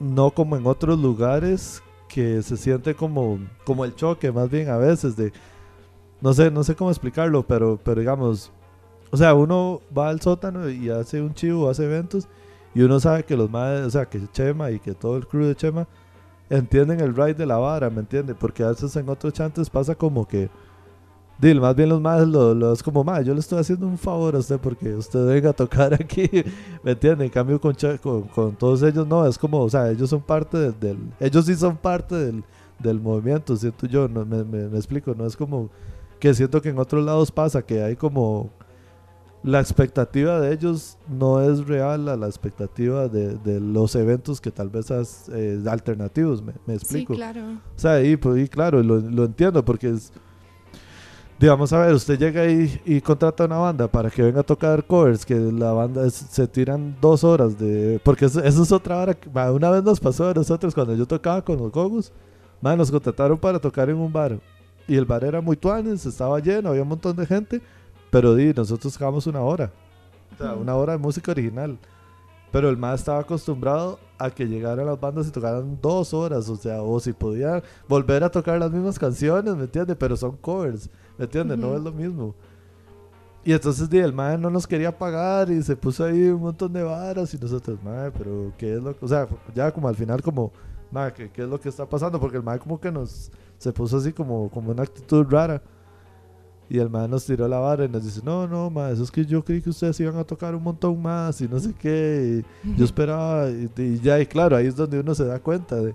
no 0.00 0.30
como 0.30 0.56
en 0.56 0.66
otros 0.66 0.98
lugares 0.98 1.82
que 2.08 2.42
se 2.42 2.56
siente 2.56 2.94
como, 2.94 3.38
como 3.64 3.84
el 3.84 3.94
choque 3.94 4.32
más 4.32 4.48
bien 4.50 4.70
a 4.70 4.76
veces 4.78 5.16
de, 5.16 5.32
no 6.20 6.32
sé, 6.34 6.50
no 6.50 6.64
sé 6.64 6.74
cómo 6.74 6.90
explicarlo, 6.90 7.42
pero, 7.46 7.78
pero 7.82 8.00
digamos, 8.00 8.52
o 9.10 9.16
sea, 9.16 9.34
uno 9.34 9.80
va 9.96 10.08
al 10.10 10.20
sótano 10.20 10.68
y 10.68 10.90
hace 10.90 11.20
un 11.22 11.34
chivo, 11.34 11.68
hace 11.70 11.84
eventos 11.84 12.28
y 12.74 12.82
uno 12.82 13.00
sabe 13.00 13.24
que 13.24 13.36
los 13.36 13.50
más, 13.50 13.80
o 13.86 13.90
sea, 13.90 14.06
que 14.06 14.20
Chema 14.32 14.70
y 14.70 14.78
que 14.80 14.94
todo 14.94 15.16
el 15.16 15.26
crew 15.26 15.44
de 15.46 15.56
Chema 15.56 15.86
entienden 16.50 17.00
el 17.00 17.14
ride 17.16 17.34
de 17.34 17.46
la 17.46 17.58
vara, 17.58 17.90
¿me 17.90 18.00
entiende? 18.00 18.34
Porque 18.34 18.62
a 18.64 18.68
veces 18.70 18.94
en 18.96 19.08
otros 19.08 19.32
chantes 19.32 19.70
pasa 19.70 19.94
como 19.94 20.26
que, 20.26 20.50
dil, 21.38 21.60
más 21.60 21.74
bien 21.76 21.88
los 21.90 22.00
más 22.00 22.26
lo, 22.26 22.54
lo- 22.54 22.72
es 22.72 22.82
como, 22.82 23.04
más 23.04 23.24
yo 23.24 23.34
le 23.34 23.40
estoy 23.40 23.58
haciendo 23.60 23.86
un 23.86 23.98
favor 23.98 24.34
a 24.36 24.38
usted 24.38 24.58
porque 24.58 24.94
usted 24.94 25.24
venga 25.26 25.50
a 25.50 25.52
tocar 25.52 25.94
aquí, 25.94 26.28
¿me 26.82 26.92
entiende? 26.92 27.24
En 27.26 27.30
cambio 27.30 27.60
con, 27.60 27.74
con, 28.02 28.22
con 28.24 28.56
todos 28.56 28.82
ellos 28.82 29.06
no, 29.06 29.26
es 29.26 29.38
como, 29.38 29.60
o 29.62 29.70
sea, 29.70 29.90
ellos 29.90 30.10
son 30.10 30.20
parte 30.22 30.72
del, 30.72 30.98
ellos 31.20 31.46
sí 31.46 31.54
son 31.54 31.76
parte 31.76 32.14
del, 32.16 32.44
del 32.78 33.00
movimiento, 33.00 33.56
siento 33.56 33.86
yo, 33.86 34.08
no, 34.08 34.24
me- 34.26 34.44
me 34.44 34.76
explico, 34.76 35.14
no 35.16 35.26
es 35.26 35.36
como 35.36 35.70
que 36.18 36.34
siento 36.34 36.60
que 36.62 36.70
en 36.70 36.78
otros 36.78 37.04
lados 37.04 37.30
pasa, 37.30 37.62
que 37.62 37.82
hay 37.82 37.96
como 37.96 38.50
la 39.44 39.60
expectativa 39.60 40.40
de 40.40 40.52
ellos 40.52 40.98
no 41.08 41.40
es 41.40 41.66
real 41.66 42.08
a 42.08 42.16
la 42.16 42.26
expectativa 42.26 43.06
de, 43.08 43.36
de 43.38 43.60
los 43.60 43.94
eventos 43.94 44.40
que 44.40 44.50
tal 44.50 44.68
vez 44.68 44.90
es 44.90 45.28
eh, 45.32 45.62
alternativos, 45.70 46.42
me, 46.42 46.52
me 46.66 46.74
Sí, 46.74 46.82
explico. 46.82 47.14
claro. 47.14 47.42
O 47.76 47.78
sea, 47.78 48.02
y, 48.02 48.16
pues, 48.16 48.44
y 48.44 48.48
claro, 48.48 48.82
lo, 48.82 48.96
lo 48.98 49.24
entiendo 49.24 49.64
porque 49.64 49.90
es, 49.90 50.12
digamos, 51.38 51.72
a 51.72 51.78
ver, 51.78 51.94
usted 51.94 52.18
llega 52.18 52.42
ahí 52.42 52.80
y 52.84 53.00
contrata 53.00 53.44
una 53.44 53.58
banda 53.58 53.86
para 53.86 54.10
que 54.10 54.22
venga 54.22 54.40
a 54.40 54.42
tocar 54.42 54.84
covers, 54.84 55.24
que 55.24 55.36
la 55.36 55.72
banda 55.72 56.04
es- 56.04 56.14
se 56.14 56.48
tiran 56.48 56.96
dos 57.00 57.22
horas 57.22 57.56
de... 57.56 58.00
Porque 58.04 58.24
eso, 58.24 58.42
eso 58.42 58.62
es 58.64 58.72
otra 58.72 58.98
hora, 59.00 59.16
una 59.52 59.70
vez 59.70 59.84
nos 59.84 60.00
pasó 60.00 60.28
a 60.28 60.34
nosotros 60.34 60.74
cuando 60.74 60.96
yo 60.96 61.06
tocaba 61.06 61.42
con 61.44 61.58
los 61.58 61.70
Gogus, 61.70 62.12
nos 62.60 62.90
contrataron 62.90 63.38
para 63.38 63.60
tocar 63.60 63.88
en 63.88 63.96
un 63.98 64.12
bar 64.12 64.40
y 64.88 64.96
el 64.96 65.04
bar 65.04 65.22
era 65.22 65.40
muy 65.40 65.56
tuanes, 65.56 66.04
estaba 66.06 66.40
lleno, 66.40 66.70
había 66.70 66.82
un 66.82 66.88
montón 66.88 67.14
de 67.14 67.26
gente, 67.26 67.60
pero 68.10 68.34
di, 68.34 68.52
nosotros 68.52 68.92
tocamos 68.92 69.26
una 69.26 69.40
hora, 69.40 69.70
o 70.34 70.36
sea, 70.36 70.54
una 70.54 70.74
hora 70.74 70.92
de 70.94 70.98
música 70.98 71.30
original. 71.30 71.78
Pero 72.50 72.70
el 72.70 72.78
más 72.78 73.00
estaba 73.00 73.20
acostumbrado 73.20 73.98
a 74.16 74.30
que 74.30 74.46
llegaran 74.48 74.86
las 74.86 74.98
bandas 74.98 75.28
y 75.28 75.30
tocaran 75.30 75.78
dos 75.82 76.14
horas, 76.14 76.48
o 76.48 76.56
sea, 76.56 76.80
o 76.82 76.98
si 76.98 77.12
podía 77.12 77.62
volver 77.86 78.24
a 78.24 78.30
tocar 78.30 78.58
las 78.58 78.70
mismas 78.70 78.98
canciones, 78.98 79.54
¿me 79.54 79.64
entiendes? 79.64 79.96
Pero 80.00 80.16
son 80.16 80.36
covers, 80.38 80.88
¿me 81.18 81.26
entiendes? 81.26 81.58
No 81.58 81.68
Ujú. 81.68 81.76
es 81.76 81.82
lo 81.82 81.92
mismo. 81.92 82.34
Y 83.44 83.52
entonces 83.52 83.88
di, 83.88 83.98
el 83.98 84.12
mae 84.14 84.36
no 84.38 84.48
nos 84.50 84.66
quería 84.66 84.96
pagar 84.96 85.50
y 85.50 85.62
se 85.62 85.76
puso 85.76 86.04
ahí 86.04 86.22
un 86.28 86.40
montón 86.40 86.72
de 86.72 86.82
varas 86.82 87.32
y 87.34 87.38
nosotros, 87.38 87.78
mae, 87.82 88.10
pero 88.10 88.52
¿qué 88.56 88.74
es 88.74 88.82
lo 88.82 88.98
que...? 88.98 89.04
O 89.04 89.08
sea, 89.08 89.28
ya 89.54 89.70
como 89.70 89.88
al 89.88 89.94
final 89.94 90.22
como, 90.22 90.50
mae, 90.90 91.12
¿qué, 91.12 91.30
qué 91.30 91.42
es 91.42 91.48
lo 91.48 91.60
que 91.60 91.68
está 91.68 91.86
pasando? 91.86 92.18
Porque 92.18 92.38
el 92.38 92.42
mae 92.42 92.58
como 92.58 92.80
que 92.80 92.90
nos... 92.90 93.30
Se 93.58 93.72
puso 93.72 93.98
así 93.98 94.12
como, 94.12 94.48
como 94.50 94.70
una 94.70 94.82
actitud 94.82 95.26
rara. 95.28 95.62
Y 96.70 96.78
el 96.78 96.90
mae 96.90 97.08
nos 97.08 97.24
tiró 97.24 97.48
la 97.48 97.58
vara 97.58 97.86
y 97.86 97.88
nos 97.88 98.04
dice, 98.04 98.20
no, 98.22 98.46
no, 98.46 98.68
mae, 98.68 98.92
eso 98.92 99.02
es 99.02 99.10
que 99.10 99.24
yo 99.24 99.42
creí 99.42 99.62
que 99.62 99.70
ustedes 99.70 99.98
iban 100.00 100.16
a 100.16 100.24
tocar 100.24 100.54
un 100.54 100.62
montón 100.62 101.00
más 101.00 101.40
y 101.40 101.48
no 101.48 101.58
sé 101.58 101.72
qué. 101.74 102.44
Y 102.64 102.76
yo 102.76 102.84
esperaba 102.84 103.48
y, 103.50 103.70
y 103.76 104.00
ya, 104.00 104.20
y 104.20 104.26
claro, 104.26 104.56
ahí 104.56 104.66
es 104.66 104.76
donde 104.76 105.00
uno 105.00 105.14
se 105.14 105.24
da 105.24 105.38
cuenta 105.40 105.76
de... 105.76 105.94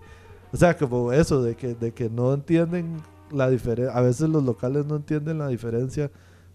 O 0.52 0.58
sea, 0.58 0.76
como 0.76 1.12
eso, 1.12 1.42
de 1.44 1.56
que, 1.56 1.76
de 1.76 1.94
que 1.94 2.10
no 2.10 2.34
entienden 2.34 3.02
la 3.32 3.50
diferencia... 3.50 3.96
A 3.96 4.02
veces 4.02 4.30
los 4.30 4.44
locales 4.44 4.86
no 4.86 4.96
entienden 4.96 5.38
la 5.38 5.48
diferencia 5.48 6.12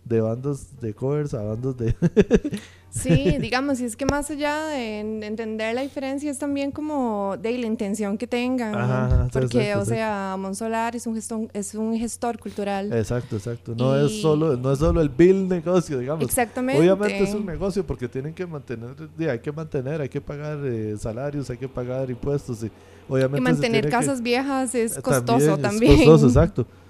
de 0.08 0.20
bandas 0.20 0.80
de 0.80 0.94
covers 0.94 1.34
a 1.34 1.42
bandas 1.42 1.76
de... 1.76 1.94
Sí, 2.90 3.36
digamos, 3.38 3.80
y 3.80 3.84
es 3.84 3.96
que 3.96 4.06
más 4.06 4.30
allá 4.30 4.64
de 4.68 5.00
en- 5.00 5.22
entender 5.22 5.74
la 5.74 5.82
diferencia 5.82 6.30
es 6.30 6.38
también 6.38 6.70
como 6.72 7.36
de 7.36 7.56
la 7.58 7.66
intención 7.66 8.16
que 8.16 8.26
tengan, 8.26 8.74
Ajá, 8.74 9.28
porque 9.30 9.58
exacto, 9.72 9.82
o 9.82 9.84
sea, 9.84 10.36
Monsolar 10.38 10.96
es 10.96 11.06
un 11.06 11.14
gestor, 11.14 11.48
es 11.52 11.74
un 11.74 11.98
gestor 11.98 12.38
cultural. 12.38 12.90
exacto, 12.94 13.36
exacto. 13.36 13.74
No 13.76 13.94
es 13.94 14.22
solo 14.22 14.56
no 14.56 14.72
es 14.72 14.78
solo 14.78 15.02
el 15.02 15.10
bill 15.10 15.46
negocio, 15.48 15.98
digamos. 15.98 16.24
Exactamente. 16.24 16.80
Obviamente 16.80 17.22
es 17.22 17.34
un 17.34 17.44
negocio 17.44 17.84
porque 17.86 18.08
tienen 18.08 18.32
que 18.32 18.46
mantener, 18.46 18.94
hay 19.30 19.38
que 19.38 19.52
mantener, 19.52 20.00
hay 20.00 20.08
que 20.08 20.22
pagar 20.22 20.58
eh, 20.64 20.96
salarios, 20.98 21.50
hay 21.50 21.58
que 21.58 21.68
pagar 21.68 22.08
impuestos 22.10 22.62
y 22.64 22.70
obviamente 23.06 23.38
y 23.38 23.42
mantener 23.42 23.84
que- 23.84 23.90
casas 23.90 24.22
viejas 24.22 24.74
es 24.74 24.96
Eh, 24.96 25.02
costoso 25.02 25.54
es 25.56 25.60
también. 25.60 25.94
costoso, 25.94 26.26
exacto. 26.26 26.66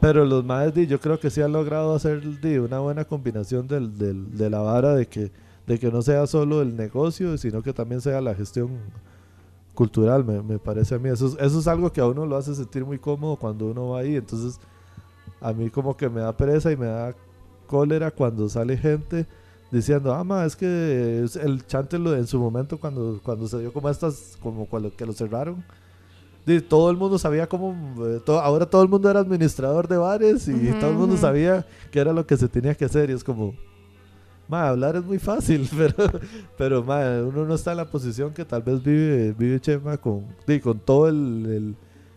Pero 0.00 0.24
los 0.24 0.44
más 0.44 0.72
yo 0.74 1.00
creo 1.00 1.18
que 1.18 1.30
sí 1.30 1.40
han 1.40 1.52
logrado 1.52 1.94
hacer 1.94 2.40
di, 2.40 2.58
una 2.58 2.78
buena 2.78 3.04
combinación 3.04 3.66
del, 3.66 3.98
del- 3.98 4.36
de 4.36 4.48
la 4.50 4.60
vara 4.60 4.94
de 4.94 5.06
que, 5.06 5.32
de 5.66 5.78
que 5.78 5.90
no 5.90 6.02
sea 6.02 6.26
solo 6.26 6.62
el 6.62 6.76
negocio, 6.76 7.36
sino 7.36 7.62
que 7.62 7.72
también 7.72 8.00
sea 8.00 8.20
la 8.20 8.34
gestión 8.34 8.70
cultural, 9.74 10.24
me, 10.24 10.42
me 10.42 10.58
parece 10.58 10.94
a 10.96 10.98
mí. 10.98 11.08
Eso, 11.08 11.26
es- 11.28 11.36
eso 11.40 11.58
es 11.58 11.66
algo 11.68 11.92
que 11.92 12.00
a 12.00 12.06
uno 12.06 12.26
lo 12.26 12.36
hace 12.36 12.54
sentir 12.54 12.84
muy 12.84 12.98
cómodo 12.98 13.36
cuando 13.36 13.66
uno 13.66 13.90
va 13.90 14.00
ahí. 14.00 14.16
Entonces, 14.16 14.60
a 15.40 15.52
mí 15.52 15.70
como 15.70 15.96
que 15.96 16.08
me 16.08 16.20
da 16.20 16.36
pereza 16.36 16.72
y 16.72 16.76
me 16.76 16.86
da 16.86 17.14
cólera 17.66 18.10
cuando 18.10 18.48
sale 18.48 18.76
gente 18.76 19.26
diciendo, 19.70 20.14
ah, 20.14 20.24
ma, 20.24 20.44
es 20.46 20.56
que 20.56 21.18
el 21.42 21.66
chante 21.66 21.96
en 21.96 22.26
su 22.26 22.38
momento 22.40 22.78
cuando, 22.78 23.20
cuando 23.22 23.46
se 23.48 23.58
dio 23.60 23.72
como 23.72 23.88
estas, 23.90 24.38
como 24.42 24.66
cuando 24.66 24.94
que 24.94 25.06
lo 25.06 25.12
cerraron. 25.12 25.64
Di, 26.48 26.60
todo 26.60 26.90
el 26.90 26.96
mundo 26.96 27.18
sabía 27.18 27.46
cómo, 27.48 27.74
eh, 28.06 28.20
to- 28.24 28.40
ahora 28.40 28.66
todo 28.66 28.82
el 28.82 28.88
mundo 28.88 29.08
era 29.10 29.20
administrador 29.20 29.86
de 29.86 29.96
bares 29.98 30.48
y 30.48 30.72
todo 30.80 30.90
el 30.90 30.96
mundo 30.96 31.16
sabía 31.16 31.64
que 31.90 32.00
era 32.00 32.12
lo 32.12 32.26
que 32.26 32.36
se 32.36 32.48
tenía 32.48 32.74
que 32.74 32.84
hacer 32.86 33.10
y 33.10 33.12
es 33.12 33.22
como, 33.22 33.54
ma, 34.48 34.68
hablar 34.68 34.96
es 34.96 35.04
muy 35.04 35.18
fácil, 35.18 35.68
pero, 35.76 36.10
pero 36.56 36.82
ma, 36.82 37.00
uno 37.22 37.44
no 37.44 37.54
está 37.54 37.72
en 37.72 37.76
la 37.76 37.90
posición 37.90 38.32
que 38.32 38.44
tal 38.44 38.62
vez 38.62 38.82
vive, 38.82 39.32
vive 39.32 39.60
Chema 39.60 39.96
con, 39.98 40.24
con 40.62 40.78
todo 40.80 41.08
el, 41.08 41.14
el- 41.46 41.76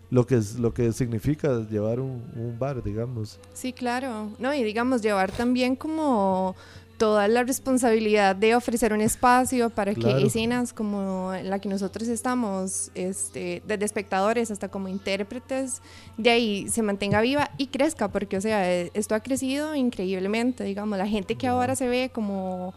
lo 0.09 0.25
que 0.27 0.35
es, 0.35 0.59
lo 0.59 0.73
que 0.73 0.91
significa 0.91 1.61
llevar 1.69 2.01
un, 2.01 2.21
un 2.35 2.59
bar, 2.59 2.83
digamos. 2.83 3.39
Sí, 3.53 3.71
claro. 3.71 4.29
No, 4.39 4.53
y 4.53 4.61
digamos, 4.61 5.01
llevar 5.01 5.31
también 5.31 5.77
como 5.77 6.53
toda 7.01 7.27
la 7.27 7.41
responsabilidad 7.43 8.35
de 8.35 8.53
ofrecer 8.55 8.93
un 8.93 9.01
espacio 9.01 9.71
para 9.71 9.95
Claro. 9.95 10.19
que 10.19 10.27
escenas 10.27 10.71
como 10.71 11.33
la 11.43 11.57
que 11.57 11.67
nosotros 11.67 12.07
estamos, 12.07 12.91
este, 12.93 13.63
desde 13.65 13.85
espectadores 13.85 14.51
hasta 14.51 14.67
como 14.69 14.87
intérpretes, 14.87 15.81
de 16.17 16.29
ahí 16.29 16.67
se 16.69 16.83
mantenga 16.83 17.19
viva 17.21 17.49
y 17.57 17.67
crezca, 17.67 18.09
porque, 18.09 18.37
o 18.37 18.41
sea, 18.41 18.71
eh, 18.71 18.91
esto 18.93 19.15
ha 19.15 19.19
crecido 19.21 19.73
increíblemente, 19.73 20.63
digamos, 20.63 20.95
la 20.99 21.07
gente 21.07 21.33
que 21.33 21.47
ahora 21.47 21.75
se 21.75 21.87
ve 21.87 22.11
como 22.13 22.75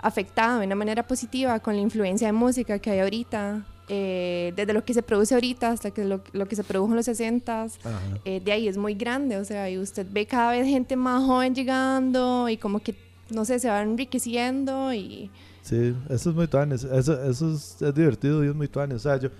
afectada 0.00 0.58
de 0.60 0.66
una 0.66 0.74
manera 0.74 1.06
positiva 1.06 1.60
con 1.60 1.74
la 1.76 1.82
influencia 1.82 2.28
de 2.28 2.32
música 2.32 2.78
que 2.78 2.90
hay 2.92 3.00
ahorita, 3.00 3.66
eh, 3.88 4.52
desde 4.56 4.72
lo 4.72 4.84
que 4.86 4.94
se 4.94 5.02
produce 5.02 5.34
ahorita 5.34 5.70
hasta 5.70 5.90
que 5.90 6.04
lo, 6.04 6.20
lo 6.32 6.48
que 6.48 6.56
se 6.56 6.64
produjo 6.64 6.90
en 6.92 6.96
los 6.96 7.06
60s, 7.08 7.78
Ajá. 7.84 8.00
eh, 8.24 8.40
de 8.42 8.52
ahí 8.52 8.68
es 8.68 8.78
muy 8.78 8.94
grande, 8.94 9.36
o 9.36 9.44
sea, 9.44 9.68
y 9.68 9.76
usted 9.78 10.06
ve 10.10 10.24
cada 10.26 10.52
vez 10.52 10.66
gente 10.66 10.96
más 10.96 11.22
joven 11.24 11.54
llegando 11.54 12.48
y 12.48 12.56
como 12.56 12.80
que, 12.80 12.94
no 13.30 13.44
sé, 13.44 13.58
se 13.58 13.68
va 13.68 13.82
enriqueciendo 13.82 14.92
y... 14.92 15.30
Sí, 15.62 15.94
eso 16.08 16.30
es 16.30 16.36
muy 16.36 16.46
tuanes. 16.46 16.84
Eso, 16.84 17.20
eso 17.24 17.52
es, 17.52 17.82
es 17.82 17.94
divertido 17.94 18.44
y 18.44 18.48
es 18.48 18.54
muy 18.54 18.68
tuanes. 18.68 18.96
O 18.96 19.00
sea, 19.00 19.16
yo, 19.18 19.30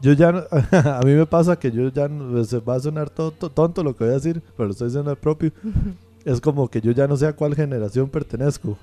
yo 0.00 0.12
ya, 0.12 0.30
no- 0.32 0.42
a 0.72 1.00
mí 1.04 1.12
me 1.14 1.26
pasa 1.26 1.56
que 1.58 1.70
yo 1.70 1.88
ya, 1.88 2.08
no- 2.08 2.44
se 2.44 2.58
va 2.60 2.76
a 2.76 2.80
sonar 2.80 3.10
tonto, 3.10 3.50
tonto 3.50 3.82
lo 3.82 3.96
que 3.96 4.04
voy 4.04 4.12
a 4.12 4.16
decir, 4.16 4.40
pero 4.56 4.66
lo 4.68 4.72
estoy 4.72 4.88
diciendo 4.88 5.10
al 5.10 5.16
propio. 5.18 5.52
Es 6.24 6.40
como 6.40 6.68
que 6.68 6.80
yo 6.80 6.92
ya 6.92 7.08
no 7.08 7.16
sé 7.16 7.26
a 7.26 7.32
cuál 7.32 7.56
generación 7.56 8.08
pertenezco. 8.08 8.78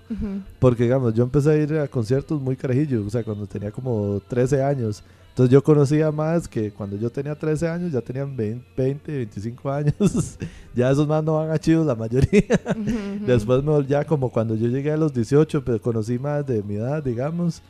Porque, 0.60 0.84
digamos, 0.84 1.14
yo 1.14 1.24
empecé 1.24 1.52
a 1.52 1.56
ir 1.56 1.74
a 1.78 1.88
conciertos 1.88 2.42
muy 2.42 2.58
carajillo, 2.58 3.06
o 3.06 3.10
sea, 3.10 3.24
cuando 3.24 3.48
tenía 3.48 3.72
como 3.72 4.22
13 4.28 4.62
años. 4.62 5.02
Entonces 5.40 5.54
yo 5.54 5.64
conocía 5.64 6.12
más 6.12 6.50
que 6.50 6.70
cuando 6.70 6.98
yo 6.98 7.10
tenía 7.10 7.34
13 7.34 7.70
años, 7.70 7.94
ya 7.94 8.02
tenían 8.02 8.36
20, 8.36 8.66
20 8.76 9.10
25 9.20 9.72
años. 9.72 10.38
ya 10.76 10.92
esos 10.92 11.08
más 11.08 11.24
no 11.24 11.36
van 11.36 11.50
a 11.50 11.58
chivos 11.58 11.86
la 11.86 11.96
mayoría. 11.96 12.44
Después 13.26 13.64
me, 13.64 13.86
ya 13.86 14.04
como 14.04 14.30
cuando 14.30 14.56
yo 14.56 14.68
llegué 14.68 14.92
a 14.92 14.98
los 14.98 15.14
18, 15.14 15.64
pues 15.64 15.80
conocí 15.80 16.20
más 16.20 16.46
de 16.46 16.62
mi 16.62 16.76
edad, 16.76 17.02
digamos, 17.02 17.62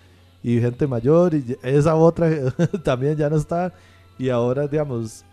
y 0.42 0.60
gente 0.60 0.88
mayor, 0.88 1.36
y 1.36 1.58
esa 1.62 1.94
otra 1.94 2.32
también 2.84 3.16
ya 3.18 3.30
no 3.30 3.36
está. 3.36 3.72
Y 4.18 4.30
ahora, 4.30 4.68
digamos, 4.68 5.24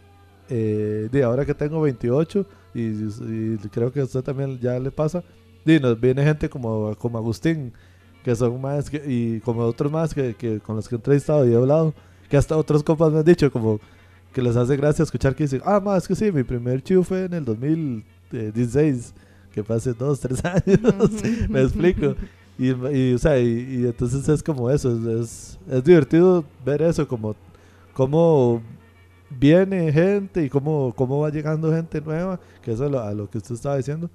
eh, 0.50 1.08
de 1.10 1.24
ahora 1.24 1.46
que 1.46 1.54
tengo 1.54 1.80
28, 1.80 2.44
y, 2.74 2.80
y 2.82 3.56
creo 3.72 3.90
que 3.90 4.00
a 4.00 4.04
usted 4.04 4.20
también 4.20 4.60
ya 4.60 4.78
le 4.78 4.90
pasa, 4.90 5.24
y 5.64 5.80
nos 5.80 5.98
viene 5.98 6.22
gente 6.22 6.50
como, 6.50 6.94
como 6.96 7.16
Agustín, 7.16 7.72
que 8.22 8.36
son 8.36 8.60
más, 8.60 8.90
que- 8.90 9.02
y 9.06 9.40
como 9.40 9.62
otros 9.62 9.90
más 9.90 10.12
que, 10.12 10.34
que 10.34 10.60
con 10.60 10.76
los 10.76 10.86
que 10.86 10.96
he 10.96 10.98
entrevistado 10.98 11.48
y 11.48 11.54
he 11.54 11.56
hablado, 11.56 11.94
que 12.28 12.36
hasta 12.36 12.56
otros 12.56 12.82
compas 12.82 13.12
me 13.12 13.18
han 13.20 13.24
dicho 13.24 13.50
como 13.50 13.80
que 14.32 14.42
les 14.42 14.56
hace 14.56 14.76
gracia 14.76 15.02
escuchar 15.02 15.34
que 15.34 15.44
dicen, 15.44 15.62
ah, 15.64 15.80
más 15.80 16.06
que 16.06 16.14
sí, 16.14 16.30
mi 16.30 16.42
primer 16.42 16.82
chivo 16.82 17.02
fue 17.02 17.24
en 17.24 17.32
el 17.34 17.44
2016, 17.44 19.14
que 19.52 19.64
fue 19.64 19.76
hace 19.76 19.94
dos, 19.94 20.20
tres 20.20 20.44
años, 20.44 21.10
me 21.48 21.62
explico. 21.62 22.14
Y, 22.58 22.68
y, 22.68 23.14
o 23.14 23.18
sea, 23.18 23.38
y, 23.38 23.46
y 23.80 23.86
entonces 23.86 24.28
es 24.28 24.42
como 24.42 24.70
eso, 24.70 25.20
es, 25.20 25.58
es, 25.70 25.84
divertido 25.84 26.44
ver 26.64 26.82
eso, 26.82 27.06
como 27.06 27.34
cómo 27.92 28.62
viene 29.30 29.92
gente 29.92 30.44
y 30.44 30.48
cómo, 30.50 30.92
cómo 30.96 31.20
va 31.20 31.30
llegando 31.30 31.72
gente 31.72 32.00
nueva, 32.00 32.40
que 32.62 32.72
eso 32.72 32.86
es 32.86 32.90
lo- 32.90 33.00
a 33.00 33.12
lo 33.12 33.28
que 33.30 33.38
usted 33.38 33.54
estaba 33.54 33.76
diciendo. 33.76 34.10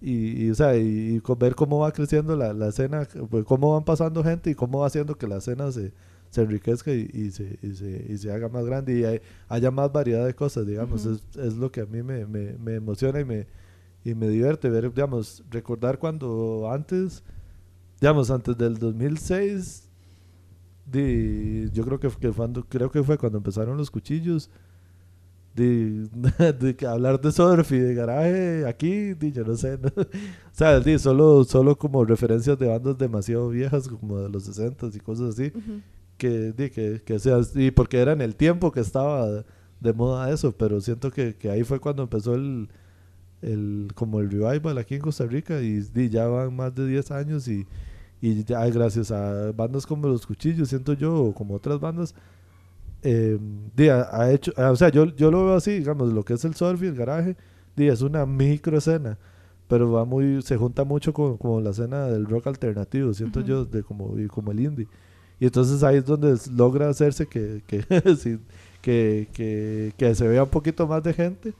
Y, 0.00 0.44
y, 0.46 0.50
o 0.50 0.54
sea, 0.54 0.76
y, 0.76 1.20
ver 1.38 1.54
cómo 1.54 1.78
va 1.80 1.92
creciendo 1.92 2.36
la, 2.36 2.52
la 2.52 2.68
escena, 2.68 3.06
pues, 3.30 3.44
cómo 3.44 3.72
van 3.74 3.84
pasando 3.84 4.22
gente 4.22 4.50
y 4.50 4.54
cómo 4.54 4.80
va 4.80 4.86
haciendo 4.88 5.16
que 5.16 5.26
la 5.26 5.38
escena 5.38 5.72
se, 5.72 5.92
se 6.30 6.42
enriquezca 6.42 6.92
y, 6.92 7.08
y 7.12 7.30
se, 7.30 7.58
y, 7.62 7.74
se, 7.74 8.06
y 8.08 8.16
se 8.18 8.30
haga 8.32 8.48
más 8.48 8.64
grande 8.66 8.98
y 8.98 9.04
hay- 9.04 9.20
haya 9.48 9.70
más 9.70 9.92
variedad 9.92 10.26
de 10.26 10.34
cosas, 10.34 10.66
digamos. 10.66 11.06
Es, 11.06 11.22
es 11.36 11.56
lo 11.56 11.70
que 11.72 11.80
a 11.82 11.86
mí 11.86 12.02
me, 12.02 12.26
me, 12.26 12.54
me 12.58 12.74
emociona 12.74 13.20
y 13.20 13.24
me, 13.24 13.46
y 14.04 14.14
me 14.14 14.28
divierte 14.28 14.68
ver, 14.70 14.92
digamos, 14.92 15.42
recordar 15.50 15.98
cuando 15.98 16.68
antes, 16.70 17.22
digamos, 18.00 18.30
antes 18.30 18.56
del 18.56 18.78
2006, 18.78 19.88
di- 20.84 21.70
yo 21.72 21.84
creo 21.84 21.98
que, 22.00 22.08
que 22.10 22.30
cuando, 22.30 22.64
creo 22.64 22.90
que 22.90 23.02
fue 23.02 23.18
cuando 23.18 23.38
empezaron 23.38 23.76
los 23.76 23.90
cuchillos. 23.90 24.50
De, 25.54 26.06
de 26.60 26.86
hablar 26.86 27.18
de 27.18 27.32
surf 27.32 27.72
y 27.72 27.78
de 27.78 27.94
garaje 27.94 28.66
aquí, 28.66 29.14
yo 29.32 29.42
no 29.42 29.56
sé, 29.56 29.78
¿no? 29.78 29.88
o 29.96 30.04
sea, 30.52 30.82
solo, 30.98 31.44
solo 31.44 31.78
como 31.78 32.04
referencias 32.04 32.58
de 32.58 32.66
bandas 32.68 32.98
demasiado 32.98 33.48
viejas, 33.48 33.88
como 33.88 34.18
de 34.20 34.28
los 34.28 34.44
60 34.44 34.86
y 34.92 34.98
cosas 35.00 35.30
así. 35.30 35.50
Que, 36.16 36.54
que, 36.56 37.02
que 37.04 37.18
sea, 37.18 37.38
y 37.54 37.70
porque 37.70 37.98
era 37.98 38.12
en 38.12 38.20
el 38.20 38.36
tiempo 38.36 38.72
que 38.72 38.80
estaba 38.80 39.44
de 39.80 39.92
moda 39.92 40.30
eso, 40.30 40.52
pero 40.52 40.80
siento 40.80 41.10
que, 41.10 41.36
que 41.36 41.50
ahí 41.50 41.64
fue 41.64 41.80
cuando 41.80 42.02
empezó 42.02 42.34
el, 42.34 42.68
el 43.42 43.88
como 43.94 44.20
el 44.20 44.30
revival 44.30 44.78
aquí 44.78 44.94
en 44.94 45.02
Costa 45.02 45.26
Rica 45.26 45.60
y, 45.60 45.80
di, 45.80 46.08
ya 46.08 46.26
van 46.26 46.54
más 46.54 46.74
de 46.74 46.86
10 46.86 47.10
años 47.10 47.48
y, 47.48 47.66
y 48.20 48.44
ya 48.44 48.66
gracias 48.66 49.10
a 49.10 49.52
bandas 49.52 49.86
como 49.86 50.08
Los 50.08 50.26
Cuchillos, 50.26 50.68
siento 50.68 50.94
yo, 50.94 51.32
como 51.36 51.54
otras 51.54 51.80
bandas, 51.80 52.14
eh, 53.02 53.38
ha, 54.10 54.30
hecho, 54.30 54.52
o 54.56 54.76
sea, 54.76 54.88
yo, 54.88 55.04
yo 55.14 55.30
lo 55.30 55.44
veo 55.46 55.54
así, 55.54 55.72
digamos, 55.78 56.12
lo 56.12 56.24
que 56.24 56.34
es 56.34 56.44
el 56.44 56.54
surf 56.54 56.82
y 56.82 56.86
el 56.86 56.96
garaje, 56.96 57.36
di, 57.76 57.88
es 57.88 58.02
una 58.02 58.26
micro 58.26 58.78
escena, 58.78 59.18
pero 59.68 59.92
va 59.92 60.04
muy, 60.04 60.42
se 60.42 60.56
junta 60.56 60.84
mucho 60.84 61.12
con, 61.12 61.36
con 61.36 61.62
la 61.62 61.70
escena 61.70 62.06
del 62.06 62.26
rock 62.26 62.46
alternativo, 62.48 63.12
siento 63.12 63.40
Ujú. 63.40 63.48
yo, 63.48 63.64
de 63.64 63.82
como, 63.82 64.18
y 64.18 64.26
como 64.26 64.50
el 64.52 64.60
indie. 64.60 64.88
Y 65.38 65.46
entonces 65.46 65.82
ahí 65.82 65.96
es 65.96 66.06
donde 66.06 66.38
logra 66.54 66.88
hacerse 66.88 67.26
que, 67.26 67.62
que, 67.66 67.84
que, 68.82 69.28
que, 69.32 69.92
que 69.96 70.14
se 70.14 70.28
vea 70.28 70.44
un 70.44 70.50
poquito 70.50 70.86
más 70.86 71.02
de 71.02 71.12
gente 71.12 71.52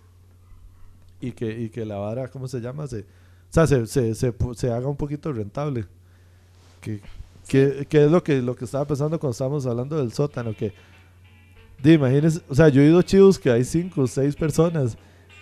y 1.20 1.32
que, 1.32 1.60
y 1.60 1.68
que 1.68 1.84
la 1.84 1.96
vara, 1.96 2.28
¿cómo 2.28 2.48
se 2.48 2.60
llama? 2.60 2.86
Se, 2.86 3.00
o 3.00 3.04
sea, 3.50 3.66
se, 3.66 3.86
se, 3.86 4.14
se, 4.14 4.32
se 4.54 4.70
haga 4.70 4.88
un 4.88 4.96
poquito 4.96 5.32
rentable. 5.32 5.86
Que, 6.80 7.00
que, 7.48 7.86
que 7.88 8.04
es 8.04 8.10
lo 8.10 8.22
que, 8.22 8.40
lo 8.42 8.56
que 8.56 8.64
estaba 8.64 8.86
pensando 8.86 9.18
cuando 9.18 9.32
estábamos 9.32 9.66
hablando 9.66 9.96
del 9.98 10.12
sótano, 10.12 10.54
que 10.54 10.72
di, 11.82 11.92
imagínense, 11.92 12.40
o 12.48 12.54
sea, 12.54 12.68
yo 12.68 12.80
he 12.80 12.86
ido 12.86 13.02
chivos 13.02 13.38
que 13.38 13.50
hay 13.50 13.64
cinco 13.64 14.02
o 14.02 14.06
seis 14.06 14.34
personas 14.34 14.96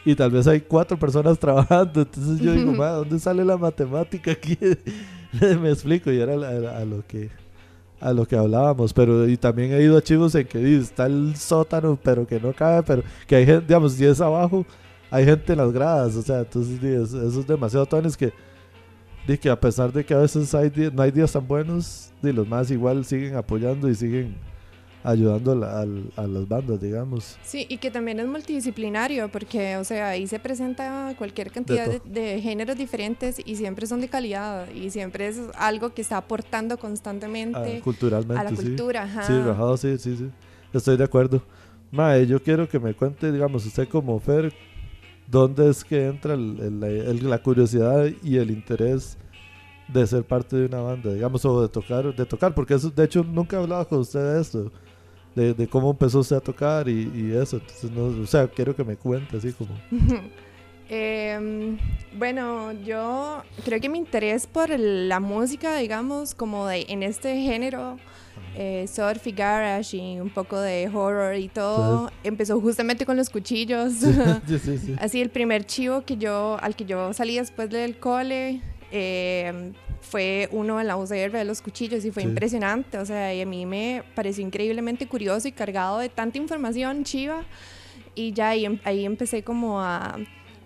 y 0.05 0.15
tal 0.15 0.31
vez 0.31 0.47
hay 0.47 0.61
cuatro 0.61 0.99
personas 0.99 1.39
trabajando, 1.41 2.03
entonces 2.03 2.41
yo 2.41 2.53
digo, 2.53 2.73
"Ma, 2.77 2.91
¿dónde 2.91 3.19
sale 3.19 3.45
la 3.45 3.57
matemática 3.57 4.33
aquí? 4.33 4.59
Me 5.61 5.71
explico, 5.71 6.13
y 6.13 6.19
era 6.19 6.35
a 6.35 6.85
lo 6.85 7.07
que 7.07 7.31
a 8.01 8.13
lo 8.13 8.27
que 8.27 8.37
hablábamos, 8.37 8.93
pero 8.93 9.27
y 9.29 9.37
también 9.37 9.73
he 9.73 9.83
ido 9.83 9.97
a 9.97 10.03
chivos 10.03 10.35
en 10.35 10.47
que 10.47 10.77
está 10.77 11.07
el 11.07 11.37
sótano, 11.37 11.99
pero 12.03 12.27
que 12.27 12.39
no 12.41 12.53
cabe, 12.53 12.83
pero 12.83 13.03
que 13.27 13.37
hay 13.37 13.47
gente, 13.47 13.67
digamos, 13.67 13.93
si 13.95 14.05
es 14.05 14.21
abajo, 14.21 14.67
hay 15.11 15.25
gente 15.25 15.53
en 15.53 15.59
las 15.59 15.73
gradas, 15.73 16.15
o 16.17 16.23
sea, 16.23 16.41
entonces 16.41 16.81
di, 16.81 16.89
es- 16.89 17.15
eso 17.15 17.41
es 17.41 17.47
demasiado 17.47 17.87
tones 17.87 18.17
que 18.17 18.33
di, 19.27 19.39
que 19.39 19.49
a 19.49 19.59
pesar 19.59 19.93
de 19.93 20.05
que 20.05 20.13
a 20.15 20.19
veces 20.19 20.55
hay 20.55 20.71
no 20.93 21.03
hay 21.03 21.11
días 21.11 21.33
tan 21.33 21.47
buenos, 21.47 22.11
di, 22.23 22.33
los 22.33 22.47
más 22.47 22.71
igual 22.71 23.05
siguen 23.05 23.37
apoyando 23.37 23.89
y 23.89 23.95
siguen 23.95 24.35
ayudando 25.05 25.63
a, 25.65 25.83
a 25.83 26.27
las 26.27 26.49
bandas, 26.49 26.81
digamos. 26.81 27.37
Sí, 27.45 27.67
y 27.69 27.77
que 27.77 27.91
también 27.91 28.19
es 28.19 28.27
multidisciplinario, 28.27 29.29
porque, 29.29 29.77
o 29.77 29.85
sea, 29.85 30.09
ahí 30.09 30.27
se 30.27 30.39
presenta 30.41 31.15
cualquier 31.17 31.53
cantidad 31.53 32.03
de, 32.03 32.41
géneros 32.41 32.77
diferentes 32.77 33.41
y 33.45 33.57
siempre 33.57 33.87
son 33.87 34.01
de 34.01 34.09
calidad 34.09 34.69
y 34.71 34.91
siempre 34.91 35.29
es 35.29 35.41
algo 35.57 35.93
que 35.95 36.03
está 36.03 36.17
aportando 36.17 36.75
Ah, 36.75 36.79
constantemente 36.79 37.81
culturalmente, 37.83 38.41
a 38.41 38.45
la 38.45 38.51
sí. 38.51 38.57
cultura. 38.57 39.03
Ajá. 39.03 39.27
Sí, 39.27 39.39
rajado, 39.39 39.77
sí, 39.77 39.99
sí, 39.99 40.17
sí. 40.17 40.31
Estoy 40.73 40.97
de 40.97 41.05
acuerdo. 41.05 41.43
Mae, 41.91 42.27
yo 42.27 42.43
quiero 42.43 42.67
que 42.69 42.81
me 42.81 42.95
cuente, 42.95 43.31
digamos, 43.31 43.67
usted 43.67 43.87
como 43.89 44.19
Fer, 44.19 44.53
¿dónde 45.27 45.69
es 45.69 45.85
que 45.85 46.07
entra 46.07 46.35
el- 46.35 46.59
el- 46.61 46.83
el- 46.83 47.31
la 47.31 47.39
curiosidad 47.43 48.07
y 48.23 48.39
el 48.39 48.51
interés 48.51 49.17
de 49.87 50.07
ser 50.07 50.25
parte 50.25 50.57
de 50.57 50.67
una 50.67 50.81
banda, 50.81 51.13
digamos, 51.13 51.45
o 51.45 51.61
de 51.63 51.69
tocar, 51.69 52.15
de 52.15 52.25
tocar, 52.27 52.55
porque 52.55 52.75
eso, 52.75 52.91
de 52.91 53.05
hecho, 53.05 53.23
nunca 53.23 53.57
he 53.57 53.61
hablado 53.61 53.87
con 53.87 53.99
usted 54.01 54.35
de 54.35 54.41
esto, 54.41 54.73
de, 55.35 55.55
de 55.55 55.67
cómo 55.69 55.91
empezó 55.91 56.21
usted 56.21 56.37
a 56.37 56.41
tocar 56.41 56.89
y, 56.89 57.11
y 57.15 57.33
eso, 57.33 57.57
entonces, 57.57 57.91
no, 57.91 58.23
o 58.23 58.27
sea, 58.27 58.47
quiero 58.49 58.75
que 58.75 58.85
me 58.85 58.97
cuente 58.97 59.37
así 59.37 59.53
como... 59.53 59.71
Em, 60.89 61.79
bueno, 62.19 62.73
yo 62.85 63.43
creo 63.65 63.81
que 63.81 63.89
mi 63.89 63.99
interés 63.99 64.47
por 64.47 64.69
la 64.79 65.19
música, 65.19 65.77
digamos, 65.77 66.35
como 66.35 66.67
de, 66.67 66.85
en 66.89 67.03
este 67.03 67.41
género, 67.41 67.97
eh, 68.55 68.87
surf 68.87 69.27
y 69.27 69.33
garage 69.33 69.97
y 69.97 70.21
un 70.21 70.31
poco 70.31 70.61
de 70.61 70.89
horror 70.93 71.37
y 71.37 71.49
todo, 71.49 72.11
empezó 72.23 72.61
justamente 72.61 73.07
con 73.07 73.17
los 73.17 73.31
cuchillos. 73.31 73.95
sí, 73.95 74.59
sí, 74.59 74.79
sí. 74.79 74.95
Así 75.01 75.23
el 75.23 75.31
primer 75.31 75.65
chivo 75.65 76.03
que 76.03 76.19
yo, 76.19 76.59
al 76.61 76.77
que 76.77 76.85
yo 76.85 77.13
salí 77.15 77.37
después 77.37 77.71
del 77.71 77.99
cole 77.99 78.61
eh, 78.97 79.73
fue 80.01 80.49
uno 80.53 80.81
en 80.81 80.87
la 80.87 80.97
UCR 80.97 81.33
de 81.33 81.45
los 81.45 81.61
cuchillos 81.61 82.05
y 82.05 82.11
fue 82.13 82.23
Sí. 82.23 82.29
impresionante. 82.29 82.99
O 82.99 83.05
sea, 83.05 83.35
y 83.35 83.41
a 83.41 83.47
mí 83.47 83.67
me 83.67 84.05
pareció 84.15 84.45
increíblemente 84.47 85.07
curioso 85.09 85.49
y 85.49 85.53
cargado 85.53 85.99
de 85.99 86.09
tanta 86.09 86.39
información 86.39 87.03
chiva. 87.05 87.43
Y 88.15 88.33
ya 88.33 88.51
ahí, 88.51 88.65
em- 88.65 88.79
ahí 88.85 89.05
empecé 89.05 89.43
como 89.43 89.81
a, 89.81 90.17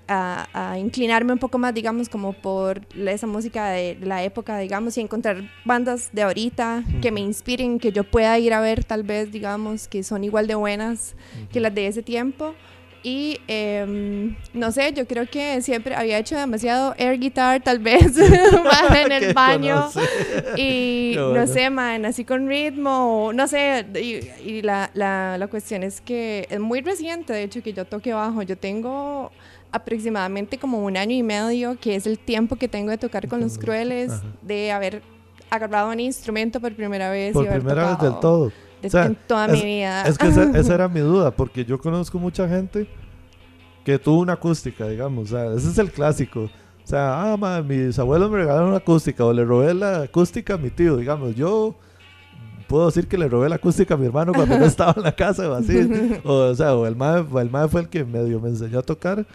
a- 0.07 0.73
a 0.73 0.79
inclinarme 0.79 1.33
un 1.33 1.39
poco 1.39 1.57
más, 1.59 1.73
digamos, 1.73 2.09
como 2.11 2.33
por 2.35 2.83
esa 2.95 3.27
música 3.27 3.71
de 3.71 3.97
la 4.03 4.23
época, 4.23 4.59
digamos, 4.59 4.99
y 4.99 5.01
encontrar 5.01 5.51
bandas 5.65 6.11
de 6.13 6.23
ahorita 6.23 6.85
que 7.01 7.11
me 7.11 7.21
inspiren, 7.21 7.79
que 7.79 7.93
yo 7.93 8.05
pueda 8.05 8.39
ir 8.39 8.53
a 8.53 8.61
ver 8.61 8.85
tal 8.85 9.03
vez, 9.03 9.31
digamos, 9.33 9.89
que 9.89 10.03
son 10.03 10.25
igual 10.25 10.47
de 10.47 10.55
buenas 10.57 11.15
que 11.53 11.61
las 11.61 11.75
de 11.75 11.87
ese 11.87 12.03
tiempo. 12.03 12.55
Y 13.09 13.41
em, 13.49 14.37
no 14.53 14.71
sé, 14.71 14.93
yo 14.93 15.07
creo 15.07 15.25
que 15.27 15.63
siempre 15.63 15.95
había 15.95 16.19
hecho 16.19 16.37
demasiado 16.37 16.95
air 16.99 17.19
guitar, 17.19 17.63
tal 17.63 17.79
vez, 17.79 18.19
en 18.97 19.13
el 19.13 19.33
baño. 19.33 19.89
conoce. 19.95 20.01
Y 20.59 21.13
no 21.17 21.31
bueno. 21.31 21.47
sé, 21.47 21.71
man, 21.71 22.05
así 22.05 22.27
con 22.27 22.47
ritmo, 22.47 23.31
no 23.35 23.49
sé. 23.49 23.87
Y, 23.95 24.47
y 24.47 24.61
la, 24.63 24.91
la, 24.93 25.37
la 25.39 25.47
cuestión 25.47 25.83
es 25.85 26.03
que 26.03 26.47
es 26.51 26.61
muy 26.61 26.83
reciente, 26.83 27.33
de 27.33 27.45
hecho, 27.45 27.63
que 27.63 27.73
yo 27.73 27.87
toque 27.87 28.13
bajo. 28.13 28.43
Yo 28.43 28.59
tengo 28.59 29.33
aproximadamente 29.73 30.59
como 30.59 30.85
un 30.85 30.99
año 30.99 31.15
y 31.17 31.23
medio, 31.23 31.79
que 31.81 31.95
es 31.95 32.07
el 32.07 32.19
tiempo 32.19 32.57
que 32.57 32.69
tengo 32.69 32.91
de 32.91 32.99
tocar 32.99 33.27
con 33.27 33.41
los 33.41 33.57
crueles, 33.57 34.11
Ajá. 34.11 34.23
de 34.43 34.71
haber 34.71 35.03
agarrado 35.49 35.91
un 35.91 36.01
instrumento 36.01 36.61
por 36.61 36.75
primera 36.75 37.11
vez. 37.11 37.31
y 37.31 37.33
Por 37.33 37.49
haber 37.49 37.61
primera 37.63 37.89
vez 37.91 37.99
del 38.01 38.21
todo. 38.21 38.53
De- 38.83 38.89
O 38.89 38.91
sea, 38.91 39.07
en 39.07 39.17
toda 39.27 39.47
es- 39.47 39.53
mi 39.53 39.63
vida. 39.65 40.03
Es 40.07 40.19
que 40.19 40.29
esa, 40.29 40.45
esa 40.59 40.75
era 40.75 40.89
mi 40.89 41.01
duda, 41.01 41.31
porque 41.31 41.65
yo 41.65 41.79
conozco 41.79 42.19
mucha 42.19 42.49
gente 42.49 42.87
que 43.85 43.99
tuvo 43.99 44.21
una 44.21 44.35
acústica, 44.35 44.87
digamos. 44.87 45.33
O 45.33 45.37
sea, 45.37 45.53
ese 45.55 45.69
es 45.71 45.79
el 45.79 45.91
clásico. 45.91 46.43
O 46.45 46.87
sea, 46.91 47.33
ah, 47.33 47.37
ma, 47.37 47.61
mis 47.63 47.99
abuelos 47.99 48.31
me 48.31 48.39
regalaron 48.39 48.69
una 48.69 48.79
acústica 48.79 49.25
o 49.25 49.33
le 49.33 49.45
robé 49.45 49.75
la 49.75 50.03
acústica 50.03 50.55
a 50.55 50.59
mi 50.59 50.71
tío, 50.71 50.97
digamos. 50.97 51.35
Yo 51.35 51.75
puedo 52.67 52.87
decir 52.87 53.07
que 53.09 53.17
le 53.19 53.29
robé 53.29 53.49
la 53.49 53.57
acústica 53.57 53.95
a 53.95 53.97
mi 53.97 54.07
hermano 54.07 54.33
cuando 54.35 54.59
no 54.59 54.65
estaba 54.67 54.95
en 54.97 55.03
la 55.03 55.13
casa 55.13 55.51
o 55.51 55.55
así. 55.55 55.89
O, 56.25 56.33
o 56.35 56.55
sea, 56.55 56.75
o 56.75 56.87
el 56.87 56.97
mae, 56.97 57.25
el 57.41 57.51
mae 57.51 57.69
fue 57.69 57.83
el 57.83 57.89
que 57.89 58.05
medio 58.05 58.41
me 58.41 58.49
enseñó 58.51 58.79
a 58.79 58.83
tocar. 58.83 59.27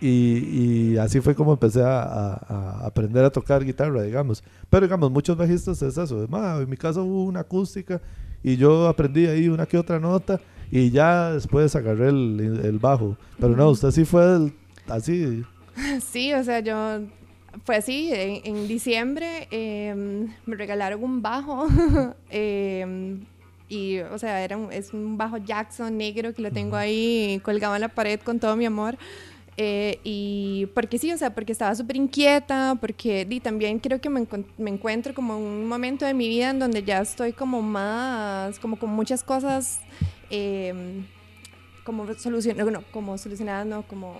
Y, 0.00 0.92
y 0.92 0.96
así 0.98 1.20
fue 1.20 1.34
como 1.34 1.52
empecé 1.52 1.82
a, 1.82 2.02
a- 2.02 2.34
a 2.82 2.86
aprender 2.86 3.24
a 3.24 3.30
tocar 3.30 3.64
guitarra, 3.64 4.02
digamos. 4.02 4.44
Pero 4.70 4.86
digamos, 4.86 5.10
muchos 5.10 5.36
bajistas 5.36 5.82
es 5.82 5.98
eso. 5.98 6.22
Es, 6.22 6.30
"Ma, 6.30 6.58
en 6.60 6.70
mi 6.70 6.76
casa 6.76 7.00
hubo 7.02 7.24
una 7.24 7.40
acústica 7.40 8.00
y 8.42 8.56
yo 8.56 8.88
aprendí 8.88 9.26
ahí 9.26 9.48
una 9.48 9.66
que 9.66 9.78
otra 9.78 9.98
nota 9.98 10.40
y 10.70 10.90
ya 10.90 11.32
después 11.32 11.74
agarré 11.76 12.08
el, 12.10 12.60
el 12.64 12.78
bajo. 12.78 13.16
Pero 13.40 13.56
no, 13.56 13.70
usted 13.70 13.90
sí 13.90 14.04
fue 14.04 14.24
el- 14.36 14.52
así. 14.88 15.42
Sí, 16.10 16.32
o 16.32 16.42
sea, 16.42 16.58
yo 16.60 17.00
fue 17.64 17.76
así, 17.76 18.10
en, 18.12 18.40
en 18.56 18.66
diciembre 18.68 19.46
em, 19.52 20.28
me 20.44 20.56
regalaron 20.56 21.02
un 21.04 21.22
bajo 21.22 21.66
em, 22.30 23.20
y, 23.68 23.98
o 24.00 24.18
sea, 24.18 24.42
era 24.42 24.56
un, 24.56 24.72
es 24.72 24.92
un 24.92 25.16
bajo 25.18 25.36
Jackson 25.36 25.96
negro 25.96 26.32
que 26.32 26.42
lo 26.42 26.50
tengo 26.50 26.76
ahí 26.76 27.38
colgado 27.44 27.74
en 27.74 27.82
la 27.82 27.88
pared 27.88 28.18
con 28.20 28.40
todo 28.40 28.56
mi 28.56 28.64
amor. 28.64 28.96
Eh, 29.60 29.98
y 30.04 30.66
porque 30.72 30.98
sí, 30.98 31.12
o 31.12 31.18
sea, 31.18 31.34
porque 31.34 31.50
estaba 31.50 31.74
súper 31.74 31.96
inquieta, 31.96 32.76
porque 32.80 33.26
y 33.28 33.40
también 33.40 33.80
creo 33.80 34.00
que 34.00 34.08
me, 34.08 34.24
me 34.56 34.70
encuentro 34.70 35.12
como 35.12 35.36
en 35.36 35.42
un 35.42 35.66
momento 35.66 36.06
de 36.06 36.14
mi 36.14 36.28
vida 36.28 36.50
en 36.50 36.60
donde 36.60 36.84
ya 36.84 37.00
estoy 37.00 37.32
como 37.32 37.60
más, 37.60 38.60
como 38.60 38.78
con 38.78 38.90
muchas 38.90 39.24
cosas 39.24 39.80
em, 40.30 41.04
como 41.84 42.06
solucionadas, 42.14 42.72
no, 42.72 42.82
como 42.92 43.18
solucionadas, 43.18 43.66
no, 43.66 43.82
como 43.82 44.14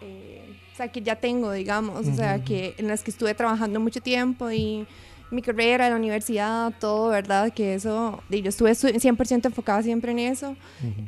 eh, 0.00 0.42
o 0.72 0.76
sea, 0.76 0.88
que 0.88 1.02
ya 1.02 1.16
tengo, 1.16 1.52
digamos, 1.52 2.06
o 2.08 2.14
sea, 2.14 2.42
que 2.42 2.74
en 2.78 2.88
las 2.88 3.02
que 3.02 3.10
estuve 3.10 3.34
trabajando 3.34 3.78
mucho 3.78 4.00
tiempo 4.00 4.50
y 4.50 4.86
mi 5.30 5.42
carrera, 5.42 5.90
la 5.90 5.96
universidad, 5.96 6.72
todo, 6.80 7.10
¿verdad? 7.10 7.52
Que 7.52 7.74
eso, 7.74 8.22
y 8.30 8.40
yo 8.40 8.48
estuve 8.48 8.74
su- 8.74 8.88
100% 8.88 9.48
enfocada 9.48 9.82
siempre 9.82 10.12
en 10.12 10.18
eso 10.20 10.56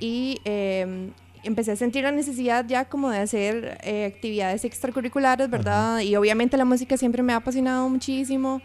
y 0.01 0.39
eh, 0.45 1.09
empecé 1.45 1.73
a 1.73 1.77
sentir 1.77 2.05
la 2.05 2.13
necesidad 2.13 2.65
ya 2.67 2.85
como 2.85 3.11
de 3.11 3.19
hacer 3.19 3.79
eh, 3.83 4.05
actividades 4.07 4.65
extracurriculares, 4.65 5.51
¿verdad? 5.51 6.01
Y 6.01 6.17
obviamente 6.17 6.57
la 6.57 6.65
música 6.65 6.97
siempre 6.97 7.23
me 7.23 7.33
ha 7.33 7.37
apasionado 7.37 7.89
muchísimo. 7.89 8.63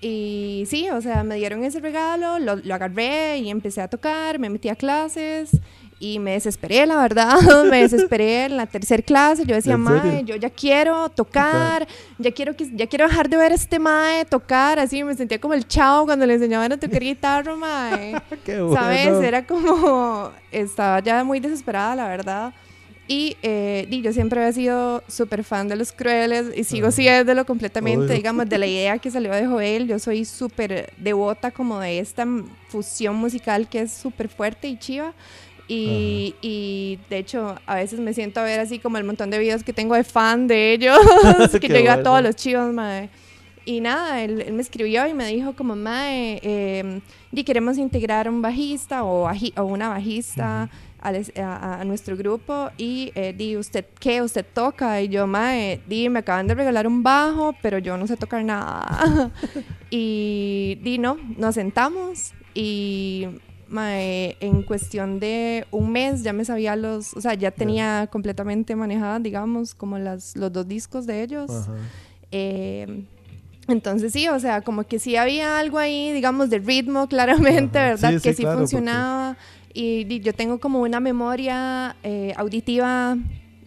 Y 0.00 0.64
sí, 0.66 0.88
o 0.90 1.00
sea, 1.00 1.22
me 1.22 1.36
dieron 1.36 1.62
ese 1.62 1.78
regalo, 1.78 2.40
lo, 2.40 2.56
lo 2.56 2.74
agarré 2.74 3.38
y 3.38 3.50
empecé 3.50 3.80
a 3.80 3.88
tocar, 3.88 4.38
me 4.38 4.50
metí 4.50 4.68
a 4.68 4.74
clases 4.74 5.60
y 6.02 6.18
me 6.18 6.32
desesperé, 6.32 6.84
la 6.84 6.96
verdad, 6.96 7.36
me 7.70 7.82
desesperé 7.82 8.46
en 8.46 8.56
la 8.56 8.66
tercera 8.66 9.00
clase, 9.04 9.46
yo 9.46 9.54
decía, 9.54 9.76
mae, 9.76 10.24
yo 10.24 10.34
ya 10.34 10.50
quiero 10.50 11.08
tocar, 11.10 11.86
ya 12.18 12.32
quiero, 12.32 12.56
que, 12.56 12.68
ya 12.74 12.88
quiero 12.88 13.06
dejar 13.06 13.28
de 13.28 13.36
ver 13.36 13.52
a 13.52 13.54
este 13.54 13.78
mae 13.78 14.24
tocar, 14.24 14.80
así 14.80 15.04
me 15.04 15.14
sentía 15.14 15.40
como 15.40 15.54
el 15.54 15.64
chavo 15.64 16.06
cuando 16.06 16.26
le 16.26 16.34
enseñaban 16.34 16.72
a 16.72 16.76
tocar 16.76 17.00
guitarra, 17.00 17.54
mae. 17.54 18.20
Qué 18.44 18.60
bueno. 18.60 18.82
¿Sabes? 18.82 19.22
Era 19.22 19.46
como, 19.46 20.32
estaba 20.50 20.98
ya 20.98 21.22
muy 21.22 21.38
desesperada, 21.38 21.94
la 21.94 22.08
verdad. 22.08 22.52
Y, 23.06 23.36
eh, 23.42 23.86
y 23.88 24.02
yo 24.02 24.12
siempre 24.12 24.40
había 24.40 24.52
sido 24.52 25.04
súper 25.06 25.44
fan 25.44 25.68
de 25.68 25.76
Los 25.76 25.92
Crueles 25.92 26.46
y 26.56 26.64
sigo 26.64 26.88
Ajá. 26.88 26.96
siéndolo 26.96 27.46
completamente, 27.46 28.06
Obvio. 28.06 28.16
digamos, 28.16 28.48
de 28.48 28.58
la 28.58 28.66
idea 28.74 28.98
que 28.98 29.08
salió 29.08 29.32
de 29.32 29.46
Joel. 29.46 29.86
Yo 29.86 30.00
soy 30.00 30.24
súper 30.24 30.92
devota 30.96 31.52
como 31.52 31.78
de 31.78 32.00
esta 32.00 32.26
fusión 32.70 33.14
musical 33.14 33.68
que 33.68 33.82
es 33.82 33.92
súper 33.92 34.28
fuerte 34.28 34.66
y 34.66 34.76
chiva. 34.76 35.14
Y, 35.68 36.34
y 36.42 36.98
de 37.08 37.18
hecho, 37.18 37.56
a 37.66 37.74
veces 37.76 38.00
me 38.00 38.12
siento 38.12 38.40
a 38.40 38.44
ver 38.44 38.60
así 38.60 38.78
como 38.78 38.98
el 38.98 39.04
montón 39.04 39.30
de 39.30 39.38
videos 39.38 39.62
que 39.62 39.72
tengo 39.72 39.94
de 39.94 40.04
fan 40.04 40.46
de 40.46 40.72
ellos, 40.74 40.98
que 41.60 41.68
yo 41.84 41.92
a 41.92 42.02
todos 42.02 42.22
los 42.22 42.36
chivos, 42.36 42.72
mae. 42.72 43.08
Y 43.64 43.80
nada, 43.80 44.22
él, 44.24 44.40
él 44.40 44.52
me 44.54 44.60
escribió 44.62 45.06
y 45.06 45.14
me 45.14 45.26
dijo 45.28 45.54
como, 45.54 45.76
mae, 45.76 46.40
eh, 46.42 47.00
y 47.30 47.44
queremos 47.44 47.78
integrar 47.78 48.28
un 48.28 48.42
bajista 48.42 49.04
o, 49.04 49.24
baji- 49.28 49.52
o 49.56 49.62
una 49.64 49.88
bajista 49.88 50.68
al 51.00 51.14
es- 51.16 51.32
a, 51.38 51.80
a 51.80 51.84
nuestro 51.84 52.16
grupo 52.16 52.70
y 52.76 53.12
eh, 53.14 53.32
di, 53.36 53.56
¿usted 53.56 53.84
qué? 54.00 54.20
¿Usted 54.20 54.44
toca? 54.52 55.00
Y 55.00 55.08
yo, 55.08 55.28
mae, 55.28 55.80
di, 55.86 56.08
me 56.08 56.18
acaban 56.18 56.48
de 56.48 56.54
regalar 56.56 56.88
un 56.88 57.04
bajo, 57.04 57.54
pero 57.62 57.78
yo 57.78 57.96
no 57.96 58.06
sé 58.08 58.16
tocar 58.16 58.44
nada. 58.44 59.30
y 59.90 60.78
di, 60.82 60.98
no, 60.98 61.16
nos 61.38 61.54
sentamos 61.54 62.32
y 62.54 63.28
mae, 63.72 64.36
en 64.40 64.62
cuestión 64.62 65.18
de 65.18 65.66
un 65.70 65.90
mes 65.90 66.22
ya 66.22 66.32
me 66.32 66.44
sabía 66.44 66.76
los, 66.76 67.14
o 67.14 67.20
sea, 67.20 67.34
ya 67.34 67.50
tenía 67.50 68.06
completamente 68.12 68.76
manejadas, 68.76 69.22
digamos, 69.22 69.74
como 69.74 69.98
las, 69.98 70.36
los 70.36 70.52
dos 70.52 70.68
discos 70.68 71.06
de 71.06 71.22
ellos. 71.22 71.50
Ajá. 71.50 71.72
Eh, 72.30 73.04
entonces 73.68 74.12
sí, 74.12 74.28
o 74.28 74.38
sea, 74.38 74.60
como 74.60 74.84
que 74.84 74.98
sí 74.98 75.16
había 75.16 75.58
algo 75.58 75.78
ahí, 75.78 76.12
digamos, 76.12 76.50
de 76.50 76.58
ritmo 76.58 77.08
claramente, 77.08 77.78
Ajá. 77.78 77.88
¿verdad? 77.88 78.10
Sí, 78.10 78.16
que 78.16 78.30
sí, 78.30 78.36
sí 78.36 78.42
claro, 78.42 78.58
funcionaba. 78.58 79.36
Y, 79.74 80.20
yo 80.20 80.34
tengo 80.34 80.60
como 80.60 80.80
una 80.80 81.00
memoria 81.00 81.96
eh, 82.02 82.34
auditiva 82.36 83.16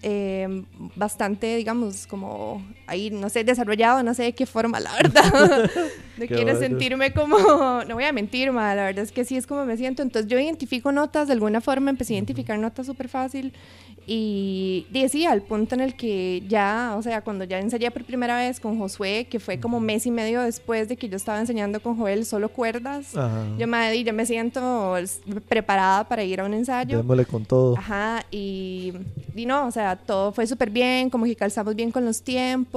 eh, 0.03 0.63
bastante, 0.95 1.55
digamos, 1.55 2.05
como 2.05 2.61
ahí, 2.87 3.09
no 3.09 3.29
sé, 3.29 3.43
desarrollado, 3.43 4.03
no 4.03 4.13
sé 4.13 4.23
de 4.23 4.33
qué 4.33 4.45
forma, 4.45 4.79
la 4.79 4.93
verdad. 4.93 5.69
no 6.17 6.25
quiero 6.27 6.43
bueno. 6.43 6.59
sentirme 6.59 7.13
como, 7.13 7.83
no 7.87 7.95
voy 7.95 8.03
a 8.03 8.13
mentir, 8.13 8.51
ma, 8.51 8.75
la 8.75 8.85
verdad 8.85 9.03
es 9.03 9.11
que 9.11 9.25
sí 9.25 9.37
es 9.37 9.47
como 9.47 9.65
me 9.65 9.77
siento. 9.77 10.01
Entonces 10.01 10.29
yo 10.29 10.39
identifico 10.39 10.91
notas, 10.91 11.27
de 11.27 11.33
alguna 11.33 11.61
forma 11.61 11.89
empecé 11.89 12.13
a 12.13 12.17
identificar 12.17 12.57
notas 12.59 12.85
súper 12.85 13.09
fácil 13.09 13.53
Y 14.07 14.85
decía, 14.91 15.31
al 15.31 15.41
punto 15.41 15.73
en 15.73 15.81
el 15.81 15.95
que 15.95 16.43
ya, 16.47 16.93
o 16.97 17.01
sea, 17.01 17.21
cuando 17.21 17.43
ya 17.43 17.59
ensayé 17.59 17.89
por 17.89 18.05
primera 18.05 18.37
vez 18.37 18.59
con 18.59 18.77
Josué, 18.77 19.27
que 19.29 19.39
fue 19.39 19.59
como 19.59 19.79
mes 19.79 20.05
y 20.05 20.11
medio 20.11 20.41
después 20.41 20.87
de 20.87 20.95
que 20.95 21.09
yo 21.09 21.17
estaba 21.17 21.39
enseñando 21.39 21.79
con 21.79 21.97
Joel 21.97 22.25
solo 22.25 22.49
cuerdas, 22.49 23.17
Ajá. 23.17 23.45
yo 23.57 23.65
me, 23.67 24.03
yo 24.03 24.13
me 24.13 24.25
siento 24.25 24.95
preparada 25.49 26.07
para 26.07 26.23
ir 26.23 26.39
a 26.39 26.45
un 26.45 26.53
ensayo. 26.53 26.97
Démosle 26.97 27.25
con 27.25 27.45
todo. 27.45 27.75
Ajá, 27.77 28.23
y, 28.29 28.93
y 29.35 29.45
no, 29.47 29.67
o 29.67 29.71
sea, 29.71 29.95
todo 29.95 30.31
fue 30.31 30.45
súper 30.45 30.69
bien, 30.69 31.09
como 31.09 31.25
que 31.25 31.35
calzamos 31.35 31.75
bien 31.75 31.91
con 31.91 32.05
los 32.05 32.21
tiempos. 32.21 32.74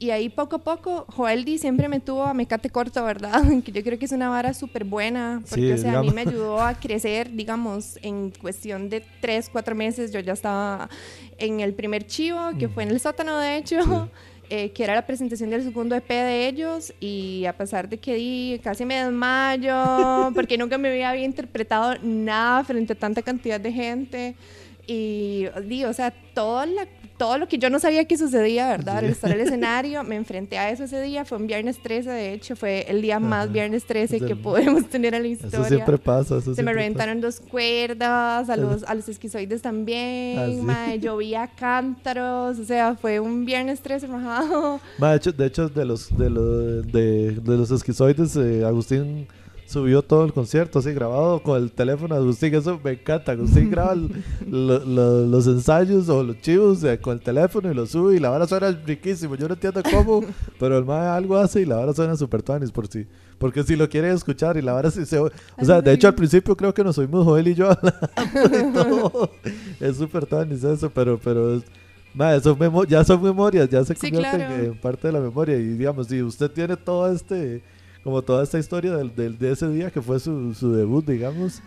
Y 0.00 0.12
ahí 0.12 0.30
poco 0.30 0.56
a 0.56 0.58
poco, 0.60 1.04
Joeldi 1.08 1.58
siempre 1.58 1.86
me 1.86 2.00
tuvo 2.00 2.24
a 2.24 2.32
mecate 2.32 2.70
corto, 2.70 3.04
¿verdad? 3.04 3.42
Que 3.64 3.70
yo 3.70 3.82
creo 3.82 3.98
que 3.98 4.06
es 4.06 4.12
una 4.12 4.30
vara 4.30 4.54
súper 4.54 4.84
buena, 4.84 5.42
porque, 5.46 5.66
Sí, 5.66 5.72
o 5.72 5.76
sea, 5.76 5.98
a 5.98 6.00
mí 6.00 6.08
digamos. 6.08 6.14
me 6.14 6.20
ayudó 6.22 6.62
a 6.62 6.72
crecer, 6.72 7.30
digamos, 7.30 7.98
en 8.00 8.30
cuestión 8.30 8.88
de 8.88 9.04
tres, 9.20 9.50
cuatro 9.52 9.74
meses. 9.74 10.10
Yo 10.10 10.20
ya 10.20 10.32
estaba 10.32 10.88
en 11.36 11.60
el 11.60 11.74
primer 11.74 12.06
chivo, 12.06 12.40
que 12.58 12.68
fue 12.68 12.84
en 12.84 12.92
el 12.92 12.98
sótano, 12.98 13.36
de 13.38 13.58
hecho. 13.58 13.76
eh, 14.48 14.70
que 14.70 14.82
era 14.82 14.94
la 14.94 15.06
presentación 15.06 15.50
del 15.50 15.62
segundo 15.62 15.94
EP 15.94 16.08
de 16.08 16.48
ellos 16.48 16.92
y 16.98 17.44
a 17.44 17.56
pesar 17.56 17.88
de 17.88 17.98
que 17.98 18.14
di, 18.14 18.60
casi 18.64 18.84
me 18.84 19.04
desmayo 19.04 20.32
porque 20.34 20.58
nunca 20.58 20.76
me 20.76 20.88
había 21.04 21.24
interpretado 21.24 21.94
nada 22.02 22.64
frente 22.64 22.94
a 22.94 22.96
tanta 22.96 23.22
cantidad 23.22 23.60
de 23.60 23.72
gente 23.72 24.34
y 24.88 25.46
di, 25.66 25.84
o 25.84 25.92
sea, 25.92 26.10
todo, 26.34 26.66
la, 26.66 26.88
todo 27.20 27.36
lo 27.36 27.46
que 27.48 27.58
yo 27.58 27.68
no 27.68 27.78
sabía 27.78 28.06
que 28.06 28.16
sucedía, 28.16 28.66
¿verdad? 28.68 28.96
Al 28.96 29.04
estar 29.04 29.30
en 29.30 29.40
el 29.40 29.46
escenario, 29.46 30.02
me 30.04 30.16
enfrenté 30.16 30.56
a 30.56 30.70
eso 30.70 30.84
ese 30.84 31.02
día, 31.02 31.26
fue 31.26 31.36
un 31.36 31.46
viernes 31.46 31.76
13, 31.82 32.08
de 32.08 32.32
hecho, 32.32 32.56
fue 32.56 32.86
el 32.88 33.02
día 33.02 33.20
más 33.20 33.44
Ajá. 33.44 33.52
viernes 33.52 33.84
13 33.84 34.16
Es 34.16 34.22
que 34.22 34.32
el- 34.32 34.38
podemos 34.38 34.88
tener 34.88 35.12
en 35.12 35.20
la 35.24 35.28
historia. 35.28 35.58
Eso 35.58 35.68
siempre 35.68 35.98
pasa. 35.98 36.38
Eso 36.38 36.54
Se 36.54 36.62
me 36.62 36.72
reventaron 36.72 37.20
dos 37.20 37.38
cuerdas, 37.40 38.48
a 38.48 38.56
los, 38.56 38.84
a 38.84 38.94
los 38.94 39.06
esquizoides 39.10 39.60
también, 39.60 40.38
Ah, 40.38 40.46
sí. 40.48 40.56
mae, 40.62 40.98
llovía 40.98 41.46
cántaros, 41.58 42.58
o 42.58 42.64
sea, 42.64 42.94
fue 42.96 43.20
un 43.20 43.44
viernes 43.44 43.80
13 43.82 44.06
rajado. 44.06 44.78
pasa. 44.78 44.84
Ma, 44.98 45.10
de 45.10 45.16
hecho, 45.18 45.32
de 45.32 45.46
hecho, 45.46 45.68
de 45.68 45.84
los, 45.84 46.16
de 46.16 46.30
los, 46.30 46.86
de, 46.90 47.32
de 47.32 47.56
los 47.58 47.70
esquizoides, 47.70 48.34
eh, 48.36 48.64
Agustín 48.64 49.28
subió 49.70 50.02
todo 50.02 50.24
el 50.24 50.32
concierto 50.32 50.80
así 50.80 50.92
grabado 50.92 51.42
con 51.42 51.62
el 51.62 51.70
teléfono 51.70 52.14
de 52.14 52.20
Agustín. 52.20 52.54
Eso 52.54 52.80
me 52.82 52.92
encanta. 52.92 53.32
Agustín 53.32 53.70
graba 53.70 53.92
el- 53.92 54.10
lo- 54.50 54.84
lo- 54.84 55.26
los 55.26 55.46
ensayos 55.46 56.08
o 56.08 56.22
los 56.24 56.40
chivos 56.40 56.82
eh, 56.84 56.98
con 56.98 57.14
el 57.14 57.20
teléfono 57.22 57.70
y 57.70 57.74
lo 57.74 57.86
sube 57.86 58.16
y 58.16 58.18
la 58.18 58.30
vara 58.30 58.46
suena 58.46 58.70
riquísimo. 58.72 59.36
Yo 59.36 59.46
no 59.48 59.54
entiendo 59.54 59.82
cómo, 59.90 60.24
pero 60.58 60.76
el 60.78 60.84
mae 60.84 61.06
algo 61.08 61.36
hace 61.36 61.60
y 61.60 61.64
la 61.66 61.76
vara 61.76 61.92
suena 61.92 62.16
super 62.16 62.42
tuanis 62.42 62.72
por 62.72 62.88
si. 62.88 63.06
Porque 63.38 63.62
si 63.62 63.76
lo 63.76 63.88
quieren 63.88 64.12
escuchar 64.12 64.56
y 64.56 64.62
la 64.62 64.72
vara 64.72 64.90
sí 64.90 65.06
se... 65.06 65.18
O 65.18 65.30
sea, 65.62 65.80
de 65.80 65.92
hecho 65.92 66.08
al 66.08 66.14
principio 66.14 66.56
creo 66.56 66.74
que 66.74 66.84
nos 66.84 66.98
oímos 66.98 67.24
Joel 67.24 67.48
y 67.48 67.54
yo 67.54 67.70
hablando 67.70 68.58
y 68.58 68.72
todo. 68.72 69.30
Es 69.80 69.96
super 69.96 70.26
tuanis 70.26 70.62
eso, 70.64 70.90
pero... 70.90 71.18
pero 71.22 71.54
es- 71.54 71.64
Ma, 72.12 72.32
memo- 72.58 72.84
ya 72.84 73.04
son 73.04 73.22
memorias, 73.22 73.68
ya 73.70 73.84
se 73.84 73.94
Sí, 73.94 74.10
convierten 74.10 74.40
claro. 74.40 74.64
en 74.64 74.80
parte 74.80 75.06
de 75.06 75.12
la 75.12 75.20
memoria. 75.20 75.56
Y 75.56 75.62
digamos, 75.62 76.08
si 76.08 76.20
usted 76.20 76.50
tiene 76.50 76.76
todo 76.76 77.08
este, 77.12 77.62
como 78.04 78.22
toda 78.22 78.42
esta 78.44 78.58
historia 78.58 78.94
del, 78.96 79.14
del- 79.14 79.38
de 79.38 79.52
ese 79.52 79.68
día 79.68 79.90
que 79.90 80.00
fue 80.00 80.18
su, 80.20 80.54
su 80.54 80.72
debut, 80.72 81.06
digamos. 81.06 81.60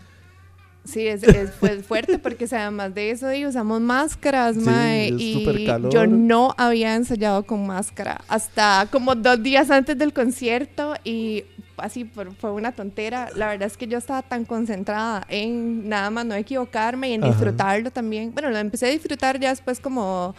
Sí, 0.86 1.08
es, 1.08 1.24
es- 1.24 1.52
fue 1.52 1.82
fuerte 1.82 2.20
porque 2.20 2.46
además 2.52 2.94
de 2.94 3.12
eso 3.12 3.32
y 3.34 3.46
usamos 3.46 3.80
máscaras, 3.80 4.56
Sí, 4.56 4.62
mae, 4.62 5.10
y 5.18 5.46
yo 5.92 6.08
no 6.08 6.54
había 6.58 6.96
ensayado 6.96 7.44
con 7.44 7.66
máscara 7.66 8.22
hasta 8.28 8.88
como 8.92 9.16
dos 9.16 9.42
días 9.42 9.72
antes 9.72 9.98
del 9.98 10.12
concierto 10.12 10.96
y 11.06 11.46
así 11.78 12.04
por- 12.04 12.34
fue 12.36 12.52
una 12.52 12.74
tontera. 12.74 13.30
La 13.36 13.48
verdad 13.48 13.68
es 13.68 13.78
que 13.78 13.88
yo 13.88 13.98
estaba 13.98 14.22
tan 14.24 14.44
concentrada 14.44 15.26
en 15.30 15.88
nada 15.88 16.10
más 16.10 16.26
no 16.26 16.36
equivocarme 16.36 17.12
y 17.12 17.14
en 17.14 17.24
Ajá. 17.24 17.32
disfrutarlo 17.32 17.90
también. 17.92 18.34
Bueno, 18.34 18.50
lo 18.50 18.58
empecé 18.58 18.88
a 18.88 18.90
disfrutar 18.90 19.40
ya 19.40 19.52
después 19.52 19.80
como... 19.80 20.36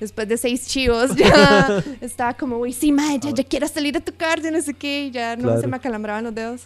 Después 0.00 0.26
de 0.28 0.36
seis 0.36 0.66
chivos, 0.66 1.14
ya 1.16 1.82
estaba 2.00 2.34
como, 2.34 2.58
uy, 2.58 2.72
sí, 2.72 2.90
mae, 2.92 3.18
ya, 3.18 3.30
ya 3.30 3.44
quiero 3.44 3.68
salir 3.68 3.96
a 3.96 4.00
tocar, 4.00 4.40
ya 4.40 4.50
no 4.50 4.60
sé 4.60 4.74
qué, 4.74 5.06
y 5.06 5.10
ya 5.10 5.36
no 5.36 5.42
Claro. 5.44 5.60
se 5.60 5.66
me 5.66 5.76
acalambraban 5.76 6.24
los 6.24 6.34
dedos. 6.34 6.62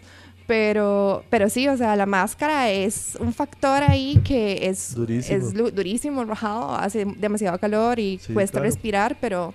Pero, 0.46 1.24
pero 1.28 1.50
sí, 1.50 1.68
o 1.68 1.76
sea, 1.76 1.94
la 1.94 2.06
máscara 2.06 2.70
es 2.70 3.18
un 3.20 3.34
factor 3.34 3.82
ahí 3.82 4.18
que 4.24 4.66
es 4.66 4.94
Durísimo. 4.94 5.36
es 5.46 5.52
durísimo, 5.74 6.24
rajado, 6.24 6.74
hace 6.74 7.04
demasiado 7.04 7.58
calor 7.58 7.98
y 7.98 8.18
Sí, 8.18 8.32
cuesta 8.32 8.52
claro. 8.52 8.64
respirar, 8.64 9.16
pero 9.20 9.52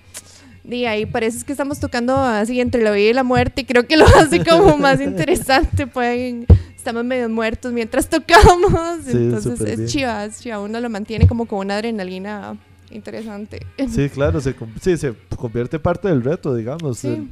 de 0.63 0.87
ahí 0.87 1.09
es 1.21 1.43
que 1.43 1.51
estamos 1.51 1.79
tocando 1.79 2.15
así 2.15 2.61
entre 2.61 2.83
la 2.83 2.91
vida 2.91 3.09
y 3.09 3.13
la 3.13 3.23
muerte 3.23 3.61
y 3.61 3.65
creo 3.65 3.87
que 3.87 3.97
lo 3.97 4.05
hace 4.19 4.45
como 4.45 4.77
más 4.77 5.01
interesante, 5.01 5.87
pueden, 5.87 6.45
estamos 6.75 7.03
medio 7.03 7.27
muertos 7.27 7.73
mientras 7.73 8.07
tocamos, 8.07 8.71
Sí, 9.03 9.11
entonces 9.13 9.61
es 9.79 9.91
chiva, 9.91 10.25
es 10.25 10.41
chiva, 10.41 10.59
uno 10.59 10.79
lo 10.79 10.91
mantiene 10.91 11.27
como 11.27 11.47
con 11.47 11.57
una 11.57 11.73
adrenalina 11.77 12.55
interesante. 12.91 13.65
Sí, 13.89 14.09
claro, 14.13 14.39
se, 14.41 14.55
sí, 14.81 14.97
se 14.97 15.13
convierte 15.35 15.79
parte 15.79 16.07
del 16.07 16.23
reto, 16.23 16.55
digamos. 16.55 16.99
Sí. 16.99 17.07
el- 17.09 17.29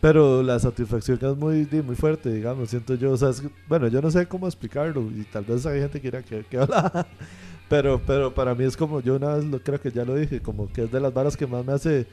pero 0.00 0.42
la 0.42 0.58
satisfacción 0.58 1.16
es 1.22 1.36
muy, 1.36 1.64
muy 1.84 1.94
fuerte, 1.94 2.32
digamos, 2.32 2.70
siento 2.70 2.94
yo. 2.96 3.12
O 3.12 3.16
sea, 3.16 3.28
es 3.28 3.40
bueno, 3.68 3.86
yo 3.86 4.02
no 4.02 4.10
sé 4.10 4.26
cómo 4.26 4.48
explicarlo 4.48 5.00
y 5.14 5.22
tal 5.32 5.44
vez 5.44 5.64
hay 5.64 5.80
gente 5.80 6.00
que 6.00 6.08
dirá 6.08 6.22
que, 6.22 6.44
que 6.44 6.58
habla. 6.58 7.06
Pero, 7.68 8.02
pero 8.06 8.34
para 8.34 8.54
mí 8.54 8.64
es 8.64 8.76
como, 8.76 9.00
yo 9.00 9.16
una 9.16 9.34
vez 9.36 9.46
lo, 9.46 9.58
creo 9.58 9.80
que 9.80 9.90
ya 9.90 10.04
lo 10.04 10.14
dije, 10.14 10.42
como 10.42 10.70
que 10.70 10.82
es 10.84 10.92
de 10.92 11.00
las 11.00 11.14
varas 11.14 11.38
que 11.38 11.46
más 11.46 11.64
me 11.64 11.72
hace 11.72 12.06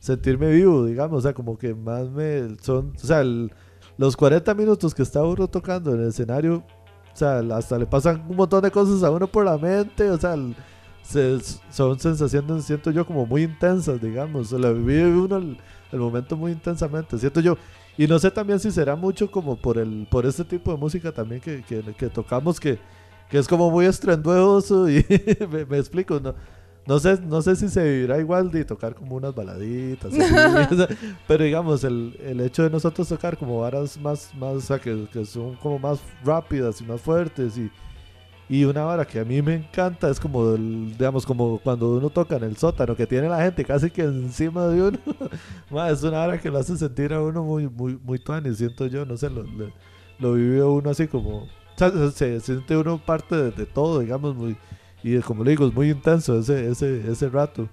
sentirme 0.00 0.50
vivo, 0.50 0.84
digamos. 0.86 1.18
O 1.18 1.20
sea, 1.22 1.32
como 1.32 1.56
que 1.56 1.72
más 1.72 2.10
me 2.10 2.56
son, 2.60 2.92
o 2.96 2.98
sea, 3.06 3.20
el- 3.20 3.52
los 3.96 4.16
40 4.16 4.52
minutos 4.54 4.92
que 4.92 5.02
está 5.02 5.22
uno 5.22 5.46
tocando 5.46 5.94
en 5.94 6.00
el 6.00 6.08
escenario, 6.08 6.64
o 7.12 7.16
sea, 7.16 7.38
hasta 7.56 7.78
le 7.78 7.86
pasan 7.86 8.24
un 8.28 8.34
montón 8.34 8.60
de 8.62 8.72
cosas 8.72 9.04
a 9.04 9.10
uno 9.12 9.28
por 9.28 9.44
la 9.44 9.56
mente, 9.56 10.10
o 10.10 10.18
sea, 10.18 10.34
el- 10.34 10.56
se- 11.04 11.38
son 11.70 11.98
sensaciones, 12.00 12.64
siento 12.64 12.90
yo, 12.90 13.06
como 13.06 13.26
muy 13.26 13.42
intensas, 13.44 14.00
digamos. 14.00 14.48
Sea, 14.48 14.58
vive 14.72 15.06
uno 15.06 15.36
el, 15.36 15.58
el 15.92 15.98
momento 16.00 16.36
muy 16.36 16.52
intensamente, 16.52 17.18
siento 17.18 17.40
yo. 17.40 17.56
Y 17.96 18.06
no 18.08 18.18
sé 18.18 18.30
también 18.30 18.58
si 18.58 18.70
será 18.72 18.96
mucho 18.96 19.30
como 19.30 19.56
por 19.56 19.78
el 19.78 20.08
por 20.10 20.26
este 20.26 20.44
tipo 20.44 20.72
de 20.72 20.78
música 20.78 21.12
también 21.12 21.40
que, 21.40 21.62
que, 21.62 21.82
que 21.96 22.08
tocamos, 22.10 22.58
que, 22.58 22.78
que 23.30 23.38
es 23.38 23.46
como 23.48 23.70
muy 23.70 23.86
estruendoso 23.86 24.88
y 24.90 25.04
me, 25.52 25.64
me 25.64 25.78
explico, 25.78 26.18
no, 26.20 26.34
no 26.86 26.98
sé, 26.98 27.20
no 27.22 27.40
sé 27.42 27.56
si 27.56 27.68
se 27.68 27.82
vivirá 27.84 28.18
igual 28.18 28.50
de 28.50 28.64
tocar 28.64 28.94
como 28.96 29.16
unas 29.16 29.34
baladitas, 29.34 30.12
así, 30.12 30.34
pero 31.28 31.44
digamos, 31.44 31.84
el, 31.84 32.16
el 32.24 32.40
hecho 32.40 32.64
de 32.64 32.70
nosotros 32.70 33.08
tocar 33.08 33.36
como 33.38 33.60
varas 33.60 33.96
más, 34.00 34.34
más 34.34 34.54
o 34.54 34.60
sea, 34.60 34.78
que, 34.80 35.06
que 35.12 35.24
son 35.24 35.54
como 35.56 35.78
más 35.78 36.00
rápidas 36.24 36.80
y 36.80 36.84
más 36.84 37.00
fuertes 37.00 37.56
y, 37.56 37.70
y 38.48 38.64
una 38.64 38.84
vara 38.84 39.04
que 39.06 39.20
a 39.20 39.24
mí 39.24 39.40
me 39.42 39.54
encanta 39.54 40.10
es 40.10 40.20
como, 40.20 40.54
el- 40.54 40.92
digamos, 40.98 41.24
como 41.26 41.58
cuando 41.58 41.96
uno 41.96 42.10
toca 42.10 42.36
en 42.36 42.44
el 42.44 42.56
sótano, 42.56 42.94
que 42.96 43.06
tiene 43.06 43.28
la 43.28 43.42
gente 43.42 43.64
casi 43.64 43.90
que 43.90 44.02
encima 44.02 44.66
de 44.66 44.82
uno. 44.82 44.98
Es 45.90 46.02
una 46.02 46.18
vara 46.18 46.38
que 46.40 46.50
lo 46.50 46.58
hace 46.58 46.76
sentir 46.76 47.12
a 47.12 47.22
uno 47.22 47.42
muy, 47.42 47.68
muy, 47.68 47.98
muy 48.02 48.18
tuani, 48.18 48.54
siento 48.54 48.86
yo, 48.86 49.04
no 49.06 49.16
sé, 49.16 49.30
lo, 49.30 49.42
lo, 49.44 49.72
lo 50.18 50.32
vive 50.34 50.62
uno 50.62 50.90
así 50.90 51.06
como... 51.08 51.44
O 51.44 51.48
sea, 51.76 51.90
se, 51.90 52.10
se 52.12 52.40
siente 52.40 52.76
uno 52.76 52.98
parte 53.04 53.34
de, 53.36 53.50
de 53.50 53.66
todo, 53.66 54.00
digamos, 54.00 54.34
muy... 54.36 54.56
Y 55.02 55.18
como 55.18 55.44
le 55.44 55.50
digo, 55.50 55.66
es 55.66 55.74
muy 55.74 55.90
intenso 55.90 56.38
ese, 56.38 56.70
ese, 56.70 57.10
ese 57.10 57.28
rato. 57.28 57.68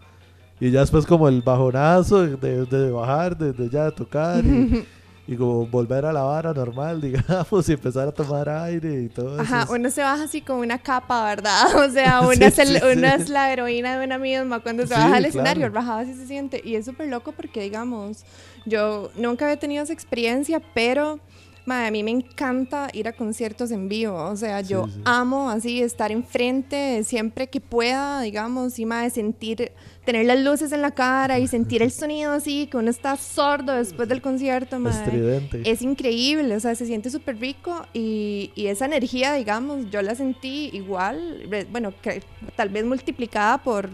Y 0.59 0.71
ya 0.71 0.81
después 0.81 1.05
como 1.05 1.27
el 1.27 1.41
bajonazo 1.41 2.21
de, 2.25 2.37
de- 2.37 2.65
de 2.65 2.91
bajar, 2.91 3.37
de 3.37 3.69
ya 3.69 3.91
tocar 3.91 4.45
y, 4.45 4.85
y 5.27 5.35
como 5.37 5.65
volver 5.67 6.05
a 6.05 6.11
la 6.11 6.23
vara 6.23 6.53
normal, 6.53 6.99
digamos, 7.01 7.69
y 7.69 7.73
empezar 7.73 8.07
a 8.07 8.11
tomar 8.11 8.49
aire 8.49 9.03
y 9.03 9.09
todo 9.09 9.41
eso. 9.41 9.41
Ajá, 9.55 9.71
uno 9.71 9.89
se 9.91 10.01
baja 10.01 10.23
así 10.23 10.41
con 10.41 10.57
una 10.57 10.79
capa, 10.79 11.23
¿verdad? 11.25 11.63
O 11.77 11.89
sea, 11.89 12.21
Sí, 12.31 12.37
una, 12.37 12.47
es, 12.47 12.59
el- 12.59 12.67
sí, 12.79 12.81
sí. 12.81 13.05
es 13.05 13.29
la 13.29 13.51
heroína 13.53 13.97
de 13.99 14.05
una 14.05 14.17
misma 14.17 14.59
cuando 14.59 14.83
se 14.83 14.89
Sí, 14.89 14.93
baja 14.95 15.05
al 15.05 15.11
claro. 15.11 15.27
escenario, 15.27 15.69
rajado 15.69 15.99
así 15.99 16.13
se 16.15 16.27
siente. 16.27 16.61
Y 16.63 16.75
es 16.75 16.85
súper 16.85 17.07
loco 17.07 17.31
porque, 17.33 17.61
digamos, 17.61 18.23
yo 18.65 19.11
nunca 19.15 19.45
había 19.45 19.57
tenido 19.57 19.83
esa 19.83 19.93
experiencia, 19.93 20.61
pero 20.73 21.19
mae, 21.65 21.87
a 21.87 21.91
mí 21.91 22.03
me 22.03 22.11
encanta 22.11 22.89
ir 22.93 23.07
a 23.07 23.13
conciertos 23.13 23.71
en 23.71 23.87
vivo. 23.89 24.15
O 24.15 24.35
sea, 24.35 24.61
yo 24.61 24.85
Sí, 24.87 24.91
sí. 24.95 25.01
amo 25.05 25.49
así 25.49 25.81
estar 25.81 26.11
enfrente 26.11 27.03
siempre 27.03 27.47
que 27.47 27.61
pueda, 27.61 28.21
digamos, 28.21 28.79
y 28.79 28.85
mae, 28.85 29.09
sentir, 29.09 29.71
tener 30.05 30.25
las 30.25 30.39
luces 30.39 30.71
en 30.71 30.81
la 30.81 30.91
cara 30.91 31.37
y 31.39 31.47
sentir 31.47 31.83
el 31.83 31.91
sonido 31.91 32.31
así, 32.31 32.67
que 32.67 32.77
uno 32.77 32.89
está 32.89 33.15
sordo 33.17 33.73
después 33.73 34.09
del 34.09 34.21
concierto, 34.21 34.77
estridente. 34.89 35.61
es 35.69 35.81
increíble, 35.81 36.55
o 36.55 36.59
sea, 36.59 36.73
se 36.75 36.85
siente 36.85 37.09
súper 37.09 37.37
rico 37.39 37.85
y, 37.93 38.51
y 38.55 38.67
esa 38.67 38.85
energía, 38.85 39.33
digamos, 39.33 39.89
yo 39.91 40.01
la 40.01 40.15
sentí 40.15 40.69
igual, 40.73 41.47
bueno, 41.71 41.93
que, 42.01 42.23
tal 42.55 42.69
vez 42.69 42.85
multiplicada 42.85 43.59
por 43.59 43.89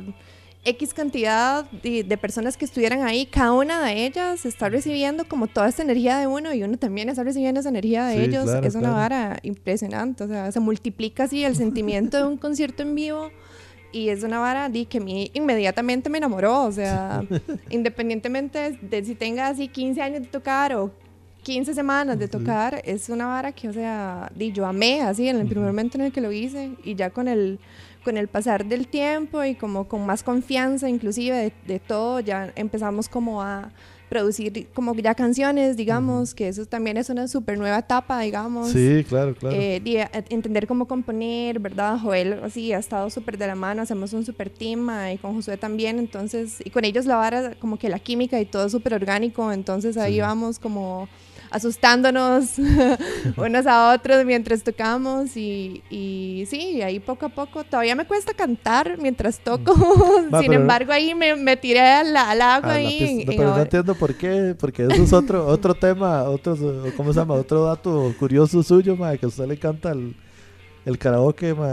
X 0.65 0.93
cantidad 0.93 1.69
de, 1.71 2.03
de 2.03 2.17
personas 2.17 2.57
que 2.57 2.65
estuvieran 2.65 3.01
ahí, 3.03 3.25
cada 3.25 3.53
una 3.53 3.85
de 3.85 4.05
ellas 4.05 4.45
está 4.45 4.67
recibiendo 4.67 5.27
como 5.27 5.47
toda 5.47 5.69
esta 5.69 5.83
energía 5.83 6.17
de 6.17 6.27
uno 6.27 6.53
y 6.53 6.63
uno 6.63 6.77
también 6.77 7.07
está 7.07 7.23
recibiendo 7.23 7.61
esa 7.61 7.69
energía 7.69 8.05
de 8.05 8.15
Sí, 8.15 8.21
ellos, 8.25 8.43
claro, 8.43 8.67
es 8.67 8.75
una 8.75 8.89
claro. 8.89 8.95
vara 8.95 9.39
impresionante, 9.43 10.23
o 10.25 10.27
sea, 10.27 10.51
se 10.51 10.59
multiplica 10.59 11.23
así 11.23 11.43
el 11.45 11.55
sentimiento 11.55 12.17
de 12.17 12.23
un 12.25 12.37
concierto 12.37 12.83
en 12.83 12.95
vivo. 12.95 13.31
Y 13.93 14.09
es 14.09 14.21
una 14.23 14.39
vara 14.39 14.67
di, 14.67 14.85
que 14.85 14.97
a 14.97 15.01
mí 15.01 15.31
inmediatamente 15.33 16.09
me 16.09 16.17
enamoró, 16.17 16.63
o 16.63 16.71
sea, 16.73 17.23
independientemente 17.69 18.77
de 18.81 19.05
si 19.05 19.15
tenga 19.15 19.47
así 19.47 19.69
15 19.69 20.01
años 20.01 20.21
de 20.23 20.27
tocar 20.27 20.75
o 20.75 20.91
15 21.43 21.73
semanas 21.73 22.19
de 22.19 22.27
tocar, 22.27 22.81
es 22.83 23.07
una 23.07 23.27
vara 23.27 23.53
que, 23.53 23.69
o 23.69 23.73
sea, 23.73 24.29
di, 24.35 24.51
yo 24.51 24.65
amé 24.65 25.01
así 25.01 25.29
en 25.29 25.37
el 25.37 25.47
primer 25.47 25.67
momento 25.67 25.97
en 25.97 26.03
el 26.03 26.11
que 26.11 26.19
lo 26.19 26.33
hice 26.33 26.71
y 26.83 26.95
ya 26.95 27.09
con 27.09 27.29
el, 27.29 27.59
con 28.07 28.15
el 28.15 28.29
pasar 28.29 28.65
del 28.65 28.87
tiempo 28.87 29.43
y 29.43 29.55
como 29.55 29.89
con 29.89 30.05
más 30.05 30.23
confianza 30.23 30.87
inclusive 30.87 31.35
de, 31.35 31.53
de 31.67 31.79
todo, 31.81 32.21
ya 32.21 32.53
empezamos 32.55 33.09
como 33.09 33.41
a 33.41 33.73
producir 34.07 34.69
como 34.73 34.95
ya 34.95 35.13
canciones, 35.13 35.75
digamos, 35.75 36.33
que 36.33 36.47
eso 36.47 36.65
también 36.65 36.95
es 36.95 37.09
una 37.09 37.27
súper 37.27 37.57
nueva 37.57 37.79
etapa, 37.79 38.21
digamos. 38.21 38.69
Sí, 38.69 39.03
claro, 39.09 39.35
claro. 39.35 39.57
Eh, 39.59 39.81
a- 40.01 40.23
entender 40.29 40.65
cómo 40.67 40.87
componer, 40.87 41.59
¿verdad? 41.59 41.99
Joel 42.01 42.39
así 42.41 42.71
ha 42.71 42.77
estado 42.79 43.09
súper 43.09 43.37
de 43.37 43.47
la 43.47 43.55
mano, 43.55 43.81
hacemos 43.81 44.13
un 44.13 44.23
súper 44.23 44.49
team 44.49 44.89
ah, 44.89 45.11
y 45.11 45.17
con 45.17 45.33
Josué 45.33 45.57
también, 45.57 45.99
entonces, 45.99 46.59
y 46.63 46.69
con 46.69 46.85
ellos 46.85 47.05
la 47.05 47.17
vara, 47.17 47.55
como 47.59 47.77
que 47.77 47.89
la 47.89 47.99
química 47.99 48.39
y 48.39 48.45
todo 48.45 48.69
súper 48.69 48.93
orgánico, 48.93 49.51
entonces 49.51 49.97
ahí 49.97 50.13
Sí. 50.13 50.21
vamos 50.21 50.57
como 50.59 51.09
asustándonos 51.51 52.53
unos 53.37 53.67
a 53.67 53.93
otros 53.93 54.25
mientras 54.25 54.63
tocamos 54.63 55.35
y, 55.37 55.83
y 55.89 56.45
sí, 56.49 56.81
ahí 56.81 56.99
poco 56.99 57.25
a 57.27 57.29
poco, 57.29 57.63
todavía 57.63 57.95
me 57.95 58.05
cuesta 58.05 58.33
cantar 58.33 58.97
mientras 58.99 59.39
toco, 59.39 59.73
Va, 60.33 60.39
sin 60.41 60.49
pero- 60.49 60.61
embargo 60.61 60.91
ahí 60.91 61.13
me, 61.15 61.35
me 61.35 61.57
tiré 61.57 61.79
al, 61.81 62.15
al 62.15 62.41
agua 62.41 62.71
Ah, 62.73 62.75
ahí. 62.75 62.97
en- 62.99 63.15
no, 63.25 63.31
en 63.31 63.37
pero 63.37 63.49
no 63.55 63.61
entiendo 63.61 63.95
por 63.95 64.15
qué, 64.15 64.55
porque 64.59 64.83
eso 64.83 65.03
es 65.03 65.13
otro 65.13 65.45
otro 65.47 65.73
tema, 65.73 66.23
otro, 66.23 66.55
¿cómo 66.95 67.13
se 67.13 67.19
llama? 67.19 67.35
Otro 67.35 67.63
dato 67.65 68.13
curioso 68.19 68.61
suyo, 68.63 68.95
ma, 68.95 69.15
que 69.17 69.25
a 69.25 69.29
usted 69.29 69.45
le 69.47 69.53
encanta 69.55 69.91
el, 69.91 70.15
el 70.85 70.97
karaoke, 70.97 71.53
ma. 71.53 71.71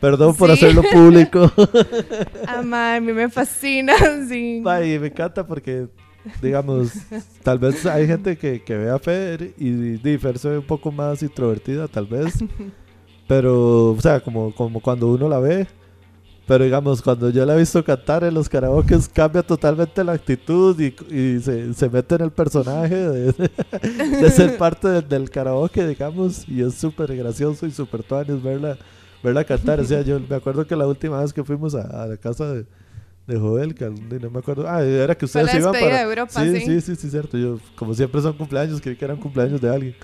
Perdón 0.00 0.34
por 0.36 0.50
hacerlo 0.50 0.82
público. 0.92 1.50
Ah, 2.46 2.94
a 2.96 3.00
mí 3.00 3.12
me 3.12 3.28
fascina, 3.28 3.94
sí. 4.28 4.58
Y 4.58 4.98
me 4.98 5.06
encanta 5.08 5.46
porque, 5.46 5.88
digamos, 6.42 6.92
tal 7.42 7.58
vez 7.58 7.84
hay 7.86 8.06
gente 8.06 8.36
que, 8.36 8.62
que 8.62 8.76
ve 8.76 8.90
a 8.90 8.98
Fer 8.98 9.54
y, 9.58 9.94
y 10.08 10.18
Fer 10.18 10.38
se 10.38 10.48
ve 10.48 10.58
un 10.58 10.66
poco 10.66 10.90
más 10.92 11.22
introvertida, 11.22 11.88
tal 11.88 12.06
vez. 12.06 12.34
Pero, 13.26 13.92
o 13.92 14.00
sea, 14.00 14.20
como, 14.20 14.54
como 14.54 14.80
cuando 14.80 15.08
uno 15.08 15.28
la 15.28 15.38
ve. 15.38 15.66
Pero 16.46 16.64
digamos, 16.64 17.00
cuando 17.00 17.30
yo 17.30 17.46
la 17.46 17.54
he 17.54 17.58
visto 17.58 17.82
cantar 17.82 18.22
en 18.22 18.34
los 18.34 18.50
karaokes, 18.50 19.08
cambia 19.08 19.42
totalmente 19.42 20.04
la 20.04 20.12
actitud 20.12 20.78
y, 20.78 20.94
y 21.10 21.40
se, 21.40 21.72
se 21.72 21.88
mete 21.88 22.16
en 22.16 22.20
el 22.20 22.32
personaje 22.32 22.94
de, 22.94 23.32
de 24.20 24.30
ser 24.30 24.58
parte 24.58 24.86
de- 24.88 25.00
del 25.00 25.30
karaoke, 25.30 25.86
digamos. 25.86 26.46
Y 26.46 26.60
es 26.60 26.74
súper 26.74 27.16
gracioso 27.16 27.64
y 27.66 27.70
súper 27.70 28.02
tuanis 28.02 28.42
verla, 28.42 28.76
verla 29.22 29.42
cantar. 29.44 29.80
O 29.80 29.84
sea, 29.86 30.02
yo 30.02 30.20
me 30.20 30.36
acuerdo 30.36 30.66
que 30.66 30.76
la 30.76 30.86
última 30.86 31.18
vez 31.22 31.32
que 31.32 31.42
fuimos 31.42 31.74
a, 31.74 32.02
a 32.02 32.06
la 32.08 32.18
casa 32.18 32.52
de, 32.52 32.66
de 33.26 33.38
Joel, 33.38 33.74
que 33.74 33.88
no 33.88 34.30
me 34.30 34.38
acuerdo. 34.38 34.66
Ah, 34.68 34.82
era 34.82 35.14
que 35.14 35.26
Fue 35.26 35.42
ustedes 35.42 35.62
la 35.64 35.70
iban 35.70 35.80
para. 35.80 35.96
de 35.96 36.02
Europa, 36.02 36.42
sí, 36.44 36.56
sí. 36.56 36.66
sí, 36.66 36.80
sí, 36.80 36.96
sí, 36.96 37.10
cierto. 37.10 37.38
Yo, 37.38 37.58
como 37.76 37.94
siempre 37.94 38.20
son 38.20 38.34
cumpleaños, 38.34 38.80
creí 38.80 38.96
que 38.96 39.04
eran 39.04 39.16
cumpleaños 39.16 39.60
de 39.60 39.68
alguien. 39.70 39.94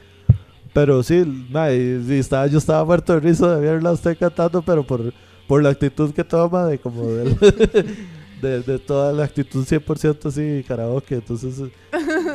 Pero 0.72 1.02
sí, 1.02 1.46
ma, 1.50 1.72
y- 1.72 2.04
y 2.08 2.12
estaba, 2.18 2.46
yo 2.46 2.58
estaba 2.58 2.84
muerto 2.84 3.12
de 3.12 3.20
risa 3.20 3.56
de 3.56 3.60
verla 3.60 3.92
usted 3.92 4.16
cantando, 4.18 4.62
pero 4.62 4.86
por, 4.86 5.12
por 5.48 5.62
la 5.62 5.70
actitud 5.70 6.12
que 6.14 6.22
toma, 6.24 6.66
de 6.66 6.78
como 6.78 7.06
del- 7.10 7.36
de, 8.40 8.62
de 8.62 8.78
toda 8.78 9.12
la 9.12 9.24
actitud 9.24 9.64
100% 9.66 10.26
así 10.28 10.64
karaoke. 10.66 11.16
Entonces, 11.16 11.60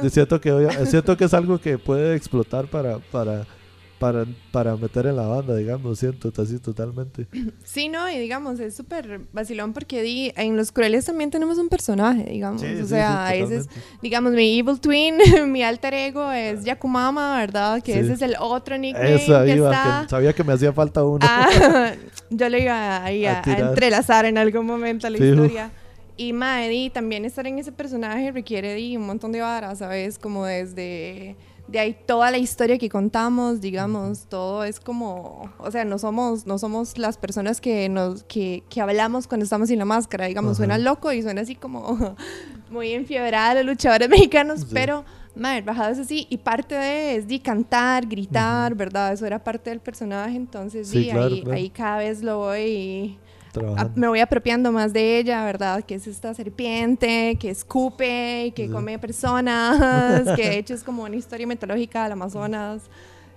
eh, 0.03 0.09
siento 0.09 0.39
que, 0.39 0.85
siento 0.85 1.15
que 1.17 1.23
es 1.23 1.33
algo 1.33 1.57
que 1.59 1.77
puede 1.79 2.15
explotar 2.15 2.67
para, 2.67 2.99
para, 2.99 3.45
para, 3.99 4.25
para 4.51 4.75
meter 4.75 5.05
en 5.07 5.15
la 5.15 5.27
banda, 5.27 5.55
digamos, 5.55 5.99
siento 5.99 6.31
así 6.41 6.59
totalmente. 6.59 7.27
Sí, 7.63 7.89
no, 7.89 8.09
y 8.09 8.17
digamos, 8.17 8.59
es 8.59 8.75
súper 8.75 9.21
vacilón 9.33 9.73
porque 9.73 10.01
di, 10.01 10.31
en 10.35 10.55
Los 10.55 10.71
Crueles 10.71 11.05
también 11.05 11.29
tenemos 11.31 11.57
un 11.57 11.67
personaje, 11.67 12.23
digamos. 12.23 12.61
Sí, 12.61 12.67
o 12.67 12.83
sí, 12.83 12.87
sea, 12.87 13.29
sí, 13.31 13.37
ese 13.39 13.55
es, 13.57 13.69
digamos, 14.01 14.33
mi 14.33 14.59
evil 14.59 14.79
twin, 14.79 15.15
mi 15.51 15.63
alter 15.63 15.93
ego 15.93 16.31
es 16.31 16.63
Yakumama, 16.63 17.37
¿verdad? 17.37 17.81
Que 17.81 17.99
ese 17.99 18.13
es 18.13 18.21
el 18.21 18.35
otro 18.39 18.77
nickname 18.77 19.15
Esa 19.15 19.43
que 19.43 19.55
iba, 19.55 19.71
está. 19.71 20.01
que 20.03 20.09
sabía 20.09 20.33
que 20.33 20.43
me 20.43 20.53
hacía 20.53 20.71
falta 20.73 21.03
uno. 21.03 21.19
Ah, 21.27 21.91
yo 22.29 22.49
le 22.49 22.61
iba 22.61 23.03
ahí 23.03 23.25
A 23.25 23.39
a, 23.39 23.43
a 23.43 23.59
entrelazar 23.69 24.25
en 24.25 24.37
algún 24.37 24.65
momento 24.65 25.07
a 25.07 25.09
la 25.09 25.17
historia. 25.17 25.71
Y 26.17 26.31
mae, 26.31 26.69
di, 26.69 26.89
también 26.89 27.25
estar 27.25 27.45
en 27.45 27.59
ese 27.59 27.73
personaje 27.73 28.31
requiere 28.31 28.75
un 28.97 29.05
montón 29.05 29.33
de 29.33 29.41
varas, 29.41 29.79
¿sabes? 29.79 30.17
Como 30.17 30.45
desde 30.45 31.35
de 31.67 31.79
ahí 31.79 31.97
toda 32.05 32.29
la 32.31 32.37
historia 32.37 32.77
que 32.77 32.89
contamos, 32.89 33.59
digamos, 33.61 34.27
todo 34.27 34.63
es 34.63 34.79
como, 34.79 35.51
o 35.57 35.71
sea, 35.71 35.83
no 35.85 35.97
somos, 35.97 36.45
no 36.45 36.57
somos 36.59 36.97
las 36.97 37.17
personas 37.17 37.59
que 37.59 37.89
nos, 37.89 38.23
que, 38.23 38.63
que 38.69 38.81
hablamos 38.81 39.27
cuando 39.27 39.43
estamos 39.45 39.69
sin 39.69 39.79
la 39.79 39.85
máscara, 39.85 40.25
digamos, 40.27 40.51
Ajá. 40.51 40.57
suena 40.57 40.77
loco 40.77 41.11
y 41.11 41.21
suena 41.23 41.41
así 41.41 41.55
como 41.55 42.15
muy 42.69 42.91
enfiebrada 42.93 43.55
los 43.55 43.65
luchadores 43.65 44.09
mexicanos, 44.09 44.61
Sí. 44.61 44.67
pero 44.73 45.03
Madre, 45.37 45.63
bajado 45.63 45.91
es 45.91 45.99
así, 45.99 46.27
y 46.29 46.37
parte 46.37 46.75
de 46.75 47.17
es 47.17 47.27
de 47.27 47.41
cantar, 47.41 48.05
gritar, 48.07 48.73
¿verdad? 48.73 49.11
Eso 49.11 49.25
era 49.25 49.43
parte 49.43 49.69
del 49.69 49.81
personaje, 49.81 50.33
entonces 50.37 50.87
Sí, 50.87 50.99
di, 50.99 51.09
claro, 51.09 51.25
ahí, 51.25 51.41
claro. 51.41 51.57
ahí 51.57 51.69
cada 51.71 51.97
vez 51.97 52.21
lo 52.23 52.37
voy, 52.37 53.17
a- 53.61 53.63
Trabajando. 53.63 53.93
me 53.99 54.07
voy 54.07 54.19
apropiando 54.19 54.71
más 54.71 54.93
de 54.93 55.17
ella, 55.19 55.43
¿verdad? 55.45 55.83
Que 55.83 55.95
es 55.95 56.07
esta 56.07 56.33
serpiente, 56.33 57.37
que 57.39 57.49
escupe, 57.49 58.51
que 58.55 58.67
Sí. 58.67 58.71
come 58.71 58.97
personas, 58.99 60.35
que 60.35 60.43
de 60.49 60.57
hecho 60.57 60.73
es 60.73 60.83
como 60.83 61.03
una 61.03 61.15
historia 61.15 61.47
mitológica 61.47 62.03
del 62.03 62.13
Amazonas. 62.13 62.83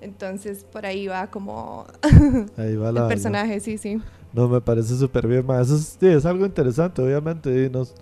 Entonces 0.00 0.64
por 0.64 0.86
ahí 0.86 1.08
va 1.08 1.26
como 1.28 1.84
Ahí 2.56 2.76
va 2.76 2.88
el 2.90 2.94
la, 2.94 3.02
la- 3.02 3.08
personaje, 3.08 3.60
sí, 3.60 3.78
sí. 3.78 4.00
No, 4.32 4.46
me 4.48 4.60
parece 4.60 4.94
súper 4.96 5.26
bien, 5.26 5.44
ma. 5.46 5.60
Eso 5.60 5.74
es, 5.76 5.96
sí, 5.98 6.06
es 6.06 6.24
algo 6.26 6.44
interesante, 6.46 7.00
obviamente. 7.02 7.64
y 7.64 7.70
nos, 7.70 7.94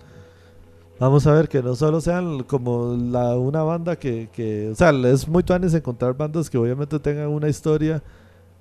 vamos 0.99 1.25
a 1.25 1.31
ver 1.33 1.47
que 1.47 1.61
no 1.63 1.75
solo 1.75 2.01
sean 2.01 2.43
como 2.43 2.95
la, 2.99 3.35
una 3.37 3.63
banda 3.63 3.95
que, 3.95 4.29
que... 4.33 4.69
O 4.71 4.75
sea, 4.75 4.89
es 4.91 5.27
muy 5.27 5.41
tuanes 5.43 5.73
encontrar 5.73 6.15
bandas 6.17 6.49
que 6.49 6.57
obviamente 6.57 6.99
tengan 6.99 7.29
una 7.29 7.47
historia 7.49 8.03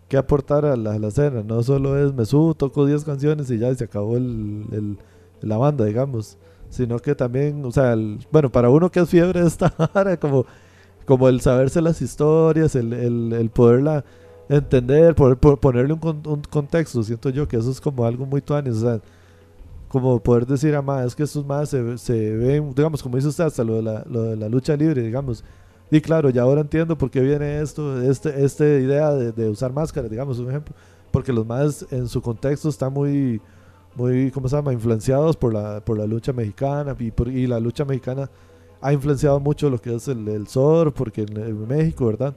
que 0.09 0.17
aportar 0.17 0.65
a 0.67 0.77
la, 0.77 0.95
a 0.95 0.99
la 0.99 1.09
escena. 1.09 1.43
No 1.43 1.63
solo 1.63 1.99
es 2.05 2.13
me 2.15 2.25
subo, 2.27 2.55
toco 2.55 2.87
10 2.87 3.05
canciones 3.05 3.51
y 3.51 3.59
ya 3.59 3.75
se 3.75 3.85
acabó 3.85 4.17
el, 4.17 4.65
el- 4.73 4.99
la 5.43 5.59
banda, 5.59 5.85
digamos. 5.85 6.39
Sino 6.71 6.99
que 6.99 7.15
también, 7.15 7.65
o 7.65 7.71
sea, 7.73 7.97
bueno, 8.33 8.51
para 8.51 8.71
uno 8.71 8.91
que 8.91 9.01
es 9.01 9.09
fiebre 9.09 9.41
de 9.43 9.47
esta 9.49 9.73
vara, 9.95 10.17
como, 10.19 10.47
como 11.07 11.29
el 11.29 11.41
saberse 11.41 11.81
las 11.83 12.03
historias, 12.03 12.75
el, 12.77 12.93
el, 12.93 13.51
poderla 13.51 14.05
entender, 14.49 15.15
poder, 15.15 15.37
po- 15.39 15.57
ponerle 15.59 15.95
un, 15.95 16.01
con- 16.01 16.23
un 16.27 16.43
contexto, 16.43 17.03
siento 17.03 17.31
yo 17.31 17.49
que 17.49 17.57
eso 17.59 17.71
es 17.71 17.81
como 17.81 18.05
algo 18.07 18.27
muy 18.27 18.41
tuanis, 18.43 18.75
o 18.77 18.81
sea, 18.81 19.01
como 19.89 20.21
poder 20.23 20.47
decir, 20.47 20.75
ah, 20.75 20.83
ma, 20.83 21.05
es 21.05 21.15
que 21.15 21.23
estos 21.23 21.47
más 21.47 21.71
se, 21.71 21.99
se 21.99 22.37
ven, 22.37 22.75
digamos, 22.75 23.03
como 23.03 23.17
dice 23.17 23.29
usted, 23.29 23.45
hasta 23.45 23.65
lo 23.65 23.77
de 23.77 23.83
la, 23.83 24.05
lo 24.09 24.23
de 24.25 24.37
la 24.37 24.49
lucha 24.49 24.77
libre, 24.77 25.03
digamos, 25.03 25.45
y 25.91 26.01
claro, 26.01 26.31
ya 26.31 26.43
ahora 26.43 26.61
entiendo 26.63 26.97
por 26.99 27.11
qué 27.11 27.21
viene 27.21 27.61
esto, 27.61 28.01
este, 28.03 28.45
esta 28.45 28.65
idea 28.65 29.13
de, 29.13 29.33
de 29.33 29.49
usar 29.49 29.73
máscaras, 29.73 30.11
digamos, 30.11 30.39
un 30.39 30.49
ejemplo, 30.49 30.75
porque 31.11 31.33
los 31.33 31.47
más 31.47 31.87
en 31.91 32.09
su 32.09 32.21
contexto 32.21 32.69
están 32.69 32.93
muy, 32.93 33.41
muy, 33.95 34.31
¿cómo 34.31 34.49
se 34.49 34.57
llama?, 34.57 34.73
influenciados 34.73 35.37
por 35.37 35.53
la, 35.55 35.81
por 35.81 35.97
la 35.99 36.07
lucha 36.07 36.33
mexicana, 36.33 36.95
y, 36.99 37.11
por- 37.11 37.29
y 37.29 37.47
la 37.47 37.61
lucha 37.61 37.85
mexicana 37.85 38.29
ha 38.81 38.93
influenciado 38.93 39.41
mucho 39.41 39.71
lo 39.71 39.81
que 39.81 39.95
es 39.95 40.09
el, 40.09 40.27
el 40.29 40.47
surf, 40.49 40.93
porque 40.95 41.23
en, 41.23 41.37
en 41.37 41.67
México, 41.69 42.07
¿verdad? 42.07 42.35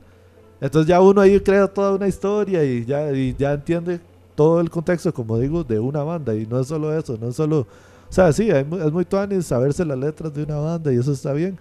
Entonces 0.62 0.88
ya 0.88 1.00
uno 1.02 1.22
ahí 1.22 1.39
crea 1.39 1.68
toda 1.68 1.93
una 1.95 2.08
historia 2.08 2.64
y 2.64 2.86
ya, 2.86 3.12
y 3.12 3.34
ya 3.38 3.54
entiende 3.54 4.00
todo 4.36 4.60
el 4.60 4.70
contexto, 4.70 5.14
como 5.14 5.38
digo, 5.38 5.64
de 5.64 5.80
una 5.80 6.04
banda. 6.04 6.36
Y 6.36 6.45
no 6.45 6.60
es 6.60 6.68
solo 6.68 6.97
eso, 6.97 7.18
no 7.20 7.30
es 7.30 7.36
solo... 7.36 7.60
O 7.62 8.12
sea, 8.14 8.34
sí, 8.34 8.50
es 8.50 8.66
muy 8.91 9.06
tuanis 9.06 9.45
saberse 9.45 9.86
las 9.86 9.97
letras 9.97 10.34
de 10.34 10.43
una 10.43 10.58
banda 10.58 10.91
y 10.91 10.97
eso 10.97 11.12
está 11.14 11.32
bien. 11.34 11.58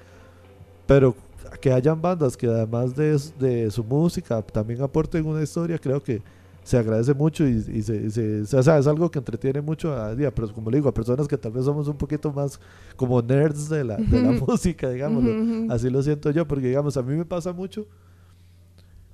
Pero 0.86 1.14
que 1.60 1.72
hayan 1.72 2.00
bandas 2.00 2.36
que 2.36 2.46
además 2.46 2.94
de, 2.94 3.70
su 3.70 3.82
música 3.84 4.40
también 4.42 4.82
aporten 4.82 5.26
una 5.26 5.42
historia, 5.42 5.78
creo 5.78 6.02
que 6.02 6.20
se 6.62 6.76
agradece 6.76 7.14
mucho 7.14 7.46
y, 7.48 7.52
y 7.52 7.82
se, 7.82 7.96
y 7.96 8.10
se- 8.10 8.56
o 8.56 8.62
sea, 8.62 8.76
es 8.78 8.86
algo 8.86 9.10
que 9.10 9.18
entretiene 9.18 9.60
mucho 9.62 9.92
a, 9.94 10.10
a- 10.10 10.30
pero 10.30 10.52
como 10.52 10.70
le 10.70 10.76
digo, 10.76 10.88
a 10.88 10.92
personas 10.94 11.26
que 11.26 11.38
tal 11.38 11.52
vez 11.52 11.64
somos 11.64 11.88
un 11.88 11.96
poquito 11.96 12.30
más 12.32 12.60
como 12.96 13.22
nerds 13.22 13.68
de 13.70 13.84
la, 13.84 13.96
de 13.96 14.20
la 14.22 14.32
música, 14.32 14.90
digámoslo. 14.90 15.30
Así 15.72 15.88
lo 15.88 16.02
siento 16.02 16.30
yo, 16.30 16.46
porque 16.46 16.66
digamos, 16.68 16.96
a 16.98 17.02
mí 17.02 17.14
me 17.14 17.24
pasa 17.24 17.52
mucho. 17.52 17.86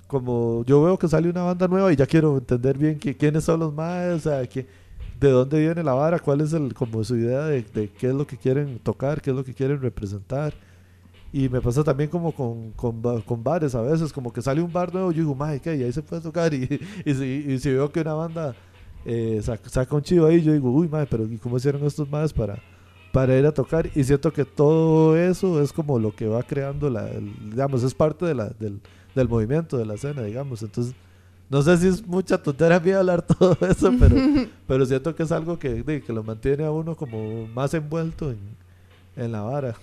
Como 0.07 0.65
yo 0.67 0.83
veo 0.83 0.99
que 0.99 1.09
sale 1.09 1.31
una 1.31 1.43
banda 1.43 1.67
nueva 1.67 1.93
y 1.93 1.97
ya 1.97 2.07
quiero 2.07 2.37
entender 2.37 2.77
bien 2.77 2.99
qui- 3.01 3.17
quiénes 3.17 3.45
son 3.45 3.61
los 3.61 3.73
más, 3.73 4.13
o 4.15 4.19
sea, 4.21 4.47
que, 4.47 4.67
de 5.19 5.31
dónde 5.31 5.59
viene 5.61 5.83
la 5.83 5.95
vara, 5.95 6.19
cuál 6.19 6.41
es 6.43 6.53
el, 6.53 6.75
como 6.75 7.03
su 7.05 7.17
idea 7.17 7.45
de, 7.47 7.63
de 7.63 7.89
qué 7.89 8.09
es 8.09 8.15
lo 8.15 8.27
que 8.27 8.37
quieren 8.37 8.79
tocar, 8.81 9.23
qué 9.23 9.31
es 9.31 9.37
lo 9.37 9.45
que 9.45 9.55
quieren 9.55 9.81
representar. 9.81 10.53
Y 11.37 11.49
me 11.49 11.61
pasa 11.61 11.83
también 11.83 12.09
como 12.11 12.33
con, 12.33 12.71
con, 12.73 13.03
con 13.23 13.43
bares 13.43 13.75
a 13.75 13.83
veces, 13.83 14.13
como 14.13 14.33
que 14.33 14.41
sale 14.41 14.63
un 14.63 14.73
bar 14.73 14.95
nuevo, 14.95 15.11
yo 15.11 15.23
digo, 15.23 15.35
mae, 15.35 15.61
¿qué? 15.61 15.75
Y 15.77 15.83
ahí 15.83 15.93
se 15.93 16.03
puede 16.03 16.23
tocar. 16.23 16.55
Y, 16.55 16.81
y, 17.05 17.15
si, 17.15 17.25
y 17.49 17.59
si 17.59 17.71
veo 17.73 17.91
que 17.91 18.01
una 18.03 18.15
banda 18.15 18.55
eh, 19.05 19.41
saca, 19.43 19.69
saca 19.69 19.97
un 19.97 20.03
chivo 20.03 20.27
ahí, 20.27 20.43
yo 20.43 20.53
digo, 20.53 20.71
uy, 20.71 20.89
mae, 20.89 21.07
pero 21.07 21.25
¿y 21.27 21.39
cómo 21.39 21.57
hicieron 21.57 21.85
estos 21.85 22.09
más 22.09 22.33
para, 22.33 22.63
para 23.13 23.37
ir 23.37 23.47
a 23.47 23.53
tocar? 23.53 23.91
Y 23.97 24.05
siento 24.05 24.33
que 24.33 24.45
todo 24.45 25.17
eso 25.17 25.61
es 25.61 25.73
como 25.73 25.99
lo 25.99 26.15
que 26.15 26.29
va 26.29 26.43
creando, 26.45 26.89
la, 26.89 27.11
el- 27.11 27.51
digamos, 27.51 27.83
es 27.83 27.95
parte 27.95 28.25
de 28.27 28.35
la, 28.35 28.51
del, 28.51 28.81
del 29.15 29.29
movimiento, 29.29 29.77
de 29.77 29.87
la 29.87 29.95
escena, 29.95 30.23
digamos. 30.23 30.63
Entonces, 30.63 30.95
no 31.51 31.63
sé 31.63 31.77
si 31.79 31.89
es 31.89 32.07
mucha 32.07 32.43
tontería 32.43 32.81
mía 32.81 32.99
hablar 33.01 33.23
todo 33.27 33.57
eso, 33.69 33.93
pero, 33.99 34.17
pero 34.69 34.87
siento 34.87 35.15
que 35.17 35.25
es 35.25 35.33
algo 35.33 35.59
que, 35.59 35.85
que 36.07 36.13
lo 36.13 36.23
mantiene 36.23 36.65
a 36.65 36.71
uno 36.71 36.97
como 36.97 37.47
más 37.49 37.75
envuelto 37.75 38.31
en, 38.31 38.39
en 39.17 39.33
la 39.33 39.43
vara. 39.43 39.75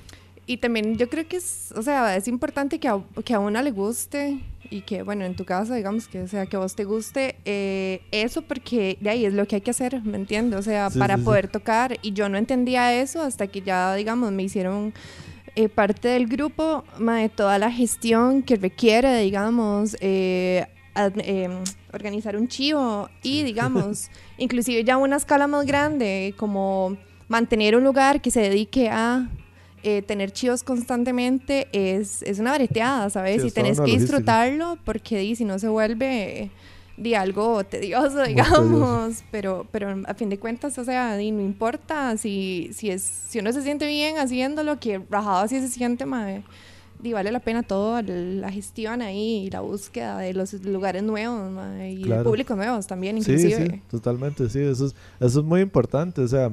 Y 0.48 0.58
también 0.58 0.98
yo 0.98 1.10
creo 1.10 1.28
que 1.28 1.38
es, 1.38 1.72
o 1.78 1.82
sea, 1.82 2.16
es 2.18 2.28
importante 2.28 2.80
que 2.80 2.88
a, 2.88 3.02
que 3.24 3.34
a 3.34 3.40
uno 3.40 3.62
le 3.62 3.72
guste 3.72 4.40
y 4.70 4.82
que, 4.82 5.04
bueno, 5.04 5.24
en 5.24 5.36
tu 5.36 5.46
caso, 5.46 5.74
digamos, 5.76 6.08
que 6.08 6.28
sea 6.28 6.46
que 6.46 6.56
a 6.56 6.60
vos 6.60 6.76
te 6.76 6.84
guste 6.84 7.36
eh, 7.46 8.02
eso 8.12 8.42
porque 8.42 8.98
de 9.00 9.10
ahí 9.12 9.26
es 9.26 9.34
lo 9.34 9.46
que 9.48 9.56
hay 9.56 9.62
que 9.62 9.72
hacer, 9.72 10.02
¿me 10.04 10.18
entiendes? 10.18 10.60
O 10.60 10.64
sea, 10.64 10.90
Sí, 10.90 11.00
para 11.00 11.16
sí, 11.16 11.22
sí. 11.22 11.26
poder 11.26 11.48
tocar. 11.48 11.98
Y 12.02 12.14
yo 12.14 12.28
no 12.28 12.38
entendía 12.38 12.94
eso 13.00 13.22
hasta 13.22 13.48
que 13.48 13.62
ya, 13.62 13.94
digamos, 13.96 14.32
me 14.32 14.44
hicieron 14.44 14.94
eh, 15.56 15.70
parte 15.70 16.08
del 16.08 16.28
grupo, 16.28 16.84
de 17.00 17.30
toda 17.30 17.60
la 17.60 17.72
gestión 17.72 18.42
que 18.42 18.56
requiere, 18.56 19.18
digamos, 19.22 19.96
eh, 20.02 20.66
ad- 20.96 21.20
eh, 21.20 21.50
organizar 21.94 22.36
un 22.36 22.48
chivo 22.48 23.10
y, 23.22 23.44
digamos, 23.44 24.10
inclusive 24.38 24.84
ya 24.84 24.98
una 24.98 25.18
escala 25.18 25.48
más 25.48 25.66
grande, 25.66 26.34
como 26.38 26.98
mantener 27.28 27.76
un 27.76 27.84
lugar 27.84 28.22
que 28.22 28.32
se 28.32 28.42
dedique 28.42 28.90
a 28.90 29.30
eh, 29.84 30.02
tener 30.02 30.32
chivos 30.32 30.64
constantemente 30.64 31.68
es, 31.72 32.22
es 32.24 32.40
una 32.40 32.54
breteada, 32.54 33.10
¿sabes? 33.10 33.42
Sí, 33.42 33.48
y 33.48 33.52
toda 33.52 33.64
tenés 33.64 33.78
que 33.78 33.82
logística. 33.88 34.02
disfrutarlo 34.18 34.78
porque 34.86 35.18
di, 35.20 35.36
si 35.36 35.46
no 35.46 35.58
se 35.60 35.68
vuelve 35.68 36.52
de 36.98 37.16
algo 37.16 37.64
tedioso, 37.64 38.24
tedioso. 38.24 38.28
digamos, 38.28 39.24
pero, 39.32 39.66
pero 39.72 40.02
a 40.06 40.14
fin 40.14 40.30
de 40.30 40.38
cuentas, 40.38 40.78
o 40.78 40.84
sea, 40.84 41.16
di, 41.18 41.32
no 41.32 41.42
importa 41.42 42.16
si, 42.18 42.70
si, 42.74 42.92
es, 42.92 43.02
si 43.02 43.40
uno 43.40 43.52
se 43.54 43.62
siente 43.64 43.88
bien 43.88 44.18
haciéndolo, 44.20 44.80
que 44.80 45.02
rajado 45.10 45.38
así 45.46 45.60
se 45.60 45.68
siente, 45.70 46.06
mae, 46.06 46.44
di, 47.00 47.14
vale 47.14 47.32
la 47.32 47.40
pena 47.40 47.64
todo, 47.64 48.00
la 48.04 48.52
gestión 48.52 49.02
ahí 49.02 49.46
y 49.48 49.50
la 49.50 49.62
búsqueda 49.62 50.20
de 50.20 50.34
los 50.36 50.54
lugares 50.64 51.02
nuevos 51.02 51.50
mae, 51.52 51.92
y 51.94 51.96
de 51.98 52.04
Claro. 52.04 52.24
públicos 52.26 52.56
nuevos 52.56 52.86
también, 52.86 53.16
Sí, 53.24 53.32
inclusive. 53.32 53.66
sí, 53.72 53.82
totalmente, 53.90 54.48
sí, 54.50 54.60
eso 54.60 54.86
es, 54.86 54.96
eso 55.20 55.40
es 55.40 55.46
muy 55.46 55.62
importante, 55.62 56.22
o 56.22 56.28
sea, 56.28 56.52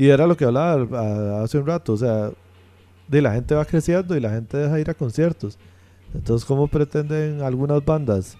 y 0.00 0.08
era 0.08 0.26
lo 0.26 0.36
que 0.36 0.44
hablaba 0.46 1.42
hace 1.42 1.58
un 1.58 1.66
rato, 1.66 1.92
o 1.92 1.96
sea, 1.96 2.30
de 3.08 3.20
la 3.22 3.32
gente 3.34 3.54
va 3.54 3.64
creciendo 3.64 4.16
y 4.16 4.20
la 4.20 4.30
gente 4.30 4.56
deja 4.56 4.80
ir 4.80 4.88
a 4.88 4.94
conciertos. 4.94 5.58
Entonces, 6.14 6.46
¿cómo 6.46 6.68
pretenden 6.68 7.42
algunas 7.42 7.84
bandas 7.84 8.38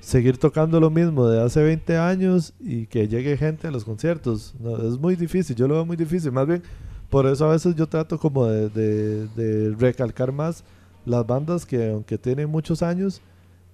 seguir 0.00 0.38
tocando 0.38 0.78
lo 0.80 0.90
mismo 0.90 1.26
de 1.28 1.42
hace 1.42 1.62
20 1.62 1.96
años 1.96 2.54
y 2.60 2.86
que 2.86 3.08
llegue 3.08 3.36
gente 3.36 3.68
a 3.68 3.70
los 3.70 3.84
conciertos? 3.84 4.54
No, 4.60 4.76
es 4.88 4.98
muy 4.98 5.16
difícil, 5.16 5.54
yo 5.56 5.66
lo 5.68 5.74
veo 5.74 5.86
muy 5.86 5.96
difícil, 5.96 6.32
más 6.32 6.46
bien, 6.46 6.62
por 7.10 7.26
eso 7.26 7.46
a 7.48 7.52
veces 7.52 7.74
yo 7.74 7.86
trato 7.88 8.18
como 8.18 8.46
de, 8.46 8.68
de- 8.70 9.26
de 9.28 9.74
recalcar 9.76 10.32
más 10.32 10.64
las 11.04 11.26
bandas 11.26 11.64
que 11.64 11.90
aunque 11.90 12.18
tienen 12.18 12.50
muchos 12.50 12.82
años, 12.82 13.20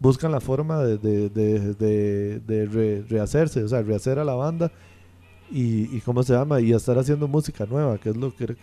buscan 0.00 0.32
la 0.32 0.40
forma 0.40 0.82
de, 0.82 0.98
de, 0.98 1.28
de, 1.30 1.74
de- 1.74 2.40
de 2.40 2.66
re- 2.66 3.04
rehacerse, 3.08 3.62
o 3.64 3.68
sea, 3.68 3.82
rehacer 3.82 4.18
a 4.18 4.24
la 4.24 4.34
banda 4.34 4.70
y, 5.52 5.94
y 5.94 6.00
cómo 6.00 6.22
se 6.22 6.32
llama, 6.32 6.60
y 6.60 6.72
estar 6.72 6.98
haciendo 6.98 7.28
música 7.28 7.66
nueva, 7.66 7.98
que 7.98 8.08
es 8.10 8.16
lo 8.16 8.34
que 8.34 8.56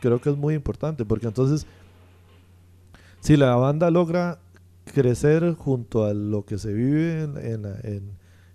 creo, 0.00 0.20
que 0.20 0.30
es 0.30 0.36
muy 0.36 0.54
importante, 0.54 1.04
porque 1.04 1.28
entonces, 1.28 1.66
si 3.20 3.36
la 3.36 3.54
banda 3.54 3.90
logra 3.90 4.40
crecer 4.92 5.54
junto 5.54 6.04
a 6.04 6.12
lo 6.12 6.44
que 6.44 6.58
se 6.58 6.72
vive 6.72 7.22
en, 7.22 7.36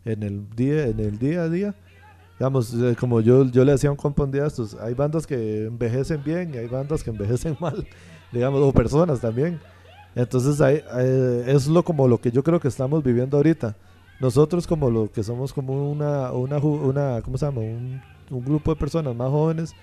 el, 0.03 0.49
día, 0.55 0.88
en 0.88 0.99
el 0.99 1.17
día 1.17 1.43
a 1.43 1.49
día, 1.49 1.75
digamos, 2.38 2.73
eh, 2.73 2.95
como 2.99 3.21
yo, 3.21 3.45
yo 3.45 3.63
le 3.63 3.71
decía 3.71 3.89
un 3.89 3.97
compa 3.97 4.23
un 4.23 4.31
día 4.31 4.41
de 4.41 4.49
estos, 4.49 4.75
hay 4.75 4.93
bandas 4.93 5.25
que 5.25 5.65
envejecen 5.67 6.21
bien 6.23 6.53
y 6.53 6.57
hay 6.57 6.67
bandas 6.67 7.03
que 7.03 7.09
envejecen 7.11 7.55
mal, 7.61 7.88
digamos, 8.33 8.61
o 8.61 8.73
personas 8.73 9.21
también. 9.21 9.59
Entonces 10.13 10.59
hay, 10.59 10.83
eh, 10.97 11.45
es 11.47 11.67
lo 11.67 11.83
como 11.83 12.07
lo 12.07 12.19
que 12.19 12.31
yo 12.31 12.43
creo 12.43 12.59
que 12.59 12.67
estamos 12.67 13.01
viviendo 13.03 13.38
ahorita. 13.38 13.75
Nosotros 14.20 14.65
como 14.65 14.89
lo 14.89 15.11
que 15.11 15.24
somos 15.24 15.53
como 15.53 15.91
una, 15.91 16.32
una, 16.32 16.57
una 16.57 17.22
¿cómo 17.22 17.38
se 17.38 17.45
llama? 17.45 17.61
Un, 17.61 18.01
un 18.30 18.43
grupo 18.43 18.74
de 18.74 18.80
personas 18.80 19.15
más 19.15 19.30
jóvenes, 19.30 19.76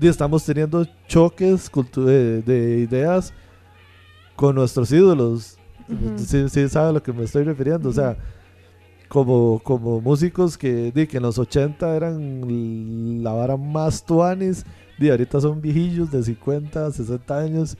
estamos 0.00 0.44
teniendo 0.44 0.86
choques 1.06 1.70
de, 1.96 2.42
de 2.42 2.78
ideas 2.80 3.32
con 4.36 4.54
nuestros 4.54 4.90
ídolos. 4.92 5.58
Sí, 6.16 6.48
sí, 6.48 6.68
sabe 6.68 6.88
a 6.88 6.92
lo 6.92 7.02
que 7.02 7.12
me 7.12 7.24
estoy 7.24 7.44
refiriendo. 7.44 7.88
O 7.88 7.92
sea, 7.92 8.16
como, 9.08 9.60
como 9.62 10.00
músicos 10.00 10.56
que, 10.56 10.90
di, 10.92 11.06
que 11.06 11.18
en 11.18 11.22
los 11.22 11.38
80 11.38 11.94
eran 11.96 13.22
la 13.22 13.32
vara 13.32 13.56
más 13.56 14.04
tuanis, 14.04 14.64
y 14.98 15.10
ahorita 15.10 15.40
son 15.40 15.60
viejillos 15.60 16.10
de 16.10 16.22
50, 16.22 16.90
60 16.90 17.38
años. 17.38 17.76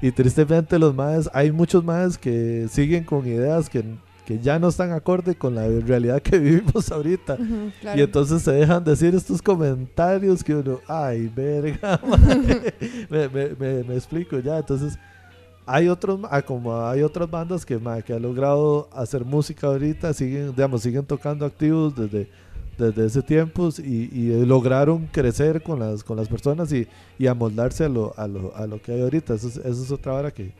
Y 0.00 0.10
tristemente 0.12 0.78
los 0.78 0.94
más, 0.94 1.30
hay 1.32 1.50
muchos 1.50 1.82
más 1.82 2.18
que 2.18 2.66
siguen 2.68 3.04
con 3.04 3.26
ideas 3.26 3.68
que, 3.68 3.82
que 4.26 4.40
ya 4.40 4.58
no 4.58 4.68
están 4.68 4.90
acorde 4.90 5.36
con 5.36 5.54
la 5.54 5.68
realidad 5.68 6.20
que 6.20 6.36
vivimos 6.40 6.90
ahorita. 6.90 7.38
Claro. 7.80 7.98
Y 7.98 8.02
entonces 8.02 8.42
se 8.42 8.50
dejan 8.52 8.82
decir 8.82 9.14
estos 9.14 9.40
comentarios 9.40 10.42
que 10.42 10.54
uno, 10.56 10.80
ay, 10.88 11.28
verga, 11.34 12.00
mae". 12.06 12.74
me, 13.08 13.28
me, 13.28 13.48
me, 13.50 13.84
me 13.84 13.94
explico 13.94 14.40
ya. 14.40 14.58
Entonces, 14.58 14.98
hay 15.64 15.88
otros, 15.88 16.20
ah, 16.28 16.42
como 16.42 16.76
hay 16.86 17.02
otras 17.02 17.30
bandas 17.30 17.64
que, 17.64 17.78
mae, 17.78 18.02
que 18.02 18.12
han 18.14 18.22
logrado 18.22 18.88
hacer 18.92 19.24
música 19.24 19.68
ahorita, 19.68 20.12
siguen, 20.12 20.50
digamos, 20.50 20.82
siguen 20.82 21.04
tocando 21.06 21.46
activos 21.46 21.94
desde, 21.94 22.28
desde 22.76 23.06
ese 23.06 23.22
tiempo 23.22 23.68
y, 23.78 24.10
y, 24.12 24.44
lograron 24.44 25.06
crecer 25.06 25.62
con 25.62 25.78
las, 25.78 26.02
con 26.02 26.16
las 26.16 26.26
personas 26.28 26.72
y, 26.72 26.88
y 27.16 27.28
amoldarse 27.28 27.84
a 27.84 27.88
lo, 27.88 28.12
a, 28.16 28.26
lo, 28.26 28.54
a 28.56 28.66
lo 28.66 28.82
que 28.82 28.90
hay 28.92 29.02
ahorita. 29.02 29.34
Eso 29.34 29.46
es, 29.46 29.56
eso 29.56 29.82
es 29.84 29.90
otra 29.92 30.14
hora 30.14 30.30
que 30.32 30.52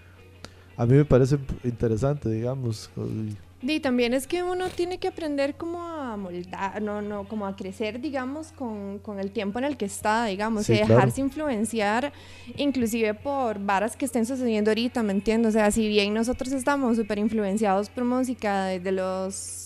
a 0.77 0.87
mí 0.87 0.95
me 0.95 1.05
parece 1.05 1.37
interesante, 1.65 2.29
digamos. 2.31 2.91
y- 2.97 3.46
Y 3.69 3.81
también 3.81 4.15
es 4.15 4.27
que 4.27 4.43
uno 4.43 4.69
tiene 4.69 4.99
que 4.99 5.09
aprender 5.09 5.55
como 5.57 5.83
a 5.83 6.17
moldar, 6.17 6.81
no, 6.81 7.03
no, 7.03 7.27
como 7.27 7.47
a 7.47 7.57
crecer, 7.57 8.01
digamos, 8.01 8.53
con, 8.53 8.99
con 9.01 9.19
el 9.19 9.33
tiempo 9.33 9.59
en 9.59 9.65
el 9.65 9.77
que 9.77 9.87
está, 9.87 10.25
digamos, 10.27 10.67
Sí, 10.67 10.75
y 10.75 10.77
claro. 10.79 10.95
dejarse 10.95 11.21
influenciar, 11.21 12.13
inclusive 12.57 13.15
por 13.15 13.59
varas 13.59 13.97
que 13.97 14.05
estén 14.05 14.25
sucediendo 14.25 14.71
ahorita, 14.71 15.03
¿me 15.03 15.13
entiendes? 15.13 15.51
O 15.51 15.53
sea, 15.53 15.71
si 15.71 15.89
bien 15.89 16.15
nosotros 16.15 16.53
estamos 16.53 16.97
súper 16.97 17.19
influenciados 17.19 17.89
por 17.91 18.05
música 18.05 18.67
desde 18.67 18.93
los 18.93 19.66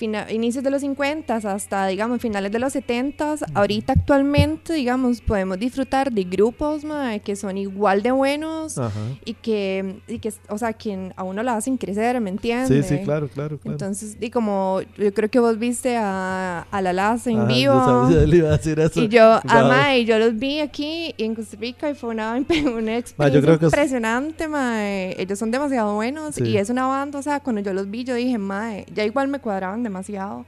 inicios 0.00 0.62
de 0.64 0.70
los 0.70 0.80
50 0.82 1.36
hasta, 1.36 1.86
digamos, 1.86 2.20
finales 2.20 2.50
de 2.52 2.58
los 2.58 2.72
70, 2.72 3.36
ahorita 3.54 3.92
actualmente, 3.94 4.72
digamos, 4.74 5.20
podemos 5.20 5.58
disfrutar 5.58 6.12
de 6.12 6.24
grupos, 6.24 6.84
mae, 6.84 7.20
que 7.20 7.36
son 7.36 7.56
igual 7.58 8.02
de 8.02 8.10
buenos 8.10 8.76
Ajá. 8.78 8.92
y 9.24 9.34
que, 9.34 9.96
y 10.08 10.18
que, 10.18 10.32
o 10.48 10.58
sea, 10.58 10.72
que 10.72 11.12
a 11.16 11.22
uno 11.22 11.42
lo 11.42 11.50
hacen 11.52 11.76
crecer, 11.76 12.20
¿me 12.20 12.30
entiendes? 12.30 12.86
Sí, 12.86 12.96
sí, 12.98 13.02
claro, 13.04 13.28
claro, 13.28 13.58
claro. 13.58 13.74
Entonces, 13.74 14.16
y 14.20 14.30
como 14.30 14.80
yo 14.98 15.12
creo 15.14 15.30
que 15.30 15.38
vos 15.38 15.58
viste 15.58 15.96
a, 15.96 16.66
a 16.70 16.82
la 16.82 16.92
Laza 16.92 17.30
en 17.30 17.38
Ajá, 17.40 17.48
yo 17.48 17.54
vivo. 17.54 17.84
sabía, 17.84 18.20
yo 18.20 18.26
le 18.26 18.36
iba 18.36 18.48
a 18.48 18.56
decir 18.56 18.78
eso. 18.80 19.00
Y 19.00 19.08
yo, 19.08 19.24
Wow. 19.44 19.52
ama, 19.52 19.96
y 19.96 20.04
yo 20.04 20.18
los 20.18 20.36
vi 20.38 20.60
aquí 20.60 21.14
en 21.18 21.34
Costa 21.34 21.56
Rica 21.60 21.88
y 21.90 21.94
fue 21.94 22.10
una, 22.10 22.32
una 22.76 22.96
experiencia 22.98 23.40
creo 23.42 23.58
que 23.58 23.66
es- 23.66 23.72
impresionante, 23.72 24.48
mae. 24.48 25.14
Ellos 25.20 25.38
son 25.38 25.50
demasiado 25.50 25.94
buenos 25.94 26.34
Sí. 26.34 26.42
y 26.44 26.56
es 26.56 26.68
una 26.70 26.86
banda, 26.86 27.18
o 27.18 27.22
sea, 27.22 27.40
cuando 27.40 27.62
yo 27.62 27.72
los 27.72 27.88
vi, 27.90 28.04
yo 28.04 28.14
dije, 28.14 28.38
mae, 28.38 28.86
ya 28.94 29.04
igual 29.04 29.28
me 29.28 29.38
cuadraban 29.38 29.83
demasiado. 29.84 30.44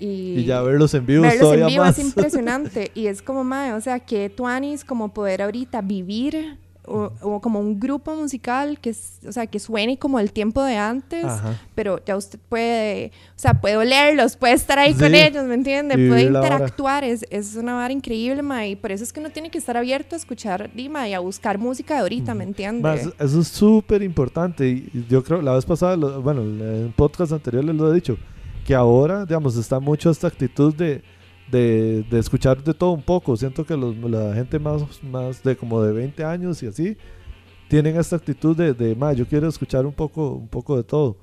Y, 0.00 0.38
Y 0.40 0.44
ya 0.46 0.62
verlos 0.62 0.94
en 0.94 1.04
vivo 1.06 1.22
verlos 1.22 1.54
en 1.54 1.66
vivo 1.66 1.84
más. 1.84 1.98
es 1.98 2.04
impresionante. 2.04 2.90
y 2.94 3.06
es 3.06 3.20
como, 3.22 3.44
mae, 3.44 3.74
o 3.74 3.80
sea, 3.80 4.00
que 4.00 4.30
Tuanis 4.30 4.84
como 4.84 5.12
poder 5.12 5.42
ahorita 5.42 5.82
vivir 5.82 6.56
o, 6.86 7.12
o 7.20 7.40
como 7.42 7.60
un 7.60 7.78
grupo 7.78 8.16
musical 8.16 8.78
que, 8.80 8.94
o 9.28 9.30
sea, 9.32 9.46
que 9.46 9.60
suene 9.60 9.98
como 9.98 10.18
el 10.18 10.32
tiempo 10.32 10.64
de 10.64 10.76
antes 10.78 11.24
Ajá. 11.26 11.60
pero 11.74 12.02
ya 12.04 12.16
usted 12.16 12.38
puede, 12.48 13.12
o 13.36 13.38
sea, 13.38 13.60
puede 13.60 13.76
olerlos, 13.76 14.36
puede 14.36 14.54
estar 14.54 14.78
ahí 14.78 14.94
Sí. 14.94 14.98
con 15.00 15.14
ellos, 15.14 15.44
¿me 15.44 15.54
entiende? 15.54 15.94
Y 16.02 16.08
Puede 16.08 16.22
interactuar, 16.22 17.04
es, 17.04 17.26
es 17.30 17.54
una 17.56 17.74
vara 17.74 17.92
increíble, 17.92 18.42
ma, 18.42 18.66
y 18.66 18.74
por 18.76 18.90
eso 18.90 19.04
es 19.04 19.12
que 19.12 19.20
uno 19.20 19.28
tiene 19.30 19.50
que 19.50 19.58
estar 19.58 19.76
abierto 19.76 20.16
a 20.16 20.18
escuchar, 20.18 20.70
Dima, 20.74 21.06
y 21.06 21.12
a 21.12 21.20
buscar 21.20 21.58
música 21.58 21.94
de 21.94 22.00
ahorita, 22.00 22.34
¿me 22.34 22.44
entiende? 22.44 22.82
Ma, 22.82 22.94
eso- 22.94 23.12
eso 23.20 23.40
es 23.40 23.48
súper 23.48 24.02
importante. 24.02 24.66
Y 24.66 24.90
y 24.94 25.06
yo 25.08 25.22
creo, 25.22 25.42
la 25.42 25.52
vez 25.54 25.66
pasada, 25.66 25.94
lo- 25.96 26.22
bueno, 26.22 26.40
en 26.40 26.92
podcast 26.96 27.32
anteriores 27.32 27.72
lo 27.72 27.92
he 27.92 27.94
dicho, 27.94 28.16
que 28.64 28.74
ahora, 28.74 29.24
digamos, 29.24 29.56
está 29.56 29.80
mucho 29.80 30.10
esta 30.10 30.26
actitud 30.28 30.74
de, 30.74 31.02
de, 31.50 32.04
de 32.10 32.18
escuchar 32.18 32.62
de 32.62 32.74
todo 32.74 32.92
un 32.92 33.02
poco. 33.02 33.36
Siento 33.36 33.64
que 33.64 33.76
los- 33.76 33.96
la 33.96 34.34
gente 34.34 34.58
más, 34.58 34.82
más 35.02 35.42
de 35.42 35.56
como 35.56 35.82
de 35.82 35.92
20 35.92 36.24
años 36.24 36.62
y 36.62 36.66
así, 36.66 36.96
tienen 37.68 37.96
esta 37.96 38.16
actitud 38.16 38.56
de, 38.56 38.74
de 38.74 38.94
"Ma, 38.96 39.12
yo 39.12 39.26
quiero 39.26 39.48
escuchar 39.48 39.86
un 39.86 39.92
poco, 39.92 40.30
un 40.32 40.48
poco 40.48 40.76
de 40.76 40.82
todo. 40.84 41.16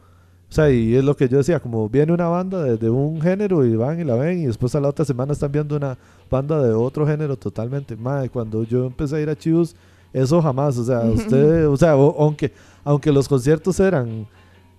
O 0.50 0.54
sea, 0.54 0.70
y 0.72 0.96
es 0.96 1.04
lo 1.04 1.16
que 1.18 1.28
yo 1.28 1.38
decía, 1.40 1.60
como 1.60 1.90
viene 1.90 2.14
una 2.14 2.28
banda 2.30 2.64
de, 2.64 2.78
de 2.78 2.90
un 2.90 3.20
género 3.22 3.66
y 3.66 3.76
van 3.76 4.00
y 4.00 4.06
la 4.06 4.16
ven 4.16 4.40
y 4.40 4.46
después 4.46 4.74
a 4.76 4.80
la 4.80 4.88
otra 4.88 5.04
semana 5.04 5.34
están 5.34 5.52
viendo 5.52 5.76
una 5.76 5.98
banda 6.30 6.64
de 6.64 6.72
otro 6.74 7.06
género 7.06 7.36
totalmente. 7.36 7.98
Madre, 7.98 8.30
cuando 8.30 8.64
yo 8.64 8.86
empecé 8.86 9.18
a 9.18 9.20
ir 9.22 9.30
a 9.30 9.36
Chivos, 9.36 9.76
eso 10.14 10.42
jamás, 10.42 10.78
o 10.78 10.86
sea, 10.86 11.02
usted, 11.02 11.68
o 11.68 11.76
sea, 11.76 11.98
o- 11.98 12.16
aunque, 12.24 12.54
aunque 12.86 13.12
los 13.12 13.28
conciertos 13.28 13.78
eran 13.82 14.26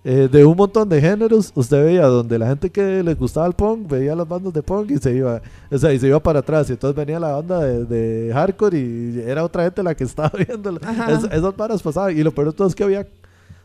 eh, 0.03 0.29
de 0.31 0.45
un 0.45 0.55
montón 0.55 0.87
de 0.87 1.01
géneros, 1.01 1.51
usted 1.55 1.83
veía 1.83 2.05
donde 2.07 2.39
la 2.39 2.47
gente 2.47 2.69
que 2.69 3.03
le 3.03 3.13
gustaba 3.15 3.45
el 3.47 3.53
punk, 3.53 3.89
veía 3.89 4.15
las 4.15 4.27
bandas 4.27 4.53
de 4.53 4.63
punk 4.63 4.91
y 4.91 4.97
se 4.97 5.13
iba, 5.13 5.41
o 5.69 5.77
sea, 5.77 5.91
y 5.93 5.99
se 5.99 6.07
iba 6.07 6.21
para 6.23 6.39
atrás, 6.39 6.69
y 6.69 6.73
entonces 6.73 6.95
venía 6.95 7.19
la 7.19 7.33
banda 7.33 7.59
de, 7.59 7.83
de 7.85 8.33
hardcore 8.33 8.77
y 8.79 9.23
era 9.27 9.43
otra 9.43 9.63
gente 9.63 9.83
la 9.83 9.93
que 9.95 10.03
estaba 10.05 10.31
viendo. 10.37 10.71
Es- 11.09 11.25
esas 11.31 11.55
varas 11.57 11.81
pasaban, 11.81 12.17
y 12.17 12.23
lo 12.23 12.31
peor 12.33 12.47
de 12.47 12.53
todo 12.53 12.67
es 12.67 12.75
que 12.75 12.83
había 12.83 13.07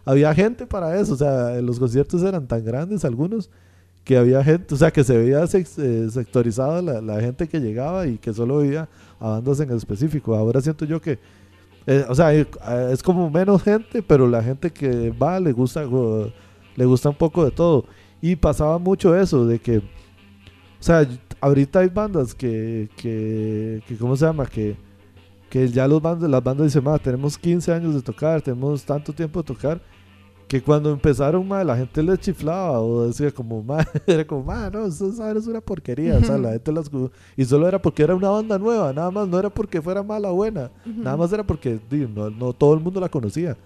había 0.06 0.34
gente 0.34 0.66
para 0.66 1.00
eso, 1.00 1.14
o 1.14 1.16
sea, 1.16 1.60
los 1.62 1.78
conciertos 1.78 2.22
eran 2.22 2.46
tan 2.46 2.62
grandes 2.64 3.04
algunos 3.06 3.48
que 4.04 4.18
había 4.18 4.44
gente, 4.44 4.74
o 4.74 4.76
sea, 4.76 4.90
que 4.90 5.02
se 5.02 5.16
veía 5.16 5.46
sex- 5.46 5.78
eh, 5.78 6.10
sectorizada 6.10 6.82
la, 6.82 7.00
la 7.00 7.20
gente 7.22 7.48
que 7.48 7.58
llegaba 7.58 8.06
y 8.06 8.18
que 8.18 8.34
solo 8.34 8.58
veía 8.58 8.86
a 9.18 9.28
bandas 9.30 9.60
en 9.60 9.70
específico. 9.70 10.34
Ahora 10.34 10.60
siento 10.60 10.84
yo 10.84 11.00
que 11.00 11.18
Eh, 11.86 12.04
o 12.08 12.14
sea, 12.14 12.34
eh, 12.34 12.46
es 12.92 13.02
como 13.02 13.28
menos 13.30 13.62
gente, 13.62 14.02
pero 14.02 14.26
la 14.28 14.42
gente 14.42 14.72
que 14.72 15.10
va 15.10 15.38
le 15.40 15.52
gusta, 15.52 15.84
go- 15.84 16.32
le 16.76 16.84
gusta 16.86 17.10
un 17.10 17.16
poco 17.16 17.44
de 17.44 17.50
todo. 17.50 17.84
Y 18.22 18.36
pasaba 18.36 18.78
mucho 18.78 19.14
eso, 19.16 19.46
de 19.46 19.58
que, 19.58 19.78
o 19.78 19.82
sea, 20.80 21.06
ahorita 21.40 21.80
hay 21.80 21.88
bandas 21.88 22.34
que, 22.34 22.88
que, 22.96 23.82
que 23.86 23.96
¿cómo 23.98 24.16
se 24.16 24.24
llama? 24.24 24.46
Que, 24.46 24.76
que 25.50 25.68
ya 25.68 25.86
los 25.86 26.00
bandas, 26.00 26.30
las 26.30 26.42
bandas 26.42 26.66
dicen, 26.68 26.82
ma, 26.84 26.98
tenemos 26.98 27.36
15 27.38 27.72
años 27.72 27.94
de 27.94 28.02
tocar, 28.02 28.40
tenemos 28.42 28.82
tanto 28.84 29.12
tiempo 29.12 29.40
de 29.42 29.46
tocar, 29.46 29.80
que 30.46 30.62
cuando 30.62 30.90
empezaron, 30.92 31.46
ma, 31.48 31.64
la 31.64 31.76
gente 31.76 32.02
les 32.02 32.18
chiflaba 32.20 32.80
o 32.80 33.06
decía 33.06 33.30
como, 33.30 33.62
ma, 33.62 33.78
era 34.06 34.26
como, 34.26 34.44
ma, 34.44 34.68
no, 34.70 34.86
eso 34.86 35.08
es 35.08 35.46
una 35.46 35.60
porquería, 35.60 36.16
o 36.18 36.24
sea, 36.24 36.36
la 36.38 36.52
gente 36.52 36.70
las... 36.72 36.90
Y 37.36 37.44
solo 37.44 37.66
era 37.66 37.80
porque 37.80 38.02
era 38.02 38.14
una 38.14 38.28
banda 38.28 38.58
nueva, 38.58 38.92
nada 38.92 39.10
más, 39.10 39.26
no 39.26 39.38
era 39.38 39.48
porque 39.50 39.80
fuera 39.80 40.02
mala 40.02 40.30
o 40.30 40.34
buena, 40.34 40.70
nada 40.84 41.16
más 41.16 41.32
era 41.32 41.42
porque 41.44 41.80
di, 41.90 42.06
no, 42.06 42.30
no 42.30 42.52
todo 42.52 42.74
el 42.74 42.80
mundo 42.80 43.00
la 43.00 43.08
conocía. 43.08 43.56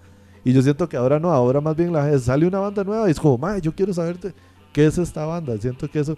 Y 0.43 0.53
yo 0.53 0.61
siento 0.61 0.87
que 0.87 0.95
ahora 0.95 1.19
no, 1.19 1.31
ahora 1.31 1.59
más 1.59 1.75
bien 1.75 1.91
la 1.91 2.03
gente 2.03 2.19
sale 2.19 2.47
una 2.47 2.59
banda 2.59 2.83
nueva 2.83 3.07
y 3.07 3.11
es 3.11 3.19
como, 3.19 3.37
ma, 3.37 3.57
yo 3.57 3.73
quiero 3.75 3.93
saber 3.93 4.17
de- 4.19 4.33
qué 4.71 4.85
es 4.85 4.97
esta 4.97 5.25
banda, 5.25 5.57
siento 5.57 5.89
que 5.89 5.99
eso, 5.99 6.15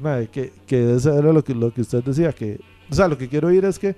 ma, 0.00 0.24
que, 0.26 0.52
que 0.66 0.94
eso 0.94 1.12
era 1.18 1.32
lo 1.32 1.42
que, 1.42 1.54
lo 1.54 1.72
que 1.74 1.80
usted 1.80 2.04
decía, 2.04 2.32
que, 2.32 2.60
o 2.90 2.94
sea, 2.94 3.08
lo 3.08 3.18
que 3.18 3.28
quiero 3.28 3.48
oír 3.48 3.64
es 3.64 3.78
que 3.78 3.96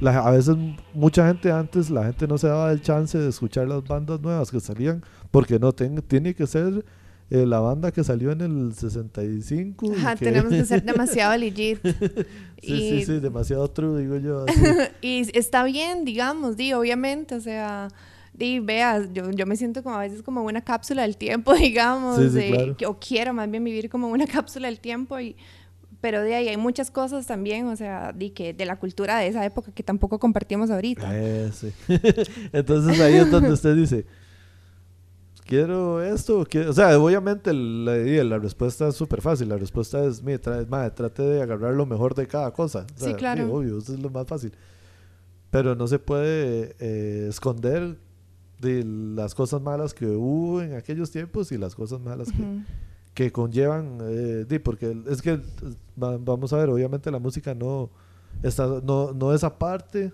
la- 0.00 0.18
a 0.26 0.30
veces 0.30 0.56
mucha 0.94 1.26
gente 1.26 1.50
antes, 1.52 1.90
la 1.90 2.04
gente 2.04 2.26
no 2.26 2.38
se 2.38 2.48
daba 2.48 2.72
el 2.72 2.80
chance 2.82 3.16
de 3.18 3.28
escuchar 3.28 3.68
las 3.68 3.82
bandas 3.86 4.20
nuevas 4.20 4.50
que 4.50 4.60
salían, 4.60 5.02
porque 5.30 5.58
no, 5.58 5.72
ten- 5.72 6.02
tiene 6.02 6.34
que 6.34 6.46
ser 6.46 6.84
eh, 7.32 7.46
la 7.46 7.60
banda 7.60 7.92
que 7.92 8.02
salió 8.02 8.32
en 8.32 8.40
el 8.40 8.74
65. 8.74 9.86
y 9.86 9.90
Ajá, 9.92 10.16
que- 10.16 10.24
tenemos 10.24 10.50
que 10.52 10.64
ser 10.64 10.82
demasiado 10.82 11.36
legit. 11.38 11.78
sí, 11.82 11.94
y, 12.62 12.90
sí, 13.00 13.04
sí, 13.04 13.20
demasiado 13.20 13.68
true, 13.70 14.00
digo 14.02 14.16
yo. 14.16 14.44
así. 14.48 14.60
y 15.00 15.38
está 15.38 15.62
bien, 15.62 16.04
digamos, 16.04 16.56
di, 16.56 16.72
obviamente, 16.72 17.36
o 17.36 17.40
sea, 17.40 17.86
di, 18.34 18.58
veas, 18.58 19.12
yo, 19.12 19.30
yo 19.30 19.46
me 19.46 19.54
siento 19.56 19.82
como 19.84 19.94
a 19.96 20.00
veces 20.00 20.22
como 20.22 20.42
una 20.42 20.60
cápsula 20.62 21.02
del 21.02 21.16
tiempo, 21.16 21.52
digamos, 21.54 22.18
Sí, 22.18 22.30
sí, 22.30 22.34
de- 22.34 22.74
claro. 22.74 22.76
o 22.92 22.98
quiero 22.98 23.32
más 23.32 23.48
bien 23.48 23.62
vivir 23.62 23.88
como 23.90 24.08
una 24.08 24.26
cápsula 24.26 24.66
del 24.66 24.80
tiempo 24.80 25.20
y 25.20 25.36
pero 26.00 26.22
de 26.22 26.34
ahí 26.34 26.48
hay 26.48 26.56
muchas 26.56 26.90
cosas 26.90 27.26
también, 27.26 27.66
o 27.66 27.76
sea, 27.76 28.12
di 28.12 28.30
que 28.30 28.52
de 28.54 28.64
la 28.66 28.76
cultura 28.76 29.18
de 29.18 29.26
esa 29.28 29.44
época 29.44 29.72
que 29.72 29.82
tampoco 29.82 30.18
compartimos 30.18 30.70
ahorita. 30.70 31.08
Eh, 31.12 31.50
sí. 31.52 31.72
Entonces 32.52 32.98
ahí 33.00 33.14
es 33.16 33.30
donde 33.30 33.52
usted 33.52 33.74
dice, 33.76 34.06
quiero 35.46 36.02
esto, 36.02 36.46
quiero-". 36.48 36.70
o 36.70 36.72
sea, 36.72 36.98
obviamente 36.98 37.52
la, 37.52 37.96
la 38.24 38.38
respuesta 38.38 38.88
es 38.88 38.94
súper 38.96 39.20
fácil, 39.20 39.48
la 39.48 39.56
respuesta 39.56 40.04
es, 40.04 40.22
mire, 40.22 40.40
tra- 40.40 40.66
madre, 40.68 40.90
trate 40.92 41.22
de 41.22 41.42
agarrar 41.42 41.74
lo 41.74 41.86
mejor 41.86 42.14
de 42.14 42.26
cada 42.26 42.52
cosa. 42.52 42.86
O 42.96 42.98
Sí, 42.98 43.04
sea, 43.10 43.16
claro. 43.16 43.44
sí, 43.44 43.50
obvio, 43.52 43.78
eso 43.78 43.92
es 43.94 44.00
lo 44.00 44.10
más 44.10 44.26
fácil. 44.26 44.52
Pero 45.50 45.74
no 45.74 45.88
se 45.88 45.98
puede 45.98 46.76
eh, 46.78 47.26
esconder 47.28 47.96
de 48.60 48.84
las 48.84 49.34
cosas 49.34 49.60
malas 49.60 49.94
que 49.94 50.06
hubo 50.06 50.60
en 50.62 50.74
aquellos 50.74 51.10
tiempos 51.10 51.50
y 51.50 51.58
las 51.58 51.74
cosas 51.74 51.98
malas 52.00 52.30
que, 52.30 52.40
Ujú. 52.42 52.62
que 53.14 53.32
conllevan, 53.32 53.98
eh, 54.02 54.60
porque 54.62 54.96
es 55.08 55.22
que 55.22 55.40
va- 56.02 56.18
vamos 56.18 56.52
a 56.52 56.56
ver, 56.58 56.68
obviamente 56.68 57.10
la 57.10 57.18
música 57.18 57.54
no 57.54 57.90
está, 58.42 58.66
no, 58.82 59.12
no 59.12 59.34
es 59.34 59.44
aparte 59.44 60.12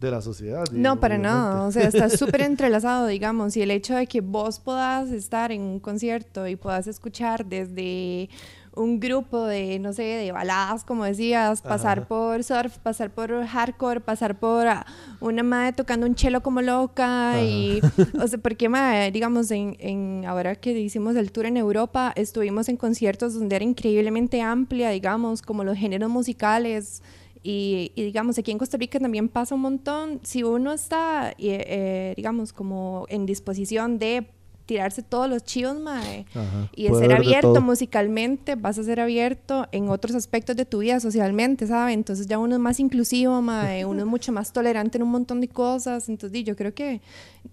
de 0.00 0.10
la 0.10 0.20
sociedad. 0.20 0.64
No, 0.72 1.00
para 1.00 1.14
obviamente. 1.16 1.38
nada. 1.38 1.62
O 1.64 1.72
sea, 1.72 1.88
está 1.88 2.08
súper 2.10 2.42
entrelazado, 2.42 3.06
digamos. 3.06 3.56
Y 3.56 3.62
el 3.62 3.70
hecho 3.70 3.94
de 3.94 4.06
que 4.06 4.20
vos 4.20 4.60
puedas 4.60 5.10
estar 5.10 5.52
en 5.52 5.62
un 5.62 5.80
concierto 5.80 6.46
y 6.46 6.54
puedas 6.56 6.86
escuchar 6.86 7.46
desde 7.46 8.28
un 8.76 9.00
grupo 9.00 9.46
de, 9.46 9.78
no 9.78 9.92
sé, 9.92 10.02
de 10.02 10.32
baladas, 10.32 10.84
como 10.84 11.04
decías, 11.04 11.62
pasar 11.62 12.00
Ajá. 12.00 12.08
por 12.08 12.44
surf, 12.44 12.78
pasar 12.78 13.10
por 13.10 13.44
hardcore, 13.44 14.00
pasar 14.00 14.38
por 14.38 14.66
ah, 14.68 14.86
una 15.20 15.42
madre 15.42 15.72
tocando 15.72 16.06
un 16.06 16.14
chelo 16.14 16.42
como 16.42 16.60
loca 16.62 17.42
y, 17.42 17.80
o 18.20 18.28
sea, 18.28 18.38
porque 18.38 18.68
madre, 18.68 19.10
digamos, 19.10 19.50
en, 19.50 19.76
en 19.80 20.24
ahora 20.26 20.54
que 20.54 20.78
hicimos 20.78 21.16
el 21.16 21.32
tour 21.32 21.46
en 21.46 21.56
Europa, 21.56 22.12
estuvimos 22.16 22.68
en 22.68 22.76
conciertos 22.76 23.34
donde 23.34 23.56
era 23.56 23.64
increíblemente 23.64 24.42
amplia, 24.42 24.90
digamos, 24.90 25.42
como 25.42 25.64
los 25.64 25.76
géneros 25.76 26.10
musicales, 26.10 27.02
y, 27.42 27.92
y, 27.94 28.02
digamos, 28.02 28.36
aquí 28.38 28.50
en 28.50 28.58
Costa 28.58 28.76
Rica 28.76 28.98
también 28.98 29.28
pasa 29.28 29.54
un 29.54 29.60
montón. 29.60 30.18
Si 30.24 30.42
uno 30.42 30.72
está, 30.72 31.30
eh, 31.30 31.34
eh, 31.38 32.14
digamos, 32.16 32.52
como 32.52 33.06
en 33.08 33.24
disposición 33.24 34.00
de 34.00 34.26
tirarse 34.66 35.02
todos 35.02 35.30
los 35.30 35.44
chivos, 35.44 35.80
mae, 35.80 36.26
Ajá, 36.34 36.68
y 36.74 36.84
de 36.84 36.90
puede 36.90 37.02
ser 37.02 37.10
de 37.10 37.16
abierto 37.16 37.60
musicalmente, 37.60 38.56
vas 38.56 38.78
a 38.78 38.82
ser 38.82 38.98
abierto 39.00 39.66
en 39.70 39.88
otros 39.88 40.14
aspectos 40.16 40.56
de 40.56 40.64
tu 40.66 40.80
vida 40.80 40.98
socialmente, 40.98 41.66
¿sabes? 41.68 41.94
Entonces 41.94 42.26
ya 42.26 42.38
uno 42.38 42.56
es 42.56 42.60
más 42.60 42.80
inclusivo, 42.80 43.40
mae, 43.40 43.84
uno 43.86 44.00
es 44.00 44.06
mucho 44.06 44.32
más 44.32 44.52
tolerante 44.52 44.98
en 44.98 45.04
un 45.04 45.10
montón 45.10 45.40
de 45.40 45.48
cosas. 45.48 46.08
Entonces, 46.08 46.44
yo 46.44 46.56
creo 46.56 46.74
que, 46.74 47.00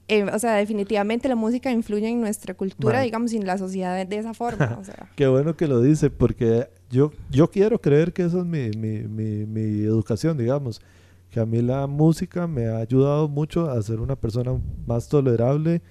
eh, 0.08 0.24
o 0.24 0.40
sea, 0.40 0.56
definitivamente 0.56 1.30
la 1.30 1.36
música 1.36 1.72
influye 1.72 2.08
en 2.10 2.20
nuestra 2.20 2.56
cultura, 2.56 2.96
Mae. 2.96 3.06
digamos, 3.06 3.32
y 3.32 3.38
en 3.38 3.46
la 3.46 3.58
sociedad 3.58 3.96
de, 3.96 4.06
de 4.06 4.18
esa 4.18 4.34
forma, 4.34 4.78
o 4.82 4.84
sea. 4.84 5.12
Qué 5.16 5.28
bueno 5.28 5.56
que 5.56 5.68
lo 5.68 5.82
dice, 5.82 6.10
porque 6.10 6.68
yo, 6.90 7.12
yo 7.30 7.50
quiero 7.50 7.80
creer 7.80 8.12
que 8.12 8.24
esa 8.24 8.40
es 8.40 8.46
mi, 8.46 8.72
mi, 8.72 9.02
mi, 9.08 9.46
mi 9.46 9.84
educación, 9.84 10.38
digamos. 10.38 10.82
Que 11.30 11.40
a 11.40 11.46
mí 11.46 11.62
la 11.62 11.88
música 11.88 12.46
me 12.46 12.68
ha 12.68 12.78
ayudado 12.78 13.28
mucho 13.28 13.70
a 13.70 13.82
ser 13.82 14.00
una 14.00 14.16
persona 14.16 14.60
más 14.86 15.08
tolerable 15.08 15.82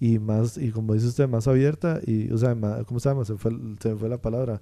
y 0.00 0.18
más, 0.18 0.58
y 0.58 0.70
como 0.70 0.94
dice 0.94 1.06
usted, 1.06 1.28
más 1.28 1.46
abierta. 1.48 2.00
Y, 2.06 2.30
o 2.32 2.38
sea, 2.38 2.54
ma- 2.54 2.82
¿cómo 2.84 3.00
se 3.00 3.08
llama? 3.08 3.24
Se 3.24 3.34
fue, 3.36 3.52
se 3.80 3.90
me 3.90 3.96
fue 3.96 4.08
la 4.08 4.18
palabra 4.18 4.60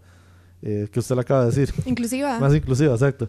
eh, 0.63 0.89
que 0.93 1.01
usted 1.01 1.15
le 1.15 1.21
acaba 1.23 1.45
de 1.45 1.51
decir. 1.51 1.75
Inclusiva. 1.87 2.39
Más 2.39 2.55
inclusiva, 2.55 2.93
exacto. 2.93 3.29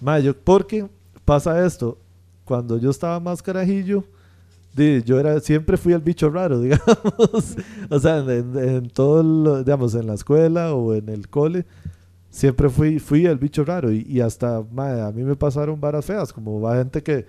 Ma, 0.00 0.18
yo- 0.18 0.34
porque 0.36 0.86
pasa 1.24 1.64
esto, 1.64 1.98
cuando 2.44 2.78
yo 2.78 2.90
estaba 2.90 3.20
más 3.20 3.42
carajillo, 3.42 4.04
yo 5.04 5.20
era, 5.20 5.38
siempre 5.38 5.76
fui 5.76 5.92
el 5.92 6.00
bicho 6.00 6.28
raro, 6.30 6.60
digamos. 6.60 7.56
o 7.88 7.98
sea, 8.00 8.18
en, 8.18 8.58
en- 8.58 8.88
todo, 8.90 9.22
lo- 9.22 9.62
digamos, 9.62 9.94
en 9.94 10.06
la 10.08 10.14
escuela 10.14 10.74
o 10.74 10.94
en 10.94 11.08
el 11.08 11.28
cole, 11.28 11.64
siempre 12.30 12.68
fui, 12.68 12.98
fui 12.98 13.24
el 13.26 13.38
bicho 13.38 13.64
raro. 13.64 13.92
Y, 13.92 14.04
y 14.08 14.20
hasta, 14.20 14.64
ma, 14.72 15.06
a 15.06 15.12
mí 15.12 15.22
me 15.22 15.36
pasaron 15.36 15.80
varas 15.80 16.04
feas, 16.04 16.32
como 16.32 16.60
va 16.60 16.76
gente 16.78 17.02
que, 17.02 17.24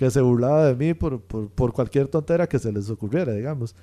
que 0.00 0.10
se 0.10 0.22
burlaba 0.22 0.64
de 0.66 0.74
mí 0.76 0.94
por, 0.94 1.20
por, 1.20 1.50
por 1.50 1.74
cualquier 1.74 2.08
tontera 2.08 2.48
que 2.48 2.58
se 2.58 2.72
les 2.72 2.88
ocurriera, 2.90 3.34
digamos. 3.34 3.76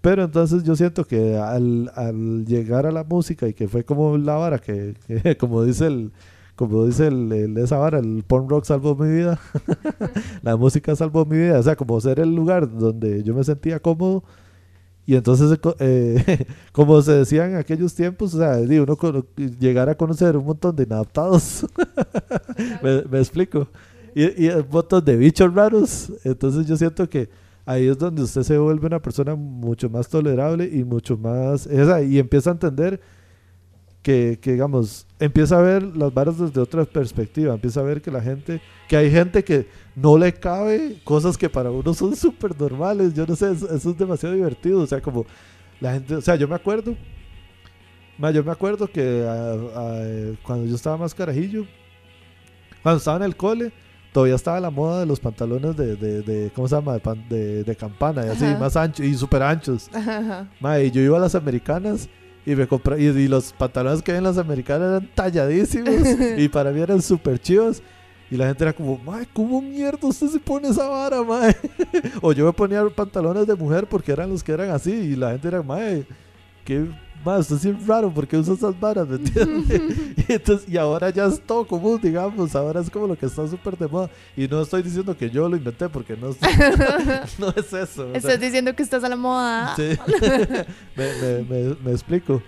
Pero 0.00 0.24
entonces 0.24 0.64
yo 0.64 0.76
siento 0.76 1.04
que 1.04 1.36
al, 1.38 1.90
al 1.94 2.46
llegar 2.46 2.86
a 2.86 2.92
la 2.92 3.04
música 3.04 3.48
y 3.48 3.54
que 3.54 3.68
fue 3.68 3.84
como 3.84 4.18
la 4.18 4.36
vara 4.36 4.58
que, 4.58 4.94
que 5.06 5.36
como 5.38 5.64
dice 5.64 5.86
el 5.88 6.12
como 6.56 6.86
dice 6.86 7.08
el, 7.08 7.32
el- 7.32 7.58
esa 7.58 7.78
vara, 7.78 7.98
el 8.00 8.24
porn 8.26 8.48
rock 8.48 8.64
salvó 8.66 8.94
mi 8.96 9.10
vida. 9.10 9.38
la 10.42 10.56
música 10.56 10.96
salvó 10.96 11.24
mi 11.26 11.38
vida, 11.38 11.58
o 11.58 11.62
sea, 11.62 11.76
como 11.76 12.00
ser 12.00 12.20
el 12.20 12.34
lugar 12.34 12.70
donde 12.70 13.22
yo 13.22 13.34
me 13.34 13.44
sentía 13.44 13.80
cómodo. 13.80 14.24
Y 15.06 15.16
entonces, 15.16 15.58
eh, 15.80 16.24
eh, 16.26 16.46
como 16.72 17.02
se 17.02 17.12
decía 17.12 17.46
en 17.46 17.56
aquellos 17.56 17.94
tiempos, 17.94 18.34
o 18.34 18.38
sea, 18.38 18.58
uno 18.58 18.96
llegar 19.60 19.88
a 19.88 19.96
conocer 19.96 20.36
un 20.36 20.46
montón 20.46 20.76
de 20.76 20.84
inadaptados. 20.84 21.66
me, 22.82 23.02
me 23.10 23.18
explico. 23.18 23.68
Y, 24.14 24.46
y 24.46 24.50
montón 24.70 25.04
de 25.04 25.16
bichos 25.16 25.52
raros. 25.54 26.12
Entonces 26.24 26.66
yo 26.66 26.76
siento 26.76 27.08
que 27.08 27.28
ahí 27.64 27.86
es 27.86 27.98
donde 27.98 28.22
usted 28.22 28.42
se 28.42 28.58
vuelve 28.58 28.86
una 28.86 29.00
persona 29.00 29.34
mucho 29.34 29.88
más 29.88 30.08
tolerable 30.08 30.68
y 30.72 30.84
mucho 30.84 31.16
más... 31.16 31.66
esa, 31.66 32.02
y 32.02 32.18
empieza 32.18 32.50
a 32.50 32.54
entender 32.54 33.00
que, 34.02 34.38
que, 34.40 34.52
digamos, 34.52 35.06
empieza 35.18 35.58
a 35.58 35.62
ver 35.62 35.82
las 35.96 36.12
varas 36.12 36.38
desde 36.38 36.60
otra 36.60 36.84
perspectiva, 36.84 37.54
empieza 37.54 37.80
a 37.80 37.84
ver 37.84 38.00
que 38.00 38.10
la 38.10 38.20
gente, 38.22 38.60
que 38.88 38.96
hay 38.96 39.10
gente 39.10 39.44
que 39.44 39.66
no 39.94 40.16
le 40.16 40.32
cabe 40.32 41.00
cosas 41.04 41.36
que 41.36 41.50
para 41.50 41.70
uno 41.70 41.92
son 41.92 42.16
súper 42.16 42.58
normales, 42.58 43.12
yo 43.14 43.26
no 43.26 43.36
sé, 43.36 43.52
eso, 43.52 43.72
eso 43.74 43.90
es 43.90 43.98
demasiado 43.98 44.34
divertido, 44.34 44.80
o 44.80 44.86
sea, 44.86 45.00
como 45.02 45.26
la 45.80 45.92
gente, 45.92 46.16
o 46.16 46.20
sea, 46.20 46.36
yo 46.36 46.48
me 46.48 46.54
acuerdo, 46.54 46.96
yo 48.32 48.44
me 48.44 48.52
acuerdo 48.52 48.86
que 48.86 49.24
ah, 49.28 49.56
ah, 49.74 50.36
cuando 50.42 50.66
yo 50.66 50.74
estaba 50.74 50.96
más 50.96 51.14
carajillo, 51.14 51.66
cuando 52.82 52.98
estaba 52.98 53.18
en 53.18 53.24
el 53.24 53.36
cole, 53.36 53.72
todavía 54.12 54.34
estaba 54.34 54.60
la 54.60 54.70
moda 54.70 55.00
de 55.00 55.06
los 55.06 55.20
pantalones 55.20 55.76
de, 55.76 55.96
de, 55.96 56.22
de 56.22 56.50
¿cómo 56.54 56.66
se 56.68 56.74
llama? 56.76 56.94
De, 56.94 57.00
pan- 57.00 57.24
de, 57.28 57.64
de 57.64 57.76
campana 57.76 58.26
y 58.26 58.28
así, 58.30 58.44
Ajá. 58.44 58.58
más 58.58 58.76
anchos 58.76 59.04
y 59.06 59.14
súper 59.14 59.42
anchos. 59.42 59.88
Ajá. 59.94 60.48
Ma, 60.60 60.80
y 60.80 60.90
yo 60.90 61.00
iba 61.00 61.16
a 61.16 61.20
las 61.20 61.34
americanas 61.34 62.08
y 62.46 62.54
me 62.56 62.66
compré 62.66 63.00
y, 63.02 63.06
y 63.06 63.28
los 63.28 63.52
pantalones 63.52 64.02
que 64.02 64.10
había 64.12 64.18
en 64.18 64.24
las 64.24 64.38
americanas 64.38 64.88
eran 65.02 65.10
talladísimos 65.14 65.94
y 66.38 66.48
para 66.48 66.70
mí 66.70 66.80
eran 66.80 67.00
súper 67.02 67.38
chivos. 67.38 67.82
Y 68.32 68.36
la 68.36 68.46
gente 68.46 68.62
era 68.62 68.72
como, 68.72 68.96
mae, 68.98 69.26
¿cómo 69.32 69.60
mierda 69.60 70.06
usted 70.06 70.28
se 70.28 70.38
pone 70.38 70.68
esa 70.68 70.86
vara, 70.86 71.20
mae? 71.24 71.56
o 72.22 72.32
yo 72.32 72.46
me 72.46 72.52
ponía 72.52 72.84
pantalones 72.88 73.44
de 73.44 73.56
mujer 73.56 73.88
porque 73.88 74.12
eran 74.12 74.30
los 74.30 74.44
que 74.44 74.52
eran 74.52 74.70
así. 74.70 74.92
Y 74.92 75.16
la 75.16 75.32
gente 75.32 75.48
era, 75.48 75.64
mae, 75.64 76.06
qué, 76.64 76.86
mae, 77.24 77.38
usted 77.40 77.56
es 77.56 77.86
raro 77.86 78.12
porque 78.12 78.36
usa 78.36 78.54
esas 78.54 78.78
varas, 78.78 79.06
¿me 79.06 79.16
entiende? 79.16 80.14
y, 80.28 80.32
entonces, 80.32 80.68
y 80.68 80.76
ahora 80.76 81.10
ya 81.10 81.26
es 81.26 81.40
todo 81.40 81.66
común, 81.66 82.00
digamos. 82.02 82.54
Ahora 82.54 82.80
es 82.80 82.90
como 82.90 83.06
lo 83.06 83.16
que 83.16 83.26
está 83.26 83.46
súper 83.46 83.76
de 83.76 83.88
moda. 83.88 84.10
Y 84.36 84.46
no 84.48 84.60
estoy 84.62 84.82
diciendo 84.82 85.16
que 85.16 85.30
yo 85.30 85.48
lo 85.48 85.56
inventé 85.56 85.88
porque 85.88 86.16
no, 86.16 86.28
no 87.38 87.48
es 87.50 87.72
eso. 87.72 88.06
sea, 88.06 88.14
Estás 88.14 88.40
diciendo 88.40 88.74
que 88.74 88.82
estás 88.82 89.04
a 89.04 89.08
la 89.08 89.16
moda. 89.16 89.74
Sí. 89.76 89.98
me, 90.96 91.14
me, 91.20 91.42
me, 91.42 91.76
me 91.84 91.90
explico. 91.92 92.42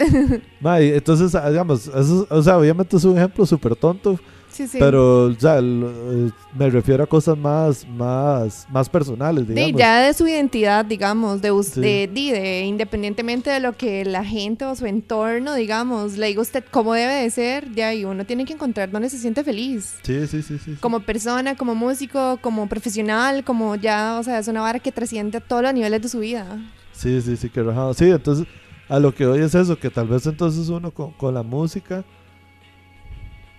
Ma, 0.61 0.81
entonces, 0.81 1.35
ah, 1.35 1.49
digamos, 1.51 1.87
eso, 1.89 2.27
o 2.29 2.43
sea, 2.43 2.59
obviamente 2.59 2.97
es 2.97 3.05
un 3.05 3.17
ejemplo 3.17 3.47
súper 3.47 3.77
tonto, 3.77 4.19
Sí, 4.53 4.69
sí. 4.69 4.77
Pero, 4.79 5.25
o 5.25 5.35
sea, 5.35 5.61
lo- 5.63 5.89
eh, 6.27 6.31
me 6.55 6.69
refiero 6.69 7.03
a 7.05 7.07
cosas 7.07 7.39
más, 7.39 7.87
más, 7.89 8.67
más 8.71 8.89
personales, 8.89 9.47
De, 9.49 9.55
digamos. 9.55 9.79
ya 9.79 10.01
de 10.03 10.13
su 10.15 10.27
identidad, 10.27 10.85
digamos, 10.85 11.41
de, 11.41 11.51
us- 11.53 11.69
Sí. 11.69 11.81
de, 11.81 12.11
di- 12.13 12.31
de- 12.31 12.67
independientemente 12.67 13.49
de 13.49 13.61
lo 13.61 13.77
que 13.77 14.05
la 14.05 14.25
gente 14.25 14.65
o 14.67 14.75
su 14.77 14.85
entorno, 14.87 15.55
digamos, 15.55 16.19
le 16.19 16.27
diga 16.27 16.43
usted 16.43 16.63
cómo 16.71 16.93
debe 16.93 17.15
de 17.15 17.31
ser, 17.31 17.73
ya, 17.73 17.95
y 17.95 18.05
uno 18.05 18.27
tiene 18.27 18.45
que 18.45 18.53
encontrar 18.53 18.91
donde 18.91 19.09
se 19.09 19.19
siente 19.19 19.43
feliz. 19.43 19.95
Sí, 20.03 20.27
sí, 20.27 20.43
sí, 20.43 20.59
sí. 20.59 20.59
sí. 20.65 20.77
Como 20.81 21.01
persona, 21.01 21.57
como 21.57 21.75
músico, 21.75 22.39
como 22.43 22.69
profesional, 22.69 23.45
como 23.45 23.77
ya, 23.77 24.19
o 24.21 24.23
sea, 24.23 24.39
es 24.39 24.49
una 24.49 24.61
vara 24.61 24.79
que 24.81 24.93
trasciende 24.93 25.39
a 25.39 25.41
todos 25.41 25.63
los 25.63 25.73
niveles 25.73 26.03
de 26.03 26.09
su 26.11 26.19
vida. 26.19 26.47
Sí, 26.93 27.23
sí, 27.23 27.37
sí, 27.39 27.49
que 27.49 27.63
rajado. 27.63 27.95
Sí, 27.95 28.11
entonces, 28.11 28.47
a 28.89 28.99
lo 28.99 29.15
que 29.15 29.25
hoy 29.27 29.41
es 29.41 29.55
eso, 29.55 29.79
que 29.79 29.89
tal 29.89 30.09
vez 30.09 30.27
entonces 30.27 30.69
uno 30.69 30.91
con, 30.91 31.13
con 31.13 31.33
la 31.33 31.43
música. 31.43 32.05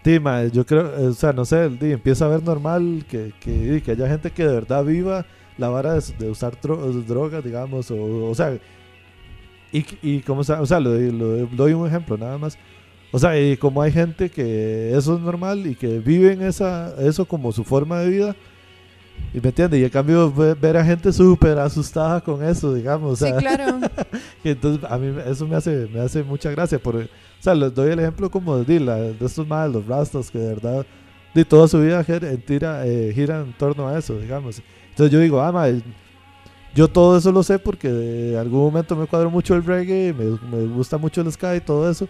Sí, 0.03 0.19
yo 0.51 0.65
creo, 0.65 0.87
eh, 0.99 1.07
o 1.07 1.13
sea, 1.13 1.31
no 1.31 1.45
sé, 1.45 1.63
empieza 1.65 2.25
a 2.25 2.27
ver 2.27 2.43
normal 2.43 3.05
que, 3.09 3.31
que, 3.39 3.81
que 3.83 3.91
haya 3.91 4.07
gente 4.09 4.31
que 4.31 4.45
de 4.45 4.53
verdad 4.53 4.83
viva 4.83 5.25
la 5.57 5.69
vara 5.69 5.93
de, 5.97 6.29
usar 6.29 6.59
dro- 6.59 6.91
drogas, 7.05 7.43
digamos, 7.43 7.89
o, 7.89 8.25
o 8.29 8.35
sea, 8.35 8.57
y, 9.71 9.85
y 10.01 10.21
como, 10.21 10.41
o 10.41 10.65
sea, 10.65 10.79
lo 10.79 10.91
doy 10.91 11.73
un 11.73 11.87
ejemplo 11.87 12.17
nada 12.17 12.37
más. 12.37 12.57
O 13.11 13.19
sea, 13.19 13.39
y 13.39 13.57
como 13.57 13.81
hay 13.81 13.91
gente 13.91 14.29
que 14.29 14.95
eso 14.97 15.15
es 15.15 15.21
normal 15.21 15.67
y 15.67 15.75
que 15.75 15.99
viven 15.99 16.41
esa, 16.41 16.95
eso 16.99 17.25
como 17.27 17.51
su 17.51 17.63
forma 17.63 17.99
de 17.99 18.09
vida, 18.09 18.35
y 19.33 19.39
me 19.39 19.49
entiende, 19.49 19.79
y 19.79 19.83
en 19.83 19.89
cambio 19.89 20.31
ve- 20.31 20.53
ver 20.55 20.77
a 20.77 20.83
gente 20.85 21.11
súper 21.13 21.57
asustada 21.59 22.21
con 22.21 22.43
eso, 22.43 22.73
digamos, 22.73 23.13
o 23.13 23.15
sea, 23.15 23.33
Sí, 23.33 23.45
claro. 23.45 23.79
y 24.43 24.49
entonces 24.49 24.83
a 24.89 24.97
mí 24.97 25.13
eso 25.27 25.47
me 25.47 25.55
hace, 25.55 25.87
me 25.93 25.99
hace 26.01 26.23
mucha 26.23 26.49
gracia. 26.51 26.79
Porque, 26.79 27.03
o 27.05 27.07
sea, 27.43 27.55
les 27.55 27.73
doy 27.73 27.91
el 27.91 27.99
ejemplo 27.99 28.29
como 28.29 28.57
de, 28.57 28.79
la- 28.79 28.95
de 28.97 29.25
estos 29.25 29.47
más, 29.47 29.69
los 29.71 29.85
rastas, 29.85 30.29
que 30.31 30.37
de 30.39 30.47
verdad, 30.55 30.85
de 31.33 31.45
toda 31.45 31.67
su 31.67 31.79
vida 31.79 32.03
tira, 32.45 32.85
eh, 32.85 33.11
gira 33.13 33.41
en 33.41 33.53
torno 33.53 33.87
a 33.87 33.97
eso, 33.97 34.17
digamos. 34.19 34.61
Entonces 34.89 35.11
yo 35.11 35.19
digo, 35.19 35.41
ah, 35.41 35.51
mae, 35.51 35.81
yo 36.75 36.87
todo 36.87 37.17
eso 37.17 37.31
lo 37.31 37.43
sé 37.43 37.59
porque 37.59 37.89
de 37.89 38.37
algún 38.37 38.61
momento 38.61 38.95
me 38.95 39.05
cuadro 39.07 39.29
mucho 39.29 39.55
el 39.55 39.63
reggae, 39.63 40.13
me, 40.13 40.25
me 40.49 40.65
gusta 40.67 40.97
mucho 40.97 41.21
el 41.21 41.31
ska 41.31 41.55
y 41.55 41.61
todo 41.61 41.89
eso. 41.89 42.07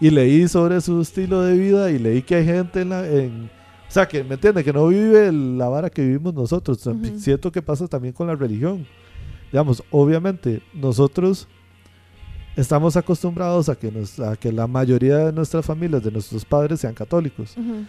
Y 0.00 0.10
leí 0.10 0.46
sobre 0.48 0.80
su 0.80 1.00
estilo 1.00 1.42
de 1.42 1.56
vida 1.56 1.90
y 1.90 1.98
leí 1.98 2.22
que 2.22 2.36
hay 2.36 2.44
gente 2.44 2.80
en 2.82 2.88
la... 2.88 3.06
En, 3.08 3.50
o 3.92 3.94
sea, 3.94 4.08
que 4.08 4.24
me 4.24 4.36
entiende, 4.36 4.64
que 4.64 4.72
no 4.72 4.86
vive 4.88 5.30
la 5.30 5.68
vara 5.68 5.90
que 5.90 6.00
vivimos 6.00 6.32
nosotros. 6.32 6.86
Ujú. 6.86 7.18
Siento 7.18 7.52
que 7.52 7.60
pasa 7.60 7.86
también 7.86 8.14
con 8.14 8.26
la 8.26 8.34
religión. 8.34 8.86
Digamos, 9.52 9.82
obviamente, 9.90 10.62
nosotros 10.72 11.46
estamos 12.56 12.96
acostumbrados 12.96 13.68
a 13.68 13.74
que, 13.76 13.92
nos- 13.92 14.18
a 14.18 14.34
que 14.36 14.50
la 14.50 14.66
mayoría 14.66 15.18
de 15.18 15.32
nuestras 15.34 15.66
familias, 15.66 16.02
de 16.02 16.10
nuestros 16.10 16.42
padres, 16.42 16.80
sean 16.80 16.94
católicos. 16.94 17.54
Ujú. 17.54 17.84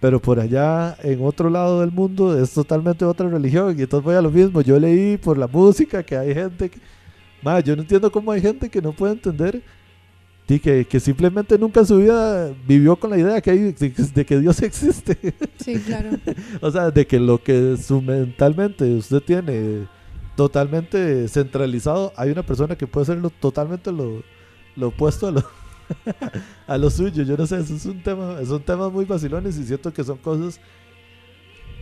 Pero 0.00 0.20
por 0.20 0.40
allá, 0.40 0.96
en 1.04 1.24
otro 1.24 1.48
lado 1.48 1.82
del 1.82 1.92
mundo, 1.92 2.36
es 2.36 2.52
totalmente 2.52 3.04
otra 3.04 3.28
religión. 3.28 3.76
Y 3.78 3.82
entonces 3.82 4.04
voy 4.04 4.16
a 4.16 4.22
lo 4.22 4.32
mismo. 4.32 4.60
Yo 4.60 4.76
leí 4.80 5.16
por 5.18 5.38
la 5.38 5.46
música 5.46 6.02
que 6.02 6.16
hay 6.16 6.34
gente 6.34 6.68
que... 6.68 6.80
Ma, 7.42 7.60
yo 7.60 7.76
no 7.76 7.82
entiendo 7.82 8.10
cómo 8.10 8.32
hay 8.32 8.40
gente 8.40 8.68
que 8.68 8.82
no 8.82 8.92
puede 8.92 9.12
entender 9.12 9.62
y 10.46 10.58
que, 10.58 10.84
que 10.86 11.00
simplemente 11.00 11.58
nunca 11.58 11.80
en 11.80 11.86
su 11.86 11.96
vida 11.98 12.52
vivió 12.66 12.96
con 12.96 13.10
la 13.10 13.18
idea 13.18 13.40
que 13.40 13.50
hay, 13.50 13.58
de, 13.58 13.74
que- 13.74 14.02
de 14.02 14.26
que 14.26 14.38
Dios 14.40 14.60
existe. 14.62 15.16
Sí, 15.58 15.76
claro. 15.80 16.10
o 16.60 16.70
sea, 16.70 16.90
de 16.90 17.06
que 17.06 17.18
lo 17.18 17.42
que 17.42 17.76
su 17.78 18.02
mentalmente 18.02 18.84
usted 18.94 19.20
tiene 19.22 19.86
totalmente 20.36 21.28
centralizado, 21.28 22.12
hay 22.16 22.30
una 22.30 22.42
persona 22.42 22.76
que 22.76 22.86
puede 22.86 23.06
ser 23.06 23.18
lo- 23.18 23.30
totalmente 23.30 23.90
lo, 23.92 24.22
lo 24.76 24.88
opuesto 24.88 25.28
a 25.28 25.30
lo, 25.30 25.42
a 26.66 26.76
lo 26.78 26.90
suyo. 26.90 27.22
Yo 27.22 27.36
no 27.36 27.46
sé, 27.46 27.58
eso 27.60 27.74
es 27.74 27.86
un 27.86 28.02
tema, 28.02 28.44
son 28.44 28.62
temas 28.62 28.92
muy 28.92 29.04
vacilones 29.06 29.56
y 29.56 29.64
siento 29.64 29.92
que 29.92 30.04
son 30.04 30.18
cosas 30.18 30.60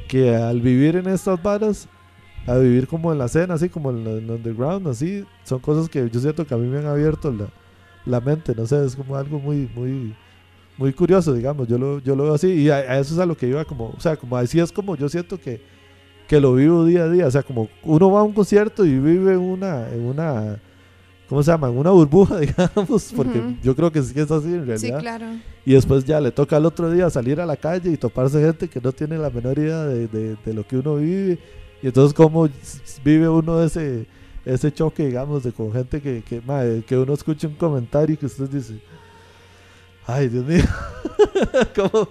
que 0.09 0.35
al 0.35 0.61
vivir 0.61 0.97
en 0.97 1.09
estas 1.09 1.43
varas, 1.43 1.89
a 2.47 2.57
vivir 2.59 2.87
como 2.87 3.13
en 3.13 3.19
la 3.19 3.27
escena, 3.27 3.55
así 3.55 3.69
como 3.69 3.91
en, 3.91 4.05
la- 4.05 4.11
en 4.13 4.31
underground, 4.31 4.87
así, 4.89 5.25
son 5.45 5.61
cosas 5.61 5.89
que 5.89 6.09
yo 6.11 6.21
siento 6.21 6.47
que 6.47 6.55
a 6.55 6.59
mí 6.59 6.67
me 6.69 6.79
han 6.79 6.87
abierto 6.87 7.31
la, 7.33 7.47
la 8.07 8.21
mente, 8.21 8.55
no 8.55 8.67
sé, 8.67 8.85
es 8.85 8.97
como 8.97 9.17
algo 9.17 9.39
muy, 9.39 9.69
muy, 9.75 10.15
muy 10.79 10.93
curioso, 10.93 11.33
digamos, 11.35 11.69
yo 11.69 11.79
lo, 11.79 11.99
yo 12.01 12.17
lo 12.17 12.25
veo 12.25 12.35
así 12.35 12.49
y 12.49 12.71
a, 12.71 12.77
a 12.77 12.99
eso 12.99 13.15
es 13.15 13.21
a 13.21 13.27
lo 13.27 13.37
que 13.37 13.47
iba 13.49 13.65
como, 13.65 13.91
o 13.97 14.01
sea, 14.01 14.17
como 14.17 14.37
así 14.37 14.59
es 14.59 14.73
como 14.73 14.97
yo 14.97 15.09
siento 15.09 15.39
que, 15.39 15.61
que 16.29 16.41
lo 16.41 16.55
vivo 16.55 16.85
día 16.85 17.05
a 17.05 17.09
día, 17.11 17.27
o 17.27 17.31
sea, 17.31 17.43
como 17.43 17.69
uno 17.83 18.11
va 18.11 18.21
a 18.21 18.23
un 18.25 18.33
concierto 18.33 18.85
y 18.85 18.99
vive 18.99 19.37
una, 19.37 19.89
en 19.91 20.01
una, 20.03 20.59
¿cómo 21.29 21.43
se 21.43 21.51
llama? 21.53 21.69
En 21.69 21.77
una 21.79 21.91
burbuja, 21.91 22.39
digamos, 22.41 23.13
porque 23.15 23.39
Ujú. 23.41 23.55
yo 23.63 23.77
creo 23.77 23.93
que 23.93 24.03
sí 24.03 24.19
es 24.19 24.31
así 24.31 24.49
en 24.49 24.61
Sí, 24.63 24.67
realidad. 24.67 24.99
claro. 25.01 25.27
Y 25.65 25.75
después 25.75 26.05
ya 26.05 26.21
le 26.21 26.33
toca 26.33 26.57
al 26.57 26.67
otro 26.67 26.91
día 26.91 27.09
salir 27.11 27.41
a 27.41 27.47
la 27.47 27.57
calle 27.57 27.91
y 27.93 27.97
toparse 27.97 28.41
gente 28.41 28.69
que 28.69 28.81
no 28.81 28.91
tiene 28.93 29.17
la 29.19 29.31
menor 29.31 29.57
idea 29.59 29.85
de, 29.85 30.09
de- 30.09 30.37
de 30.45 30.55
lo 30.55 30.67
que 30.67 30.77
uno 30.79 30.97
vive. 30.97 31.39
Y 31.83 31.87
entonces 31.87 32.15
cómo 32.15 32.49
vive 33.05 33.29
uno 33.29 33.63
ese, 33.63 34.07
ese 34.45 34.73
choque, 34.73 35.07
digamos, 35.07 35.43
de 35.45 35.53
con 35.53 35.73
gente 35.73 36.01
que, 36.01 36.23
que, 36.23 36.43
que 36.87 36.99
uno 36.99 37.15
escucha 37.15 37.47
un 37.49 37.55
comentario 37.55 38.19
que 38.19 38.27
usted 38.27 38.49
dice, 38.49 38.75
ay 40.07 40.29
Dios 40.29 40.45
mío, 40.45 40.65
¿Cómo, 41.77 42.09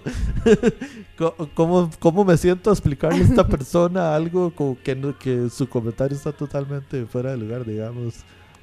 cómo, 1.54 1.90
cómo 1.98 2.24
me 2.24 2.36
siento 2.36 2.70
a 2.70 2.72
explicarle 2.72 3.20
a 3.20 3.24
esta 3.26 3.46
persona 3.48 4.14
algo 4.14 4.50
como 4.54 4.78
que, 4.82 4.94
no- 4.94 5.18
que 5.18 5.48
su 5.50 5.68
comentario 5.68 6.16
está 6.16 6.32
totalmente 6.32 7.04
fuera 7.06 7.32
de 7.32 7.36
lugar, 7.38 7.64
digamos? 7.64 8.14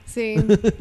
Sí, 0.05 0.35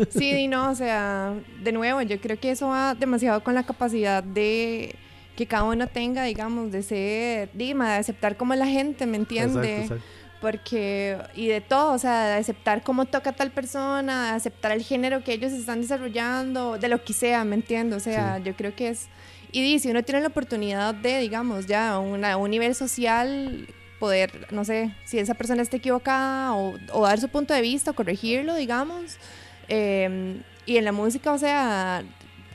sí, 0.09 0.31
y 0.31 0.49
no, 0.49 0.71
o 0.71 0.75
sea, 0.75 1.35
de 1.63 1.73
nuevo, 1.73 2.01
yo 2.01 2.19
creo 2.19 2.41
que 2.41 2.51
eso 2.51 2.69
va 2.69 2.95
demasiado 2.95 3.45
con 3.45 3.55
la 3.55 3.65
capacidad 3.65 4.23
de 4.25 4.95
que 5.37 5.47
cada 5.47 5.65
uno 5.65 5.87
tenga, 5.87 6.25
digamos, 6.25 6.73
de 6.73 6.83
ser, 6.83 7.51
Dima, 7.53 7.93
de 7.93 7.99
aceptar 7.99 8.37
como 8.39 8.55
la 8.55 8.67
gente, 8.67 9.07
¿me 9.07 9.19
entiende? 9.19 9.83
Exacto, 9.83 9.95
exacto. 9.95 10.05
Porque, 10.41 11.19
y 11.35 11.49
de 11.49 11.61
todo, 11.61 11.93
o 11.95 11.99
sea, 11.99 12.27
de 12.29 12.35
aceptar 12.35 12.83
cómo 12.83 13.07
toca 13.07 13.33
tal 13.33 13.51
persona, 13.51 14.31
de 14.31 14.37
aceptar 14.37 14.71
el 14.73 14.83
género 14.85 15.25
que 15.25 15.33
ellos 15.33 15.53
están 15.53 15.81
desarrollando, 15.81 16.79
de 16.79 16.89
lo 16.89 17.03
que 17.03 17.13
sea, 17.13 17.43
¿me 17.45 17.57
entiendo? 17.57 17.97
O 17.97 18.01
sea, 18.01 18.39
yo 18.39 18.55
creo 18.55 18.75
que 18.77 18.89
es, 18.91 19.09
y 19.51 19.63
di, 19.63 19.79
si 19.81 19.91
uno 19.91 20.03
tiene 20.05 20.21
la 20.21 20.29
oportunidad 20.29 20.95
de, 20.95 21.19
digamos, 21.19 21.67
ya 21.67 21.91
a 21.95 21.99
una- 21.99 22.37
un 22.37 22.51
nivel 22.51 22.75
social, 22.77 23.67
poder, 23.99 24.47
no 24.53 24.65
sé, 24.65 24.95
si 25.05 25.19
esa 25.19 25.35
persona 25.35 25.61
está 25.61 25.77
equivocada 25.79 26.55
o, 26.55 26.79
o 26.93 27.03
dar 27.05 27.19
su 27.19 27.29
punto 27.29 27.53
de 27.53 27.61
vista 27.61 27.91
o 27.91 27.95
corregirlo, 27.95 28.55
digamos. 28.55 29.17
Eh, 29.69 30.41
y 30.67 30.77
en 30.77 30.85
la 30.85 30.93
música, 30.93 31.33
o 31.33 31.39
sea, 31.39 32.05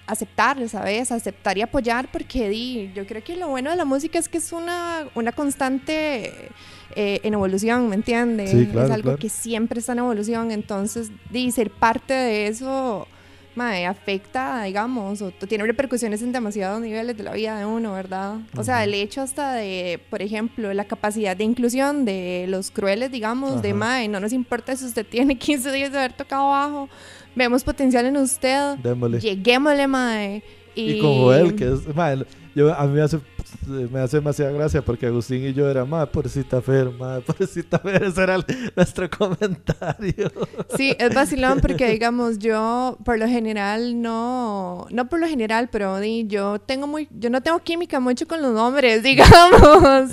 aceptar, 0.07 0.69
¿sabes? 0.69 1.11
Aceptar 1.11 1.57
y 1.57 1.61
apoyar 1.63 2.07
porque 2.11 2.47
di, 2.47 2.91
yo 2.95 3.05
creo 3.05 3.23
que 3.23 3.35
lo 3.35 3.49
bueno 3.49 3.71
de 3.71 3.75
la 3.75 3.85
música 3.85 4.19
es 4.19 4.29
que 4.29 4.37
es 4.37 4.53
una, 4.53 5.05
una 5.15 5.31
constante 5.33 6.49
eh, 6.95 7.19
en 7.23 7.33
evolución, 7.33 7.89
¿me 7.89 7.95
entiendes? 7.95 8.51
Sí, 8.51 8.67
claro, 8.67 8.87
es 8.87 8.91
algo 8.91 9.03
claro. 9.03 9.19
que 9.19 9.29
siempre 9.29 9.79
está 9.79 9.93
en 9.93 9.99
evolución, 9.99 10.51
entonces 10.51 11.11
di, 11.29 11.51
ser 11.51 11.69
parte 11.71 12.13
de 12.13 12.47
eso 12.47 13.07
mae, 13.55 13.85
afecta, 13.85 14.63
digamos, 14.63 15.21
o 15.21 15.31
tiene 15.31 15.63
repercusiones 15.65 16.21
en 16.21 16.31
demasiados 16.31 16.81
niveles 16.81 17.15
de 17.15 17.23
la 17.23 17.33
vida 17.33 17.57
de 17.57 17.65
uno, 17.65 17.93
¿verdad? 17.93 18.37
O 18.57 18.63
sea, 18.63 18.83
el 18.83 18.93
hecho 18.93 19.21
hasta 19.21 19.53
de, 19.53 19.99
por 20.09 20.21
ejemplo, 20.21 20.73
la 20.73 20.85
capacidad 20.85 21.37
de 21.37 21.43
inclusión 21.43 22.05
de 22.05 22.45
los 22.47 22.71
crueles, 22.71 23.11
digamos, 23.11 23.61
de 23.61 23.69
Ajá. 23.69 23.77
mae, 23.77 24.07
no 24.07 24.19
nos 24.19 24.33
importa 24.33 24.75
si 24.75 24.85
usted 24.85 25.05
tiene 25.05 25.37
15 25.37 25.71
días 25.71 25.91
de 25.91 25.99
haber 25.99 26.13
tocado 26.13 26.49
bajo, 26.49 26.89
vemos 27.35 27.63
potencial 27.63 28.05
en 28.05 28.17
usted, 28.17 28.75
Démosle. 28.77 29.19
lleguémosle, 29.19 29.87
mae. 29.87 30.43
Y, 30.75 30.93
Y 30.93 30.99
con 30.99 31.13
Joel, 31.13 31.55
que 31.55 31.71
es, 31.71 31.95
mae, 31.95 32.25
yo, 32.55 32.73
a 32.73 32.85
mí 32.87 32.93
me 32.93 33.01
hace, 33.01 33.19
me 33.67 33.99
hace 33.99 34.17
demasiada 34.17 34.51
gracia 34.51 34.81
porque 34.83 35.05
Agustín 35.07 35.43
y 35.45 35.53
yo 35.53 35.69
era, 35.69 35.85
madre, 35.85 36.11
pobrecita 36.11 36.61
Fer, 36.61 36.89
madre, 36.91 37.21
pobrecita 37.27 37.79
Fer, 37.79 38.03
ese 38.03 38.21
era 38.23 38.35
el- 38.35 38.45
nuestro 38.75 39.09
comentario. 39.09 40.31
Sí, 40.75 40.95
es 40.99 41.13
vacilón 41.13 41.59
porque, 41.61 41.89
digamos, 41.89 42.39
yo 42.39 42.97
por 43.05 43.17
lo 43.19 43.27
general 43.27 44.01
no, 44.01 44.87
no 44.91 45.09
por 45.09 45.19
lo 45.19 45.27
general, 45.27 45.69
pero 45.71 45.99
di, 45.99 46.25
yo 46.27 46.59
tengo 46.59 46.87
muy, 46.87 47.07
yo 47.11 47.29
no 47.29 47.41
tengo 47.41 47.59
química 47.59 47.99
mucho 47.99 48.27
con 48.27 48.41
los 48.41 48.57
hombres, 48.59 49.03
digamos. 49.03 50.11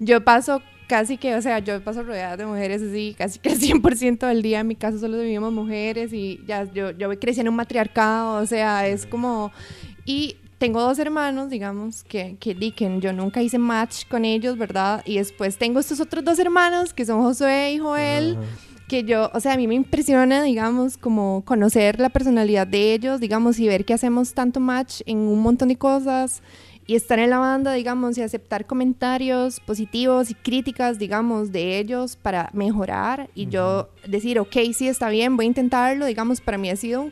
Yo 0.00 0.22
paso 0.24 0.62
casi 0.88 1.18
que, 1.18 1.34
o 1.34 1.42
sea, 1.42 1.58
yo 1.58 1.82
paso 1.82 2.02
rodeada 2.02 2.36
de 2.38 2.46
mujeres 2.46 2.80
así, 2.82 3.14
casi 3.18 3.38
que 3.38 3.50
el 3.50 3.60
100% 3.60 4.26
del 4.26 4.40
día 4.42 4.60
en 4.60 4.66
mi 4.68 4.74
casa 4.74 4.98
solo 4.98 5.18
vivimos 5.18 5.52
mujeres 5.52 6.12
y 6.14 6.40
ya, 6.46 6.64
yo, 6.72 6.92
yo 6.92 7.10
crecí 7.20 7.40
en 7.40 7.48
un 7.48 7.56
matriarcado, 7.56 8.40
o 8.42 8.46
sea, 8.46 8.86
es 8.88 9.04
como, 9.04 9.52
y 10.06 10.36
tengo 10.58 10.80
dos 10.80 10.98
hermanos, 10.98 11.50
digamos, 11.50 12.02
que, 12.04 12.36
que, 12.38 12.54
que 12.72 12.98
yo 13.00 13.12
nunca 13.12 13.42
hice 13.42 13.58
match 13.58 14.06
con 14.08 14.24
ellos, 14.24 14.58
¿verdad? 14.58 15.02
Y 15.04 15.18
después 15.18 15.56
tengo 15.56 15.80
estos 15.80 16.00
otros 16.00 16.24
dos 16.24 16.38
hermanos 16.38 16.92
que 16.92 17.06
son 17.06 17.22
Josué 17.22 17.72
y 17.72 17.78
Joel 17.78 18.36
que 18.88 19.04
yo, 19.04 19.30
o 19.34 19.40
sea, 19.40 19.52
a 19.52 19.56
mí 19.56 19.68
me 19.68 19.74
impresiona, 19.74 20.42
digamos, 20.42 20.96
como 20.96 21.42
conocer 21.44 22.00
la 22.00 22.08
personalidad 22.08 22.66
de 22.66 22.94
ellos, 22.94 23.20
digamos, 23.20 23.58
y 23.60 23.68
ver 23.68 23.84
que 23.84 23.92
hacemos 23.92 24.32
tanto 24.32 24.60
match 24.60 25.02
en 25.04 25.18
un 25.18 25.40
montón 25.40 25.68
de 25.68 25.76
cosas 25.76 26.42
y 26.86 26.94
estar 26.94 27.18
en 27.18 27.28
la 27.28 27.38
banda, 27.38 27.74
digamos, 27.74 28.16
y 28.16 28.22
aceptar 28.22 28.66
comentarios 28.66 29.60
positivos 29.60 30.30
y 30.30 30.34
críticas, 30.34 30.98
digamos, 30.98 31.52
de 31.52 31.78
ellos 31.78 32.16
para 32.16 32.48
mejorar 32.54 33.28
y 33.34 33.46
yo 33.48 33.90
decir, 34.06 34.40
ok, 34.40 34.56
sí, 34.72 34.88
está 34.88 35.10
bien, 35.10 35.36
voy 35.36 35.44
a 35.44 35.48
intentarlo, 35.48 36.06
digamos, 36.06 36.40
para 36.40 36.56
mí 36.56 36.70
ha 36.70 36.76
sido 36.76 37.10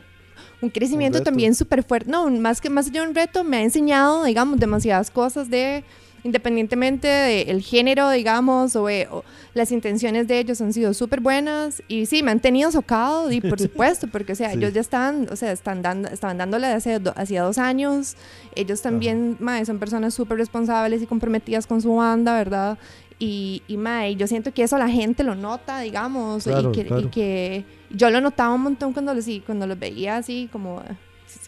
un, 0.61 0.65
un 0.67 0.69
crecimiento 0.69 1.17
reto. 1.19 1.29
también 1.29 1.55
súper 1.55 1.83
fuerte, 1.83 2.09
no, 2.11 2.29
más 2.29 2.61
que 2.61 2.69
más 2.69 2.87
allá 2.87 3.01
de 3.01 3.07
un 3.09 3.15
reto, 3.15 3.43
me 3.43 3.57
ha 3.57 3.61
enseñado, 3.61 4.23
digamos, 4.23 4.59
demasiadas 4.59 5.11
cosas 5.11 5.49
de 5.49 5.83
independientemente 6.23 7.07
del 7.07 7.61
género, 7.61 8.09
digamos, 8.09 8.75
o, 8.75 8.89
eh, 8.89 9.07
o 9.09 9.23
las 9.53 9.71
intenciones 9.71 10.27
de 10.27 10.39
ellos 10.39 10.59
han 10.61 10.73
sido 10.73 10.93
súper 10.93 11.21
buenas 11.21 11.81
y 11.87 12.05
sí, 12.05 12.21
me 12.21 12.31
han 12.31 12.39
tenido 12.41 12.71
socado, 12.71 13.31
y 13.31 13.39
por 13.41 13.59
supuesto, 13.61 14.07
porque, 14.11 14.33
o 14.33 14.35
sea, 14.35 14.51
Sí. 14.51 14.57
ellos 14.57 14.73
ya 14.73 14.81
están, 14.81 15.27
o 15.31 15.35
sea, 15.35 15.51
están 15.51 15.81
dando, 15.81 16.09
estaban 16.09 16.37
dándole 16.37 16.67
hace 16.67 16.99
do- 16.99 17.13
hacía 17.15 17.43
dos 17.43 17.57
años, 17.57 18.15
ellos 18.55 18.81
también, 18.81 19.37
mae, 19.39 19.65
son 19.65 19.79
personas 19.79 20.13
súper 20.13 20.37
responsables 20.37 21.01
y 21.01 21.05
comprometidas 21.05 21.65
con 21.65 21.81
su 21.81 21.95
banda, 21.95 22.33
¿verdad? 22.37 22.77
Y, 23.19 23.63
y 23.67 23.77
mae, 23.77 24.15
yo 24.15 24.27
siento 24.27 24.53
que 24.53 24.63
eso 24.63 24.77
la 24.77 24.89
gente 24.89 25.23
lo 25.23 25.33
nota, 25.35 25.79
digamos, 25.79 26.43
Claro, 26.43 26.69
y, 26.69 26.75
que, 26.75 26.81
y 26.81 26.85
claro. 26.85 27.11
que 27.11 27.65
yo 27.89 28.09
lo 28.09 28.21
notaba 28.21 28.53
un 28.53 28.61
montón 28.61 28.93
cuando 28.93 29.13
los, 29.13 29.25
cuando 29.45 29.67
los 29.67 29.77
veía 29.77 30.17
así, 30.17 30.49
como 30.51 30.81
eh, 30.81 30.95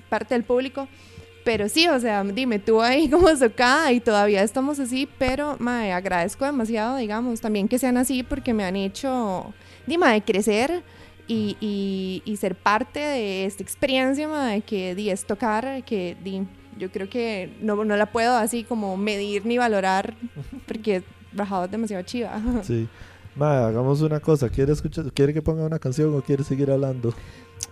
parte 0.09 0.35
del 0.35 0.43
público. 0.43 0.87
Pero 1.43 1.69
sí, 1.69 1.87
o 1.87 1.99
sea, 1.99 2.23
dime, 2.23 2.59
tú 2.59 2.81
ahí 2.81 3.09
como 3.11 3.33
socada 3.35 3.91
y 3.91 3.99
todavía 3.99 4.43
estamos 4.43 4.79
así, 4.79 5.07
pero 5.17 5.55
mae, 5.59 5.91
agradezco 5.93 6.45
demasiado, 6.45 6.97
digamos, 6.97 7.41
también 7.41 7.67
que 7.67 7.79
sean 7.79 7.97
así 7.97 8.23
porque 8.23 8.53
me 8.53 8.63
han 8.65 8.75
hecho, 8.75 9.53
dime, 9.87 10.07
de 10.11 10.21
crecer 10.21 10.83
y, 11.27 11.57
y, 11.59 12.21
y 12.25 12.37
ser 12.37 12.55
parte 12.55 12.99
de 12.99 13.45
esta 13.45 13.63
experiencia, 13.63 14.27
mae, 14.27 14.61
que 14.61 14.95
di, 14.95 15.09
es 15.09 15.25
tocar, 15.25 15.83
que 15.85 16.17
di, 16.23 16.45
yo 16.77 16.91
creo 16.91 17.09
que 17.09 17.51
no, 17.61 17.83
no 17.83 17.95
la 17.97 18.11
puedo 18.11 18.35
así 18.35 18.63
como 18.63 18.97
medir 18.97 19.45
ni 19.45 19.57
valorar 19.57 20.15
porque 20.67 21.03
bajado 21.31 21.65
es 21.65 21.71
demasiado 21.71 22.03
chiva. 22.03 22.39
Sí. 22.63 22.87
Ma, 23.35 23.67
hagamos 23.67 24.01
una 24.01 24.19
cosa. 24.19 24.49
¿Quiere, 24.49 24.73
escuchar, 24.73 25.11
¿Quiere 25.13 25.33
que 25.33 25.41
ponga 25.41 25.63
una 25.65 25.79
canción 25.79 26.13
o 26.15 26.21
quiere 26.21 26.43
seguir 26.43 26.69
hablando? 26.71 27.13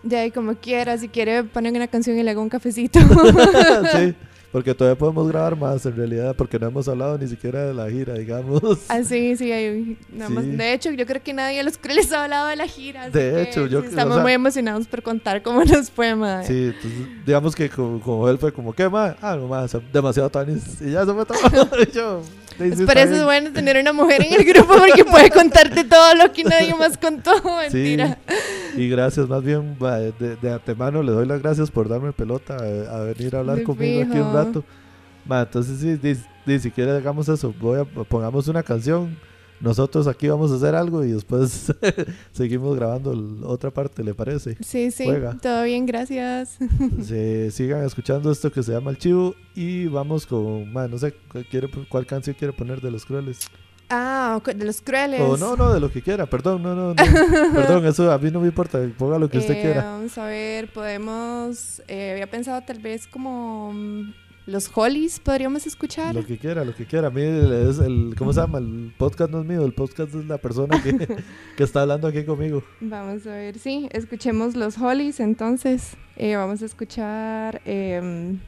De 0.04 0.18
ahí 0.18 0.32
como 0.32 0.56
quiera, 0.56 0.98
si 0.98 1.08
quiere 1.10 1.44
poner 1.44 1.74
una 1.74 1.88
canción 1.88 2.18
y 2.18 2.24
le 2.24 2.32
hago 2.32 2.42
un 2.42 2.50
cafecito. 2.50 3.00
sí, 3.94 4.14
porque 4.52 4.74
todavía 4.74 4.98
podemos 4.98 5.28
grabar 5.28 5.58
más 5.58 5.86
en 5.86 5.96
realidad, 5.96 6.36
porque 6.38 6.60
no 6.60 6.68
hemos 6.68 6.88
hablado 6.88 7.18
ni 7.18 7.28
siquiera 7.28 7.64
de 7.66 7.74
la 7.74 7.90
gira, 7.90 8.14
digamos. 8.14 8.62
Así, 8.90 9.36
sí, 9.36 9.52
hay- 9.52 9.98
nada 10.12 10.30
más- 10.30 10.44
Sí. 10.44 10.52
De 10.52 10.74
hecho, 10.74 10.92
yo 10.92 11.06
creo 11.06 11.22
que 11.24 11.34
nadie 11.34 11.58
de 11.58 11.64
los 11.64 11.78
crueles 11.78 12.12
ha 12.14 12.24
hablado 12.24 12.48
de 12.48 12.56
la 12.56 12.68
gira. 12.68 13.10
De 13.10 13.12
que 13.32 13.42
hecho, 13.44 13.66
yo 13.68 13.80
estamos 13.80 14.12
o 14.12 14.16
sea- 14.16 14.24
muy 14.24 14.34
emocionados 14.34 14.88
por 14.88 15.02
contar 15.04 15.42
cómo 15.42 15.64
nos 15.66 15.90
fue, 15.90 16.16
madre. 16.16 16.48
Sí, 16.48 16.66
entonces, 16.76 17.08
digamos 17.26 17.56
que 17.56 17.70
como, 17.70 18.00
como 18.02 18.30
él 18.30 18.38
fue 18.38 18.54
como, 18.54 18.74
¿qué 18.74 18.88
más? 18.90 19.16
Ah, 19.22 19.36
no 19.36 19.48
más, 19.48 19.76
demasiado 19.92 20.30
tanis. 20.30 20.82
Y 20.82 20.92
ya 20.92 21.06
se 21.06 21.14
fue 21.14 21.26
todo. 21.26 21.38
Y 21.82 21.92
yo, 21.92 22.22
"Sí, 22.58 22.64
sí, 22.64 22.74
Es 22.74 22.80
está 22.80 22.86
por 22.86 22.98
eso 22.98 23.08
bien". 23.10 23.20
es 23.20 23.24
bueno 23.26 23.52
tener 23.54 23.78
una 23.78 23.94
mujer 23.94 24.26
en 24.26 24.34
el 24.34 24.44
grupo 24.46 24.74
porque 24.78 25.06
puede 25.06 25.30
contarte 25.30 25.84
todo 25.84 26.16
lo 26.16 26.32
que 26.32 26.44
nadie 26.44 26.74
más 26.76 26.98
contó. 26.98 27.32
Mentira. 27.62 28.18
Y 28.76 28.90
gracias, 28.90 29.28
más 29.28 29.44
bien 29.44 29.78
de, 29.80 30.36
de 30.36 30.54
antemano 30.54 31.02
le 31.04 31.12
doy 31.12 31.26
las 31.26 31.42
gracias 31.42 31.72
por 31.72 31.88
darme 31.90 32.12
pelota 32.14 32.56
a, 32.58 32.98
a 32.98 33.00
venir 33.02 33.36
a 33.36 33.40
hablar 33.40 33.58
De 33.58 33.64
conmigo 33.64 34.02
aquí 34.02 34.12
un 34.12 34.18
fijo. 34.18 34.34
rato. 34.34 34.64
Ma, 35.26 35.42
entonces, 35.42 35.80
sí, 35.80 35.96
di- 35.98 36.18
di, 36.46 36.60
si 36.60 36.72
quiere, 36.72 36.92
hagamos 36.92 37.28
eso. 37.28 37.54
Voy 37.60 37.80
a, 37.80 37.84
pongamos 37.86 38.48
una 38.48 38.64
canción. 38.64 39.18
Nosotros 39.60 40.06
aquí 40.08 40.28
vamos 40.28 40.52
a 40.52 40.56
hacer 40.56 40.76
algo 40.76 41.04
y 41.04 41.12
después 41.12 41.74
seguimos 42.32 42.76
grabando 42.76 43.12
otra 43.48 43.72
parte, 43.72 44.04
¿le 44.04 44.14
parece? 44.14 44.56
Sí, 44.64 44.92
sí, 44.92 45.06
Juega. 45.06 45.38
todo 45.42 45.64
bien, 45.64 45.86
gracias. 45.86 46.58
Se 47.04 47.50
sigan 47.52 47.84
escuchando 47.84 48.32
esto 48.32 48.52
que 48.52 48.62
se 48.62 48.72
llama 48.72 48.92
El 48.92 48.98
Chivo 49.00 49.34
y 49.56 49.88
vamos 49.88 50.26
con, 50.28 50.72
ma, 50.72 50.88
no 50.88 50.98
sé, 50.98 51.14
¿cuál, 51.32 51.46
quiere, 51.48 51.70
cuál 51.90 52.06
canción 52.06 52.36
quiere 52.38 52.54
poner 52.54 52.82
de 52.82 52.92
los 52.92 53.04
crueles? 53.06 53.40
Ah, 53.90 54.42
de 54.46 54.66
los 54.66 54.82
crueles. 54.82 55.22
O 55.22 55.38
no, 55.38 55.56
no, 55.56 55.74
de 55.74 55.80
lo 55.80 55.90
que 55.90 56.02
quiera, 56.02 56.26
perdón, 56.26 56.62
no, 56.62 56.76
no, 56.76 56.90
no. 56.90 56.96
perdón, 57.56 57.86
eso 57.86 58.12
a 58.12 58.18
mí 58.18 58.30
no 58.30 58.42
me 58.42 58.48
importa, 58.48 58.80
ponga 58.98 59.18
lo 59.18 59.30
que 59.30 59.38
usted 59.38 59.56
Eh, 59.56 59.62
quiera. 59.62 59.84
Vamos 59.86 60.18
a 60.18 60.26
ver, 60.26 60.72
podemos. 60.74 61.82
eh, 61.88 62.12
había 62.12 62.30
pensado 62.30 62.62
tal 62.68 62.80
vez 62.80 63.08
como. 63.08 63.74
Los 64.48 64.72
Hollies 64.74 65.20
podríamos 65.20 65.68
escuchar. 65.68 66.16
Lo 66.16 66.26
que 66.26 66.38
quiera, 66.38 66.64
lo 66.64 66.74
que 66.74 66.86
quiera. 66.86 67.10
A 67.10 67.12
mí 67.12 67.22
es 67.22 67.80
el, 67.80 68.16
¿cómo 68.18 68.32
se 68.32 68.40
llama? 68.40 68.60
El 68.60 68.94
podcast 68.98 69.30
no 69.30 69.42
es 69.42 69.46
mío, 69.46 69.66
el 69.66 69.74
podcast 69.74 70.16
es 70.16 70.26
la 70.26 70.38
persona 70.38 70.82
que, 70.82 70.96
que 71.58 71.64
está 71.64 71.82
hablando 71.82 72.08
aquí 72.08 72.24
conmigo. 72.24 72.64
Vamos 72.80 73.28
a 73.28 73.32
ver, 73.32 73.60
sí, 73.60 73.90
escuchemos 73.92 74.56
los 74.56 74.78
Hollies 74.78 75.20
entonces. 75.20 75.98
Eh, 76.16 76.36
vamos 76.38 76.62
a 76.62 76.66
escuchar 76.66 77.62
en 77.66 78.40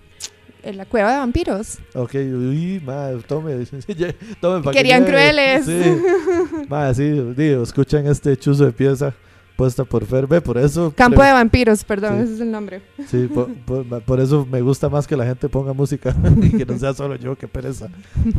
La 0.64 0.86
Cueva 0.86 1.12
de 1.12 1.18
Vampiros. 1.18 1.80
Ok, 1.94 2.16
uy, 2.16 2.82
ma, 2.84 3.10
tome, 3.28 3.66
tome 4.42 4.64
que 4.64 4.72
Querían 4.72 5.04
crueles. 5.04 5.66
Sí, 5.66 6.02
ma, 6.70 6.94
sí, 6.94 7.10
digo, 7.36 7.62
escuchen 7.62 8.08
este 8.08 8.38
chuzo 8.38 8.66
de 8.66 8.72
pieza 8.72 9.14
puesta 9.60 9.84
por 9.84 10.06
Fer, 10.06 10.26
ve, 10.26 10.40
por 10.40 10.57
eso. 10.57 10.94
Campo 10.95 11.22
de 11.22 11.34
Vampiros, 11.34 11.84
perdón, 11.84 12.15
Sí. 12.19 12.23
ese 12.23 12.34
es 12.36 12.40
el 12.40 12.49
nombre. 12.49 12.81
Sí, 13.10 13.27
por, 13.27 13.53
por- 13.65 14.02
por 14.03 14.19
eso 14.22 14.48
me 14.49 14.61
gusta 14.61 14.88
más 14.88 15.06
que 15.06 15.18
la 15.18 15.26
gente 15.26 15.49
ponga 15.49 15.73
música 15.73 16.15
y 16.41 16.52
que 16.57 16.65
no 16.65 16.80
sea 16.80 16.94
solo 16.94 17.15
yo, 17.18 17.36
qué 17.38 17.45
pereza. 17.49 17.90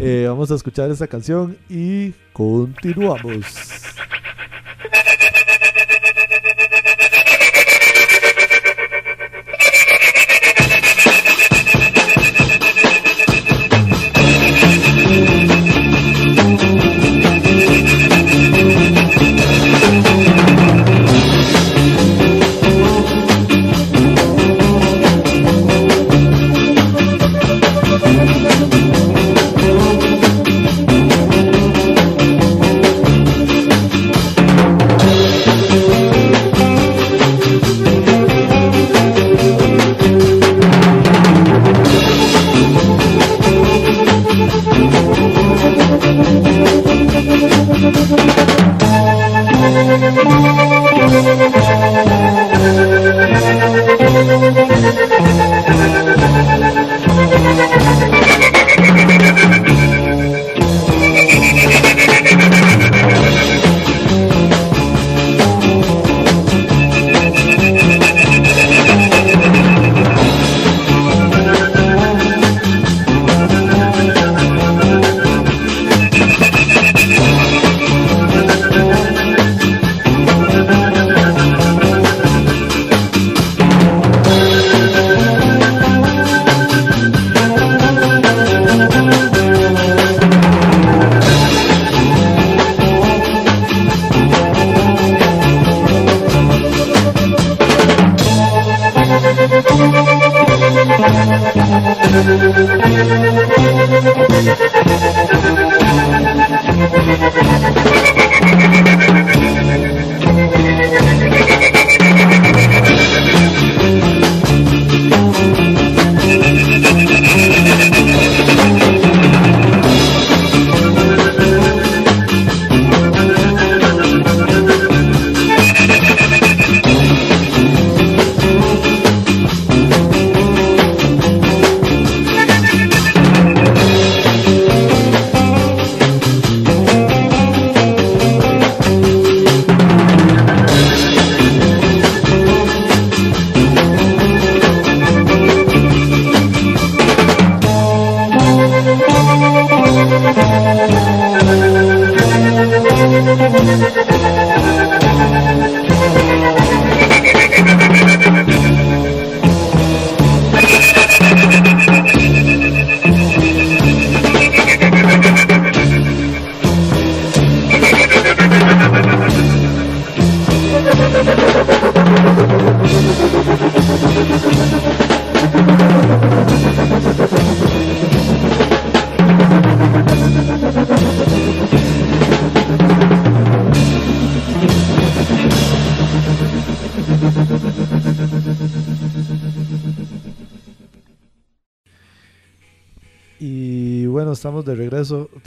Eh, 0.01 0.25
vamos 0.27 0.51
a 0.51 0.55
escuchar 0.55 0.91
esta 0.91 1.07
canción 1.07 1.59
y 1.69 2.13
continuamos. 2.33 3.45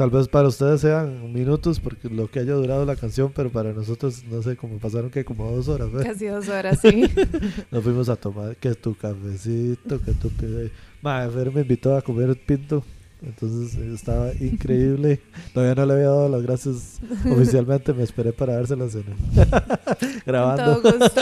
Tal 0.03 0.09
vez 0.09 0.27
para 0.27 0.49
ustedes 0.49 0.81
sean 0.81 1.31
minutos 1.31 1.79
porque 1.79 2.09
lo 2.09 2.29
que 2.29 2.39
haya 2.39 2.51
durado 2.55 2.85
la 2.85 2.97
canción, 2.97 3.31
pero 3.33 3.49
para 3.49 3.71
nosotros, 3.71 4.21
no 4.29 4.41
sé, 4.43 4.57
como 4.57 4.77
pasaron 4.77 5.09
que 5.09 5.23
como 5.23 5.49
dos 5.49 5.69
horas. 5.69 5.87
¿eh? 5.93 6.03
Casi 6.03 6.25
dos 6.25 6.49
horas, 6.49 6.79
sí. 6.81 7.05
Nos 7.71 7.81
fuimos 7.85 8.09
a 8.09 8.17
tomar 8.17 8.57
que 8.57 8.75
tu 8.75 8.95
cafecito, 8.97 10.01
que 10.01 10.11
tu... 10.11 10.27
pi- 10.29 10.69
Madre, 11.01 11.51
me 11.51 11.61
invitó 11.61 11.95
a 11.95 12.01
comer 12.01 12.37
pinto. 12.45 12.83
Entonces 13.21 13.75
estaba 13.77 14.33
increíble. 14.41 15.21
Todavía 15.53 15.75
no 15.75 15.85
le 15.85 15.93
había 15.93 16.05
dado 16.07 16.27
las 16.27 16.41
gracias 16.41 16.99
oficialmente. 17.31 17.93
Me 17.93 18.03
esperé 18.03 18.33
para 18.33 18.55
dárselas 18.55 18.95
en 18.95 19.05
grabando. 20.25 20.81
Con 20.81 20.91
todo 20.91 20.99
gusto. 20.99 21.21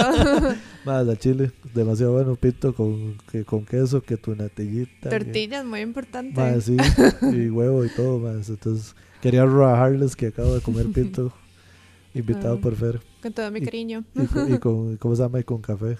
Más 0.85 1.07
al 1.07 1.19
chile, 1.19 1.51
demasiado 1.73 2.13
bueno 2.13 2.35
pinto 2.35 2.73
con, 2.73 3.17
que, 3.31 3.43
con 3.45 3.65
queso, 3.65 4.01
que 4.01 4.17
tu 4.17 4.35
natillita. 4.35 5.09
que- 5.09 5.09
Tortillas, 5.09 5.65
muy 5.65 5.81
importante. 5.81 6.39
Más 6.39 6.63
sí, 6.65 6.77
y 7.33 7.49
huevo 7.49 7.85
y 7.85 7.89
todo 7.89 8.19
más. 8.19 8.49
Entonces 8.49 8.95
quería 9.21 9.45
rajarles 9.45 10.15
que 10.15 10.27
acabo 10.27 10.53
de 10.55 10.61
comer 10.61 10.87
pinto, 10.93 11.31
invitado 12.13 12.55
Ah. 12.57 12.61
por 12.61 12.75
Fer. 12.75 12.99
Con 13.21 13.33
todo 13.33 13.51
mi 13.51 13.61
cariño. 13.61 14.03
Y, 14.15 14.25
con, 14.25 14.53
y 14.53 14.57
con- 14.57 14.97
¿cómo 14.99 15.15
se 15.15 15.23
llama? 15.23 15.39
Y 15.39 15.43
con 15.43 15.61
café. 15.61 15.97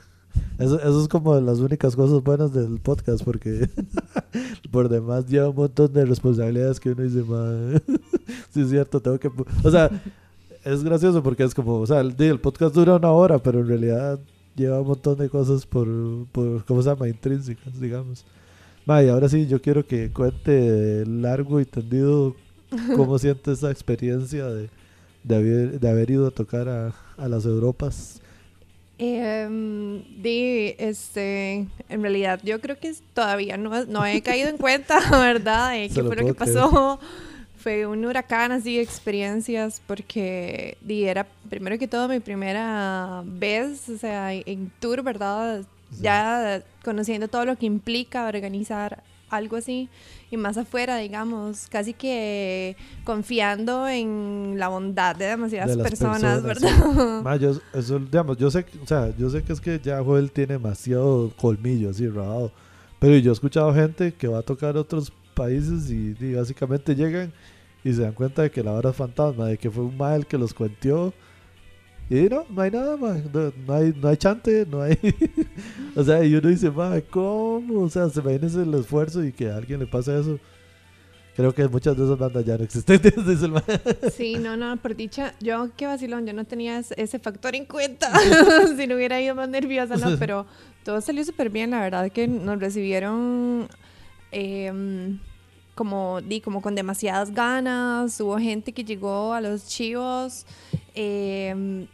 Eso, 0.57 0.79
eso 0.79 1.01
es 1.01 1.07
como 1.09 1.37
las 1.41 1.59
únicas 1.59 1.93
cosas 1.95 2.23
buenas 2.23 2.53
del 2.53 2.79
podcast, 2.79 3.21
porque 3.23 3.69
por 4.71 4.87
demás 4.87 5.27
lleva 5.27 5.49
un 5.49 5.55
montón 5.57 5.91
de 5.91 6.05
responsabilidades 6.05 6.79
que 6.79 6.91
uno 6.91 7.03
dice, 7.03 7.21
"Ma, 7.23 7.79
sí 8.49 8.61
es 8.61 8.69
cierto, 8.69 9.01
tengo 9.01 9.19
que... 9.19 9.29
pu-". 9.29 9.45
O 9.63 9.69
sea, 9.69 9.89
es 10.63 10.83
gracioso 10.85 11.21
porque 11.21 11.43
es 11.43 11.53
como, 11.53 11.79
o 11.79 11.85
sea, 11.87 11.99
el, 11.99 12.15
el 12.17 12.39
podcast 12.39 12.73
dura 12.73 12.95
una 12.95 13.11
hora, 13.11 13.39
pero 13.39 13.59
en 13.59 13.67
realidad 13.67 14.19
lleva 14.55 14.81
un 14.81 14.87
montón 14.87 15.17
de 15.17 15.29
cosas 15.29 15.65
por, 15.65 15.87
por 16.31 16.65
¿cómo 16.65 16.81
se 16.81 16.89
llama? 16.89 17.07
Intrínsecas, 17.07 17.79
digamos. 17.79 18.25
Ma, 18.85 19.03
y 19.03 19.09
ahora 19.09 19.29
sí, 19.29 19.47
yo 19.47 19.61
quiero 19.61 19.85
que 19.85 20.11
cuente 20.11 21.05
largo 21.05 21.59
y 21.59 21.65
tendido 21.65 22.35
cómo 22.95 23.17
siente 23.19 23.51
esa 23.51 23.71
experiencia 23.71 24.47
de, 24.47 24.69
de, 25.23 25.35
haber, 25.35 25.79
de 25.79 25.89
haber 25.89 26.11
ido 26.11 26.27
a 26.27 26.31
tocar 26.31 26.67
a, 26.67 26.93
a 27.17 27.27
las 27.27 27.45
Europas. 27.45 28.21
Di, 29.01 30.75
este, 30.77 31.67
en 31.89 32.01
realidad 32.01 32.39
yo 32.43 32.61
creo 32.61 32.77
que 32.77 32.93
todavía 33.15 33.57
no, 33.57 33.85
no 33.85 34.05
he 34.05 34.21
caído 34.21 34.49
en 34.49 34.57
cuenta, 34.57 34.99
¿verdad? 35.11 35.71
De 35.71 35.89
qué 35.89 36.03
fue 36.03 36.03
lo 36.03 36.09
que 36.11 36.35
creer. 36.35 36.35
pasó. 36.35 36.99
Fue 37.61 37.85
un 37.85 38.05
huracán 38.05 38.51
así 38.51 38.77
de 38.77 38.83
experiencias 38.83 39.81
porque 39.85 40.77
di, 40.81 41.05
era 41.05 41.27
primero 41.49 41.77
que 41.77 41.87
todo 41.87 42.07
mi 42.07 42.19
primera 42.19 43.23
vez, 43.25 43.87
o 43.89 43.97
sea, 43.97 44.33
en 44.33 44.71
tour, 44.79 45.03
¿verdad? 45.03 45.61
Sí. 45.91 46.03
Ya 46.03 46.63
conociendo 46.83 47.27
todo 47.27 47.45
lo 47.45 47.57
que 47.57 47.65
implica 47.65 48.27
organizar 48.27 49.03
algo 49.31 49.57
así 49.57 49.89
y 50.29 50.37
más 50.37 50.57
afuera, 50.57 50.97
digamos, 50.97 51.67
casi 51.69 51.93
que 51.93 52.75
confiando 53.03 53.87
en 53.87 54.55
la 54.57 54.67
bondad 54.67 55.15
de 55.15 55.25
demasiadas 55.25 55.75
De 55.75 55.83
personas, 55.83 56.41
personas, 56.41 56.85
¿verdad? 56.95 57.21
Ma, 57.23 57.35
yo, 57.37 57.53
eso, 57.73 57.99
digamos, 57.99 58.37
yo 58.37 58.51
sé, 58.51 58.65
o 58.81 58.87
sea, 58.87 59.13
yo 59.17 59.29
sé 59.29 59.43
que 59.43 59.53
es 59.53 59.61
que 59.61 59.79
ya 59.79 60.03
Joel 60.03 60.31
tiene 60.31 60.53
demasiado 60.53 61.31
colmillo 61.35 61.89
así 61.89 62.07
rabado, 62.07 62.51
pero 62.99 63.17
yo 63.17 63.31
he 63.31 63.33
escuchado 63.33 63.73
gente 63.73 64.13
que 64.13 64.27
va 64.27 64.39
a 64.39 64.43
tocar 64.43 64.77
otros 64.77 65.11
países 65.33 65.89
y, 65.89 66.15
y 66.19 66.33
básicamente 66.33 66.95
llegan 66.95 67.33
y 67.83 67.93
se 67.93 68.01
dan 68.01 68.13
cuenta 68.13 68.43
de 68.43 68.51
que 68.51 68.63
la 68.63 68.73
hora 68.73 68.91
es 68.91 68.95
fantasma, 68.95 69.47
de 69.47 69.57
que 69.57 69.69
fue 69.71 69.83
un 69.83 69.97
mal 69.97 70.25
que 70.27 70.37
los 70.37 70.53
cuenteó 70.53 71.13
y 72.11 72.27
no, 72.27 72.45
no 72.49 72.61
hay 72.61 72.71
nada 72.71 72.97
más, 72.97 73.23
no, 73.33 73.53
no 73.65 73.73
hay, 73.73 73.93
no 73.95 74.09
hay 74.09 74.17
chante, 74.17 74.65
no 74.69 74.81
hay, 74.81 74.97
o 75.95 76.03
sea, 76.03 76.21
y 76.25 76.35
uno 76.35 76.49
dice, 76.49 76.69
ma, 76.69 76.99
¿cómo? 77.09 77.83
O 77.83 77.89
sea, 77.89 78.09
se 78.09 78.19
imagínense 78.19 78.63
el 78.63 78.73
esfuerzo 78.73 79.23
y 79.23 79.31
que 79.31 79.49
a 79.49 79.55
alguien 79.55 79.79
le 79.79 79.87
pase 79.87 80.19
eso. 80.19 80.37
Creo 81.37 81.55
que 81.55 81.65
muchas 81.69 81.95
de 81.95 82.03
esas 82.03 82.17
bandas 82.17 82.43
ya 82.43 82.57
no 82.57 82.65
existen, 82.65 82.99
el. 83.05 84.11
Sí, 84.11 84.35
no, 84.35 84.57
no, 84.57 84.75
por 84.75 84.93
dicha, 84.93 85.35
yo 85.39 85.69
qué 85.77 85.85
vacilón, 85.85 86.27
yo 86.27 86.33
no 86.33 86.43
tenía 86.43 86.79
ese, 86.79 87.17
factor 87.19 87.55
en 87.55 87.63
cuenta, 87.63 88.11
si 88.77 88.87
no 88.87 88.95
hubiera 88.95 89.21
ido 89.21 89.33
más 89.33 89.47
nerviosa, 89.47 89.95
no, 89.95 90.17
pero 90.19 90.45
todo 90.83 90.99
salió 90.99 91.23
súper 91.23 91.49
bien, 91.49 91.71
la 91.71 91.79
verdad 91.79 92.11
que 92.11 92.27
nos 92.27 92.59
recibieron 92.59 93.69
em, 94.33 95.17
como, 95.75 96.21
di, 96.21 96.41
como 96.41 96.61
con 96.61 96.75
demasiadas 96.75 97.33
ganas, 97.33 98.19
hubo 98.19 98.37
gente 98.37 98.73
que 98.73 98.83
llegó 98.83 99.33
a 99.33 99.41
los 99.41 99.67
chivos 99.67 100.45
em, 100.93 101.87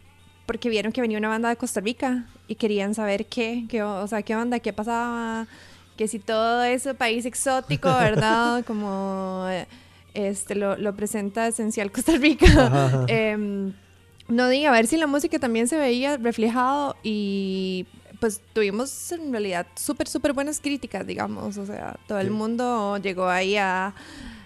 porque 0.46 0.68
vieron 0.68 0.92
que 0.92 1.00
venía 1.00 1.18
una 1.18 1.28
banda 1.28 1.48
de 1.48 1.56
Costa 1.56 1.80
Rica 1.80 2.26
y 2.46 2.54
querían 2.54 2.94
saber 2.94 3.26
qué, 3.26 3.66
qué, 3.68 3.82
o 3.82 4.06
sea, 4.06 4.22
qué 4.22 4.34
onda, 4.34 4.58
qué 4.60 4.72
pasaba, 4.72 5.46
que 5.96 6.08
si 6.08 6.18
todo 6.18 6.62
ese 6.64 6.94
país 6.94 7.26
exótico, 7.26 7.88
¿verdad? 7.88 8.64
Como 8.66 9.46
eh, 9.48 9.66
este 10.14 10.54
lo, 10.54 10.76
lo 10.76 10.94
presenta 10.94 11.46
esencial 11.46 11.92
Costa 11.92 12.12
Rica. 12.16 13.04
Em, 13.08 13.72
no 14.28 14.48
diga, 14.48 14.70
a 14.70 14.72
ver 14.72 14.86
si 14.86 14.96
la 14.96 15.06
música 15.06 15.38
también 15.38 15.68
se 15.68 15.78
veía 15.78 16.16
reflejado 16.18 16.96
y 17.02 17.86
pues 18.20 18.40
tuvimos 18.52 19.12
en 19.12 19.30
realidad 19.32 19.66
súper, 19.76 20.08
súper 20.08 20.32
buenas 20.32 20.60
críticas, 20.60 21.06
digamos. 21.06 21.56
O 21.56 21.66
sea, 21.66 21.96
todo 22.06 22.18
el 22.20 22.30
mundo 22.30 22.98
llegó 22.98 23.28
ahí 23.28 23.56
a... 23.56 23.94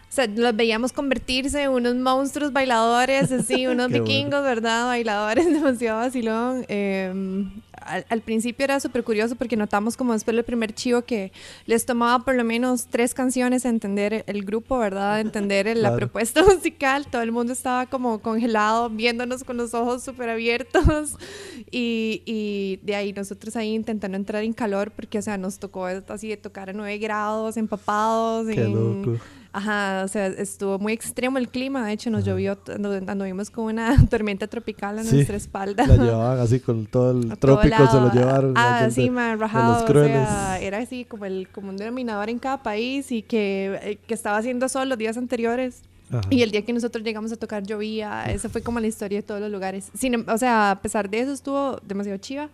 O 0.08 0.14
sea, 0.14 0.26
los 0.26 0.54
veíamos 0.54 0.92
convertirse 0.92 1.62
en 1.62 1.70
unos 1.70 1.94
monstruos 1.94 2.52
bailadores, 2.52 3.32
así, 3.32 3.66
unos 3.68 3.88
bueno. 3.88 4.04
vikingos, 4.04 4.42
¿verdad? 4.42 4.86
Bailadores 4.86 5.46
demasiado 5.52 6.00
vacilón. 6.00 6.66
Em, 6.68 7.50
al, 7.86 8.06
al 8.08 8.20
principio 8.22 8.64
era 8.64 8.80
súper 8.80 9.04
curioso 9.04 9.36
porque 9.36 9.56
notamos 9.56 9.96
como 9.96 10.12
después 10.12 10.34
del 10.34 10.44
primer 10.44 10.72
chivo 10.74 11.02
que 11.02 11.32
les 11.66 11.84
tomaba 11.86 12.24
por 12.24 12.34
lo 12.34 12.44
menos 12.44 12.86
tres 12.86 13.14
canciones 13.14 13.64
a 13.66 13.68
entender 13.68 14.24
el 14.26 14.44
grupo, 14.44 14.78
¿verdad? 14.78 15.20
Entender 15.20 15.66
el- 15.66 15.82
la 15.82 15.90
propuesta 15.96 16.42
musical. 16.54 17.06
Todo 17.10 17.22
el 17.22 17.32
mundo 17.32 17.52
estaba 17.52 17.86
como 17.86 18.20
congelado, 18.20 18.88
viéndonos 18.90 19.44
con 19.44 19.56
los 19.56 19.74
ojos 19.74 20.02
súper 20.02 20.28
abiertos. 20.30 21.16
Y, 21.74 22.22
y 22.26 22.80
de 22.82 22.94
ahí 22.96 23.12
nosotros 23.12 23.56
ahí 23.56 23.72
intentando 23.74 24.16
entrar 24.16 24.42
en 24.42 24.52
calor 24.52 24.90
porque, 24.90 25.18
o 25.18 25.22
sea, 25.22 25.38
nos 25.38 25.58
tocó 25.58 25.86
así 25.86 26.28
de 26.28 26.36
tocar 26.36 26.68
a 26.70 26.72
9 26.74 26.98
grados, 26.98 27.56
empapados. 27.56 28.46
Qué 28.46 28.62
en- 28.62 28.74
loco. 28.74 29.18
Ajá, 29.54 30.02
o 30.04 30.08
sea, 30.08 30.28
estuvo 30.28 30.78
muy 30.78 30.94
extremo 30.94 31.36
el 31.36 31.48
clima. 31.48 31.86
De 31.86 31.92
hecho, 31.92 32.10
nos 32.10 32.22
Ajá. 32.22 32.30
llovió, 32.30 32.56
andu- 32.64 33.06
anduvimos 33.06 33.50
con 33.50 33.66
una 33.66 33.94
tormenta 34.10 34.46
tropical 34.46 34.98
a 34.98 35.04
Sí, 35.04 35.14
nuestra 35.16 35.36
espalda. 35.36 35.86
La 35.86 35.96
llevaban 35.96 36.38
así 36.40 36.58
con 36.60 36.86
todo 36.86 37.10
el 37.10 37.30
A 37.32 37.36
todo 37.36 37.58
trópico, 37.58 37.86
se 37.90 38.00
lo 38.00 38.10
llevaron. 38.12 38.54
Ah, 38.56 38.88
sí, 38.90 39.10
los 39.10 39.38
rajado. 39.38 39.84
O 39.84 39.86
sea, 39.86 40.58
era 40.60 40.78
así 40.78 41.04
como 41.04 41.26
el 41.26 41.48
como 41.52 41.68
un 41.68 41.76
denominador 41.76 42.30
en 42.30 42.38
cada 42.38 42.62
país 42.62 43.12
y 43.12 43.22
que, 43.22 43.78
eh, 43.82 43.98
que 44.06 44.14
estaba 44.14 44.38
haciendo 44.38 44.68
sol 44.70 44.88
los 44.88 44.96
días 44.96 45.18
anteriores. 45.18 45.82
Ajá. 46.10 46.22
Y 46.30 46.42
el 46.42 46.50
día 46.50 46.62
que 46.64 46.72
nosotros 46.72 47.04
llegamos 47.04 47.30
a 47.32 47.36
tocar 47.36 47.62
llovía. 47.62 48.24
Esa 48.24 48.48
fue 48.48 48.62
como 48.62 48.80
la 48.80 48.86
historia 48.86 49.18
de 49.18 49.22
todos 49.22 49.40
los 49.40 49.50
lugares. 49.50 49.90
Sin, 49.94 50.14
em- 50.14 50.24
o 50.28 50.38
sea, 50.38 50.70
a 50.70 50.80
pesar 50.82 51.10
de 51.10 51.20
eso 51.20 51.32
estuvo 51.32 51.78
demasiado 51.86 52.16
chiva. 52.18 52.48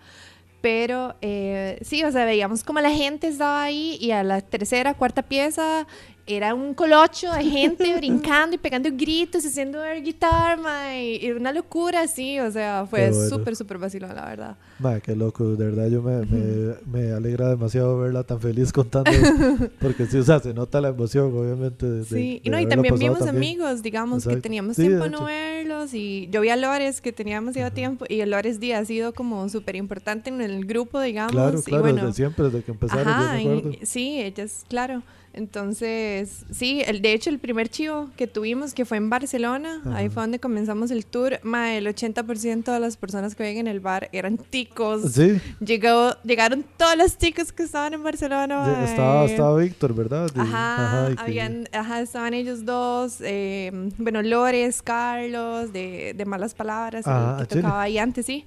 Pero 0.60 1.14
eh, 1.20 1.78
sí, 1.82 2.02
o 2.02 2.10
sea, 2.10 2.24
veíamos 2.24 2.64
como 2.64 2.80
la 2.80 2.90
gente 2.90 3.28
estaba 3.28 3.62
ahí 3.62 3.96
y 4.00 4.10
a 4.10 4.24
la 4.24 4.40
tercera, 4.40 4.94
cuarta 4.94 5.22
pieza 5.22 5.86
era 6.28 6.54
un 6.54 6.74
colocho 6.74 7.32
de 7.32 7.44
gente 7.44 7.96
brincando 7.96 8.54
y 8.54 8.58
pegando 8.58 8.90
gritos 8.92 9.44
y 9.44 9.48
haciendo 9.48 9.82
air 9.84 10.02
guitar, 10.04 10.58
ma, 10.58 10.94
y, 10.96 11.24
y 11.26 11.30
una 11.32 11.52
locura 11.52 12.02
así, 12.02 12.38
o 12.40 12.50
sea, 12.50 12.86
fue 12.88 13.10
bueno. 13.10 13.28
súper, 13.28 13.56
súper 13.56 13.78
vacilón, 13.78 14.14
la 14.14 14.26
verdad. 14.26 14.56
Ma, 14.78 15.00
qué 15.00 15.16
loco, 15.16 15.56
de 15.56 15.64
verdad 15.64 15.88
yo 15.88 16.02
me, 16.02 16.24
me, 16.26 16.74
me 16.86 17.12
alegra 17.12 17.48
demasiado 17.48 17.98
verla 17.98 18.22
tan 18.24 18.40
feliz 18.40 18.72
contando, 18.72 19.10
porque 19.80 20.06
sí, 20.06 20.18
o 20.18 20.22
sea, 20.22 20.38
se 20.40 20.52
nota 20.54 20.80
la 20.80 20.88
emoción, 20.88 21.32
obviamente. 21.36 21.86
de- 21.86 22.04
Sí, 22.04 22.40
y 22.42 22.50
de 22.50 22.50
no, 22.50 22.60
y 22.60 22.66
también 22.66 22.94
vimos 22.96 23.18
también. 23.20 23.36
amigos, 23.36 23.82
digamos, 23.82 24.22
que 24.24 24.30
Exacto. 24.30 24.42
teníamos 24.42 24.76
Sí, 24.76 24.82
tiempo 24.82 25.04
de 25.04 25.10
no 25.10 25.24
verlos 25.24 25.94
y 25.94 26.28
yo 26.30 26.40
vi 26.40 26.50
a 26.50 26.56
Lores 26.56 27.00
que 27.00 27.12
tenía 27.12 27.36
demasiado 27.36 27.72
tiempo 27.72 28.04
y 28.08 28.24
Lores 28.24 28.60
Díaz 28.60 28.82
ha 28.82 28.84
sido 28.84 29.12
como 29.14 29.48
súper 29.48 29.76
importante 29.76 30.30
en 30.30 30.40
el 30.40 30.64
grupo, 30.66 31.00
digamos. 31.00 31.32
Claro, 31.32 31.58
y 31.58 31.62
claro, 31.62 31.82
bueno, 31.82 32.02
desde 32.02 32.12
siempre, 32.14 32.44
desde 32.46 32.62
que 32.62 32.70
empezaron, 32.70 33.08
Ajá, 33.08 33.40
yo 33.40 33.48
me 33.48 33.54
y- 33.56 33.58
acuerdo. 33.58 33.78
sí, 33.82 34.20
ellas, 34.20 34.64
claro. 34.68 35.02
Entonces, 35.34 36.44
sí, 36.50 36.82
el, 36.86 37.00
de 37.02 37.12
hecho 37.12 37.30
el 37.30 37.38
primer 37.38 37.68
chivo 37.68 38.08
que 38.16 38.26
tuvimos, 38.26 38.74
que 38.74 38.84
fue 38.84 38.96
en 38.96 39.08
Barcelona, 39.10 39.80
ahí 39.94 40.08
fue 40.08 40.22
donde 40.22 40.38
comenzamos 40.38 40.90
el 40.90 41.06
tour, 41.06 41.38
ma, 41.42 41.74
el 41.76 41.86
80% 41.86 42.72
de 42.72 42.80
las 42.80 42.96
personas 42.96 43.34
que 43.34 43.42
ven 43.44 43.58
en 43.58 43.66
el 43.66 43.80
bar 43.80 44.08
eran 44.12 44.36
ticos. 44.38 45.12
Sí, 45.12 45.40
Llegó, 45.60 46.14
llegaron 46.24 46.64
todos 46.76 46.96
los 46.96 47.16
ticos 47.16 47.52
que 47.52 47.62
estaban 47.64 47.94
en 47.94 48.02
Barcelona. 48.02 48.58
ma, 48.58 48.84
estaba, 48.84 49.22
eh, 49.24 49.26
estaba 49.26 49.58
Víctor, 49.58 49.94
¿verdad? 49.94 50.30
Y- 50.34 50.40
Ajá, 50.40 51.08
que- 51.14 51.22
habían, 51.22 51.68
ajá, 51.72 52.00
estaban 52.00 52.34
ellos 52.34 52.64
dos, 52.64 53.16
eh, 53.20 53.70
bueno, 53.98 54.22
Lores, 54.22 54.82
Carlos, 54.82 55.72
de, 55.72 56.14
de 56.16 56.24
Malas 56.24 56.54
Palabras, 56.54 57.06
el 57.06 57.12
Ah, 57.12 57.36
que 57.48 57.56
tocaba 57.56 57.82
ahí 57.82 57.98
antes, 57.98 58.26
sí. 58.26 58.44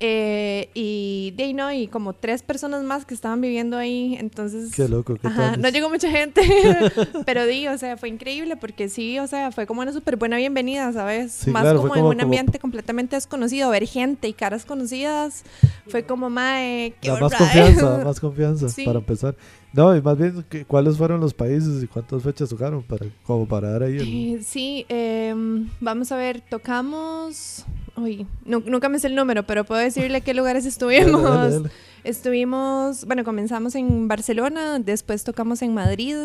Eh, 0.00 0.68
y 0.74 1.32
de 1.36 1.42
ahí 1.44 1.54
no, 1.54 1.72
y 1.72 1.88
como 1.88 2.12
tres 2.12 2.42
personas 2.42 2.84
más 2.84 3.04
que 3.04 3.14
estaban 3.14 3.40
viviendo 3.40 3.76
ahí, 3.76 4.14
entonces... 4.20 4.72
Qué 4.72 4.88
loco, 4.88 5.16
qué 5.16 5.26
Ajá, 5.26 5.56
no 5.56 5.68
llegó 5.70 5.90
mucha 5.90 6.08
gente, 6.08 6.40
pero 7.26 7.46
di, 7.46 7.66
o 7.66 7.76
sea, 7.78 7.96
fue 7.96 8.08
increíble 8.08 8.56
porque 8.56 8.88
sí, 8.88 9.18
o 9.18 9.26
sea, 9.26 9.50
fue 9.50 9.66
como 9.66 9.80
una 9.80 9.92
súper 9.92 10.16
buena 10.16 10.36
bienvenida, 10.36 10.92
¿sabes? 10.92 11.32
Sí, 11.32 11.50
Más 11.50 11.62
claro, 11.62 11.78
como, 11.78 11.88
fue 11.88 11.98
en 11.98 12.02
como- 12.02 12.10
un 12.10 12.16
como- 12.18 12.24
ambiente 12.26 12.58
completamente 12.60 13.16
desconocido, 13.16 13.70
ver 13.70 13.86
gente 13.88 14.28
y 14.28 14.32
caras 14.34 14.64
conocidas, 14.64 15.42
fue 15.88 16.04
como, 16.04 16.30
mae, 16.30 16.94
qué 17.00 17.10
más 17.10 17.22
honra". 17.22 17.38
confianza, 17.38 17.98
más 18.04 18.20
confianza 18.20 18.68
Sí. 18.68 18.84
para 18.84 19.00
empezar. 19.00 19.34
No, 19.72 19.94
y 19.96 20.00
más 20.00 20.16
bien, 20.16 20.44
¿qué- 20.48 20.64
¿cuáles 20.64 20.96
fueron 20.96 21.20
los 21.20 21.34
países 21.34 21.82
y 21.82 21.88
cuántas 21.88 22.22
fechas 22.22 22.48
tocaron? 22.48 22.82
Para, 22.84 23.06
como 23.24 23.46
para 23.48 23.70
dar 23.72 23.82
ahí 23.82 23.96
el... 23.96 24.36
Eh, 24.36 24.42
sí, 24.44 24.86
em, 24.88 25.68
vamos 25.80 26.12
a 26.12 26.16
ver, 26.16 26.40
tocamos... 26.40 27.64
Uy, 27.98 28.26
nu- 28.44 28.62
nunca 28.66 28.88
me 28.88 28.98
sé 28.98 29.06
el 29.08 29.14
número, 29.14 29.42
pero 29.44 29.64
puedo 29.64 29.80
decirle 29.80 30.20
qué 30.20 30.34
lugares 30.34 30.64
estuvimos. 30.72 31.22
Dale, 31.22 31.38
dale, 31.38 31.54
dale. 31.56 31.70
Estuvimos, 32.04 33.04
bueno, 33.04 33.24
comenzamos 33.24 33.74
en 33.74 34.08
Barcelona, 34.08 34.78
después 34.78 35.24
tocamos 35.24 35.62
en 35.62 35.74
Madrid. 35.74 36.16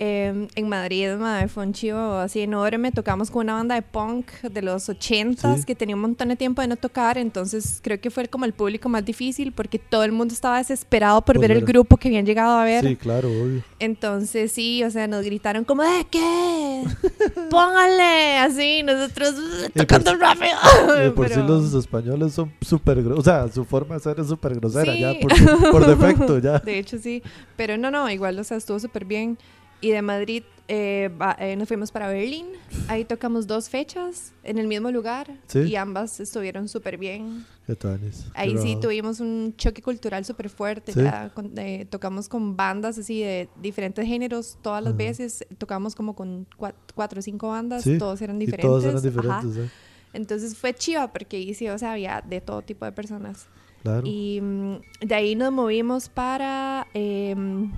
Eh, 0.00 0.46
en 0.54 0.68
Madrid, 0.68 1.10
madre, 1.16 1.48
fue 1.48 1.66
un 1.66 1.72
chivo 1.72 1.98
así 2.18 2.40
enorme. 2.40 2.92
Tocamos 2.92 3.30
con 3.32 3.42
una 3.46 3.54
banda 3.54 3.74
de 3.74 3.82
punk 3.82 4.30
de 4.42 4.62
los 4.62 4.88
80s 4.88 5.58
Sí. 5.58 5.64
que 5.64 5.74
tenía 5.74 5.96
un 5.96 6.02
montón 6.02 6.28
de 6.28 6.36
tiempo 6.36 6.62
de 6.62 6.68
no 6.68 6.76
tocar. 6.76 7.18
Entonces 7.18 7.80
creo 7.82 8.00
que 8.00 8.08
fue 8.10 8.28
como 8.28 8.44
el 8.44 8.52
público 8.52 8.88
más 8.88 9.04
difícil 9.04 9.50
porque 9.52 9.80
todo 9.80 10.04
el 10.04 10.12
mundo 10.12 10.32
estaba 10.34 10.58
desesperado 10.58 11.22
por 11.22 11.34
Por 11.34 11.42
ver 11.42 11.50
el 11.50 11.64
grupo 11.64 11.96
que 11.96 12.08
habían 12.08 12.24
llegado 12.26 12.56
a 12.58 12.64
ver. 12.64 12.84
Sí, 12.86 12.94
claro, 12.94 13.28
obvio. 13.28 13.64
Entonces 13.80 14.52
sí, 14.52 14.84
o 14.84 14.90
sea, 14.90 15.08
nos 15.08 15.24
gritaron 15.24 15.64
como, 15.64 15.82
¿de 15.82 16.06
qué? 16.08 16.84
Póngale, 17.50 18.38
así, 18.38 18.82
nosotros 18.84 19.34
"Uh, 19.36 19.62
por 19.62 19.72
tocando 19.86 20.10
si- 20.12 20.16
rápido. 20.18 20.94
De 20.96 21.10
por 21.12 21.28
sí 21.28 21.40
los 21.46 21.74
españoles 21.74 22.32
son 22.34 22.52
súper 22.60 23.02
groseros. 23.02 23.18
O 23.18 23.22
sea, 23.24 23.48
su 23.52 23.64
forma 23.64 23.96
de 23.96 24.00
ser 24.00 24.20
es 24.20 24.28
súper 24.28 24.54
grosera 24.54 24.92
Sí. 24.92 25.00
ya, 25.00 25.12
por, 25.20 25.70
por 25.72 25.86
defecto 25.86 26.38
ya. 26.38 26.58
De 26.64 26.78
hecho, 26.78 26.98
sí. 26.98 27.22
Pero 27.56 27.76
no, 27.76 27.90
no, 27.90 28.08
igual, 28.10 28.38
o 28.38 28.44
sea, 28.44 28.56
estuvo 28.56 28.78
súper 28.78 29.04
bien. 29.04 29.38
Y 29.80 29.90
de 29.90 30.02
Madrid 30.02 30.42
eh, 30.66 31.08
va- 31.20 31.36
eh, 31.38 31.56
nos 31.56 31.66
fuimos 31.68 31.90
para 31.92 32.08
Berlín. 32.08 32.46
Ahí 32.88 33.04
tocamos 33.04 33.46
dos 33.46 33.68
fechas 33.70 34.32
en 34.42 34.58
el 34.58 34.66
mismo 34.66 34.90
lugar. 34.90 35.30
Sí. 35.46 35.60
Y 35.60 35.76
ambas 35.76 36.20
estuvieron 36.20 36.68
súper 36.68 36.98
bien. 36.98 37.46
Qué 37.66 37.74
tuanis, 37.74 38.24
qué 38.34 38.40
Ahí 38.40 38.50
sí 38.50 38.56
rajado. 38.56 38.80
tuvimos 38.80 39.20
un 39.20 39.54
choque 39.56 39.80
cultural 39.80 40.24
súper 40.24 40.50
fuerte. 40.50 40.92
Sí. 40.92 41.02
ya 41.02 41.30
con- 41.30 41.56
eh, 41.56 41.86
tocamos 41.88 42.28
con 42.28 42.56
bandas 42.56 42.98
así 42.98 43.20
de 43.22 43.48
diferentes 43.62 44.04
géneros 44.06 44.58
todas 44.60 44.82
las 44.82 44.90
Ajá. 44.94 44.98
veces. 44.98 45.46
Tocamos 45.58 45.94
como 45.94 46.14
con 46.14 46.46
cua- 46.58 46.74
cuatro 46.94 47.20
o 47.20 47.22
cinco 47.22 47.48
bandas. 47.48 47.84
Sí, 47.84 47.96
Todos 47.96 48.20
eran 48.20 48.38
diferentes. 48.38 48.68
todos 48.68 48.84
eran 48.84 49.00
diferentes, 49.02 49.56
¿eh? 49.56 49.70
Entonces 50.12 50.56
fue 50.56 50.74
chiva 50.74 51.12
porque 51.12 51.36
ahí 51.36 51.54
sí, 51.54 51.68
o 51.68 51.78
sea, 51.78 51.92
había 51.92 52.22
de 52.26 52.40
todo 52.40 52.60
tipo 52.62 52.84
de 52.84 52.92
personas. 52.92 53.46
Claro. 53.82 54.02
Y 54.06 54.40
mm, 54.42 54.76
de 55.06 55.14
ahí 55.14 55.34
nos 55.36 55.52
movimos 55.52 56.08
para 56.08 56.86
em, 56.94 57.70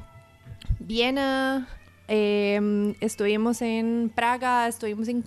Viena, 0.79 1.69
em, 2.13 2.95
estuvimos 3.01 3.63
en 3.63 4.11
Praga, 4.15 4.67
estuvimos 4.67 5.07
en 5.09 5.23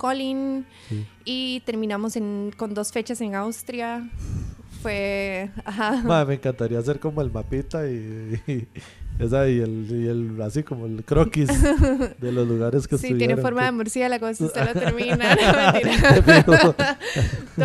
Sí. 0.89 1.05
y 1.23 1.61
terminamos 1.61 2.15
en, 2.17 2.51
con 2.57 2.73
dos 2.73 2.91
fechas 2.91 3.21
en 3.21 3.35
Austria. 3.35 4.09
Fue, 4.81 5.49
ajá. 5.63 6.25
Me 6.25 6.33
encantaría 6.33 6.77
hacer 6.79 6.99
como 6.99 7.21
el 7.21 7.31
mapita 7.31 7.87
y, 7.87 8.37
y- 8.47 8.67
esa, 9.19 9.47
y, 9.47 9.59
el, 9.59 9.87
y 9.89 10.07
el 10.07 10.41
así 10.41 10.63
como 10.63 10.85
el 10.85 11.03
croquis 11.03 11.47
de 12.19 12.31
los 12.31 12.47
lugares 12.47 12.87
que 12.87 12.97
Sí, 12.97 13.13
tiene 13.13 13.37
forma 13.37 13.61
que- 13.61 13.65
de 13.67 13.71
murciélago, 13.73 14.33
si 14.33 14.43
usted 14.43 14.65
lo 14.65 14.73
termina. 14.79 15.35
No. 16.47 16.75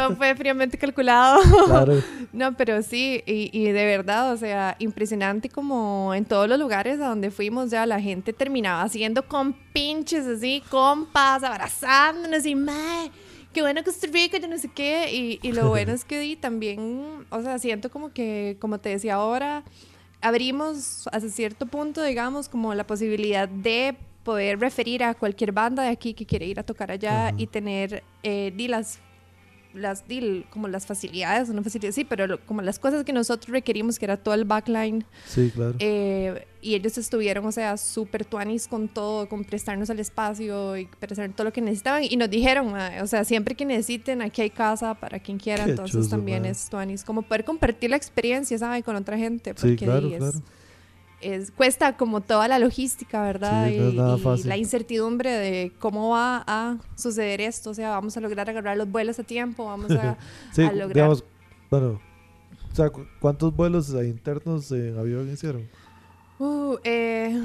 Todo 0.07 0.17
fue 0.17 0.35
fríamente 0.35 0.77
calculado. 0.79 1.41
Claro, 1.67 2.03
No, 2.33 2.55
pero 2.57 2.83
sí, 2.83 3.23
y, 3.27 3.51
y 3.53 3.65
de 3.73 3.87
verdad, 3.87 4.33
o 4.33 4.37
sea, 4.37 4.77
impresionante 4.79 5.49
como 5.49 6.13
en 6.15 6.25
todos 6.25 6.49
los 6.49 6.59
lugares 6.59 7.01
a 7.01 7.09
donde 7.09 7.31
fuimos, 7.31 7.71
ya 7.71 7.87
la 7.87 8.01
gente 8.01 8.33
terminaba 8.33 8.83
haciendo 8.83 9.27
con 9.27 9.55
pinches 9.73 10.27
así, 10.27 10.63
compas, 10.71 11.43
abrazándonos 11.43 12.45
y 12.45 12.55
mae, 12.55 13.11
qué 13.53 13.63
bueno 13.63 13.83
Costa 13.83 14.07
Rica, 14.13 14.39
yo 14.39 14.49
no 14.49 14.59
sé 14.59 14.69
qué. 14.75 15.13
Y, 15.15 15.39
y 15.43 15.53
lo 15.53 15.69
bueno 15.69 15.93
es 15.93 16.05
que 16.05 16.21
di, 16.21 16.37
también, 16.37 17.25
o 17.31 17.41
sea, 17.43 17.59
siento 17.59 17.91
como 17.91 18.13
que, 18.13 18.57
como 18.61 18.79
te 18.79 18.91
decía 18.91 19.15
ahora, 19.15 19.63
abrimos 20.21 21.09
hasta 21.09 21.29
cierto 21.29 21.67
punto, 21.67 22.03
digamos, 22.03 22.49
como 22.49 22.75
la 22.75 22.87
posibilidad 22.87 23.49
de 23.49 23.97
poder 24.25 24.61
referir 24.61 25.03
a 25.05 25.15
cualquier 25.15 25.53
banda 25.53 25.85
de 25.85 25.89
aquí 25.89 26.13
que 26.15 26.27
quiere 26.27 26.47
ir 26.47 26.61
a 26.61 26.63
tocar 26.63 26.91
allá 26.91 27.33
y 27.37 27.47
tener 27.47 28.03
eh, 28.23 28.53
di, 28.55 28.69
las 28.69 29.01
las 29.75 30.05
como 30.51 30.67
las 30.69 30.87
facilidades, 30.87 31.49
no 31.51 31.63
facilidades, 31.63 31.95
sí, 31.95 32.05
pero 32.05 32.27
lo- 32.27 32.41
como 32.47 32.63
las 32.63 32.79
cosas 32.79 33.05
que 33.05 33.13
nosotros 33.13 33.51
requerimos, 33.53 33.99
que 33.99 34.07
era 34.07 34.17
todo 34.17 34.35
el 34.35 34.45
backline, 34.45 35.05
sí, 35.27 35.51
claro. 35.55 35.75
eh, 35.79 36.47
y 36.61 36.75
ellos 36.75 36.99
estuvieron, 36.99 37.45
o 37.47 37.53
sea, 37.53 37.77
súper 37.77 38.25
tuanis 38.25 38.67
con 38.67 38.89
todo, 38.89 39.29
con 39.29 39.45
prestarnos 39.45 39.89
el 39.91 40.01
espacio 40.01 40.77
y 40.77 40.87
prestar 40.87 41.31
todo 41.33 41.45
lo 41.45 41.53
que 41.53 41.61
necesitaban, 41.61 42.03
y 42.05 42.17
nos 42.17 42.31
dijeron, 42.31 42.73
"Mae, 42.73 43.01
o 43.03 43.07
sea, 43.07 43.25
siempre 43.25 43.55
que 43.55 43.65
necesiten, 43.65 44.23
aquí 44.23 44.43
hay 44.43 44.51
casa 44.51 44.95
para 44.95 45.19
quien 45.21 45.39
quiera, 45.39 45.65
Qué 45.65 45.71
entonces 45.71 45.97
chuzo, 46.01 46.11
también 46.11 46.43
mae. 46.43 46.51
es 46.53 46.69
tuanis, 46.69 47.05
como 47.05 47.23
poder 47.23 47.45
compartir 47.45 47.91
la 47.91 47.97
experiencia, 47.97 48.59
¿sabes? 48.59 48.83
Con 48.85 48.97
otra 48.97 49.17
gente, 49.19 49.51
Sí, 49.51 49.55
porque 49.61 49.77
claro, 49.77 50.09
di, 50.09 50.15
es- 50.15 50.19
claro. 50.19 50.39
Es, 51.21 51.51
cuesta 51.51 51.97
como 51.97 52.21
toda 52.21 52.47
la 52.49 52.59
logística, 52.59 53.23
¿verdad? 53.23 53.69
Sí, 53.69 53.77
no 53.79 53.89
es 53.89 53.95
y, 53.95 53.97
nada 53.97 54.17
y 54.17 54.21
fácil. 54.21 54.49
la 54.49 54.57
incertidumbre 54.57 55.31
de 55.31 55.73
cómo 55.79 56.11
va 56.11 56.45
a 56.47 56.77
suceder 56.95 57.41
esto, 57.41 57.71
o 57.71 57.75
sea, 57.75 57.91
vamos 57.91 58.17
a 58.17 58.21
lograr 58.21 58.49
agarrar 58.49 58.77
los 58.77 58.89
vuelos 58.91 59.19
a 59.19 59.25
tiempo, 59.25 59.65
vamos 59.67 59.91
a, 59.93 60.17
Sí, 60.53 60.63
a 60.63 60.73
lograr. 60.73 60.95
digamos, 60.95 61.25
bueno, 61.71 62.01
o 62.73 62.75
sea, 62.75 62.91
cu- 62.91 63.07
¿cuántos 63.21 63.55
vuelos 63.55 63.91
internos 63.91 64.71
en 64.73 64.97
avión 64.99 65.31
hicieron? 65.33 65.69
Uh, 66.39 66.77
eh, 66.85 67.43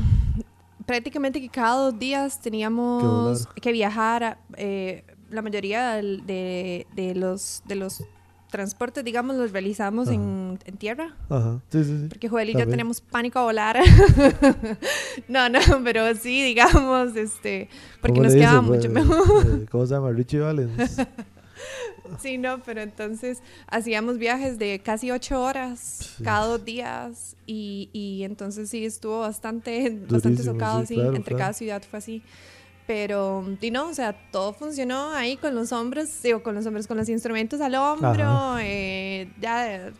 prácticamente 0.85 1.41
que 1.41 1.49
cada 1.49 1.75
dos 1.85 1.97
días 1.97 2.39
teníamos 2.41 3.47
que 3.61 3.71
viajar, 3.71 4.23
a- 4.23 4.37
eh, 4.55 5.03
la 5.29 5.41
mayoría 5.41 5.93
de, 5.95 6.85
de 6.95 7.15
los 7.15 7.63
de 7.65 7.75
los 7.75 8.03
transportes, 8.53 9.03
digamos, 9.03 9.35
los 9.35 9.51
realizamos 9.51 10.09
en, 10.09 10.59
en 10.63 10.77
tierra. 10.77 11.15
Ajá, 11.27 11.59
sí, 11.71 11.83
sí, 11.83 11.97
sí. 12.03 12.07
Porque 12.07 12.29
Joel 12.29 12.51
y 12.51 12.53
yo 12.53 12.67
tenemos 12.67 13.01
pánico 13.01 13.39
a 13.39 13.43
volar. 13.45 13.79
no, 15.27 15.49
no, 15.49 15.59
pero 15.83 16.13
sí, 16.15 16.43
digamos, 16.43 17.15
este, 17.15 17.67
porque 17.99 18.19
¿Cómo 18.19 18.23
nos 18.25 18.33
quedaba 18.35 18.61
mucho 18.61 18.91
pues, 18.91 18.91
mejor. 18.91 19.45
eh, 19.63 19.65
¿Cómo 19.71 19.85
se 19.87 19.93
llama? 19.95 20.11
Richie 20.11 20.39
Valens. 20.39 20.97
Sí, 22.19 22.37
no, 22.37 22.61
pero 22.63 22.81
entonces 22.81 23.41
hacíamos 23.67 24.17
viajes 24.19 24.59
de 24.59 24.79
casi 24.83 25.09
ocho 25.09 25.41
horas 25.41 26.13
Sí. 26.17 26.23
cada 26.23 26.45
dos 26.45 26.63
días 26.63 27.35
y, 27.47 27.89
y 27.91 28.23
entonces 28.23 28.69
sí 28.69 28.85
estuvo 28.85 29.21
bastante, 29.21 29.89
bastante 30.09 30.43
socado, 30.43 30.81
sí, 30.81 30.87
sí, 30.87 30.93
claro, 30.95 31.15
entre 31.15 31.23
claro. 31.33 31.37
cada 31.39 31.53
ciudad 31.53 31.81
fue 31.89 31.99
así. 31.99 32.21
Pero, 32.85 33.45
y 33.61 33.71
no, 33.71 33.87
o 33.89 33.93
sea, 33.93 34.13
todo 34.31 34.53
funcionó 34.53 35.11
ahí 35.11 35.37
con 35.37 35.55
los 35.55 35.71
hombros, 35.71 36.21
digo, 36.21 36.43
con 36.43 36.53
los 36.55 36.65
hombros, 36.65 36.85
con 36.85 36.97
los 36.97 37.07
instrumentos 37.07 37.61
al 37.61 37.75
hombro, 37.75 38.57
eh, 38.59 39.29
ya 39.39 39.91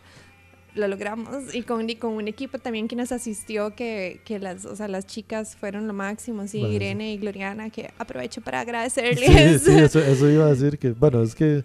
lo 0.74 0.88
logramos 0.88 1.54
y 1.54 1.62
con, 1.62 1.88
y 1.88 1.96
con 1.96 2.12
un 2.12 2.26
equipo 2.28 2.58
también 2.58 2.88
que 2.88 2.96
nos 2.96 3.12
asistió 3.12 3.74
que, 3.74 4.20
que 4.24 4.38
las, 4.38 4.66
o 4.66 4.74
sea, 4.76 4.88
las 4.88 5.06
chicas 5.06 5.56
fueron 5.56 5.86
lo 5.86 5.94
máximo, 5.94 6.46
sí, 6.46 6.58
Bueno. 6.60 6.74
Irene 6.74 7.12
y 7.14 7.18
Gloriana, 7.18 7.70
que 7.70 7.90
aprovecho 7.96 8.40
para 8.42 8.58
Sí, 8.60 8.68
agradecerles. 8.68 9.62
sí, 9.62 9.70
eso, 9.78 10.00
eso 10.00 10.28
iba 10.28 10.44
a 10.44 10.48
decir 10.48 10.78
que, 10.78 10.90
bueno, 10.92 11.22
es 11.22 11.34
que 11.34 11.64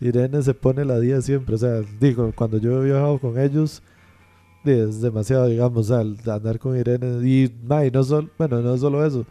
Irene 0.00 0.42
se 0.42 0.52
pone 0.52 0.84
la 0.84 0.98
día 1.00 1.22
siempre, 1.22 1.54
o 1.54 1.58
sea, 1.58 1.80
digo, 2.00 2.32
cuando 2.34 2.58
yo 2.58 2.82
he 2.82 2.86
viajado 2.86 3.18
con 3.18 3.38
ellos, 3.38 3.82
es 4.64 5.00
demasiado, 5.00 5.46
digamos, 5.46 5.90
o 5.90 5.94
sea, 5.94 6.02
el 6.02 6.18
andar 6.28 6.58
con 6.58 6.76
Irene, 6.78 7.26
y, 7.26 7.50
ma, 7.62 7.86
y 7.86 7.90
no 7.90 8.02
solo, 8.04 8.28
bueno, 8.36 8.60
no 8.60 8.76
solo 8.76 9.06
eso, 9.06 9.24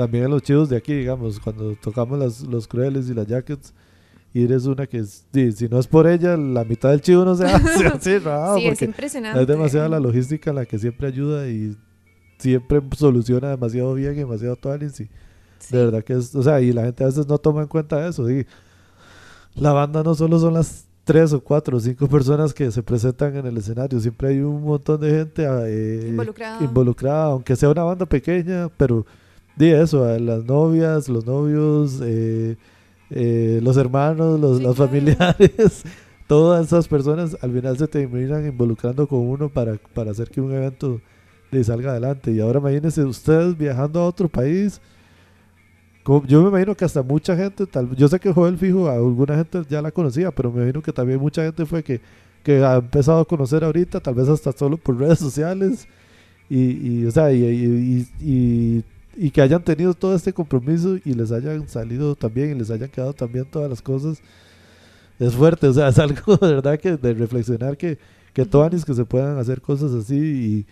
también 0.00 0.24
en 0.24 0.30
los 0.30 0.42
chivos 0.42 0.70
de 0.70 0.78
aquí, 0.78 0.94
digamos, 0.94 1.38
cuando 1.38 1.74
tocamos 1.76 2.18
las, 2.18 2.40
los 2.40 2.66
crueles 2.66 3.10
y 3.10 3.14
las 3.14 3.26
jackets, 3.26 3.74
Irene 4.32 4.54
es 4.56 4.64
una 4.64 4.86
que, 4.86 5.04
si 5.04 5.68
no 5.68 5.78
es 5.78 5.86
por 5.86 6.06
ella, 6.06 6.36
la 6.38 6.64
mitad 6.64 6.88
del 6.88 7.02
chivo 7.02 7.22
no 7.24 7.34
se 7.34 7.44
hace 7.44 7.86
así, 7.86 8.18
sí, 8.60 8.66
es 8.66 8.80
impresionante. 8.82 9.42
es 9.42 9.46
demasiada 9.46 9.88
la 9.90 10.00
logística 10.00 10.52
la 10.54 10.64
que 10.64 10.78
siempre 10.78 11.06
ayuda 11.08 11.48
y 11.48 11.76
siempre 12.38 12.80
soluciona 12.96 13.50
demasiado 13.50 13.92
bien 13.92 14.12
y 14.14 14.16
demasiado 14.20 14.56
tuanis 14.56 15.00
y 15.00 15.10
Sí. 15.58 15.76
de 15.76 15.84
verdad 15.84 16.02
que 16.02 16.14
es, 16.14 16.34
o 16.34 16.42
sea, 16.42 16.58
y 16.62 16.72
la 16.72 16.84
gente 16.84 17.04
a 17.04 17.08
veces 17.08 17.26
no 17.26 17.36
toma 17.36 17.60
en 17.60 17.68
cuenta 17.68 18.06
eso. 18.08 18.30
y 18.30 18.46
la 19.54 19.72
banda 19.72 20.02
no 20.02 20.14
solo 20.14 20.38
son 20.38 20.54
las 20.54 20.86
tres 21.04 21.32
o 21.34 21.40
cuatro 21.42 21.76
o 21.76 21.80
cinco 21.80 22.08
personas 22.08 22.54
que 22.54 22.70
se 22.70 22.82
presentan 22.82 23.36
en 23.36 23.44
el 23.46 23.56
escenario, 23.58 24.00
siempre 24.00 24.28
hay 24.28 24.38
un 24.40 24.62
montón 24.62 25.00
de 25.00 25.10
gente 25.10 25.44
eh, 25.66 26.06
Involucrada. 26.08 26.64
involucrada, 26.64 27.24
aunque 27.24 27.56
sea 27.56 27.68
una 27.68 27.82
banda 27.82 28.06
pequeña, 28.06 28.68
pero 28.78 29.04
di 29.60 29.70
eso, 29.70 30.04
a 30.04 30.18
las 30.18 30.44
novias, 30.44 31.08
los 31.08 31.26
novios, 31.26 32.00
eh, 32.02 32.56
eh, 33.10 33.60
los 33.62 33.76
hermanos, 33.76 34.40
los, 34.40 34.58
Sí, 34.58 34.62
los 34.64 34.76
claro. 34.76 34.88
familiares, 34.88 35.84
todas 36.28 36.66
esas 36.66 36.88
personas 36.88 37.36
al 37.42 37.52
final 37.52 37.78
se 37.78 37.88
terminan 37.88 38.46
involucrando 38.46 39.06
con 39.08 39.20
uno 39.20 39.48
para, 39.48 39.76
para 39.94 40.12
hacer 40.12 40.30
que 40.30 40.40
un 40.40 40.52
evento 40.52 41.00
le 41.52 41.64
salga 41.64 41.92
adelante. 41.92 42.32
Y 42.32 42.40
ahora 42.40 42.60
imagínense 42.60 43.04
ustedes 43.04 43.56
viajando 43.58 44.00
a 44.00 44.06
otro 44.06 44.28
país. 44.28 44.80
como- 46.02 46.26
Yo 46.26 46.42
me 46.42 46.48
imagino 46.48 46.74
que 46.76 46.84
hasta 46.84 47.02
mucha 47.02 47.36
gente, 47.36 47.66
tal, 47.66 47.94
yo 47.96 48.08
sé 48.08 48.18
que 48.20 48.32
Joel 48.32 48.58
Fijo, 48.58 48.88
a 48.88 48.94
alguna 48.94 49.36
gente 49.36 49.62
ya 49.68 49.82
la 49.82 49.90
conocía, 49.92 50.30
pero 50.30 50.50
me 50.50 50.58
imagino 50.62 50.82
que 50.82 50.92
también 50.92 51.20
mucha 51.20 51.42
gente 51.44 51.66
fue 51.66 51.82
que 51.82 52.00
que 52.42 52.64
ha 52.64 52.76
empezado 52.76 53.20
a 53.20 53.24
conocer 53.26 53.62
ahorita, 53.64 54.00
tal 54.00 54.14
vez 54.14 54.26
hasta 54.28 54.52
solo 54.52 54.78
por 54.78 54.96
redes 54.98 55.18
sociales, 55.18 55.86
y, 56.48 57.00
y 57.02 57.06
o 57.06 57.10
sea, 57.10 57.32
y, 57.32 57.44
y, 57.44 58.08
y, 58.20 58.84
y 59.22 59.30
que 59.30 59.42
hayan 59.42 59.62
tenido 59.62 59.92
todo 59.92 60.14
este 60.14 60.32
compromiso 60.32 60.96
y 61.04 61.12
les 61.12 61.30
hayan 61.30 61.68
salido 61.68 62.14
también 62.14 62.52
y 62.52 62.54
les 62.54 62.70
hayan 62.70 62.88
quedado 62.88 63.12
también 63.12 63.44
todas 63.44 63.68
las 63.68 63.82
cosas, 63.82 64.22
es 65.18 65.34
fuerte, 65.34 65.66
o 65.66 65.74
sea, 65.74 65.88
es 65.88 65.98
algo 66.06 66.38
de 66.38 66.54
verdad 66.54 66.80
que 66.80 66.96
de 66.96 67.12
reflexionar 67.12 67.76
que, 67.76 67.98
que 68.32 68.46
todos 68.46 68.82
que 68.82 68.94
se 68.94 69.04
puedan 69.04 69.36
hacer 69.36 69.60
cosas 69.60 69.92
así 69.92 70.16
y 70.16 70.66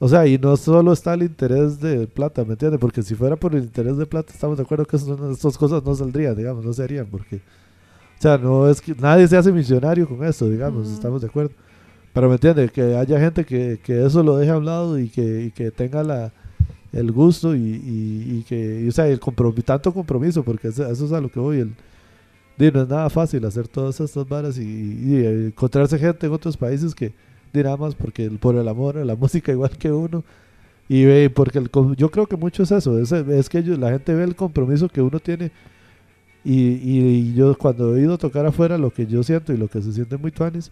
o 0.00 0.08
sea, 0.08 0.26
y 0.26 0.36
no 0.36 0.56
solo 0.56 0.92
está 0.92 1.14
el 1.14 1.22
interés 1.22 1.78
de 1.80 2.08
plata, 2.08 2.44
¿me 2.44 2.54
entiendes? 2.54 2.80
Porque 2.80 3.02
si 3.04 3.14
fuera 3.14 3.36
por 3.36 3.54
el 3.54 3.62
interés 3.62 3.96
de 3.96 4.06
plata, 4.06 4.32
estamos 4.32 4.56
de 4.56 4.64
acuerdo 4.64 4.84
que 4.84 4.96
estas 4.96 5.56
cosas 5.56 5.84
no 5.84 5.94
saldrían, 5.94 6.34
digamos, 6.34 6.64
no 6.64 6.72
se 6.72 6.82
harían, 6.82 7.06
porque, 7.06 7.36
o 7.36 8.20
sea, 8.20 8.36
no 8.36 8.68
es 8.68 8.80
que 8.80 8.96
nadie 8.96 9.28
se 9.28 9.36
hace 9.36 9.52
misionario 9.52 10.08
con 10.08 10.24
eso, 10.24 10.48
digamos, 10.50 10.88
estamos 10.90 11.20
de 11.20 11.28
acuerdo. 11.28 11.52
Pero 12.12 12.28
me 12.28 12.34
entiendes, 12.34 12.72
que 12.72 12.96
haya 12.96 13.20
gente 13.20 13.44
que, 13.44 13.78
que, 13.82 14.04
eso 14.04 14.24
lo 14.24 14.36
deje 14.36 14.50
a 14.50 14.58
un 14.58 14.64
lado 14.64 14.98
y 14.98 15.08
que, 15.08 15.42
y 15.42 15.50
que 15.52 15.70
tenga 15.70 16.02
la, 16.02 16.32
el 16.92 17.12
gusto 17.12 17.54
y, 17.54 17.60
y, 17.60 18.44
que, 18.48 18.86
o 18.88 18.92
sea, 18.92 19.08
el 19.08 19.20
compromiso, 19.20 19.62
tanto 19.62 19.92
compromiso, 19.92 20.42
porque 20.42 20.68
eso, 20.68 20.90
es 20.90 21.12
a 21.12 21.20
lo 21.20 21.30
que 21.30 21.40
voy. 21.40 21.58
El, 21.60 21.74
no 22.58 22.82
es 22.82 22.88
nada 22.88 23.08
fácil 23.08 23.44
hacer 23.44 23.68
todas 23.68 24.00
estas 24.00 24.28
varas 24.28 24.58
y, 24.58 24.62
y 24.62 25.26
encontrarse 25.46 25.98
gente 25.98 26.26
en 26.26 26.32
otros 26.32 26.56
países 26.56 26.94
que 26.94 27.12
nada 27.52 27.76
más 27.76 27.94
porque 27.94 28.30
por 28.30 28.56
el 28.56 28.68
amor 28.68 28.98
a 28.98 29.04
la 29.04 29.16
música 29.16 29.52
igual 29.52 29.70
que 29.70 29.90
uno 29.90 30.24
y 30.88 31.04
ve 31.04 31.30
porque 31.30 31.58
el, 31.58 31.70
yo 31.96 32.10
creo 32.10 32.26
que 32.26 32.36
mucho 32.36 32.62
es 32.62 32.72
eso 32.72 32.98
es, 32.98 33.12
es 33.12 33.48
que 33.48 33.62
la 33.62 33.90
gente 33.90 34.14
ve 34.14 34.24
el 34.24 34.36
compromiso 34.36 34.88
que 34.88 35.02
uno 35.02 35.20
tiene 35.20 35.50
y, 36.44 36.78
y, 36.82 37.34
yo 37.34 37.56
cuando 37.58 37.96
he 37.96 38.00
ido 38.00 38.14
a 38.14 38.18
tocar 38.18 38.46
afuera 38.46 38.78
lo 38.78 38.90
que 38.90 39.06
yo 39.06 39.22
siento 39.22 39.52
y 39.52 39.56
lo 39.56 39.68
que 39.68 39.82
se 39.82 39.92
siente 39.92 40.16
muy 40.16 40.30
tuanis 40.30 40.70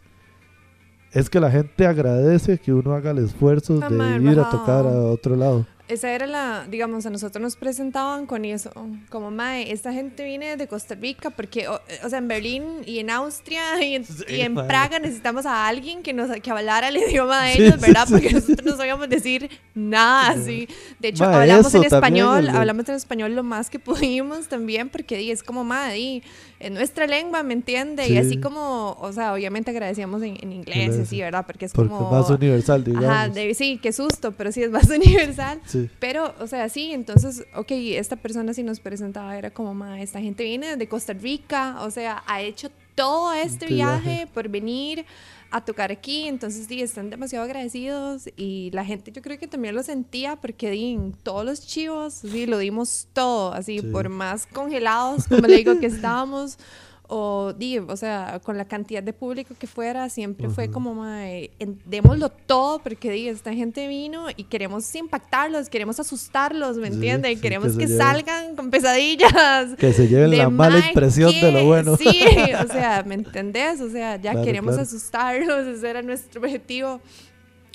es 1.12 1.28
que 1.28 1.40
la 1.40 1.50
gente 1.50 1.86
agradece 1.86 2.58
que 2.58 2.72
uno 2.72 2.92
haga 2.92 3.10
el 3.10 3.18
esfuerzo 3.18 3.80
de 3.80 4.22
ir 4.22 4.38
a 4.38 4.48
tocar 4.48 4.86
a 4.86 4.90
otro 4.90 5.34
lado 5.36 5.66
esa 5.88 6.10
era 6.10 6.26
la, 6.26 6.66
digamos, 6.68 7.06
a 7.06 7.10
nosotros 7.10 7.40
nos 7.40 7.56
presentaban 7.56 8.26
con 8.26 8.44
eso, 8.44 8.72
como, 9.08 9.30
mae, 9.30 9.70
esta 9.70 9.92
gente 9.92 10.24
viene 10.24 10.56
de 10.56 10.66
Costa 10.66 10.94
Rica 10.94 11.30
porque, 11.30 11.68
o, 11.68 11.80
sea, 12.08 12.18
en 12.18 12.28
Berlín 12.28 12.64
y 12.84 12.98
en 12.98 13.10
Austria 13.10 13.82
y 13.84 13.94
en, 13.94 14.54
Praga 14.54 14.98
necesitamos 14.98 15.46
a 15.46 15.66
alguien 15.68 16.02
que 16.02 16.12
nos 16.12 16.30
que 16.40 16.50
hablara 16.50 16.88
el 16.88 16.96
idioma 17.08 17.44
de 17.44 17.52
ellos, 17.52 17.80
¿verdad? 17.80 18.06
Porque 18.10 18.30
nosotros 18.30 18.64
no 18.64 18.76
sabíamos 18.76 19.08
decir 19.08 19.48
nada 19.74 20.30
así. 20.30 20.68
De 20.98 21.08
hecho, 21.08 21.24
hablamos 21.24 21.74
en 21.74 21.84
español, 21.84 22.48
hablamos 22.48 22.88
en 22.88 22.94
español 22.96 23.34
lo 23.34 23.42
más 23.42 23.70
que 23.70 23.78
pudimos 23.78 24.48
también, 24.48 24.88
porque 24.88 25.30
es 25.30 25.42
como, 25.42 25.62
mae, 25.62 26.22
en 26.58 26.74
nuestra 26.74 27.06
lengua, 27.06 27.42
¿me 27.42 27.52
entiende? 27.52 28.08
Y 28.08 28.16
así 28.16 28.38
como, 28.38 28.96
o 29.00 29.12
sea, 29.12 29.34
obviamente 29.34 29.70
agradecíamos 29.70 30.22
en, 30.22 30.52
inglés, 30.52 31.08
sí, 31.08 31.20
¿verdad? 31.20 31.44
Porque 31.46 31.66
es 31.66 31.72
como... 31.72 32.10
más 32.10 32.30
universal, 32.30 32.82
digamos. 32.82 33.08
Ajá, 33.08 33.30
sí, 33.54 33.78
qué 33.82 33.92
susto, 33.92 34.32
pero 34.32 34.52
sí 34.52 34.62
es 34.62 34.70
más 34.70 34.88
universal. 34.90 35.60
Pero, 35.98 36.34
o 36.40 36.46
sea, 36.46 36.68
sí, 36.68 36.92
entonces, 36.92 37.44
ok, 37.54 37.70
esta 37.70 38.16
persona 38.16 38.54
sí 38.54 38.62
nos 38.62 38.80
presentaba, 38.80 39.36
era 39.36 39.50
como, 39.50 39.74
ma, 39.74 40.00
esta 40.00 40.20
gente 40.20 40.44
viene 40.44 40.76
de 40.76 40.88
Costa 40.88 41.12
Rica, 41.12 41.78
o 41.82 41.90
sea, 41.90 42.22
ha 42.26 42.40
hecho 42.40 42.70
todo 42.94 43.34
este 43.34 43.66
viaje, 43.66 44.26
por 44.32 44.48
venir 44.48 45.04
a 45.50 45.64
tocar 45.64 45.92
aquí, 45.92 46.26
entonces 46.28 46.66
sí, 46.66 46.82
están 46.82 47.10
demasiado 47.10 47.44
agradecidos 47.44 48.28
y 48.36 48.70
la 48.72 48.84
gente 48.84 49.12
yo 49.12 49.22
creo 49.22 49.38
que 49.38 49.46
también 49.46 49.74
lo 49.74 49.82
sentía 49.82 50.36
porque 50.36 50.70
di, 50.70 50.98
todos 51.22 51.44
los 51.44 51.66
chivos, 51.66 52.14
sí, 52.14 52.46
lo 52.46 52.58
dimos 52.58 53.08
todo, 53.12 53.52
así, 53.52 53.80
por 53.80 54.08
más 54.08 54.46
congelados, 54.46 55.26
como 55.28 55.46
le 55.46 55.56
digo, 55.56 55.78
que 55.78 55.86
estábamos, 55.86 56.58
o, 57.08 57.52
di, 57.52 57.78
o 57.78 57.96
sea, 57.96 58.40
con 58.42 58.56
la 58.56 58.64
cantidad 58.64 59.02
de 59.02 59.12
público 59.12 59.54
que 59.58 59.66
fuera, 59.66 60.08
siempre 60.08 60.48
fue 60.48 60.70
como, 60.70 60.94
mae, 60.94 61.50
démoslo 61.84 62.28
todo, 62.28 62.78
porque 62.80 63.10
di, 63.10 63.28
esta 63.28 63.52
gente 63.52 63.86
vino 63.88 64.26
y 64.36 64.44
queremos 64.44 64.94
impactarlos, 64.94 65.68
queremos 65.68 66.00
asustarlos, 66.00 66.76
¿me 66.76 66.88
entiendes? 66.88 67.40
queremos 67.40 67.76
que, 67.76 67.88
salgan 67.88 68.56
con 68.56 68.70
pesadillas. 68.70 69.74
Que 69.78 69.92
se 69.92 70.08
lleven 70.08 70.36
la 70.36 70.50
mala 70.50 70.78
impresión 70.78 71.32
de 71.32 71.52
lo 71.52 71.64
bueno. 71.64 71.96
Sí, 71.96 72.24
o 72.62 72.72
sea, 72.72 73.02
¿me 73.06 73.14
entendés? 73.14 73.80
O 73.80 73.90
sea, 73.90 74.16
ya 74.16 74.42
queremos 74.42 74.76
asustarlos, 74.76 75.66
ese 75.76 75.88
era 75.88 76.02
nuestro 76.02 76.40
objetivo 76.40 77.00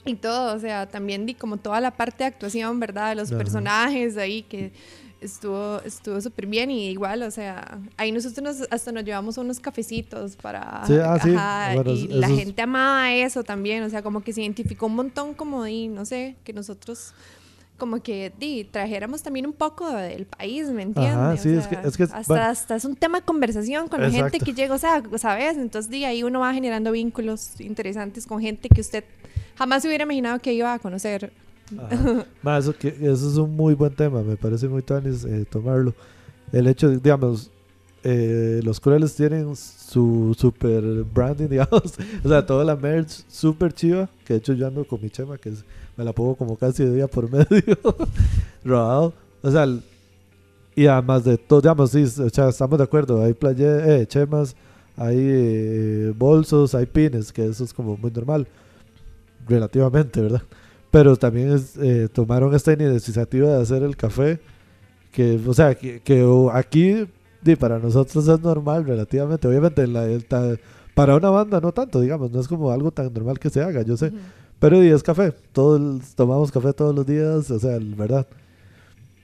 y 0.05 0.15
todo, 0.15 0.55
o 0.55 0.59
sea, 0.59 0.87
también 0.87 1.25
di 1.25 1.35
como 1.35 1.57
toda 1.57 1.79
la 1.79 1.91
parte 1.91 2.23
de 2.23 2.25
actuación, 2.25 2.79
¿verdad? 2.79 3.09
De 3.09 3.15
los 3.15 3.31
personajes 3.31 4.17
ahí 4.17 4.43
que 4.43 4.71
estuvo 5.21 5.79
estuvo 5.85 6.19
súper 6.19 6.47
bien 6.47 6.71
y 6.71 6.89
igual, 6.89 7.23
o 7.23 7.31
sea, 7.31 7.79
ahí 7.97 8.11
nosotros 8.11 8.67
hasta 8.69 8.91
nos 8.91 9.03
llevamos 9.05 9.37
unos 9.37 9.59
cafecitos 9.59 10.35
para... 10.35 10.83
Sí, 10.85 10.95
ah, 10.99 11.75
y 11.85 12.07
la 12.07 12.27
gente 12.27 12.61
amaba 12.61 13.13
eso 13.13 13.43
también, 13.43 13.83
o 13.83 13.89
sea, 13.89 14.01
como 14.01 14.21
que 14.23 14.33
se 14.33 14.41
identificó 14.41 14.87
un 14.87 14.95
montón 14.95 15.33
como 15.33 15.65
y 15.67 15.87
no 15.87 16.05
sé, 16.05 16.35
que 16.43 16.53
nosotros 16.53 17.13
como 17.77 17.99
que 17.99 18.31
di, 18.37 18.63
trajéramos 18.63 19.23
también 19.23 19.47
un 19.47 19.53
poco 19.53 19.91
del 19.91 20.27
país, 20.27 20.69
¿me 20.69 20.83
entiendes? 20.83 21.41
sí, 21.41 21.49
es 21.49 21.65
que, 21.65 21.79
es 21.83 21.97
que, 21.97 22.03
hasta, 22.03 22.49
hasta 22.49 22.75
es 22.75 22.85
un 22.85 22.95
tema 22.95 23.21
de 23.21 23.25
conversación 23.25 23.87
con 23.87 24.01
la 24.01 24.11
gente 24.11 24.39
que 24.39 24.53
llega, 24.53 24.75
o 24.75 24.77
sea, 24.77 25.01
¿sabes? 25.17 25.57
Entonces 25.57 25.89
di, 25.89 26.05
ahí 26.05 26.21
uno 26.21 26.39
va 26.39 26.53
generando 26.53 26.91
vínculos 26.91 27.59
interesantes 27.59 28.27
con 28.27 28.39
gente 28.39 28.69
que 28.69 28.81
usted 28.81 29.03
jamás 29.55 29.81
se 29.81 29.87
hubiera 29.87 30.03
imaginado 30.03 30.37
que 30.37 30.53
iba 30.53 30.73
a 30.73 30.77
conocer 30.77 31.33
eso, 32.57 32.73
que, 32.77 32.89
eso 32.89 33.29
es 33.29 33.37
un 33.37 33.55
muy 33.55 33.73
buen 33.73 33.93
tema, 33.93 34.21
me 34.21 34.37
parece 34.37 34.67
muy 34.67 34.81
tanis 34.81 35.23
eh, 35.25 35.45
tomarlo. 35.49 35.93
El 36.51 36.67
hecho, 36.67 36.89
de, 36.89 36.97
digamos, 36.97 37.49
eh, 38.03 38.61
los 38.63 38.79
crueles 38.79 39.15
tienen 39.15 39.55
su 39.55 40.35
super 40.37 40.81
branding, 41.03 41.47
digamos, 41.49 41.93
o 42.23 42.27
sea, 42.27 42.45
toda 42.45 42.63
la 42.63 42.75
merch 42.75 43.23
super 43.27 43.71
chiva, 43.73 44.09
que 44.25 44.33
de 44.33 44.39
hecho 44.39 44.53
yo 44.53 44.67
ando 44.67 44.85
con 44.85 45.01
mi 45.01 45.09
chema, 45.09 45.37
que 45.37 45.53
me 45.95 46.03
la 46.03 46.11
pongo 46.11 46.35
como 46.35 46.57
casi 46.57 46.83
de 46.83 46.95
día 46.95 47.07
por 47.07 47.31
medio, 47.31 47.77
robado, 48.63 49.13
o 49.41 49.51
sea, 49.51 49.67
y 50.75 50.87
además 50.87 51.23
de 51.25 51.37
todo, 51.37 51.61
digamos, 51.61 51.91
sí, 51.91 52.03
o 52.03 52.29
sea, 52.29 52.49
estamos 52.49 52.77
de 52.77 52.83
acuerdo, 52.83 53.23
hay 53.23 53.33
playe, 53.33 54.01
eh, 54.01 54.07
chemas, 54.07 54.55
hay 54.97 55.17
eh, 55.19 56.13
bolsos, 56.17 56.73
hay 56.73 56.87
pines, 56.87 57.31
que 57.31 57.45
eso 57.45 57.63
es 57.63 57.73
como 57.73 57.97
muy 57.97 58.09
normal, 58.09 58.47
relativamente, 59.47 60.21
¿verdad? 60.21 60.41
Pero 60.91 61.15
también 61.15 61.57
eh, 61.81 62.09
tomaron 62.11 62.53
esta 62.53 62.73
iniciativa 62.73 63.49
de 63.49 63.61
hacer 63.61 63.81
el 63.83 63.95
café, 63.95 64.39
que, 65.11 65.39
o 65.47 65.53
sea, 65.53 65.73
que, 65.75 66.01
aquí 66.53 67.07
para 67.59 67.79
nosotros 67.79 68.27
es 68.27 68.41
normal 68.41 68.85
relativamente. 68.85 69.47
Obviamente, 69.47 69.87
la, 69.87 70.05
para 70.93 71.15
una 71.15 71.29
banda 71.29 71.59
no 71.59 71.71
tanto, 71.71 72.01
digamos, 72.01 72.31
no 72.31 72.39
es 72.39 72.47
como 72.47 72.71
algo 72.71 72.91
tan 72.91 73.11
normal 73.13 73.39
que 73.39 73.49
se 73.49 73.61
haga, 73.61 73.81
yo 73.81 73.97
sé. 73.97 74.11
Pero 74.59 74.81
es 74.81 75.01
café, 75.01 75.33
todos 75.53 76.13
tomamos 76.15 76.51
café 76.51 76.73
todos 76.73 76.93
los 76.93 77.05
días, 77.05 77.49
o 77.49 77.59
sea, 77.59 77.79
verdad. 77.81 78.27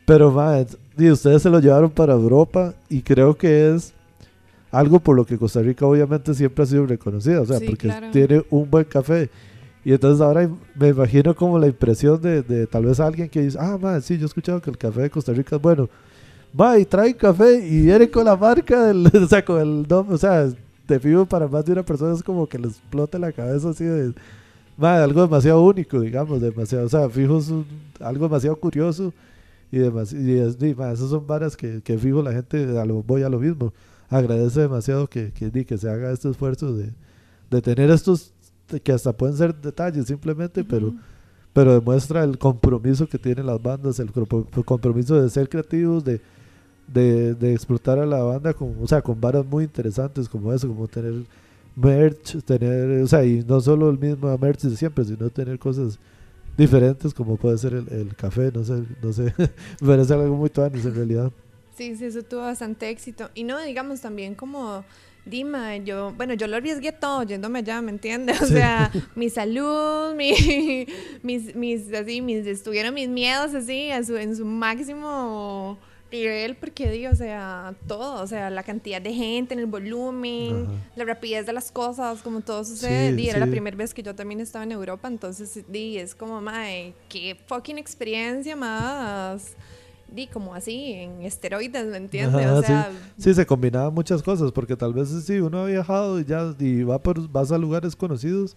Pero 0.05 0.31
más, 0.31 0.77
y 0.97 1.11
ustedes 1.11 1.43
se 1.43 1.49
lo 1.49 1.59
llevaron 1.59 1.91
para 1.91 2.13
Europa 2.13 2.73
y 2.89 3.01
creo 3.01 3.37
que 3.37 3.75
es 3.75 3.93
algo 4.71 4.99
por 4.99 5.15
lo 5.15 5.25
que 5.25 5.37
Costa 5.37 5.61
Rica 5.61 5.85
obviamente 5.85 6.33
siempre 6.33 6.63
ha 6.63 6.65
sido 6.65 6.85
reconocida, 6.85 7.41
o 7.41 7.45
sea, 7.45 7.59
porque 7.59 7.91
tiene 8.11 8.43
un 8.49 8.69
buen 8.69 8.85
café 8.85 9.29
y 9.87 9.93
entonces 9.93 10.19
ahora 10.19 10.49
me 10.75 10.89
imagino 10.89 11.33
como 11.33 11.57
la 11.57 11.67
impresión 11.67 12.21
de, 12.21 12.67
tal 12.67 12.83
vez 12.83 12.99
alguien 12.99 13.29
que 13.29 13.43
dice, 13.43 13.57
ah, 13.57 13.77
man, 13.81 14.01
sí, 14.01 14.17
yo 14.17 14.23
he 14.23 14.25
escuchado 14.25 14.61
que 14.61 14.69
el 14.69 14.77
café 14.77 15.03
de 15.03 15.09
Costa 15.09 15.31
Rica 15.31 15.55
es 15.55 15.61
bueno. 15.61 15.87
Va 16.59 16.77
y 16.77 16.83
trae 16.83 17.15
café 17.15 17.65
y 17.65 17.83
viene 17.83 18.11
con 18.11 18.25
la 18.25 18.35
marca 18.35 18.87
del, 18.87 19.07
o 19.23 19.27
sea, 19.27 19.45
con 19.45 19.61
el 19.61 19.87
nombre, 19.87 20.13
o 20.13 20.17
sea, 20.17 20.49
te 20.85 20.99
fijo 20.99 21.25
para 21.25 21.47
más 21.47 21.63
de 21.63 21.71
una 21.71 21.83
persona 21.83 22.13
es 22.13 22.21
como 22.21 22.47
que 22.47 22.59
le 22.59 22.67
explote 22.67 23.17
la 23.17 23.31
cabeza 23.31 23.69
así 23.69 23.85
de, 23.85 24.13
va, 24.83 25.01
algo 25.01 25.21
demasiado 25.21 25.63
único, 25.63 26.01
digamos, 26.01 26.41
demasiado, 26.41 26.85
o 26.85 26.89
sea, 26.89 27.09
fijo 27.09 27.37
es 27.37 27.49
algo 28.01 28.25
demasiado 28.25 28.57
curioso 28.57 29.13
y 29.71 29.77
demás, 29.77 30.11
y, 30.11 30.37
es, 30.37 30.57
y 30.61 30.71
esas 30.71 31.09
son 31.09 31.25
varas 31.25 31.55
que, 31.55 31.81
que 31.81 31.97
fijo 31.97 32.21
la 32.21 32.33
gente, 32.33 32.77
a 32.77 32.83
lo, 32.83 33.03
voy 33.03 33.23
a 33.23 33.29
lo 33.29 33.39
mismo, 33.39 33.71
agradece 34.09 34.59
demasiado 34.59 35.07
que, 35.07 35.31
que, 35.31 35.49
que 35.65 35.77
se 35.77 35.89
haga 35.89 36.11
este 36.11 36.29
esfuerzo 36.29 36.75
de, 36.75 36.91
de 37.49 37.61
tener 37.61 37.89
estos 37.89 38.33
que 38.83 38.91
hasta 38.91 39.13
pueden 39.13 39.35
ser 39.37 39.55
detalles 39.55 40.05
simplemente, 40.05 40.63
pero, 40.63 40.93
pero 41.53 41.73
demuestra 41.73 42.23
el 42.23 42.37
compromiso 42.37 43.07
que 43.07 43.17
tienen 43.17 43.45
las 43.45 43.61
bandas, 43.61 43.99
el, 43.99 44.11
compromiso 44.11 45.21
de 45.21 45.29
ser 45.29 45.49
creativos, 45.49 46.03
de, 46.03 46.21
de, 46.87 47.53
explotar 47.53 47.99
a 47.99 48.05
la 48.05 48.21
banda 48.23 48.53
con, 48.53 48.75
o 48.81 48.87
sea, 48.87 49.01
con 49.01 49.19
varas 49.19 49.45
muy 49.45 49.63
interesantes 49.63 50.29
como 50.29 50.53
eso, 50.53 50.67
como 50.67 50.87
tener 50.87 51.25
merch, 51.75 52.43
tener, 52.43 53.01
o 53.01 53.07
sea, 53.07 53.23
y 53.23 53.43
no 53.43 53.61
solo 53.61 53.89
el 53.89 53.99
mismo 53.99 54.35
merch 54.37 54.61
de 54.61 54.75
siempre, 54.75 55.05
sino 55.05 55.29
tener 55.29 55.59
cosas 55.59 55.99
diferentes 56.57 57.13
como 57.13 57.37
puede 57.37 57.57
ser 57.57 57.73
el, 57.73 58.15
café, 58.15 58.51
no 58.53 58.63
sé, 58.63 58.83
no 59.01 59.13
sé, 59.13 59.33
me 59.37 59.49
parece 59.87 60.13
algo 60.13 60.35
muy 60.35 60.49
tuanis 60.49 60.85
en 60.85 60.95
realidad. 60.95 61.31
Sí, 61.77 61.95
sí, 61.95 62.05
eso 62.05 62.23
tuvo 62.23 62.41
bastante 62.41 62.89
éxito. 62.89 63.29
Y 63.35 63.43
no, 63.43 63.61
digamos, 63.61 64.01
también 64.01 64.33
como 64.33 64.83
Dima, 65.29 65.77
yo, 65.77 66.13
bueno, 66.13 66.33
yo 66.33 66.47
lo 66.47 66.57
arriesgué 66.57 66.91
todo 66.91 67.23
yéndome 67.23 67.59
allá, 67.59 67.81
¿me 67.81 67.91
entiendes? 67.91 68.41
O 68.47 68.47
sea, 68.47 68.91
mi 69.15 69.29
salud, 69.29 70.15
mi, 70.15 70.87
mis, 71.23 71.55
mis, 71.55 71.93
así, 71.93 72.21
mis, 72.21 72.47
estuvieron 72.47 72.93
mis 72.93 73.09
miedos 73.09 73.53
así, 73.53 73.91
a 73.91 74.03
su, 74.03 74.15
en 74.15 74.35
su 74.35 74.45
máximo 74.45 75.77
nivel 76.11 76.55
porque 76.55 76.89
di, 76.89 77.05
o 77.07 77.15
sea, 77.15 77.75
todo, 77.87 78.21
o 78.21 78.27
sea, 78.27 78.49
la 78.49 78.63
cantidad 78.63 79.01
de 79.01 79.13
gente 79.13 79.53
en 79.53 79.59
el 79.59 79.65
volumen, 79.65 80.65
Ajá. 80.67 80.91
la 80.95 81.05
rapidez 81.05 81.45
de 81.45 81.53
las 81.53 81.71
cosas, 81.71 82.21
como 82.21 82.41
todo 82.41 82.63
sucede. 82.63 83.09
Sí, 83.09 83.15
di, 83.15 83.29
era 83.29 83.39
la 83.39 83.47
primera 83.47 83.75
vez 83.75 83.93
que 83.93 84.03
yo 84.03 84.15
también 84.15 84.39
estaba 84.39 84.63
en 84.63 84.71
Europa, 84.71 85.07
entonces 85.07 85.63
di, 85.67 85.97
es 85.97 86.15
como, 86.15 86.41
mae, 86.41 86.93
qué 87.09 87.37
fucking 87.47 87.77
experiencia 87.77 88.55
más, 88.55 89.55
di, 90.13 90.27
como 90.27 90.53
así, 90.55 90.93
en 90.93 91.21
esteroides, 91.23 91.85
¿me 91.87 91.97
entiendes? 91.97 92.35
Ajá, 92.45 92.53
o 92.55 92.61
sea, 92.61 92.91
Sí, 93.17 93.33
se 93.33 93.45
combinaban 93.45 93.93
muchas 93.93 94.23
cosas, 94.23 94.51
porque 94.51 94.75
tal 94.75 94.93
vez 94.93 95.09
sí, 95.25 95.39
uno 95.39 95.59
ha 95.61 95.65
viajado 95.65 96.19
y 96.19 96.25
ya 96.25 96.53
y 96.59 96.83
va 96.83 96.99
por, 96.99 97.29
vas 97.29 97.51
a 97.51 97.57
lugares 97.57 97.95
conocidos, 97.95 98.55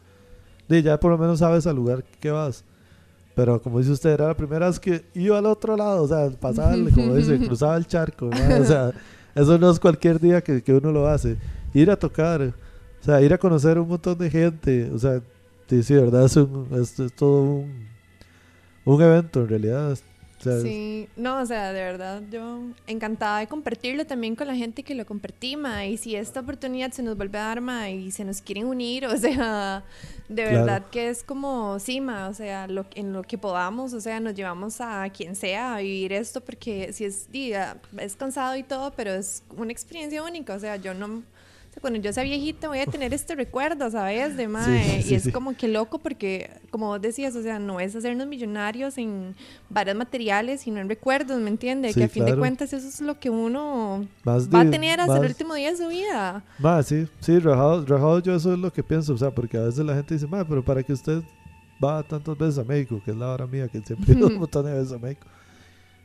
y 0.68 0.82
ya 0.82 0.98
por 1.00 1.10
lo 1.10 1.18
menos 1.18 1.40
sabes 1.40 1.66
al 1.66 1.76
lugar 1.76 2.04
que 2.20 2.30
vas. 2.30 2.64
Pero 3.34 3.60
como 3.62 3.78
dice 3.78 3.92
usted, 3.92 4.10
era 4.10 4.26
la 4.28 4.36
primera 4.36 4.66
vez 4.66 4.78
que 4.78 5.04
iba 5.14 5.38
al 5.38 5.46
otro 5.46 5.76
lado, 5.76 6.02
o 6.02 6.08
sea, 6.08 6.30
pasaba, 6.38 6.72
como 6.94 7.14
dice, 7.14 7.38
cruzaba 7.46 7.76
el 7.76 7.86
charco, 7.86 8.28
¿verdad? 8.28 8.60
o 8.60 8.64
sea, 8.64 8.92
eso 9.34 9.58
no 9.58 9.70
es 9.70 9.78
cualquier 9.80 10.20
día 10.20 10.40
que, 10.42 10.62
que 10.62 10.74
uno 10.74 10.90
lo 10.92 11.06
hace. 11.06 11.36
Ir 11.72 11.90
a 11.90 11.96
tocar, 11.96 12.42
o 12.42 13.04
sea, 13.04 13.20
ir 13.22 13.32
a 13.32 13.38
conocer 13.38 13.78
un 13.78 13.88
montón 13.88 14.18
de 14.18 14.28
gente, 14.30 14.90
o 14.92 14.98
sea, 14.98 15.20
sí, 15.68 15.82
sí, 15.82 15.94
verdad, 15.94 16.24
es, 16.26 16.36
un- 16.36 16.66
es- 16.72 16.98
es 16.98 17.12
todo 17.14 17.42
un, 17.42 17.86
un 18.84 19.02
evento 19.02 19.40
en 19.42 19.48
realidad. 19.48 19.96
Sí, 20.62 21.08
no, 21.16 21.40
o 21.40 21.46
sea, 21.46 21.72
de 21.72 21.82
verdad, 21.82 22.22
yo 22.30 22.62
encantada 22.86 23.40
de 23.40 23.46
compartirlo 23.46 24.06
también 24.06 24.34
con 24.36 24.46
la 24.46 24.54
gente 24.56 24.82
que 24.82 24.94
lo 24.94 25.04
compartí, 25.04 25.56
ma, 25.56 25.84
y 25.86 25.96
si 25.98 26.16
esta 26.16 26.40
oportunidad 26.40 26.92
se 26.92 27.02
nos 27.02 27.16
vuelve 27.16 27.38
a 27.38 27.42
dar, 27.42 27.60
ma, 27.60 27.90
y 27.90 28.10
se 28.10 28.24
nos 28.24 28.40
quieren 28.40 28.66
unir, 28.66 29.04
o 29.06 29.16
sea, 29.16 29.84
de 30.28 30.42
Claro. 30.44 30.58
verdad 30.66 30.86
que 30.90 31.08
es 31.10 31.22
como, 31.22 31.78
sí, 31.78 32.00
ma, 32.00 32.28
o 32.28 32.34
sea, 32.34 32.66
lo, 32.68 32.86
en 32.94 33.12
lo 33.12 33.22
que 33.22 33.36
podamos, 33.36 33.92
o 33.92 34.00
sea, 34.00 34.18
nos 34.20 34.34
llevamos 34.34 34.80
a 34.80 35.08
quien 35.10 35.36
sea 35.36 35.74
a 35.76 35.78
vivir 35.80 36.12
esto, 36.14 36.40
porque 36.40 36.92
si 36.92 37.04
es, 37.04 37.30
día, 37.30 37.76
es 37.98 38.16
cansado 38.16 38.56
y 38.56 38.62
todo, 38.62 38.92
pero 38.92 39.10
es 39.12 39.42
una 39.56 39.72
experiencia 39.72 40.22
única, 40.22 40.54
o 40.54 40.58
sea, 40.60 40.76
yo 40.76 40.94
no... 40.94 41.22
o 41.70 41.72
sea, 41.72 41.80
cuando 41.80 42.00
yo 42.00 42.12
sea 42.12 42.24
viejita 42.24 42.66
voy 42.66 42.80
a 42.80 42.86
tener 42.86 43.14
este 43.14 43.36
recuerdo, 43.36 43.88
¿sabes? 43.92 44.36
De 44.36 44.48
mae. 44.48 45.02
sí, 45.02 45.12
y 45.12 45.14
es 45.14 45.22
sí. 45.22 45.30
como 45.30 45.56
que 45.56 45.68
loco 45.68 46.00
porque, 46.00 46.50
como 46.70 46.88
vos 46.88 47.00
decías, 47.00 47.36
o 47.36 47.42
sea, 47.42 47.60
no 47.60 47.78
es 47.78 47.94
hacernos 47.94 48.26
millonarios 48.26 48.98
en 48.98 49.36
varios 49.68 49.96
materiales, 49.96 50.62
sino 50.62 50.80
en 50.80 50.88
recuerdos, 50.88 51.38
¿me 51.40 51.48
entiendes? 51.48 51.94
Que 51.94 52.04
a 52.04 52.08
fin 52.08 52.24
de 52.24 52.36
cuentas 52.36 52.72
eso 52.72 52.88
es 52.88 53.00
lo 53.00 53.20
que 53.20 53.30
uno 53.30 54.04
va 54.26 54.60
a 54.60 54.70
tener 54.70 55.00
hasta 55.00 55.18
el 55.18 55.26
último 55.26 55.54
día 55.54 55.70
de 55.70 55.76
su 55.76 55.86
vida. 55.86 56.42
Sí, 56.82 57.06
sí, 57.20 57.38
rajado, 57.38 57.86
rajado 57.86 58.18
yo 58.18 58.34
eso 58.34 58.52
es 58.52 58.58
lo 58.58 58.72
que 58.72 58.82
pienso, 58.82 59.14
o 59.14 59.18
sea, 59.18 59.30
porque 59.30 59.56
a 59.56 59.62
veces 59.62 59.84
la 59.84 59.94
gente 59.94 60.14
dice, 60.14 60.26
ma, 60.26 60.44
pero 60.44 60.64
para 60.64 60.82
que 60.82 60.92
usted 60.92 61.22
va 61.82 62.02
tantas 62.02 62.36
veces 62.36 62.58
a 62.58 62.64
México, 62.64 63.00
que 63.04 63.12
es 63.12 63.16
la 63.16 63.32
hora 63.32 63.46
mía, 63.46 63.68
que 63.68 63.80
siempre 63.80 64.12
he 64.12 64.16
ido 64.16 64.26
un 64.26 64.38
montón 64.38 64.66
de 64.66 64.72
veces 64.72 64.92
a 64.92 64.98
México. 64.98 65.28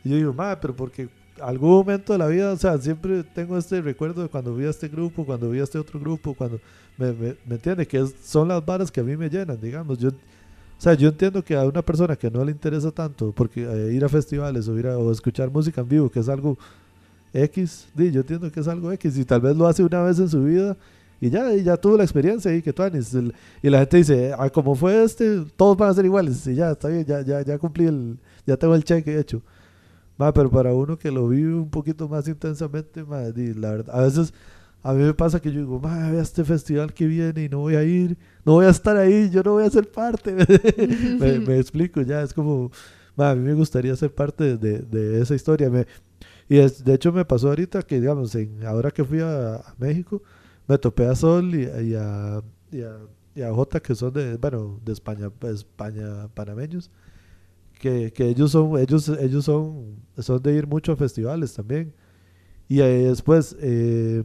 Y 0.04 0.10
yo 0.10 0.16
digo, 0.18 0.32
ma, 0.32 0.60
pero 0.62 0.76
porque 0.76 1.10
algún 1.42 1.72
momento 1.72 2.14
de 2.14 2.20
la 2.20 2.28
vida, 2.28 2.54
o 2.54 2.58
sea, 2.58 2.78
siempre 2.78 3.24
tengo 3.24 3.58
este 3.58 3.82
recuerdo 3.82 4.22
de 4.24 4.30
cuando 4.30 4.56
vi 4.56 4.66
a 4.66 4.70
este 4.70 4.88
grupo, 4.88 5.26
cuando 5.26 5.50
vi 5.50 5.60
a 5.60 5.64
este 5.64 5.78
otro 5.78 6.00
grupo, 6.00 6.34
cuando, 6.34 6.60
me, 6.98 7.12
me, 7.12 7.36
me 7.46 7.56
entiende, 7.56 7.88
que 7.88 8.06
son 8.24 8.48
las 8.48 8.66
varas 8.66 8.92
que 8.92 9.02
a 9.02 9.04
mí 9.04 9.16
me 9.18 9.30
llenan, 9.30 9.60
digamos, 9.60 9.98
yo... 10.00 10.10
O 10.78 10.82
sea, 10.82 10.94
yo 10.94 11.08
entiendo 11.08 11.42
que 11.42 11.56
a 11.56 11.64
una 11.64 11.82
persona 11.82 12.18
que 12.18 12.30
no 12.30 12.44
le 12.44 12.52
interesa 12.52 12.92
tanto 12.92 13.32
porque 13.32 13.64
eh, 13.64 13.94
ir 13.94 14.04
a 14.04 14.10
festivales 14.10 14.68
o 14.68 14.78
ir 14.78 14.88
a 14.88 14.98
o 14.98 15.10
escuchar 15.10 15.50
música 15.50 15.80
en 15.80 15.88
vivo, 15.88 16.10
que 16.10 16.20
es 16.20 16.28
algo 16.28 16.58
X, 17.34 17.88
di, 17.94 18.12
yo 18.12 18.22
entiendo 18.22 18.52
que 18.52 18.60
es 18.60 18.68
algo 18.68 18.92
X 18.92 19.18
y 19.18 19.24
tal 19.24 19.40
vez 19.40 19.56
lo 19.56 19.68
hace 19.68 19.84
una 19.84 20.04
vez 20.04 20.20
en 20.20 20.28
su 20.28 20.44
vida 20.44 20.76
y 21.22 21.30
ya, 21.30 21.54
y 21.54 21.64
ya 21.64 21.78
tuvo 21.78 21.98
la 21.98 22.04
experiencia 22.04 22.54
y 22.54 22.62
que 22.62 22.74
tú 22.74 22.84
y 23.64 23.70
la 23.70 23.80
gente 23.80 23.98
dice, 23.98 24.34
ah, 24.38 24.50
como 24.50 24.76
fue 24.76 25.04
este, 25.04 25.44
todos 25.56 25.78
van 25.78 25.90
a 25.90 25.94
ser 25.94 26.06
iguales 26.06 26.46
y 26.48 26.56
ya, 26.56 26.72
está 26.72 26.90
bien, 26.90 27.06
ya, 27.06 27.22
ya, 27.22 27.42
ya 27.42 27.58
cumplí 27.58 27.86
el, 27.88 28.18
ya 28.46 28.58
tengo 28.58 28.76
el 28.76 28.84
cheque 28.84 29.18
hecho. 29.18 29.42
Ma, 30.18 30.34
pero 30.34 30.50
para 30.50 30.74
uno 30.74 30.98
que 30.98 31.12
lo 31.12 31.28
vive 31.28 31.54
un 31.56 31.70
poquito 31.70 32.08
más 32.08 32.28
intensamente, 32.28 33.04
ma, 33.04 33.20
la 33.22 33.72
verdad, 33.72 33.96
a 34.00 34.04
veces 34.04 34.34
a 34.84 34.94
mí 34.94 35.04
me 35.04 35.14
pasa 35.14 35.42
que 35.42 35.52
yo 35.52 35.60
digo, 35.62 35.80
ma, 35.80 36.10
vea 36.12 36.22
este 36.22 36.44
festival 36.46 36.94
que 36.94 37.08
viene 37.08 37.44
y 37.46 37.50
no 37.50 37.60
voy 37.60 37.76
a 37.76 37.84
ir, 37.84 38.18
no 38.46 38.54
voy 38.54 38.66
a 38.66 38.70
estar 38.70 38.96
ahí, 38.98 39.30
yo 39.30 39.44
no 39.44 39.54
voy 39.54 39.66
a 39.66 39.70
ser 39.70 39.90
parte. 39.92 40.34
me, 41.20 41.58
explico, 41.60 42.02
ya 42.02 42.22
es 42.22 42.34
como, 42.34 42.72
ma, 43.16 43.32
a 43.32 43.36
mí 43.36 43.42
me 43.44 43.54
gustaría 43.54 43.96
ser 43.96 44.14
parte 44.14 44.58
de, 44.58 44.80
de 44.80 45.22
esa 45.22 45.36
historia. 45.36 45.70
Me, 45.70 45.86
y 46.50 46.58
es- 46.60 46.84
de 46.84 46.94
hecho 46.94 47.12
me 47.12 47.26
pasó 47.26 47.50
ahorita 47.50 47.82
que, 47.84 48.00
digamos, 48.00 48.36
en, 48.36 48.66
ahora 48.66 48.92
que 48.92 49.04
fui 49.04 49.20
a, 49.22 49.56
a 49.58 49.76
México, 49.80 50.22
me 50.68 50.78
topé 50.78 51.06
a 51.08 51.16
Sol 51.16 51.54
y, 51.56 51.66
a, 51.96 52.42
y, 52.72 52.82
a, 52.82 53.00
y 53.36 53.42
a 53.42 53.54
Jota, 53.54 53.80
que 53.82 53.96
son 53.96 54.14
de, 54.14 54.38
bueno, 54.38 54.80
de 54.86 54.94
España, 54.94 55.32
España 55.44 56.28
panameños, 56.34 56.92
que, 57.86 58.12
que 58.12 58.30
ellos 58.30 58.52
son, 58.52 58.80
ellos, 58.80 59.08
ellos 59.10 59.46
son, 59.46 59.98
son 60.18 60.42
de 60.42 60.56
ir 60.56 60.66
mucho 60.66 60.92
a 60.94 60.96
festivales 60.96 61.54
también. 61.54 61.94
Y 62.68 62.82
ahí 62.82 63.04
después 63.04 63.56
eh, 63.60 64.24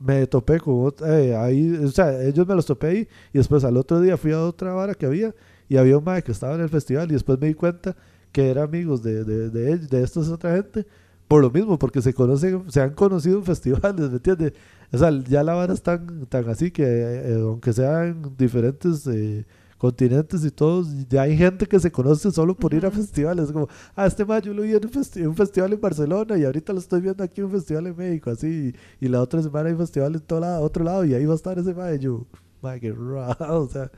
me 0.00 0.26
topé 0.26 0.58
con 0.58 0.92
eh, 1.06 1.36
ahí, 1.36 1.76
o 1.76 1.88
sea, 1.92 2.20
ellos 2.24 2.44
me 2.44 2.56
los 2.56 2.66
topé 2.66 2.86
ahí 2.88 3.08
y 3.32 3.38
después 3.38 3.62
al 3.62 3.76
otro 3.76 4.00
día 4.00 4.16
fui 4.16 4.32
a 4.32 4.42
otra 4.42 4.72
vara 4.72 4.94
que 4.94 5.06
había 5.06 5.32
y 5.68 5.76
había 5.76 5.96
un 5.96 6.02
mae 6.02 6.24
que 6.24 6.32
estaba 6.32 6.56
en 6.56 6.62
el 6.62 6.68
festival 6.68 7.08
y 7.10 7.12
después 7.12 7.38
me 7.38 7.46
di 7.46 7.54
cuenta 7.54 7.94
que 8.32 8.50
eran 8.50 8.64
amigos 8.64 9.00
de, 9.04 9.22
de, 9.22 9.50
de, 9.50 9.78
de 9.78 10.02
esta 10.02 10.18
otra 10.20 10.56
gente 10.56 10.84
por 11.28 11.40
lo 11.40 11.50
mismo, 11.50 11.78
porque 11.78 12.02
se 12.02 12.12
conocen, 12.12 12.68
se 12.68 12.80
han 12.80 12.94
conocido 12.94 13.38
en 13.38 13.44
festivales, 13.54 14.10
¿me 14.10 14.16
entiendes? 14.16 14.54
O 14.92 14.98
sea, 14.98 15.10
ya 15.28 15.44
la 15.44 15.54
vara 15.54 15.72
es 15.72 15.82
tan, 15.82 16.26
tan 16.26 16.48
así 16.48 16.72
que 16.72 16.82
eh, 16.84 17.38
aunque 17.40 17.72
sean 17.72 18.34
diferentes 18.36 19.06
eh, 19.06 19.46
continentes 19.82 20.44
y 20.44 20.50
todos, 20.52 20.86
ya 21.08 21.22
hay 21.22 21.36
gente 21.36 21.66
que 21.66 21.80
se 21.80 21.90
conoce 21.90 22.30
solo 22.30 22.54
por 22.54 22.72
ir 22.72 22.86
a 22.86 22.90
festivales. 22.92 23.50
Como, 23.50 23.66
ah, 23.96 24.06
este 24.06 24.24
mayo 24.24 24.44
yo 24.46 24.54
lo 24.54 24.62
vi 24.62 24.70
en 24.70 24.76
un, 24.86 24.92
festi- 24.92 25.26
un 25.26 25.34
festival 25.34 25.72
en 25.72 25.80
Barcelona 25.80 26.38
y 26.38 26.44
ahorita 26.44 26.72
lo 26.72 26.78
estoy 26.78 27.00
viendo 27.00 27.24
aquí 27.24 27.40
en 27.40 27.46
un 27.46 27.50
festival 27.52 27.88
en 27.88 27.96
México, 27.96 28.30
así. 28.30 28.72
Y, 29.00 29.08
la 29.08 29.20
otra 29.20 29.42
semana 29.42 29.70
hay 29.70 29.74
festival 29.74 30.14
en 30.14 30.20
todo 30.20 30.38
lado, 30.38 30.62
otro 30.62 30.84
lado 30.84 31.04
y 31.04 31.14
ahí 31.14 31.26
va 31.26 31.32
a 31.32 31.36
estar 31.36 31.58
ese 31.58 31.74
mayo. 31.74 31.98
Yo, 31.98 32.26
"Ma, 32.62 32.78
qué 32.78 32.92
raro, 32.92 33.34
o 33.64 33.68
sea, 33.68 33.90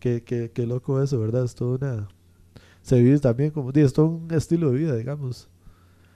qué, 0.00 0.24
qué, 0.24 0.50
qué 0.52 0.66
loco 0.66 1.00
eso, 1.00 1.20
¿verdad? 1.20 1.44
Es 1.44 1.54
todo 1.54 1.76
una... 1.76 2.08
Se 2.82 3.00
vive 3.00 3.20
también 3.20 3.52
como, 3.52 3.70
es 3.72 3.92
todo 3.92 4.06
un 4.06 4.32
estilo 4.34 4.72
de 4.72 4.78
vida, 4.78 4.96
digamos. 4.96 5.48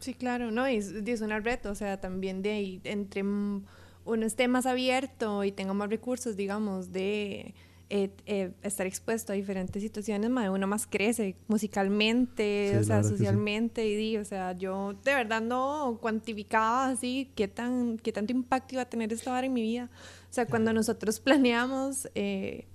Sí, 0.01 0.15
claro, 0.15 0.51
no, 0.51 0.69
y 0.69 0.77
es, 0.79 0.89
es 0.91 1.21
una 1.21 1.39
reto, 1.39 1.71
o 1.71 1.77
sea, 1.77 2.01
también 2.01 2.43
de 2.43 2.51
ahí, 2.51 2.81
entre 2.83 3.23
uno 3.23 4.27
esté 4.27 4.49
más 4.49 4.67
abierto 4.67 5.45
y 5.45 5.53
tenga 5.53 5.75
más 5.75 5.91
recursos, 5.91 6.37
digamos, 6.37 6.91
de 6.91 7.55
eh, 7.95 8.09
eh, 8.25 8.53
estar 8.63 8.87
expuesto 8.87 9.35
a 9.35 9.37
diferentes 9.37 9.83
situaciones, 9.83 10.31
mae, 10.31 10.49
uno 10.49 10.67
más 10.67 10.87
crece 10.87 11.37
musicalmente, 11.47 12.71
Sí, 12.73 12.77
o 12.79 12.85
sea, 12.85 12.99
que 12.99 13.05
sí. 13.05 13.11
socialmente, 13.11 13.87
y 13.87 13.95
di, 13.95 14.17
o 14.17 14.25
sea, 14.25 14.53
yo 14.53 14.95
de 15.05 15.15
verdad 15.15 15.43
no 15.43 15.99
cuantificaba 16.01 16.89
así 16.89 17.31
qué, 17.35 17.49
tan, 17.49 17.99
qué 17.99 18.11
tanto 18.11 18.33
impacto 18.33 18.77
iba 18.77 18.83
a 18.83 18.89
tener 18.89 19.13
esta 19.13 19.31
vara 19.31 19.47
en 19.47 19.53
mi 19.53 19.61
vida. 19.61 19.91
O 20.31 20.33
sea, 20.33 20.47
cuando 20.47 20.73
nosotros 20.73 21.21
planeamos... 21.27 22.09
Eh, 22.15 22.67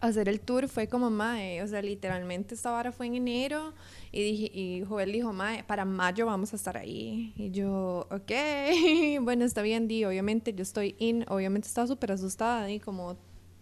hacer 0.00 0.28
el 0.28 0.40
tour 0.40 0.68
fue 0.68 0.86
como 0.86 1.10
mae, 1.10 1.64
o 1.64 1.66
sea, 1.66 1.82
literalmente 1.82 2.54
esta 2.54 2.70
vara 2.70 2.92
fue 2.92 3.06
en 3.06 3.16
enero 3.16 3.74
y 4.12 4.22
dije 4.22 4.50
y 4.56 4.84
Joel 4.84 5.10
dijo, 5.10 5.32
mae, 5.32 5.64
para 5.64 5.84
mayo 5.84 6.26
vamos 6.26 6.52
a 6.52 6.56
estar 6.56 6.76
ahí 6.78 7.32
y 7.36 7.50
yo, 7.50 8.06
ok, 8.08 8.30
bueno, 9.22 9.44
está 9.44 9.62
bien, 9.62 9.88
di, 9.88 10.04
obviamente 10.04 10.54
yo 10.54 10.62
estoy 10.62 10.94
in, 11.00 11.24
obviamente 11.28 11.66
estaba 11.66 11.88
súper 11.88 12.12
asustada 12.12 12.70
y 12.70 12.78
como 12.78 13.18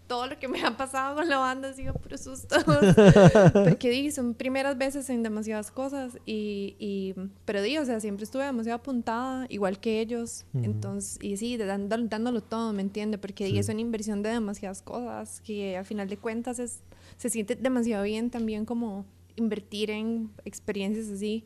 todo 0.09 0.27
lo 0.27 0.39
que 0.39 0.49
me 0.49 0.61
ha 0.65 0.77
pasado 0.77 1.15
con 1.15 1.29
la 1.29 1.39
banda 1.39 1.69
ha 1.69 1.73
sido 1.75 1.93
puros 1.95 2.23
sustos 2.23 2.65
porque 3.53 3.91
di, 3.91 4.11
son 4.11 4.35
primeras 4.35 4.77
veces 4.77 5.09
en 5.11 5.23
demasiadas 5.23 5.71
cosas 5.71 6.19
y, 6.27 6.75
y 6.79 7.15
pero 7.45 7.63
di, 7.63 7.79
o 7.79 7.85
sea, 7.85 8.01
siempre 8.01 8.25
estuve 8.25 8.43
demasiado 8.45 8.79
apuntada, 8.79 9.47
igual 9.51 9.79
que 9.79 10.01
ellos, 10.01 10.47
Ujú. 10.55 10.65
entonces, 10.65 11.19
y 11.23 11.37
sí, 11.37 11.57
dándolo, 11.59 12.09
dándolo 12.09 12.41
todo, 12.43 12.73
¿me 12.73 12.83
entiende? 12.83 13.19
Porque 13.19 13.45
di, 13.45 13.53
Sí. 13.53 13.59
es 13.59 13.69
una 13.69 13.81
inversión 13.83 14.23
de 14.23 14.31
demasiadas 14.31 14.83
cosas 14.83 15.41
que 15.43 15.77
al 15.77 15.85
final 15.85 16.09
de 16.09 16.17
cuentas 16.17 16.59
es, 16.59 16.81
se 17.19 17.29
siente 17.31 17.55
demasiado 17.55 18.03
bien 18.05 18.31
también 18.31 18.65
como 18.65 19.05
invertir 19.37 19.91
en 19.91 20.31
experiencias 20.45 21.09
así 21.11 21.45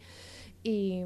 y 0.62 1.02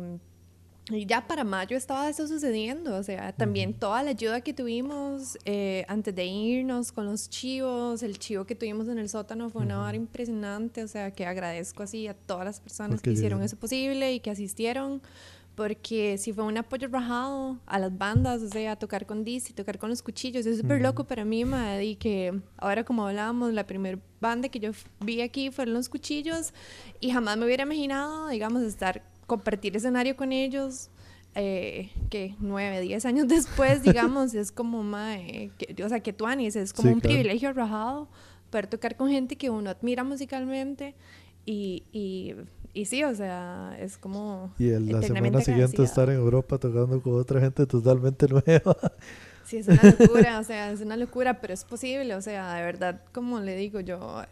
y 0.91 1.05
ya 1.05 1.27
para 1.27 1.43
mayo 1.43 1.77
estaba 1.77 2.09
eso 2.09 2.29
sucediendo, 2.29 2.97
o 2.97 3.03
sea, 3.03 3.33
también 3.33 3.75
toda 3.75 4.05
la 4.05 4.11
ayuda 4.11 4.41
que 4.41 4.55
tuvimos 4.55 5.37
eh, 5.45 5.85
antes 5.89 6.15
de 6.15 6.25
irnos 6.27 6.93
con 6.93 7.07
los 7.07 7.29
chivos, 7.29 8.05
el 8.05 8.19
chivo 8.21 8.45
que 8.45 8.55
tuvimos 8.55 8.87
en 8.87 8.99
el 8.99 9.09
sótano 9.09 9.51
fue 9.51 9.63
una 9.63 9.79
vara 9.79 9.97
impresionante, 9.97 10.85
o 10.85 10.89
sea, 10.89 11.11
que 11.11 11.27
agradezco 11.27 11.83
así 11.83 12.07
a 12.07 12.15
todas 12.15 12.45
las 12.45 12.61
personas 12.61 12.97
Porque 12.99 13.11
que 13.11 13.15
hicieron 13.15 13.43
eso 13.43 13.57
posible 13.57 14.13
y 14.13 14.21
que 14.21 14.31
asistieron, 14.31 15.03
porque 15.57 16.19
sí 16.19 16.33
fue 16.33 16.45
un 16.45 16.57
apoyo 16.57 16.87
rajado 16.87 17.59
a 17.67 17.79
las 17.81 17.97
bandas, 17.97 18.43
o 18.43 18.49
sea, 18.49 18.73
a 18.73 18.77
tocar 18.77 19.07
con 19.07 19.25
Dizzy, 19.25 19.55
tocar 19.55 19.79
con 19.79 19.91
los 19.91 20.03
cuchillos, 20.03 20.47
es 20.47 20.59
súper 20.59 20.83
loco 20.83 21.05
para 21.05 21.25
mí, 21.25 21.45
madre, 21.45 21.85
y 21.85 21.97
que 21.97 22.39
ahora 22.59 22.85
como 22.85 23.09
hablábamos, 23.09 23.53
la 23.55 23.67
primera 23.67 23.99
banda 24.21 24.49
que 24.51 24.61
yo 24.61 24.71
vi 25.01 25.21
aquí 25.23 25.51
fueron 25.51 25.75
los 25.75 25.89
cuchillos 25.89 26.53
y 27.01 27.11
jamás 27.11 27.39
me 27.39 27.47
hubiera 27.47 27.65
imaginado, 27.65 28.29
digamos, 28.29 28.63
estar, 28.63 29.03
compartir 29.27 29.77
escenario 29.77 30.17
con 30.17 30.33
ellos, 30.33 30.91
eh, 31.35 31.91
que 32.11 32.35
nueve, 32.41 32.81
diez 32.81 33.05
años 33.07 33.29
después, 33.29 33.83
digamos, 33.83 34.35
es 34.35 34.53
como, 34.53 34.83
mae, 34.83 35.51
que, 35.59 35.83
o 35.85 35.89
sea, 35.89 36.01
que 36.01 36.13
tú 36.13 36.27
Anis, 36.27 36.57
es 36.57 36.73
como 36.73 36.91
Sí, 36.91 36.95
un 36.95 37.01
claro. 37.01 37.03
privilegio 37.03 37.53
rajado 37.53 38.09
poder 38.51 38.67
tocar 38.69 38.97
con 38.97 39.11
gente 39.11 39.37
que 39.37 39.51
uno 39.51 39.71
admira 39.71 40.05
musicalmente 40.05 40.95
y, 41.45 41.85
y, 41.93 42.35
y 42.75 42.85
sí, 42.87 43.05
o 43.05 43.15
sea, 43.15 43.77
es 43.81 43.99
como... 43.99 44.53
Y 44.59 44.69
el- 44.71 44.91
la 44.91 45.03
semana 45.03 45.41
siguiente 45.41 45.83
estar 45.83 46.09
en 46.11 46.17
Europa 46.17 46.59
tocando 46.59 47.01
con 47.03 47.15
otra 47.15 47.41
gente 47.41 47.67
totalmente 47.67 48.27
nueva. 48.29 48.77
Sí, 49.43 49.59
es 49.59 49.69
una 49.69 49.85
locura, 49.85 50.41
o 50.41 50.45
sea, 50.45 50.73
es 50.73 50.81
una 50.81 50.97
locura, 50.97 51.41
pero 51.41 51.55
es 51.55 51.65
posible, 51.65 52.15
o 52.17 52.21
sea, 52.23 52.55
de 52.55 52.63
verdad, 52.65 53.03
como 53.13 53.39
le 53.41 53.55
digo, 53.57 53.79
yo, 53.81 54.23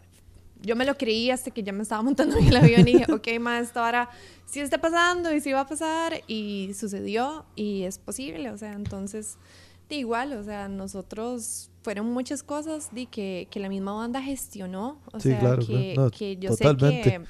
yo 0.65 0.75
me 0.75 0.85
lo 0.85 0.95
creí 0.97 1.29
hasta 1.31 1.51
que 1.51 1.63
ya 1.63 1.71
me 1.71 1.83
estaba 1.83 2.01
montando 2.01 2.37
en 2.39 2.47
el 2.47 2.55
avión 2.57 2.87
y 2.87 2.93
dije, 2.93 3.11
ok, 3.11 3.27
ma, 3.39 3.59
esto 3.59 3.79
ahora 3.79 4.09
sí 4.45 4.59
está 4.59 4.79
pasando 4.79 5.33
y 5.33 5.39
sí 5.41 5.51
va 5.51 5.61
a 5.61 5.67
pasar, 5.67 6.21
y 6.27 6.71
sucedió, 6.73 7.45
y 7.55 7.83
es 7.83 7.97
posible, 7.97 8.49
o 8.51 8.57
sea, 8.57 8.73
entonces, 8.73 9.37
de 9.89 9.95
igual, 9.95 10.33
o 10.33 10.43
sea, 10.43 10.67
nosotros 10.67 11.69
fueron 11.83 12.11
muchas 12.11 12.41
cosas 12.43 12.89
de 12.93 13.05
que, 13.05 13.47
que 13.51 13.59
la 13.59 13.69
misma 13.69 13.93
banda 13.93 14.21
gestionó, 14.21 14.99
o 15.13 15.19
Sí, 15.19 15.29
sea, 15.29 15.39
claro, 15.39 15.65
que, 15.65 15.93
no, 15.95 16.09
que 16.11 16.37
yo 16.37 16.49
totalmente. 16.49 17.03
sé 17.03 17.19
que, 17.19 17.25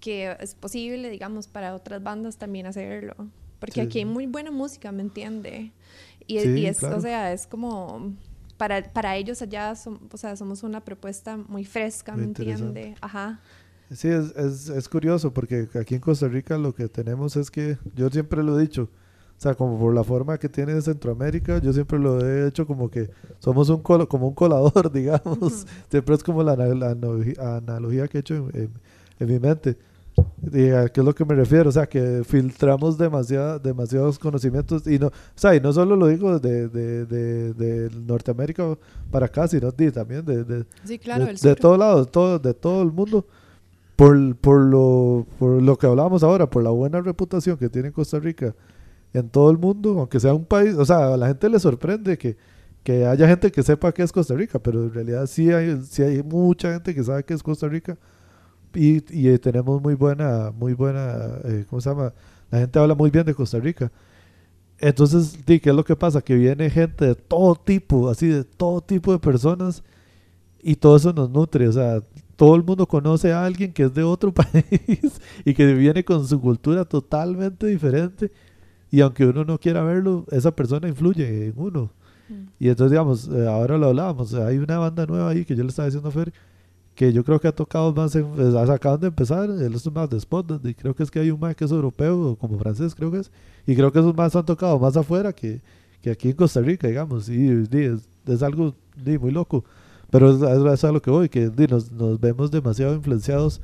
que 0.00 0.36
es 0.40 0.54
posible, 0.54 1.10
digamos, 1.10 1.48
para 1.48 1.74
otras 1.74 2.02
bandas 2.02 2.36
también 2.36 2.66
hacerlo, 2.66 3.14
porque 3.60 3.80
Sí, 3.80 3.86
aquí 3.86 3.98
hay 4.00 4.04
muy 4.04 4.26
buena 4.26 4.50
música, 4.50 4.92
¿me 4.92 5.02
entiende? 5.02 5.72
Y, 6.26 6.40
Sí, 6.40 6.48
y 6.60 6.66
es, 6.66 6.78
claro. 6.78 6.96
o 6.98 7.00
sea, 7.00 7.32
es 7.32 7.46
como 7.46 8.12
para, 8.56 8.82
para 8.92 9.16
ellos 9.16 9.42
allá, 9.42 9.72
o 10.12 10.16
sea, 10.16 10.36
somos 10.36 10.62
una 10.62 10.80
propuesta 10.84 11.36
muy 11.36 11.64
fresca, 11.64 12.16
¿me 12.16 12.24
entiende? 12.24 12.94
Ajá. 13.00 13.40
Sí, 13.90 14.08
es, 14.08 14.34
es, 14.36 14.68
es 14.68 14.88
curioso 14.88 15.32
porque 15.32 15.68
aquí 15.78 15.94
en 15.96 16.00
Costa 16.00 16.26
Rica 16.28 16.56
lo 16.58 16.74
que 16.74 16.88
tenemos 16.88 17.36
es 17.36 17.50
que, 17.50 17.78
yo 17.94 18.08
siempre 18.10 18.42
lo 18.42 18.58
he 18.58 18.62
dicho, 18.62 18.88
o 19.36 19.40
sea, 19.40 19.54
como 19.54 19.78
por 19.78 19.94
la 19.94 20.02
forma 20.04 20.38
que 20.38 20.48
tiene 20.48 20.80
Centroamérica, 20.80 21.58
yo 21.58 21.72
siempre 21.72 21.98
lo 21.98 22.24
he 22.24 22.48
hecho 22.48 22.66
como 22.66 22.88
que 22.90 23.10
somos 23.40 23.68
un 23.68 23.82
colo- 23.82 24.08
como 24.08 24.28
un 24.28 24.34
colador, 24.34 24.90
digamos. 24.92 25.66
Siempre 25.90 26.14
es 26.14 26.22
como 26.22 26.42
la, 26.42 26.56
la 26.56 26.90
analogía 26.90 28.08
que 28.08 28.18
he 28.18 28.20
hecho 28.20 28.34
en, 28.36 28.50
en- 28.54 28.70
en 29.20 29.28
mi 29.28 29.38
mente. 29.38 29.76
¿Y 30.52 30.70
a 30.70 30.88
qué 30.88 31.00
es 31.00 31.04
lo 31.04 31.14
que 31.14 31.24
me 31.24 31.34
refiero? 31.34 31.68
O 31.68 31.72
sea, 31.72 31.86
que 31.86 32.22
filtramos 32.24 32.98
demasiada, 32.98 33.58
demasiados 33.58 34.18
conocimientos 34.18 34.86
y 34.86 34.98
no, 34.98 35.08
o 35.08 35.12
sea, 35.34 35.54
y 35.54 35.60
no 35.60 35.72
solo 35.72 35.96
lo 35.96 36.06
digo 36.06 36.38
de, 36.38 36.68
de, 36.68 37.06
de, 37.06 37.54
de 37.54 37.90
Norteamérica 38.00 38.76
para 39.10 39.26
acá, 39.26 39.48
sino 39.48 39.72
también 39.72 40.24
de, 40.24 40.44
de, 40.44 40.64
Sí, 40.84 40.98
claro, 40.98 41.26
de, 41.26 41.34
de 41.34 41.54
todos 41.56 41.78
lados, 41.78 42.10
todo, 42.10 42.38
de 42.38 42.54
todo 42.54 42.82
el 42.82 42.92
mundo, 42.92 43.26
por, 43.96 44.36
por, 44.36 44.60
lo, 44.60 45.26
por 45.38 45.62
lo 45.62 45.76
que 45.76 45.86
hablábamos 45.86 46.22
ahora, 46.22 46.48
por 46.48 46.62
la 46.62 46.70
buena 46.70 47.00
reputación 47.00 47.56
que 47.56 47.68
tiene 47.68 47.90
Costa 47.90 48.18
Rica 48.18 48.54
en 49.12 49.28
todo 49.28 49.50
el 49.50 49.58
mundo, 49.58 49.98
aunque 49.98 50.20
sea 50.20 50.34
un 50.34 50.44
país, 50.44 50.74
o 50.74 50.84
sea, 50.84 51.14
a 51.14 51.16
la 51.16 51.28
gente 51.28 51.48
le 51.48 51.58
sorprende 51.58 52.18
que, 52.18 52.36
que 52.82 53.06
haya 53.06 53.26
gente 53.26 53.50
que 53.50 53.62
sepa 53.62 53.92
qué 53.92 54.02
es 54.02 54.12
Costa 54.12 54.34
Rica, 54.34 54.58
pero 54.58 54.84
en 54.84 54.92
realidad 54.92 55.26
sí 55.26 55.50
hay, 55.50 55.80
sí 55.82 56.02
hay 56.02 56.22
mucha 56.22 56.72
gente 56.72 56.94
que 56.94 57.02
sabe 57.02 57.24
qué 57.24 57.34
es 57.34 57.42
Costa 57.42 57.66
Rica 57.66 57.96
y, 58.74 59.04
y, 59.10 59.28
eh, 59.28 59.38
tenemos 59.38 59.80
muy 59.82 59.94
buena, 59.94 60.52
muy 60.56 60.74
buena, 60.74 61.38
eh, 61.44 61.64
¿cómo 61.68 61.80
se 61.80 61.90
llama? 61.90 62.12
La 62.50 62.60
gente 62.60 62.78
habla 62.78 62.94
muy 62.94 63.10
bien 63.10 63.24
de 63.24 63.34
Costa 63.34 63.58
Rica. 63.58 63.90
Entonces, 64.78 65.38
¿qué 65.46 65.60
es 65.62 65.74
lo 65.74 65.84
que 65.84 65.96
pasa? 65.96 66.20
Que 66.20 66.34
viene 66.34 66.68
gente 66.70 67.06
de 67.06 67.14
todo 67.14 67.54
tipo, 67.54 68.08
así 68.10 68.28
de 68.28 68.44
todo 68.44 68.80
tipo 68.80 69.12
de 69.12 69.18
personas 69.18 69.82
y 70.62 70.76
todo 70.76 70.96
eso 70.96 71.12
nos 71.12 71.30
nutre, 71.30 71.68
o 71.68 71.72
sea, 71.72 72.02
todo 72.36 72.56
el 72.56 72.64
mundo 72.64 72.86
conoce 72.86 73.32
a 73.32 73.44
alguien 73.44 73.72
que 73.72 73.84
es 73.84 73.94
de 73.94 74.02
otro 74.02 74.32
país 74.34 75.20
y 75.44 75.54
que 75.54 75.72
viene 75.74 76.04
con 76.04 76.26
su 76.26 76.40
cultura 76.40 76.84
totalmente 76.84 77.66
diferente 77.66 78.30
y 78.90 79.00
aunque 79.00 79.26
uno 79.26 79.44
no 79.44 79.58
quiera 79.58 79.82
verlo, 79.82 80.24
esa 80.30 80.54
persona 80.54 80.88
influye 80.88 81.46
en 81.46 81.54
uno. 81.56 81.90
Mm. 82.28 82.34
Y 82.60 82.68
entonces, 82.68 82.92
digamos, 82.92 83.28
eh, 83.28 83.46
ahora 83.46 83.76
lo 83.76 83.88
hablábamos, 83.88 84.34
hay 84.34 84.58
una 84.58 84.78
banda 84.78 85.04
nueva 85.04 85.30
ahí 85.30 85.44
que 85.44 85.56
yo 85.56 85.64
le 85.64 85.70
estaba 85.70 85.86
diciendo 85.86 86.08
a 86.08 86.12
Fer, 86.12 86.32
que 86.94 87.12
yo 87.12 87.24
creo 87.24 87.40
que 87.40 87.48
ha 87.48 87.52
tocado 87.52 87.92
más, 87.92 88.14
en, 88.14 88.26
eh, 88.38 88.72
acaban 88.72 89.00
de 89.00 89.08
empezar, 89.08 89.50
él 89.50 89.74
es 89.74 89.92
más 89.92 90.08
de 90.10 90.16
spot, 90.18 90.60
y 90.64 90.74
creo 90.74 90.94
que 90.94 91.02
es 91.02 91.10
que 91.10 91.20
hay 91.20 91.30
un 91.30 91.40
más 91.40 91.56
que 91.56 91.64
es 91.64 91.70
europeo, 91.70 92.30
o 92.30 92.36
como 92.36 92.58
francés 92.58 92.94
creo 92.94 93.10
que 93.10 93.18
es, 93.18 93.30
y 93.66 93.74
creo 93.74 93.92
que 93.92 93.98
esos 93.98 94.14
más 94.14 94.34
han 94.36 94.44
tocado 94.44 94.78
más 94.78 94.96
afuera 94.96 95.32
que, 95.32 95.60
que 96.00 96.10
aquí 96.10 96.30
en 96.30 96.36
Costa 96.36 96.60
Rica, 96.60 96.86
digamos, 96.86 97.28
y, 97.28 97.46
y 97.46 97.68
es, 97.72 98.08
es 98.26 98.42
algo 98.42 98.74
di, 98.96 99.18
muy 99.18 99.32
loco, 99.32 99.64
pero 100.10 100.30
es, 100.30 100.40
es, 100.72 100.84
a 100.84 100.92
lo 100.92 101.02
que 101.02 101.10
voy, 101.10 101.28
que 101.28 101.50
nos, 101.68 101.90
nos 101.90 102.20
vemos 102.20 102.50
demasiado 102.50 102.94
influenciados 102.94 103.60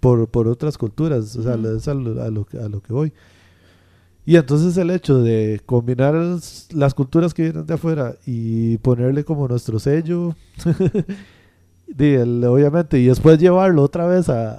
por, 0.00 0.28
por 0.28 0.48
otras 0.48 0.76
culturas, 0.76 1.36
o 1.36 1.42
sea, 1.42 1.54
es 1.54 1.88
a 1.88 1.94
lo, 1.94 2.22
a 2.22 2.28
lo 2.28 2.46
a 2.62 2.68
lo 2.68 2.80
que 2.82 2.92
voy. 2.92 3.12
Y 4.24 4.36
entonces 4.36 4.76
el 4.76 4.90
hecho 4.90 5.20
de 5.20 5.60
combinar 5.66 6.14
las 6.70 6.94
culturas 6.94 7.34
que 7.34 7.42
vienen 7.42 7.66
de 7.66 7.74
afuera 7.74 8.16
y 8.24 8.78
ponerle 8.78 9.24
como 9.24 9.48
nuestro 9.48 9.80
sello, 9.80 10.36
di, 11.96 12.14
el- 12.14 12.44
obviamente, 12.44 12.98
y 12.98 13.06
después 13.06 13.38
llevarlo 13.38 13.82
otra 13.82 14.06
vez 14.06 14.28
a, 14.28 14.52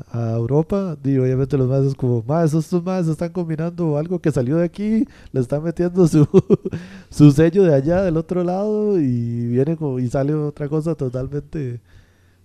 a- 0.00 0.04
a 0.12 0.36
Europa, 0.36 0.96
di, 1.02 1.18
obviamente 1.18 1.56
los 1.58 1.68
más 1.68 1.84
es 1.84 1.94
como, 1.94 2.22
más 2.26 2.54
estos 2.54 2.82
más 2.84 3.06
están 3.08 3.30
combinando 3.32 3.96
algo 3.98 4.20
que 4.20 4.30
salió 4.32 4.56
de 4.56 4.64
aquí, 4.64 5.06
le 5.32 5.40
están 5.40 5.62
metiendo 5.62 6.06
su, 6.08 6.26
su 7.10 7.30
sello 7.32 7.64
de 7.64 7.74
allá 7.74 8.02
del 8.02 8.16
otro 8.16 8.44
lado 8.44 8.98
y 9.00 9.46
viene 9.48 9.76
como, 9.76 9.98
y 10.00 10.08
sale 10.08 10.34
otra 10.34 10.68
cosa 10.68 10.94
totalmente 10.94 11.80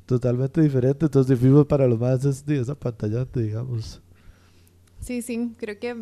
totalmente 0.05 0.61
diferente, 0.61 1.05
entonces 1.05 1.39
fuimos 1.39 1.65
para 1.67 1.88
los 1.88 1.99
más 1.99 2.26
es 2.26 2.43
esa 2.47 2.76
pantallante, 2.76 3.41
digamos. 3.41 4.01
Sí, 4.99 5.22
sí, 5.22 5.53
creo 5.57 5.80
que, 5.80 5.95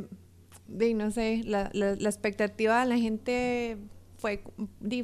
di, 0.68 0.94
no 0.94 1.12
sé, 1.12 1.42
la, 1.46 1.70
la, 1.74 1.92
expectativa 1.94 2.82
de 2.82 2.86
la 2.90 2.98
gente 2.98 3.78
fue, 4.18 4.44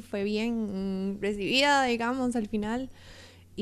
fue 0.08 0.24
bien 0.24 1.12
mm, 1.16 1.20
recibida, 1.20 1.84
digamos, 1.84 2.34
al 2.36 2.48
final. 2.48 2.90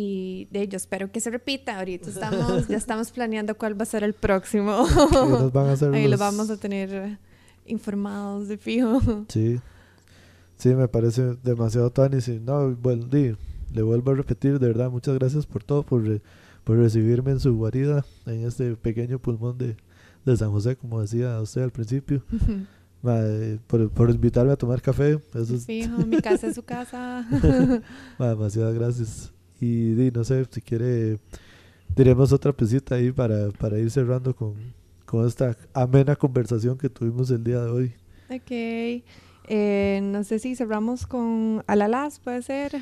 Y 0.00 0.46
de 0.52 0.68
yo 0.68 0.76
espero 0.76 1.10
que 1.10 1.20
se 1.20 1.28
repita. 1.28 1.76
Ahorita 1.76 2.08
estamos, 2.10 2.68
ya 2.68 2.76
estamos 2.76 3.10
planeando 3.10 3.56
cuál 3.56 3.76
va 3.76 3.82
a 3.82 3.86
ser 3.86 4.04
el 4.04 4.12
próximo. 4.14 4.86
Nos 5.12 5.52
van 5.52 5.66
a 5.66 5.72
hacer 5.72 5.92
Ahí 5.92 6.04
lo 6.04 6.10
los- 6.10 6.20
vamos 6.20 6.50
a 6.50 6.56
tener 6.56 7.18
informados 7.66 8.46
de 8.46 8.58
fijo. 8.58 9.00
Sí, 9.28 9.58
sí, 10.56 10.68
me 10.76 10.86
parece 10.86 11.36
demasiado 11.42 11.92
y 12.28 12.30
no, 12.38 12.76
bueno, 12.76 13.06
di, 13.06 13.34
le 13.74 13.82
vuelvo 13.82 14.12
a 14.12 14.14
repetir, 14.14 14.60
de 14.60 14.68
verdad, 14.68 14.88
muchas 14.88 15.18
gracias 15.18 15.46
por 15.46 15.64
todo, 15.64 15.82
por, 15.82 16.04
re- 16.06 16.22
por 16.62 16.76
recibirme 16.76 17.32
en 17.32 17.40
su 17.40 17.56
guarida, 17.56 18.04
en 18.26 18.46
este 18.46 18.76
pequeño 18.76 19.18
pulmón 19.18 19.58
de, 19.58 19.76
de 20.24 20.36
San 20.36 20.52
José, 20.52 20.76
como 20.76 21.00
decía 21.00 21.40
usted 21.40 21.62
al 21.62 21.72
principio, 21.72 22.22
Ma, 23.02 23.16
eh, 23.20 23.58
por, 23.66 23.90
por 23.90 24.10
invitarme 24.10 24.52
a 24.52 24.56
tomar 24.56 24.80
café, 24.80 25.20
eso 25.34 25.54
es, 25.56 25.66
Fijo, 25.66 25.98
mi 26.06 26.18
casa 26.20 26.46
es 26.46 26.54
su 26.54 26.62
casa. 26.62 27.26
ma, 28.18 28.28
demasiadas 28.28 28.74
gracias. 28.74 29.32
Y 29.60 29.92
di, 29.94 30.10
no 30.10 30.24
sé, 30.24 30.44
si 30.50 30.60
quiere, 30.60 31.18
diremos 31.96 32.32
otra 32.32 32.52
pesita 32.52 32.94
ahí 32.96 33.10
para, 33.12 33.48
para 33.50 33.78
ir 33.78 33.90
cerrando 33.90 34.34
con, 34.34 34.54
con 35.04 35.26
esta 35.26 35.56
amena 35.74 36.14
conversación 36.16 36.76
que 36.78 36.88
tuvimos 36.88 37.30
el 37.30 37.42
día 37.44 37.60
de 37.62 37.70
hoy. 37.70 37.92
ok. 38.30 39.02
Eh, 39.50 40.00
no 40.02 40.24
sé 40.24 40.38
si 40.40 40.54
cerramos 40.54 41.06
con 41.06 41.64
Alalas, 41.66 42.20
puede 42.20 42.42
ser. 42.42 42.72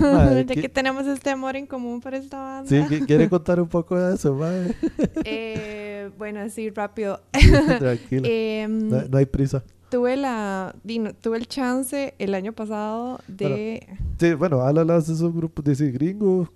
Madre, 0.00 0.44
ya 0.48 0.54
¿qué- 0.54 0.62
que 0.62 0.68
tenemos 0.70 1.06
este 1.06 1.28
amor 1.28 1.56
en 1.56 1.66
común 1.66 2.00
para 2.00 2.16
esta 2.16 2.38
banda. 2.38 2.68
Sí, 2.70 2.76
¿qui- 2.76 3.04
¿quiere 3.06 3.28
contar 3.28 3.60
un 3.60 3.68
poco 3.68 3.98
de 4.00 4.14
eso, 4.14 4.34
mae? 4.34 4.74
Eh, 5.26 6.10
bueno, 6.16 6.40
así 6.40 6.70
rápido. 6.70 7.20
Tranquila. 7.78 8.26
Em, 8.26 8.88
No, 8.88 9.02
no 9.02 9.18
hay 9.18 9.26
prisa. 9.26 9.62
Tuve 9.90 10.16
la 10.16 10.74
di, 10.84 10.98
no, 10.98 11.14
tuve 11.14 11.38
el 11.38 11.46
chance 11.46 12.14
el 12.18 12.34
año 12.34 12.52
pasado 12.52 13.20
de 13.28 13.86
Sí, 14.18 14.34
bueno, 14.34 14.62
Alalas 14.62 15.08
es 15.08 15.20
un 15.20 15.36
grupo 15.36 15.62
de 15.62 15.74
sí, 15.74 15.90
gringo 15.90 16.50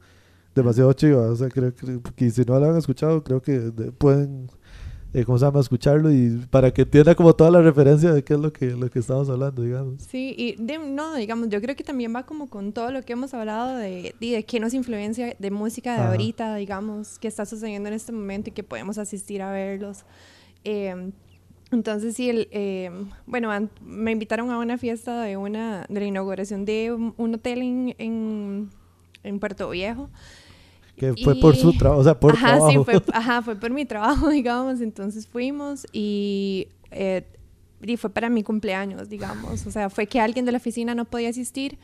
demasiado 0.54 0.92
chiva. 0.92 1.22
O 1.30 1.36
sea, 1.36 1.48
creo 1.48 1.74
que, 1.74 2.00
que 2.16 2.30
si 2.30 2.42
no 2.44 2.58
lo 2.58 2.70
han 2.70 2.76
escuchado, 2.76 3.22
creo 3.22 3.40
que 3.40 3.52
de- 3.58 3.92
pueden, 3.92 4.48
eh, 5.12 5.24
¿cómo 5.24 5.38
se 5.38 5.44
llama? 5.44 5.60
Escucharlo 5.60 6.10
y 6.12 6.44
para 6.50 6.72
que 6.72 6.82
entienda 6.82 7.14
como 7.14 7.34
toda 7.34 7.50
la 7.50 7.60
referencia 7.62 8.12
de 8.12 8.24
qué 8.24 8.34
es 8.34 8.40
lo 8.40 8.52
que, 8.52 8.66
lo 8.72 8.90
que 8.90 8.98
estamos 8.98 9.28
hablando, 9.28 9.62
digamos. 9.62 10.02
sí 10.02 10.34
y 10.36 10.56
de- 10.56 10.78
no 10.78 11.14
digamos 11.14 11.48
yo 11.50 11.60
creo 11.60 11.76
que 11.76 11.84
también 11.84 12.14
va 12.14 12.24
como 12.26 12.48
con 12.48 12.72
todo 12.72 12.90
lo 12.92 13.02
que 13.02 13.12
hemos 13.12 13.34
hablado 13.34 13.76
de 13.76 14.14
di, 14.20 14.32
de 14.32 14.44
qué 14.44 14.58
nos 14.60 14.72
influencia 14.74 15.36
de 15.38 15.50
música 15.50 15.94
de 15.94 16.00
Ajá. 16.00 16.10
ahorita 16.10 16.54
digamos 16.56 17.18
que 17.18 17.28
está 17.28 17.44
sucediendo 17.46 17.88
en 17.88 17.94
este 17.94 18.12
momento 18.12 18.50
y 18.50 18.52
que 18.52 18.62
podemos 18.64 18.98
asistir 18.98 19.42
a 19.42 19.52
verlos 19.52 20.04
Em, 20.62 21.12
entonces 21.72 22.14
sí 22.16 22.28
el 22.30 22.48
em, 22.50 23.08
bueno 23.26 23.50
an- 23.50 23.70
me 23.84 24.10
invitaron 24.12 24.50
a 24.50 24.58
una 24.58 24.76
fiesta 24.78 25.22
de 25.22 25.36
una 25.36 25.86
de 25.88 26.00
la 26.00 26.06
inauguración 26.06 26.64
de 26.64 26.92
un, 26.92 27.14
un 27.16 27.34
hotel 27.34 27.62
en, 27.62 27.94
en 27.98 28.70
en 29.22 29.38
Puerto 29.38 29.68
Viejo 29.70 30.08
Que 30.96 31.14
fue 31.22 31.34
por 31.36 31.56
su 31.56 31.70
Y- 31.70 31.78
trabajo, 31.78 32.00
o 32.00 32.04
sea, 32.04 32.18
por 32.18 32.32
ajá, 32.34 32.46
trabajo. 32.58 32.70
sí, 32.70 32.78
fue, 32.84 33.02
ajá, 33.12 33.42
fue 33.42 33.56
por 33.56 33.70
mi 33.70 33.84
trabajo, 33.86 34.28
digamos. 34.38 34.80
Entonces 34.80 35.26
fuimos 35.26 35.86
y, 35.92 36.68
eh, 36.90 37.24
y 37.82 37.96
fue 37.96 38.10
para 38.10 38.28
mi 38.28 38.42
cumpleaños, 38.42 39.08
digamos. 39.08 39.66
O 39.66 39.70
sea, 39.70 39.88
fue 39.90 40.06
que 40.06 40.20
alguien 40.20 40.44
de 40.44 40.52
la 40.52 40.58
oficina 40.58 40.94
no 40.94 41.04
podía 41.06 41.30
asistir 41.30 41.78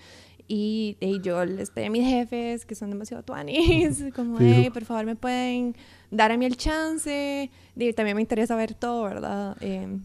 y, 0.49 0.97
y 1.01 1.21
yo 1.21 1.45
les 1.45 1.71
pedí 1.71 1.87
a 1.87 1.91
mis 1.91 2.05
jefes, 2.05 2.65
que 2.65 2.75
son 2.75 2.91
demasiado 2.91 3.23
tuanis, 3.23 4.05
como, 4.15 4.39
hey, 4.41 4.71
por 4.71 4.85
favor, 4.85 5.05
me 5.05 5.17
pueden 5.17 5.75
dar 6.11 6.33
a 6.33 6.37
mí 6.37 6.45
el 6.47 6.57
chance. 6.57 7.51
Y 7.77 7.93
también 7.93 8.17
me 8.17 8.23
interesa 8.23 8.55
ver 8.57 8.75
todo, 8.75 9.03
¿verdad? 9.05 9.57
Eh, 9.61 9.99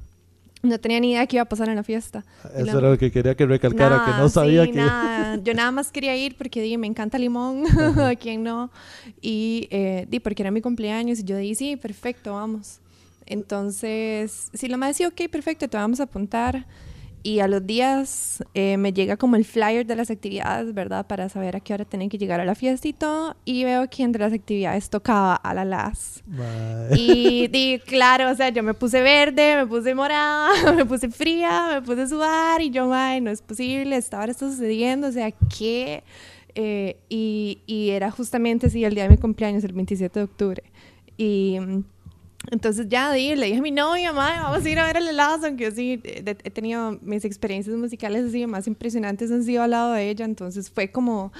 no 0.63 0.79
tenía 0.79 0.99
ni 0.99 1.11
idea 1.11 1.25
qué 1.25 1.37
iba 1.37 1.43
a 1.43 1.49
pasar 1.49 1.69
en 1.69 1.75
la 1.75 1.83
fiesta. 1.83 2.23
Eso 2.55 2.65
la- 2.65 2.71
era 2.73 2.89
lo 2.91 2.97
que 2.97 3.11
quería 3.11 3.35
que 3.35 3.45
recalcara, 3.47 3.99
que 3.99 4.11
Nada, 4.11 4.21
no 4.23 4.29
sabía 4.29 4.65
sí, 4.65 4.71
que... 4.71 4.77
nada. 4.77 5.35
Yo 5.43 5.53
nada 5.53 5.71
más 5.71 5.91
quería 5.91 6.15
ir 6.15 6.37
porque 6.37 6.61
di, 6.61 6.77
me 6.77 6.85
encanta 6.87 7.17
limón, 7.17 7.63
a 7.99 8.15
quién 8.15 8.43
no. 8.43 8.69
Y 9.21 9.67
eh, 9.71 10.05
di, 10.09 10.19
porque 10.19 10.43
era 10.43 10.51
mi 10.51 10.61
cumpleaños 10.61 11.19
y 11.19 11.23
yo 11.23 11.37
dije, 11.37 11.55
sí, 11.55 11.75
perfecto, 11.77 12.33
vamos. 12.33 12.79
Entonces, 13.25 14.49
si 14.53 14.67
la 14.67 14.77
madre 14.77 14.93
decía, 14.93 15.07
ok, 15.07 15.21
perfecto, 15.31 15.67
te 15.67 15.77
vamos 15.77 15.99
a 15.99 16.03
apuntar. 16.03 16.65
Y 17.23 17.39
a 17.39 17.47
los 17.47 17.65
días 17.65 18.43
eh, 18.53 18.77
me 18.77 18.93
llega 18.93 19.15
como 19.15 19.35
el 19.35 19.45
flyer 19.45 19.85
de 19.85 19.95
las 19.95 20.09
actividades, 20.09 20.73
¿verdad? 20.73 21.05
Para 21.05 21.29
saber 21.29 21.55
a 21.55 21.59
qué 21.59 21.73
hora 21.73 21.85
tienen 21.85 22.09
que 22.09 22.17
llegar 22.17 22.39
a 22.39 22.45
la 22.45 22.55
fiesta 22.55 22.87
y 22.87 22.93
todo. 22.93 23.35
Y 23.45 23.63
veo 23.63 23.87
que 23.89 24.03
entre 24.03 24.23
las 24.23 24.33
actividades 24.33 24.89
tocaba 24.89 25.35
a 25.35 25.53
la 25.53 25.63
las. 25.63 26.23
Y 26.95 27.47
di, 27.47 27.79
claro, 27.85 28.31
o 28.31 28.35
sea, 28.35 28.49
yo 28.49 28.63
me 28.63 28.73
puse 28.73 29.01
verde, 29.01 29.55
me 29.55 29.67
puse 29.67 29.93
morada, 29.93 30.73
me 30.75 30.85
puse 30.85 31.09
fría, 31.09 31.69
me 31.73 31.81
puse 31.83 32.01
a 32.01 32.07
sudar 32.07 32.61
y 32.61 32.71
yo, 32.71 32.91
ay, 32.91 33.21
no 33.21 33.29
es 33.29 33.41
posible, 33.41 33.95
esta 33.95 34.19
hora 34.19 34.31
está 34.31 34.49
sucediendo, 34.49 35.07
o 35.07 35.11
sea, 35.11 35.31
¿qué? 35.31 36.03
Eh, 36.55 36.97
y, 37.07 37.59
y 37.67 37.91
era 37.91 38.09
justamente 38.11 38.67
así 38.67 38.83
el 38.83 38.95
día 38.95 39.03
de 39.03 39.09
mi 39.09 39.17
cumpleaños, 39.17 39.63
el 39.63 39.73
27 39.73 40.19
de 40.19 40.23
octubre. 40.23 40.63
Y 41.17 41.59
mm, 41.59 41.83
entonces 42.49 42.87
ya 42.89 43.11
di, 43.13 43.35
le 43.35 43.45
dije 43.45 43.59
a 43.59 43.61
mi 43.61 43.71
novia, 43.71 44.11
madre, 44.13 44.39
vamos 44.41 44.65
a 44.65 44.69
ir 44.69 44.79
a 44.79 44.85
ver 44.85 44.97
el 44.97 45.07
helado, 45.07 45.45
aunque 45.45 45.65
yo 45.65 45.71
sí 45.71 45.97
de- 45.97 46.37
he 46.43 46.49
tenido 46.49 46.97
mis 47.03 47.23
experiencias 47.23 47.75
musicales 47.77 48.25
así 48.25 48.45
más 48.47 48.65
impresionantes 48.67 49.31
han 49.31 49.43
sido 49.43 49.61
al 49.63 49.71
lado 49.71 49.93
de 49.93 50.09
ella, 50.09 50.25
entonces 50.25 50.69
fue 50.71 50.91
como, 50.91 51.31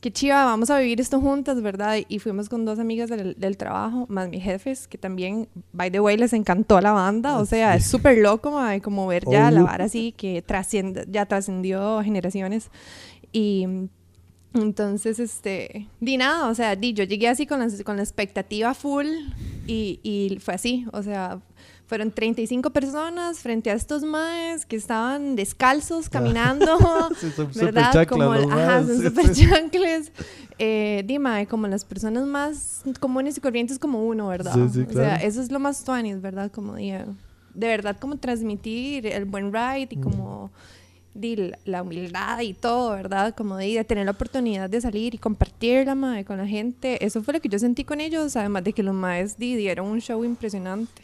qué 0.00 0.10
chiva, 0.12 0.44
vamos 0.44 0.68
a 0.70 0.78
vivir 0.80 1.00
esto 1.00 1.20
juntas, 1.20 1.62
¿verdad? 1.62 1.98
Y 2.08 2.18
fuimos 2.18 2.48
con 2.48 2.64
dos 2.64 2.78
amigas 2.80 3.08
del, 3.10 3.36
del 3.38 3.56
trabajo, 3.56 4.06
más 4.08 4.28
mis 4.28 4.42
jefes, 4.42 4.88
que 4.88 4.98
también, 4.98 5.48
by 5.72 5.90
the 5.90 6.00
way, 6.00 6.16
les 6.16 6.32
encantó 6.32 6.80
la 6.80 6.92
banda, 6.92 7.38
o 7.38 7.46
sea, 7.46 7.76
es 7.76 7.86
súper 7.86 8.18
loco, 8.18 8.58
como 8.82 9.06
ver 9.06 9.24
ya 9.30 9.50
la 9.52 9.60
Obvio. 9.60 9.64
vara 9.70 9.84
así, 9.84 10.12
que 10.12 10.42
trasciende, 10.42 11.06
ya 11.08 11.26
trascendió 11.26 12.02
generaciones. 12.02 12.70
Y 13.32 13.66
entonces, 14.54 15.18
este, 15.18 15.86
di 16.00 16.16
nada, 16.16 16.48
o 16.48 16.54
sea, 16.54 16.76
di, 16.76 16.92
yo 16.92 17.04
llegué 17.04 17.28
así 17.28 17.46
con 17.46 17.60
la, 17.60 17.68
con 17.84 17.96
la 17.96 18.02
expectativa 18.02 18.74
full 18.74 19.06
y, 19.66 20.00
y 20.02 20.38
fue 20.40 20.54
así, 20.54 20.86
o 20.92 21.02
sea, 21.02 21.40
fueron 21.86 22.12
35 22.12 22.70
personas 22.70 23.40
frente 23.40 23.68
a 23.70 23.74
estos 23.74 24.04
maes 24.04 24.64
que 24.64 24.76
estaban 24.76 25.34
descalzos 25.34 26.08
caminando, 26.08 26.78
Sí, 27.20 27.30
son 27.34 27.52
súper 27.52 27.72
¿verdad? 27.74 27.92
chanclas 27.92 28.06
como, 28.06 28.32
ajá, 28.32 28.84
son 28.86 29.12
sí, 29.26 29.34
sí. 29.34 29.46
chancles. 29.48 30.12
Eh, 30.58 31.02
di, 31.06 31.18
mae, 31.18 31.46
como 31.46 31.66
las 31.66 31.84
personas 31.84 32.26
más 32.26 32.82
comunes 33.00 33.36
y 33.38 33.40
corrientes 33.40 33.78
como 33.78 34.06
uno, 34.06 34.28
¿verdad? 34.28 34.52
Sí, 34.54 34.60
sí, 34.72 34.80
O 34.88 34.92
sea, 34.92 35.02
claro. 35.16 35.26
eso 35.26 35.40
es 35.40 35.50
lo 35.50 35.58
más 35.58 35.82
tuanis, 35.84 36.20
¿verdad? 36.20 36.52
Como 36.52 36.74
di, 36.76 36.90
de 36.90 37.66
verdad, 37.66 37.96
como 37.98 38.18
transmitir 38.18 39.06
el 39.06 39.24
buen 39.24 39.52
ride 39.52 39.88
y 39.90 39.96
como 39.96 40.50
di, 40.50 40.50
la- 41.14 41.58
la 41.64 41.82
humildad 41.82 42.40
y 42.40 42.54
todo, 42.54 42.90
¿verdad? 42.92 43.34
Como 43.36 43.56
di, 43.58 43.74
de 43.74 43.84
tener 43.84 44.04
la 44.04 44.12
oportunidad 44.12 44.70
de 44.70 44.80
salir 44.80 45.14
y 45.14 45.18
compartirla, 45.18 45.94
mae, 45.94 46.24
con 46.24 46.38
la 46.38 46.46
gente. 46.46 47.04
Eso 47.04 47.22
fue 47.22 47.34
lo 47.34 47.40
que 47.40 47.48
yo 47.48 47.58
sentí 47.58 47.84
con 47.84 48.00
ellos, 48.00 48.36
además 48.36 48.64
de 48.64 48.72
que 48.72 48.82
los 48.82 48.94
maes 48.94 49.38
di, 49.38 49.56
dieron 49.56 49.86
un 49.86 50.00
show 50.00 50.24
impresionante. 50.24 51.02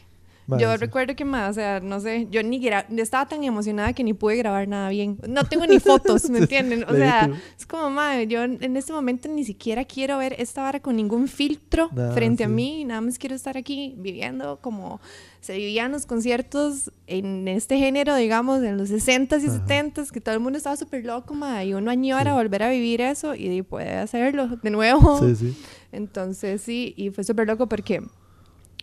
Yo 0.48 0.70
sí. 0.70 0.76
recuerdo 0.76 1.16
que 1.16 1.24
más, 1.24 1.50
o 1.50 1.54
sea, 1.54 1.80
no 1.80 1.98
sé, 1.98 2.28
yo 2.30 2.40
ni 2.44 2.64
estaba 2.98 3.26
tan 3.26 3.42
emocionada 3.42 3.92
que 3.94 4.04
ni 4.04 4.12
pude 4.14 4.36
grabar 4.36 4.68
nada 4.68 4.90
bien. 4.90 5.18
No 5.26 5.42
tengo 5.42 5.66
ni 5.66 5.80
fotos, 5.80 6.30
¿me 6.30 6.38
entienden? 6.46 6.84
O 6.84 6.94
sea, 6.94 7.28
es 7.58 7.66
como, 7.66 7.90
madre, 7.90 8.28
yo 8.28 8.44
en 8.44 8.76
este 8.76 8.92
momento 8.92 9.28
ni 9.28 9.42
siquiera 9.42 9.84
quiero 9.84 10.18
ver 10.18 10.36
esta 10.38 10.62
vara 10.62 10.78
con 10.78 10.94
ningún 10.94 11.26
filtro 11.26 11.90
Nada, 11.92 12.14
frente 12.14 12.44
a 12.44 12.46
sí. 12.46 12.52
mí, 12.52 12.84
nada 12.84 13.00
más 13.00 13.18
quiero 13.18 13.34
estar 13.34 13.56
aquí 13.56 13.94
viviendo 13.98 14.60
como 14.60 15.00
se 15.47 15.56
vivían 15.56 15.93
los 15.93 16.06
conciertos 16.06 16.90
en 17.06 17.47
este 17.47 17.78
género, 17.78 18.16
digamos, 18.16 18.62
en 18.62 18.77
los 18.77 18.90
60s 18.90 19.43
y 19.43 19.47
Ajá. 19.47 19.64
70s, 19.66 20.10
que 20.10 20.20
todo 20.20 20.35
el 20.35 20.40
mundo 20.40 20.56
estaba 20.56 20.77
súper 20.77 21.05
loco, 21.05 21.35
madre, 21.35 21.66
y 21.66 21.74
uno 21.74 21.90
añora 21.90 22.32
Sí. 22.32 22.36
volver 22.36 22.62
a 22.64 22.70
vivir 22.70 23.01
eso 23.01 23.35
y 23.35 23.62
puede 23.62 23.94
hacerlo 23.94 24.48
de 24.62 24.70
nuevo. 24.70 25.20
Sí, 25.27 25.36
sí. 25.36 25.56
Entonces 25.93 26.60
sí, 26.62 26.94
y 26.97 27.10
fue 27.10 27.23
súper 27.24 27.47
loco 27.47 27.68
porque 27.68 28.02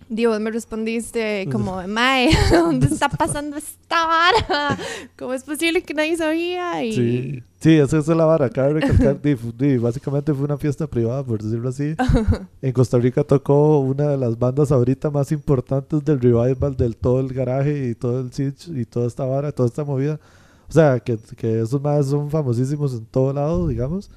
Dios 0.10 0.40
me 0.40 0.52
respondiste 0.52 1.48
como, 1.52 1.82
Mae, 1.88 2.30
¿dónde 2.52 2.88
está 2.88 3.10
pasando 3.10 3.58
esta 3.58 4.06
vara? 4.08 4.78
¿Cómo 5.18 5.34
es 5.34 5.44
posible 5.44 5.82
que 5.84 5.94
nadie 5.94 6.18
sabía? 6.18 6.84
Y 6.84 6.92
Sí, 6.94 7.44
sí, 7.60 7.72
esa 7.78 7.98
es 8.00 8.08
la 8.08 8.26
vara. 8.26 8.50
Cabe 8.50 8.74
recalcar, 8.82 9.22
di, 9.22 9.36
fu- 9.36 9.54
di, 9.58 9.78
básicamente 9.78 10.34
fue 10.34 10.46
una 10.46 10.58
fiesta 10.58 10.88
privada, 10.88 11.24
por 11.24 11.42
decirlo 11.42 11.70
así. 11.70 11.96
En 12.62 12.72
Costa 12.74 12.98
Rica 12.98 13.24
tocó 13.24 13.80
una 13.80 14.08
de 14.10 14.18
las 14.18 14.38
bandas 14.38 14.72
ahorita 14.72 15.10
más 15.12 15.32
importantes 15.32 16.04
del 16.04 16.20
revival, 16.20 16.76
del 16.76 16.96
todo 16.98 17.20
el 17.20 17.34
garaje 17.34 17.90
y 17.90 17.96
todo 17.96 18.20
el 18.22 18.32
sitch 18.34 18.68
y 18.70 18.86
toda 18.86 19.08
esta 19.08 19.26
vara, 19.26 19.52
toda 19.52 19.68
esta 19.68 19.84
movida. 19.84 20.20
O 20.70 20.72
sea, 20.74 21.00
que, 21.00 21.18
que 21.38 21.62
esos 21.62 21.82
más 21.82 22.08
son 22.08 22.30
famosísimos 22.32 22.94
en 22.94 23.06
todo 23.06 23.32
lado, 23.34 23.68
digamos. 23.68 24.10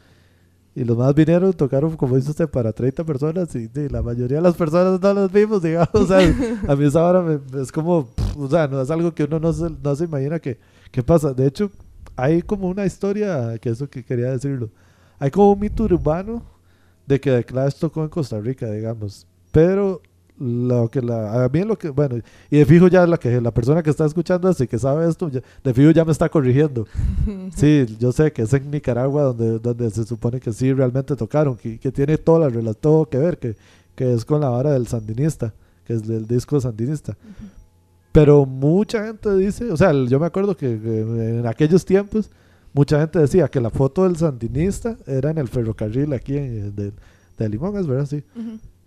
Y 0.77 0.85
los 0.85 0.97
más 0.97 1.15
vinieron, 1.15 1.53
tocaron, 1.55 1.97
como 1.97 2.17
dice 2.17 2.31
usted, 2.31 2.49
para 2.51 2.71
30 2.71 3.03
personas 3.03 3.53
y, 3.57 3.67
di, 3.67 3.89
la 3.89 4.03
mayoría 4.03 4.37
de 4.37 4.43
las 4.43 4.55
personas 4.55 5.01
no 5.01 5.15
los 5.15 5.33
vimos, 5.33 5.63
digamos. 5.63 5.89
O 5.95 6.07
sea, 6.07 6.19
a 6.69 6.77
mí 6.77 6.85
esa 6.85 7.01
vara 7.01 7.23
me- 7.23 7.41
es 7.63 7.73
como, 7.73 8.05
pff, 8.07 8.37
o 8.37 8.49
sea, 8.51 8.69
no 8.69 8.83
es 8.83 8.91
algo 8.91 9.15
que 9.15 9.25
uno 9.25 9.41
no 9.41 9.53
se, 9.55 9.71
no 9.83 9.97
se 9.97 10.05
imagina 10.05 10.39
que, 10.39 10.59
que 10.91 11.03
pasa. 11.03 11.33
De 11.33 11.47
hecho, 11.47 11.71
hay 12.15 12.43
como 12.43 12.69
una 12.69 12.85
historia, 12.85 13.57
que 13.59 13.71
eso 13.71 13.89
que 13.89 14.05
quería 14.05 14.31
decirlo. 14.31 14.69
Hay 15.19 15.31
como 15.31 15.53
un 15.53 15.61
mito 15.61 15.85
urbano 15.85 16.43
de 17.07 17.19
que 17.21 17.31
The 17.31 17.45
Clash 17.45 17.77
tocó 17.79 18.03
en 18.03 18.11
Costa 18.11 18.39
Rica, 18.39 18.71
digamos. 18.71 19.27
Pero 19.53 20.03
lo 20.39 20.89
que 20.91 21.01
la, 21.03 21.45
a 21.45 21.49
mí 21.49 21.63
lo 21.63 21.77
que, 21.79 21.89
bueno, 21.91 22.17
y 22.51 22.59
de 22.59 22.67
fijo 22.67 22.89
ya 22.89 23.07
la 23.07 23.17
que 23.17 23.41
la 23.41 23.51
persona 23.53 23.83
que 23.83 23.91
está 23.91 24.05
escuchando 24.05 24.49
esto 24.51 24.65
y 24.65 24.67
que 24.69 24.79
sabe 24.79 25.09
esto, 25.09 25.29
ya- 25.29 25.41
de 25.65 25.75
fijo 25.75 25.91
ya 25.93 26.05
me 26.05 26.13
está 26.13 26.29
corrigiendo. 26.29 26.87
Sí, 27.57 27.87
yo 27.99 28.13
sé 28.13 28.33
que 28.33 28.43
es 28.43 28.53
en 28.53 28.71
Nicaragua 28.71 29.23
donde, 29.23 29.59
donde 29.59 29.91
se 29.91 30.05
supone 30.05 30.41
que 30.41 30.53
sí 30.53 30.73
realmente 30.73 31.17
tocaron, 31.17 31.57
que, 31.57 31.79
que 31.79 31.91
tiene 31.93 32.19
toda 32.19 32.51
la 32.51 32.75
todo 32.75 33.09
que 33.09 33.19
ver, 33.19 33.39
que, 33.39 33.57
que 33.95 34.13
es 34.13 34.25
con 34.25 34.41
la 34.41 34.49
vara 34.51 34.73
del 34.73 34.87
sandinista, 34.87 35.55
que 35.85 35.95
es 35.95 36.07
del 36.07 36.27
disco 36.27 36.61
sandinista. 36.61 37.17
Pero 38.13 38.47
mucha 38.47 39.05
gente 39.07 39.35
dice, 39.37 39.71
o 39.71 39.77
sea, 39.77 39.93
yo 39.93 40.19
me 40.19 40.27
acuerdo 40.27 40.57
que, 40.57 40.79
que 40.81 41.01
en 41.39 41.47
aquellos 41.47 41.85
tiempos 41.85 42.31
mucha 42.73 42.99
gente 43.01 43.19
decía 43.19 43.49
que 43.49 43.61
la 43.61 43.71
foto 43.71 44.05
del 44.05 44.17
sandinista 44.17 44.97
era 45.07 45.31
en 45.31 45.39
el 45.39 45.49
ferrocarril 45.49 46.13
aquí 46.13 46.37
en, 46.37 46.75
de, 46.75 46.93
de 47.39 47.49
Limón, 47.49 47.77
es 47.79 47.87
verdad, 47.87 48.07
sí. 48.07 48.23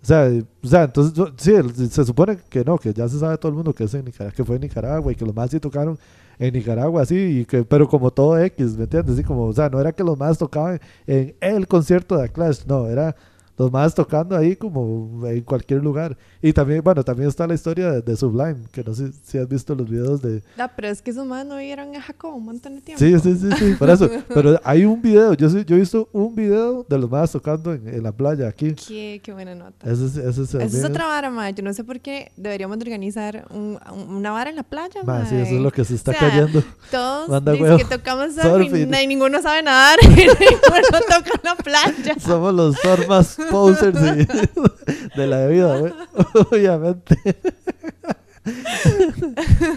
O 0.01 0.05
sea, 0.05 0.29
o 0.63 0.67
sea, 0.67 0.83
entonces 0.83 1.33
sí, 1.37 1.89
se 1.89 2.05
supone 2.05 2.37
que 2.49 2.63
no, 2.63 2.77
que 2.77 2.93
ya 2.93 3.07
se 3.09 3.19
sabe 3.19 3.37
todo 3.37 3.49
el 3.49 3.55
mundo 3.55 3.73
que 3.73 3.83
es 3.83 3.93
en 3.93 4.05
Nicaragua, 4.05 4.33
que 4.35 4.45
fue 4.45 4.55
en 4.55 4.61
Nicaragua 4.61 5.11
y 5.11 5.15
que 5.15 5.25
los 5.25 5.35
más 5.35 5.49
sí 5.51 5.59
tocaron 5.59 5.99
en 6.39 6.53
Nicaragua, 6.53 7.05
sí, 7.05 7.41
y 7.41 7.45
que, 7.45 7.65
pero 7.65 7.87
como 7.87 8.09
todo 8.11 8.39
X, 8.39 8.77
¿me 8.77 8.83
entiendes? 8.85 9.17
Sí, 9.17 9.23
como, 9.23 9.43
o 9.45 9.53
sea, 9.53 9.69
no 9.69 9.79
era 9.79 9.91
que 9.91 10.03
los 10.03 10.17
más 10.17 10.37
tocaban 10.37 10.79
en 11.05 11.35
el 11.41 11.67
concierto 11.67 12.17
de 12.17 12.29
Clash, 12.29 12.61
no, 12.65 12.87
era 12.87 13.13
los 13.59 13.71
más 13.71 13.93
tocando 13.93 14.35
ahí 14.35 14.55
como 14.55 15.27
en 15.27 15.41
cualquier 15.41 15.83
lugar. 15.83 16.17
Y 16.41 16.53
también, 16.53 16.81
bueno, 16.83 17.03
también 17.03 17.29
está 17.29 17.45
la 17.45 17.53
historia 17.53 17.91
de, 17.91 18.01
de 18.01 18.15
Sublime, 18.15 18.55
que 18.71 18.83
no 18.83 18.95
sé 18.95 19.11
si 19.23 19.37
has 19.37 19.47
visto 19.47 19.75
los 19.75 19.87
videos 19.87 20.21
de... 20.21 20.41
No, 20.57 20.67
pero 20.75 20.87
es 20.87 21.01
que 21.01 21.11
esos 21.11 21.25
más 21.27 21.45
no 21.45 21.57
vieron 21.57 21.95
a 21.95 22.01
Jacob 22.01 22.33
un 22.35 22.45
montón 22.45 22.75
de 22.75 22.81
tiempo. 22.81 22.99
Sí, 23.03 23.19
sí, 23.19 23.35
sí, 23.37 23.49
sí, 23.59 23.75
por 23.77 23.89
eso. 23.89 24.09
Pero 24.33 24.59
hay 24.63 24.85
un 24.85 25.01
video, 25.01 25.33
yo, 25.33 25.47
yo 25.49 25.75
he 25.75 25.79
visto 25.79 26.07
un 26.13 26.33
video 26.33 26.85
de 26.87 26.97
los 26.97 27.09
más 27.11 27.31
tocando 27.31 27.73
en, 27.73 27.85
en 27.87 28.01
la 28.01 28.11
playa 28.13 28.47
aquí. 28.47 28.73
Qué, 28.75 29.19
qué 29.23 29.33
buena 29.33 29.53
nota. 29.53 29.91
Ese 29.91 30.05
es, 30.05 30.15
ese 30.15 30.41
es, 30.43 30.53
Esa 30.55 30.77
es 30.77 30.83
otra 30.85 31.05
vara, 31.07 31.29
mae. 31.29 31.53
Yo 31.53 31.61
no 31.61 31.73
sé 31.73 31.83
por 31.83 31.99
qué 31.99 32.31
deberíamos 32.37 32.79
de 32.79 32.83
organizar 32.85 33.45
un- 33.49 33.77
un- 33.93 34.15
una 34.15 34.31
vara 34.31 34.49
en 34.49 34.55
la 34.55 34.63
playa, 34.63 35.03
Ma, 35.03 35.25
sí, 35.25 35.35
eso 35.35 35.55
es 35.55 35.61
lo 35.61 35.71
que 35.71 35.83
se 35.83 35.95
está 35.95 36.11
O 36.11 36.13
sea, 36.13 36.29
cayendo. 36.29 36.63
Todos 36.89 37.27
Manda 37.29 37.51
dicen 37.51 37.77
que 37.77 37.85
tocamos 37.85 38.33
Surfing. 38.35 38.89
na- 38.89 39.03
y 39.03 39.07
ninguno 39.07 39.41
sabe 39.41 39.61
nadar 39.63 39.97
y 40.03 40.07
ninguno 40.15 40.99
toca 41.01 41.31
en 41.33 41.41
la 41.43 41.55
playa. 41.55 42.15
Somos 42.19 42.53
los 42.53 42.75
más 43.07 43.37
posers 43.49 43.97
y- 43.99 45.17
de 45.19 45.27
la 45.27 45.47
güey. 45.47 45.93
obviamente. 46.51 47.17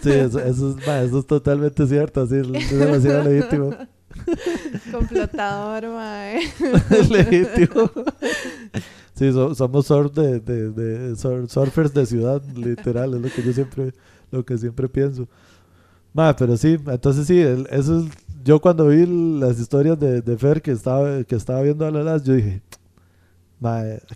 sí, 0.03 0.11
eso, 0.11 0.39
eso 0.40 0.70
es, 0.70 0.86
ma, 0.86 1.01
eso 1.01 1.19
es 1.19 1.27
totalmente 1.27 1.86
cierto, 1.86 2.23
así, 2.23 2.36
es 2.36 2.78
demasiado 2.78 3.24
legítimo. 3.24 3.74
Complotador, 4.90 5.89
mae. 5.89 6.40
Es 6.90 7.11
legítimo. 7.11 7.90
Sí, 9.15 9.32
so- 9.32 9.55
somos 9.55 9.86
surf 9.86 10.12
de, 10.15 10.40
de, 10.40 10.70
de- 10.70 11.16
sur- 11.16 11.49
surfers 11.49 11.93
de 11.94 12.07
ciudad, 12.07 12.43
literal, 12.55 13.15
es 13.15 13.20
lo 13.20 13.28
que 13.31 13.43
yo 13.43 13.53
siempre, 13.53 13.93
lo 14.31 14.44
que 14.44 14.57
siempre 14.59 14.89
pienso. 14.89 15.28
Ma, 16.15 16.35
pero 16.36 16.57
sí, 16.57 16.77
entonces 16.86 17.27
sí, 17.27 17.40
el- 17.40 17.66
eso 17.70 18.01
es, 18.01 18.07
yo 18.44 18.61
cuando 18.61 18.89
vi 18.89 19.07
las 19.40 19.59
historias 19.61 19.99
de, 19.99 20.20
de 20.23 20.36
Fer 20.39 20.61
que 20.62 20.73
estaba, 20.73 21.23
que 21.24 21.36
estaba 21.36 21.62
viendo 21.62 21.86
a 21.86 21.90
la 21.90 22.03
las, 22.03 22.24
yo 22.24 22.35
dije, 22.35 22.62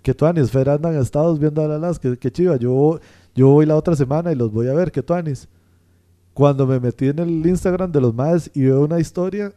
que 0.03 0.13
tuanis, 0.13 0.51
Fer 0.51 0.69
andan 0.69 0.95
Estados 0.95 1.39
viendo 1.39 1.63
a 1.63 1.67
la 1.67 1.77
las, 1.77 1.99
que, 1.99 2.17
que 2.17 2.31
chiva, 2.31 2.57
yo, 2.57 2.99
yo 3.35 3.47
voy 3.49 3.65
la 3.65 3.75
otra 3.75 3.95
semana 3.95 4.31
y 4.31 4.35
los 4.35 4.51
voy 4.51 4.67
a 4.67 4.73
ver, 4.73 4.91
que 4.91 5.01
tuanis. 5.01 5.47
Cuando 6.33 6.67
me 6.67 6.79
metí 6.79 7.07
en 7.07 7.19
el 7.19 7.45
Instagram 7.47 7.91
de 7.91 8.01
los 8.01 8.13
maes 8.13 8.51
y 8.53 8.63
veo 8.63 8.83
una 8.83 8.99
historia, 8.99 9.53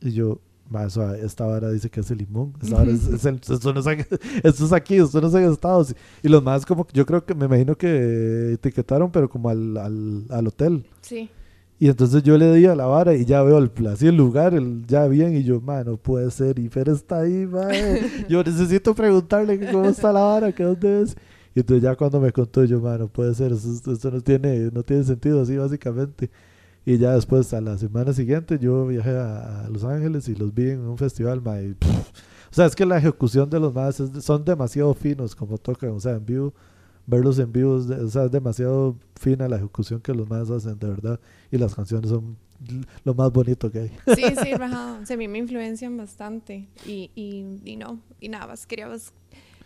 y 0.00 0.10
yo, 0.12 0.38
ma, 0.68 0.84
eso- 0.84 1.14
esta 1.14 1.46
vara 1.46 1.70
dice 1.70 1.88
que 1.88 2.00
es 2.00 2.10
el 2.10 2.18
limón, 2.18 2.52
esta 2.62 2.76
vara 2.76 2.90
es, 2.90 3.06
es 3.06 3.24
el- 3.24 3.36
esto, 3.36 3.72
no 3.72 3.80
es, 3.80 3.86
esto 4.44 4.64
es 4.66 4.72
aquí, 4.72 4.96
esto 4.96 5.20
no 5.20 5.28
es 5.28 5.34
en 5.34 5.50
Estados. 5.50 5.94
Y 6.22 6.28
los 6.28 6.42
más 6.42 6.66
como, 6.66 6.86
yo 6.92 7.06
creo 7.06 7.24
que 7.24 7.34
me 7.34 7.46
imagino 7.46 7.76
que 7.76 8.52
etiquetaron, 8.54 9.10
pero 9.10 9.28
como 9.30 9.48
al, 9.48 9.76
al, 9.78 10.24
al 10.28 10.46
hotel. 10.46 10.84
Sí. 11.00 11.30
Y 11.80 11.88
entonces 11.88 12.22
yo 12.24 12.36
le 12.36 12.52
di 12.54 12.66
a 12.66 12.74
la 12.74 12.86
vara 12.86 13.14
y 13.14 13.24
ya 13.24 13.42
veo 13.42 13.58
el, 13.58 13.70
así 13.86 14.08
el 14.08 14.16
lugar, 14.16 14.54
el, 14.54 14.84
ya 14.86 15.06
bien, 15.06 15.36
y 15.36 15.44
yo, 15.44 15.60
man, 15.60 15.86
no 15.86 15.96
puede 15.96 16.30
ser, 16.30 16.58
y 16.58 16.68
Fer 16.68 16.88
está 16.88 17.20
ahí, 17.20 17.46
man. 17.46 17.70
Yo 18.28 18.42
necesito 18.42 18.94
preguntarle 18.94 19.60
que 19.60 19.70
cómo 19.70 19.86
está 19.86 20.12
la 20.12 20.20
vara, 20.20 20.52
que 20.52 20.64
dónde 20.64 21.02
es. 21.02 21.16
Y 21.54 21.60
entonces 21.60 21.82
ya 21.82 21.94
cuando 21.94 22.20
me 22.20 22.32
contó, 22.32 22.64
yo, 22.64 22.80
man, 22.80 22.98
no 22.98 23.08
puede 23.08 23.34
ser, 23.34 23.52
eso, 23.52 23.92
eso 23.92 24.10
no, 24.10 24.20
tiene, 24.20 24.70
no 24.72 24.82
tiene 24.82 25.04
sentido 25.04 25.42
así, 25.42 25.56
básicamente. 25.56 26.30
Y 26.84 26.98
ya 26.98 27.14
después, 27.14 27.52
a 27.54 27.60
la 27.60 27.78
semana 27.78 28.12
siguiente, 28.12 28.58
yo 28.58 28.86
viajé 28.86 29.10
a, 29.10 29.64
a 29.64 29.68
Los 29.68 29.84
Ángeles 29.84 30.28
y 30.28 30.34
los 30.34 30.52
vi 30.54 30.70
en 30.70 30.80
un 30.80 30.98
festival, 30.98 31.40
pff, 31.40 31.88
o 32.50 32.54
sea, 32.54 32.66
es 32.66 32.74
que 32.74 32.86
la 32.86 32.98
ejecución 32.98 33.50
de 33.50 33.60
los 33.60 33.74
más 33.74 34.02
son 34.20 34.44
demasiado 34.44 34.94
finos 34.94 35.34
como 35.34 35.58
tocan, 35.58 35.90
o 35.90 36.00
sea, 36.00 36.12
en 36.12 36.24
vivo, 36.24 36.54
verlos 37.08 37.38
en 37.38 37.50
vivo, 37.50 37.78
es 37.78 37.88
o 37.88 38.10
sea, 38.10 38.26
es 38.26 38.30
demasiado 38.30 38.94
fina 39.18 39.48
la 39.48 39.56
ejecución 39.56 40.00
que 40.00 40.12
los 40.12 40.28
más 40.28 40.50
hacen, 40.50 40.78
de 40.78 40.88
verdad, 40.88 41.18
y 41.50 41.56
las 41.56 41.74
canciones 41.74 42.10
son 42.10 42.36
lo 43.02 43.14
más 43.14 43.32
bonito 43.32 43.70
que 43.72 43.80
hay. 43.80 43.88
Sí, 44.14 44.22
sí. 44.42 44.52
O 44.52 44.58
sea, 44.58 45.14
a 45.14 45.16
mí 45.16 45.26
me 45.26 45.38
influencian 45.38 45.96
bastante. 45.96 46.68
Y, 46.86 47.10
y, 47.14 47.60
y 47.64 47.76
no, 47.76 48.00
y 48.20 48.28
nada 48.28 48.46
más 48.46 48.66
queríamos 48.66 49.12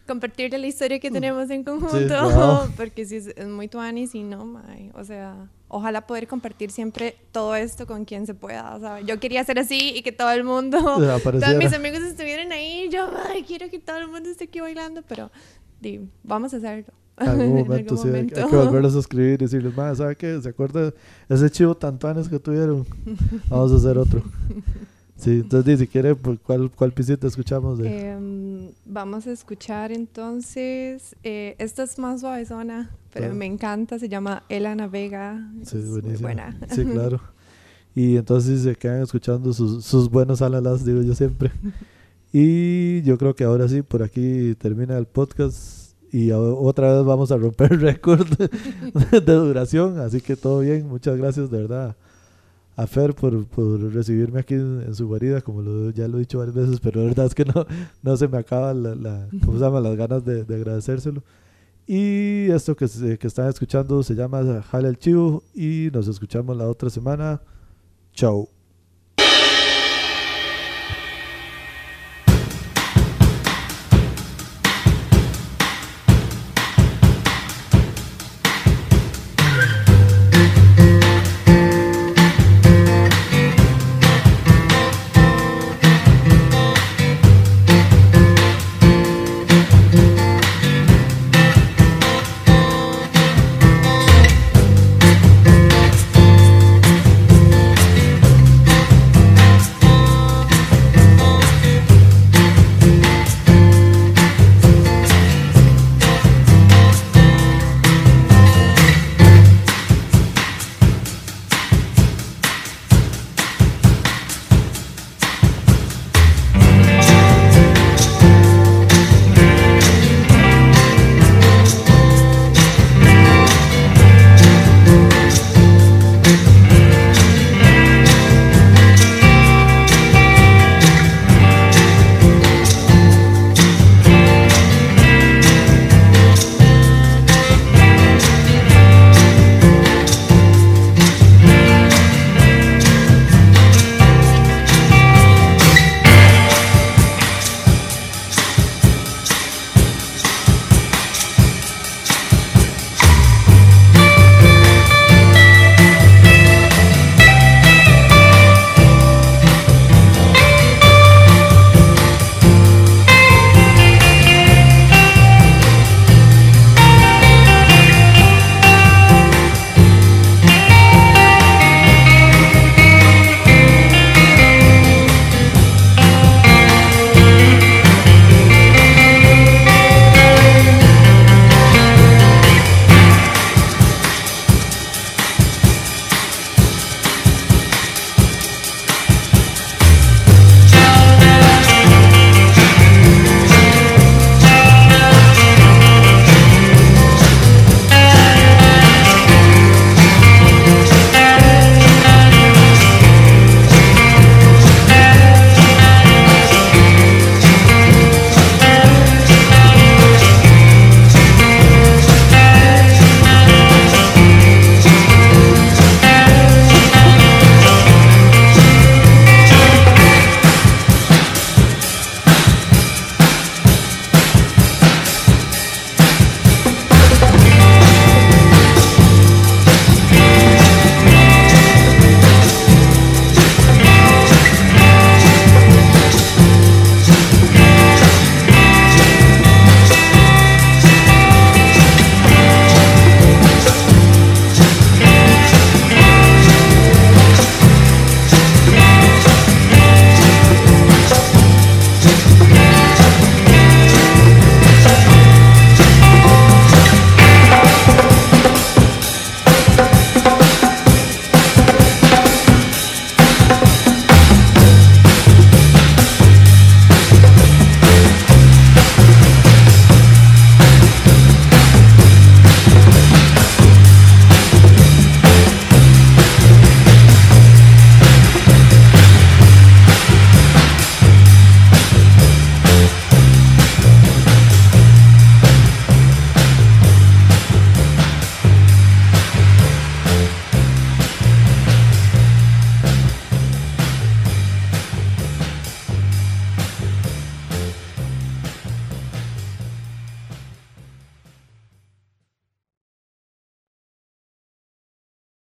compartirle 0.06 0.58
la 0.58 0.66
historia 0.66 1.00
que 1.00 1.10
tenemos 1.10 1.50
en 1.50 1.64
conjunto. 1.64 2.30
wow. 2.30 2.70
Porque 2.76 3.04
sí, 3.04 3.16
es, 3.16 3.48
muy 3.48 3.66
tuanis 3.66 4.14
y 4.14 4.22
no, 4.22 4.44
mae. 4.44 4.92
O 4.94 5.02
sea, 5.02 5.48
ojalá 5.66 6.06
poder 6.06 6.28
compartir 6.28 6.70
siempre 6.70 7.16
todo 7.32 7.56
esto 7.56 7.88
con 7.88 8.04
quien 8.04 8.24
se 8.24 8.34
pueda. 8.34 8.78
¿sabes? 8.78 9.04
Yo 9.04 9.18
quería 9.18 9.42
ser 9.42 9.58
así 9.58 9.94
y 9.96 10.02
que 10.02 10.12
todo 10.12 10.30
el 10.30 10.44
mundo, 10.44 10.78
todos 11.22 11.56
mis 11.56 11.72
amigos 11.72 12.02
estuvieran 12.02 12.52
ahí. 12.52 12.88
Yo, 12.88 13.10
ay, 13.30 13.42
quiero 13.42 13.68
que 13.68 13.80
todo 13.80 13.96
el 13.96 14.06
mundo 14.06 14.28
esté 14.30 14.44
aquí 14.44 14.60
bailando, 14.60 15.02
pero 15.08 15.32
di, 15.80 16.08
vamos 16.22 16.54
a 16.54 16.58
hacerlo. 16.58 16.92
En 17.18 17.28
algún 17.28 17.44
En 17.58 17.64
momento, 17.68 17.94
algún 17.94 17.98
sí, 17.98 18.08
hay- 18.08 18.14
hay, 18.14 18.22
momento. 18.30 18.48
que 18.48 18.56
volverlos 18.56 18.96
a 18.96 18.98
escribir 19.00 19.34
y 19.34 19.44
decirles, 19.44 19.76
más, 19.76 19.98
¿sabe 19.98 20.16
qué? 20.16 20.40
¿Se 20.40 20.48
acuerda 20.48 20.92
ese 21.28 21.50
chivo 21.50 21.74
tantuanes 21.76 22.28
que 22.28 22.38
tuvieron? 22.38 22.86
Vamos 23.48 23.72
a 23.72 23.76
hacer 23.76 23.98
otro. 23.98 24.22
Sí, 25.16 25.30
entonces, 25.30 25.78
si 25.78 25.86
quiere, 25.86 26.16
pues, 26.16 26.38
¿cuál, 26.44 26.68
cuál 26.74 26.90
pisita 26.92 27.28
escuchamos? 27.28 27.78
De? 27.78 28.10
Em, 28.10 28.70
vamos 28.86 29.26
a 29.28 29.30
escuchar 29.32 29.92
entonces, 29.92 31.14
eh, 31.22 31.54
esta 31.58 31.84
es 31.84 31.96
más 31.98 32.22
suavezona, 32.22 32.90
pero 33.12 33.26
Claro. 33.26 33.34
me 33.38 33.46
encanta, 33.46 34.00
se 34.00 34.08
llama 34.08 34.42
Ela 34.48 34.74
Navega, 34.74 35.48
Sí, 35.62 35.76
es 35.78 35.84
muy 35.84 36.00
buenísimo. 36.00 36.26
buena. 36.26 36.58
Sí, 36.74 36.84
claro. 36.92 37.20
Y 37.94 38.16
entonces 38.16 38.62
se 38.62 38.74
quedan 38.74 39.02
escuchando 39.02 39.52
sus, 39.52 39.84
sus 39.84 40.10
buenos 40.10 40.42
alalas, 40.42 40.84
digo 40.84 41.02
yo 41.02 41.14
siempre. 41.14 41.52
Y 42.32 43.02
yo 43.02 43.18
creo 43.18 43.34
que 43.36 43.44
ahora 43.44 43.68
sí, 43.68 43.82
por 43.82 44.02
aquí 44.02 44.54
termina 44.56 44.96
el 44.98 45.06
podcast. 45.06 45.81
Y 46.12 46.30
otra 46.30 46.92
vez 46.94 47.04
vamos 47.06 47.32
a 47.32 47.38
romper 47.38 47.80
récord 47.80 48.26
de 49.10 49.32
duración. 49.34 49.98
Así 49.98 50.20
que 50.20 50.36
todo 50.36 50.60
bien. 50.60 50.86
Muchas 50.86 51.16
gracias, 51.16 51.50
de 51.50 51.56
verdad, 51.62 51.96
a 52.76 52.86
Fer 52.86 53.14
por, 53.14 53.46
por 53.46 53.80
recibirme 53.94 54.40
aquí 54.40 54.54
en, 54.54 54.94
su 54.94 55.06
guarida. 55.08 55.40
Como 55.40 55.90
ya 55.92 56.06
lo 56.08 56.18
he 56.18 56.20
dicho 56.20 56.38
varias 56.38 56.54
veces, 56.54 56.80
pero 56.80 57.00
la 57.00 57.06
verdad 57.06 57.26
es 57.26 57.34
que 57.34 57.46
no, 57.46 57.64
no 58.02 58.16
se 58.18 58.28
me 58.28 58.36
acaba 58.38 58.74
la, 58.74 58.94
la- 58.94 59.28
¿cómo 59.44 59.58
se 59.58 59.64
llama? 59.64 59.80
las 59.80 59.96
ganas 59.96 60.22
de, 60.24 60.44
de 60.44 60.54
agradecérselo. 60.54 61.22
Y 61.86 62.50
esto 62.50 62.76
que 62.76 62.84
están 62.84 63.48
escuchando 63.48 64.02
se 64.02 64.14
llama 64.14 64.62
Jale 64.70 64.88
el 64.88 64.98
Chivo 64.98 65.42
y 65.54 65.88
nos 65.92 66.08
escuchamos 66.08 66.56
la 66.56 66.68
otra 66.68 66.90
semana. 66.90 67.40
Chao. 68.12 68.48